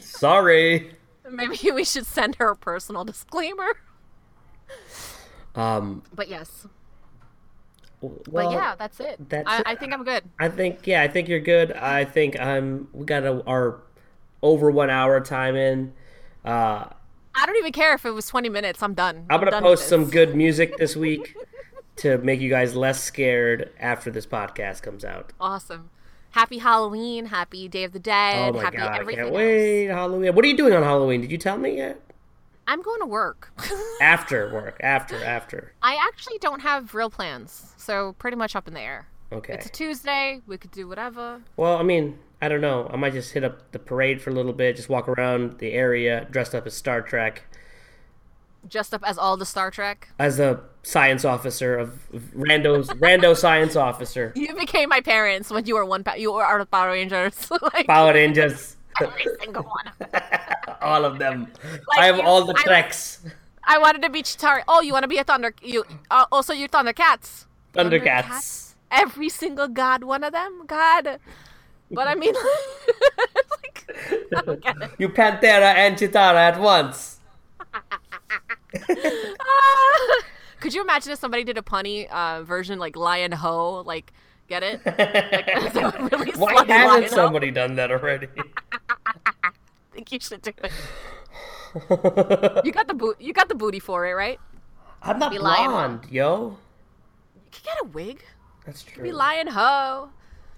Sorry. 0.00 0.92
Maybe 1.30 1.70
we 1.70 1.84
should 1.84 2.06
send 2.06 2.36
her 2.36 2.50
a 2.50 2.56
personal 2.56 3.04
disclaimer. 3.04 3.76
Um. 5.54 6.02
But 6.14 6.28
yes. 6.28 6.66
Well, 8.00 8.12
But 8.30 8.52
yeah, 8.52 8.74
that's 8.78 9.00
it. 9.00 9.28
that's 9.28 9.48
I, 9.48 9.58
it. 9.58 9.62
I 9.66 9.74
think 9.74 9.92
I'm 9.92 10.04
good. 10.04 10.22
I 10.38 10.48
think 10.48 10.86
yeah, 10.86 11.02
I 11.02 11.08
think 11.08 11.28
you're 11.28 11.40
good. 11.40 11.72
I 11.72 12.04
think 12.04 12.38
I'm. 12.38 12.88
We 12.92 13.04
got 13.04 13.24
a, 13.24 13.42
our 13.44 13.80
over 14.42 14.70
one 14.70 14.90
hour 14.90 15.20
time 15.20 15.56
in. 15.56 15.92
Uh, 16.44 16.84
I 17.34 17.46
don't 17.46 17.56
even 17.56 17.72
care 17.72 17.94
if 17.94 18.04
it 18.06 18.10
was 18.12 18.26
20 18.26 18.48
minutes. 18.48 18.82
I'm 18.82 18.94
done. 18.94 19.26
I'm 19.30 19.38
gonna 19.40 19.50
done 19.50 19.62
post 19.62 19.88
some 19.88 20.10
good 20.10 20.34
music 20.36 20.76
this 20.76 20.96
week 21.06 21.36
to 21.96 22.18
make 22.18 22.40
you 22.40 22.48
guys 22.50 22.74
less 22.76 23.02
scared 23.02 23.70
after 23.80 24.10
this 24.10 24.26
podcast 24.26 24.82
comes 24.82 25.04
out. 25.04 25.32
Awesome. 25.40 25.90
Happy 26.30 26.58
Halloween. 26.58 27.26
Happy 27.26 27.68
Day 27.68 27.84
of 27.84 27.92
the 27.92 27.98
Dead. 27.98 28.50
Oh 28.54 28.58
my 28.58 28.62
happy 28.62 28.76
god, 28.76 28.92
I 28.92 28.98
everything 29.00 29.24
can't 29.24 29.28
else. 29.34 29.36
wait! 29.36 29.86
Halloween. 29.86 30.34
What 30.34 30.44
are 30.44 30.48
you 30.48 30.56
doing 30.56 30.72
on 30.72 30.82
Halloween? 30.82 31.20
Did 31.20 31.30
you 31.32 31.38
tell 31.38 31.58
me 31.58 31.76
yet? 31.78 32.00
I'm 32.68 32.82
going 32.82 33.00
to 33.00 33.06
work. 33.06 33.50
After 34.00 34.52
work. 34.52 34.76
After. 34.80 35.16
After. 35.24 35.72
I 35.82 35.96
actually 35.96 36.38
don't 36.38 36.60
have 36.60 36.94
real 36.94 37.10
plans, 37.10 37.72
so 37.78 38.12
pretty 38.18 38.36
much 38.36 38.54
up 38.54 38.68
in 38.68 38.74
the 38.74 38.80
air. 38.80 39.08
Okay. 39.32 39.54
It's 39.54 39.66
a 39.66 39.70
Tuesday. 39.70 40.42
We 40.46 40.58
could 40.58 40.70
do 40.70 40.86
whatever. 40.86 41.40
Well, 41.56 41.76
I 41.78 41.82
mean, 41.82 42.18
I 42.40 42.48
don't 42.48 42.60
know. 42.60 42.88
I 42.92 42.96
might 42.96 43.14
just 43.14 43.32
hit 43.32 43.42
up 43.42 43.72
the 43.72 43.78
parade 43.78 44.20
for 44.22 44.30
a 44.30 44.32
little 44.32 44.52
bit, 44.52 44.76
just 44.76 44.88
walk 44.88 45.08
around 45.08 45.58
the 45.58 45.72
area 45.72 46.26
dressed 46.30 46.54
up 46.54 46.66
as 46.66 46.74
Star 46.74 47.00
Trek, 47.02 47.42
Dressed 48.68 48.92
up 48.92 49.02
as 49.06 49.16
all 49.16 49.36
the 49.36 49.46
Star 49.46 49.70
Trek. 49.70 50.08
as 50.18 50.38
a 50.40 50.60
science 50.82 51.24
officer 51.24 51.78
of, 51.78 51.90
of 52.12 52.22
rando's 52.34 52.88
rando 52.90 53.34
science 53.36 53.76
officer. 53.76 54.32
You 54.36 54.54
became 54.54 54.88
my 54.90 55.00
parents 55.00 55.50
when 55.50 55.64
you 55.66 55.74
were 55.74 55.84
one. 55.86 56.04
Pa- 56.04 56.14
you 56.14 56.32
were 56.32 56.44
our 56.44 56.64
Power 56.66 56.88
Rangers. 56.90 57.50
like 57.74 57.86
Power 57.86 58.12
Rangers, 58.12 58.76
every 59.00 59.26
single 59.40 59.62
one. 59.62 59.92
All 60.80 61.04
of 61.04 61.18
them. 61.18 61.50
Like 61.88 61.98
I 62.00 62.06
have 62.06 62.16
you- 62.16 62.22
all 62.22 62.44
the 62.44 62.54
I- 62.56 62.62
treks. 62.62 63.20
I 63.70 63.78
wanted 63.78 64.00
to 64.02 64.08
be 64.10 64.22
Cheetara. 64.22 64.62
Oh, 64.66 64.80
you 64.80 64.92
want 64.94 65.02
to 65.02 65.08
be 65.08 65.18
a 65.18 65.24
Thunder? 65.24 65.52
You 65.62 65.84
uh, 66.10 66.24
also 66.32 66.54
you're 66.54 66.68
Thundercats. 66.68 67.44
Thundercats. 67.74 68.72
Every 68.90 69.28
single 69.28 69.68
god, 69.68 70.04
one 70.04 70.24
of 70.24 70.32
them, 70.32 70.62
God. 70.66 71.18
But 71.90 72.08
I 72.08 72.14
mean, 72.14 72.32
like, 73.62 73.90
I 74.36 74.40
don't 74.42 74.62
get 74.62 74.76
it. 74.80 74.90
You 74.98 75.10
Pantera 75.10 75.74
and 75.74 75.96
Cheetara 75.96 76.36
at 76.36 76.60
once. 76.60 77.20
Ah. 79.40 80.22
Could 80.60 80.74
you 80.74 80.82
imagine 80.82 81.12
if 81.12 81.18
somebody 81.18 81.44
did 81.44 81.56
a 81.56 81.62
punny 81.62 82.08
uh, 82.10 82.42
version 82.42 82.78
like 82.78 82.96
Lion 82.96 83.32
Ho? 83.32 83.82
Like, 83.86 84.12
get 84.48 84.62
it? 84.62 84.80
Like, 84.84 86.12
really 86.12 86.32
Why 86.32 86.64
hasn't 86.66 87.10
somebody 87.10 87.50
done 87.50 87.76
that 87.76 87.90
already? 87.90 88.28
Think 89.98 90.12
you 90.12 90.20
should 90.20 90.42
do 90.42 90.52
it. 90.62 90.70
You 92.64 92.72
got 92.72 92.86
the 92.86 92.94
boot. 92.94 93.16
You 93.20 93.32
got 93.32 93.48
the 93.48 93.54
booty 93.56 93.80
for 93.80 94.06
it, 94.06 94.12
right? 94.14 94.38
I'm 95.02 95.18
not 95.18 95.32
Be 95.32 95.38
Lion-O. 95.38 96.00
yo. 96.08 96.56
You 97.34 97.40
could 97.50 97.64
get 97.64 97.76
a 97.82 97.84
wig. 97.88 98.22
That's 98.64 98.84
true. 98.84 99.02
Be 99.02 99.10
Lion 99.12 99.48
Ho. 99.48 100.08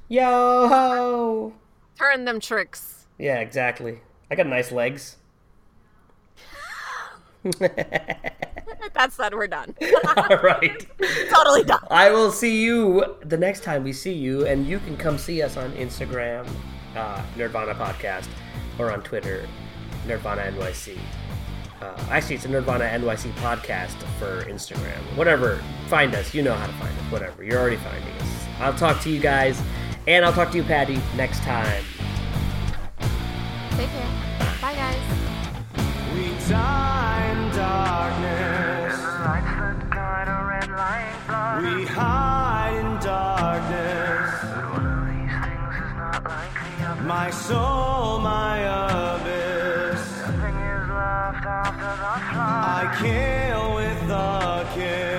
Yo 0.08 0.68
ho. 0.68 1.52
Turn 1.98 2.26
them 2.26 2.38
tricks. 2.38 3.06
Yeah, 3.18 3.40
exactly. 3.40 4.00
I 4.30 4.34
got 4.36 4.46
nice 4.46 4.70
legs. 4.70 5.16
That's 7.58 9.16
that. 9.16 9.32
We're 9.32 9.46
done. 9.48 9.74
All 10.16 10.36
right. 10.42 10.86
totally 11.30 11.64
done. 11.64 11.82
I 11.90 12.10
will 12.10 12.30
see 12.30 12.62
you 12.62 13.16
the 13.24 13.38
next 13.38 13.64
time 13.64 13.84
we 13.84 13.94
see 13.94 14.12
you, 14.12 14.46
and 14.46 14.66
you 14.66 14.78
can 14.80 14.96
come 14.98 15.16
see 15.16 15.42
us 15.42 15.56
on 15.56 15.72
Instagram, 15.72 16.46
uh, 16.94 17.22
Nerdvana 17.36 17.74
Podcast, 17.74 18.28
or 18.78 18.90
on 18.90 19.02
Twitter, 19.02 19.46
Nerdvana 20.06 20.52
NYC. 20.52 20.98
Uh, 21.80 21.98
actually, 22.10 22.34
it's 22.36 22.44
a 22.44 22.48
Nerdvana 22.48 22.90
NYC 22.92 23.32
podcast 23.34 23.96
for 24.18 24.42
Instagram. 24.44 24.98
Whatever, 25.16 25.62
find 25.88 26.14
us. 26.14 26.34
You 26.34 26.42
know 26.42 26.54
how 26.54 26.66
to 26.66 26.72
find 26.74 26.96
us. 26.98 27.04
Whatever, 27.12 27.42
you're 27.42 27.58
already 27.58 27.76
finding 27.76 28.12
us. 28.14 28.46
I'll 28.60 28.74
talk 28.74 29.00
to 29.02 29.10
you 29.10 29.18
guys, 29.20 29.60
and 30.06 30.24
I'll 30.24 30.32
talk 30.32 30.50
to 30.50 30.58
you, 30.58 30.62
Patty, 30.62 31.00
next 31.16 31.40
time. 31.40 31.82
Take 33.70 33.88
care. 33.88 34.08
Bye, 34.60 34.74
guys. 34.74 35.00
We 36.14 36.28
die 36.50 37.30
in 37.32 37.56
darkness. 37.56 39.00
Lights 39.00 39.46
that 39.46 39.90
guide 39.90 40.28
a 40.28 40.44
red 40.44 40.68
line. 40.76 41.78
We 41.78 41.86
hide 41.86 42.76
in 42.78 42.98
darkness. 43.02 43.79
My 47.10 47.28
soul, 47.30 48.20
my 48.20 48.58
abyss. 48.58 50.00
Nothing 50.20 50.58
is 50.58 50.88
left 50.88 51.44
after 51.44 51.92
the 52.02 52.14
flood. 52.30 52.64
I 52.78 52.96
kill 53.02 53.74
with 53.74 54.10
a 54.10 54.70
kiss. 54.72 55.09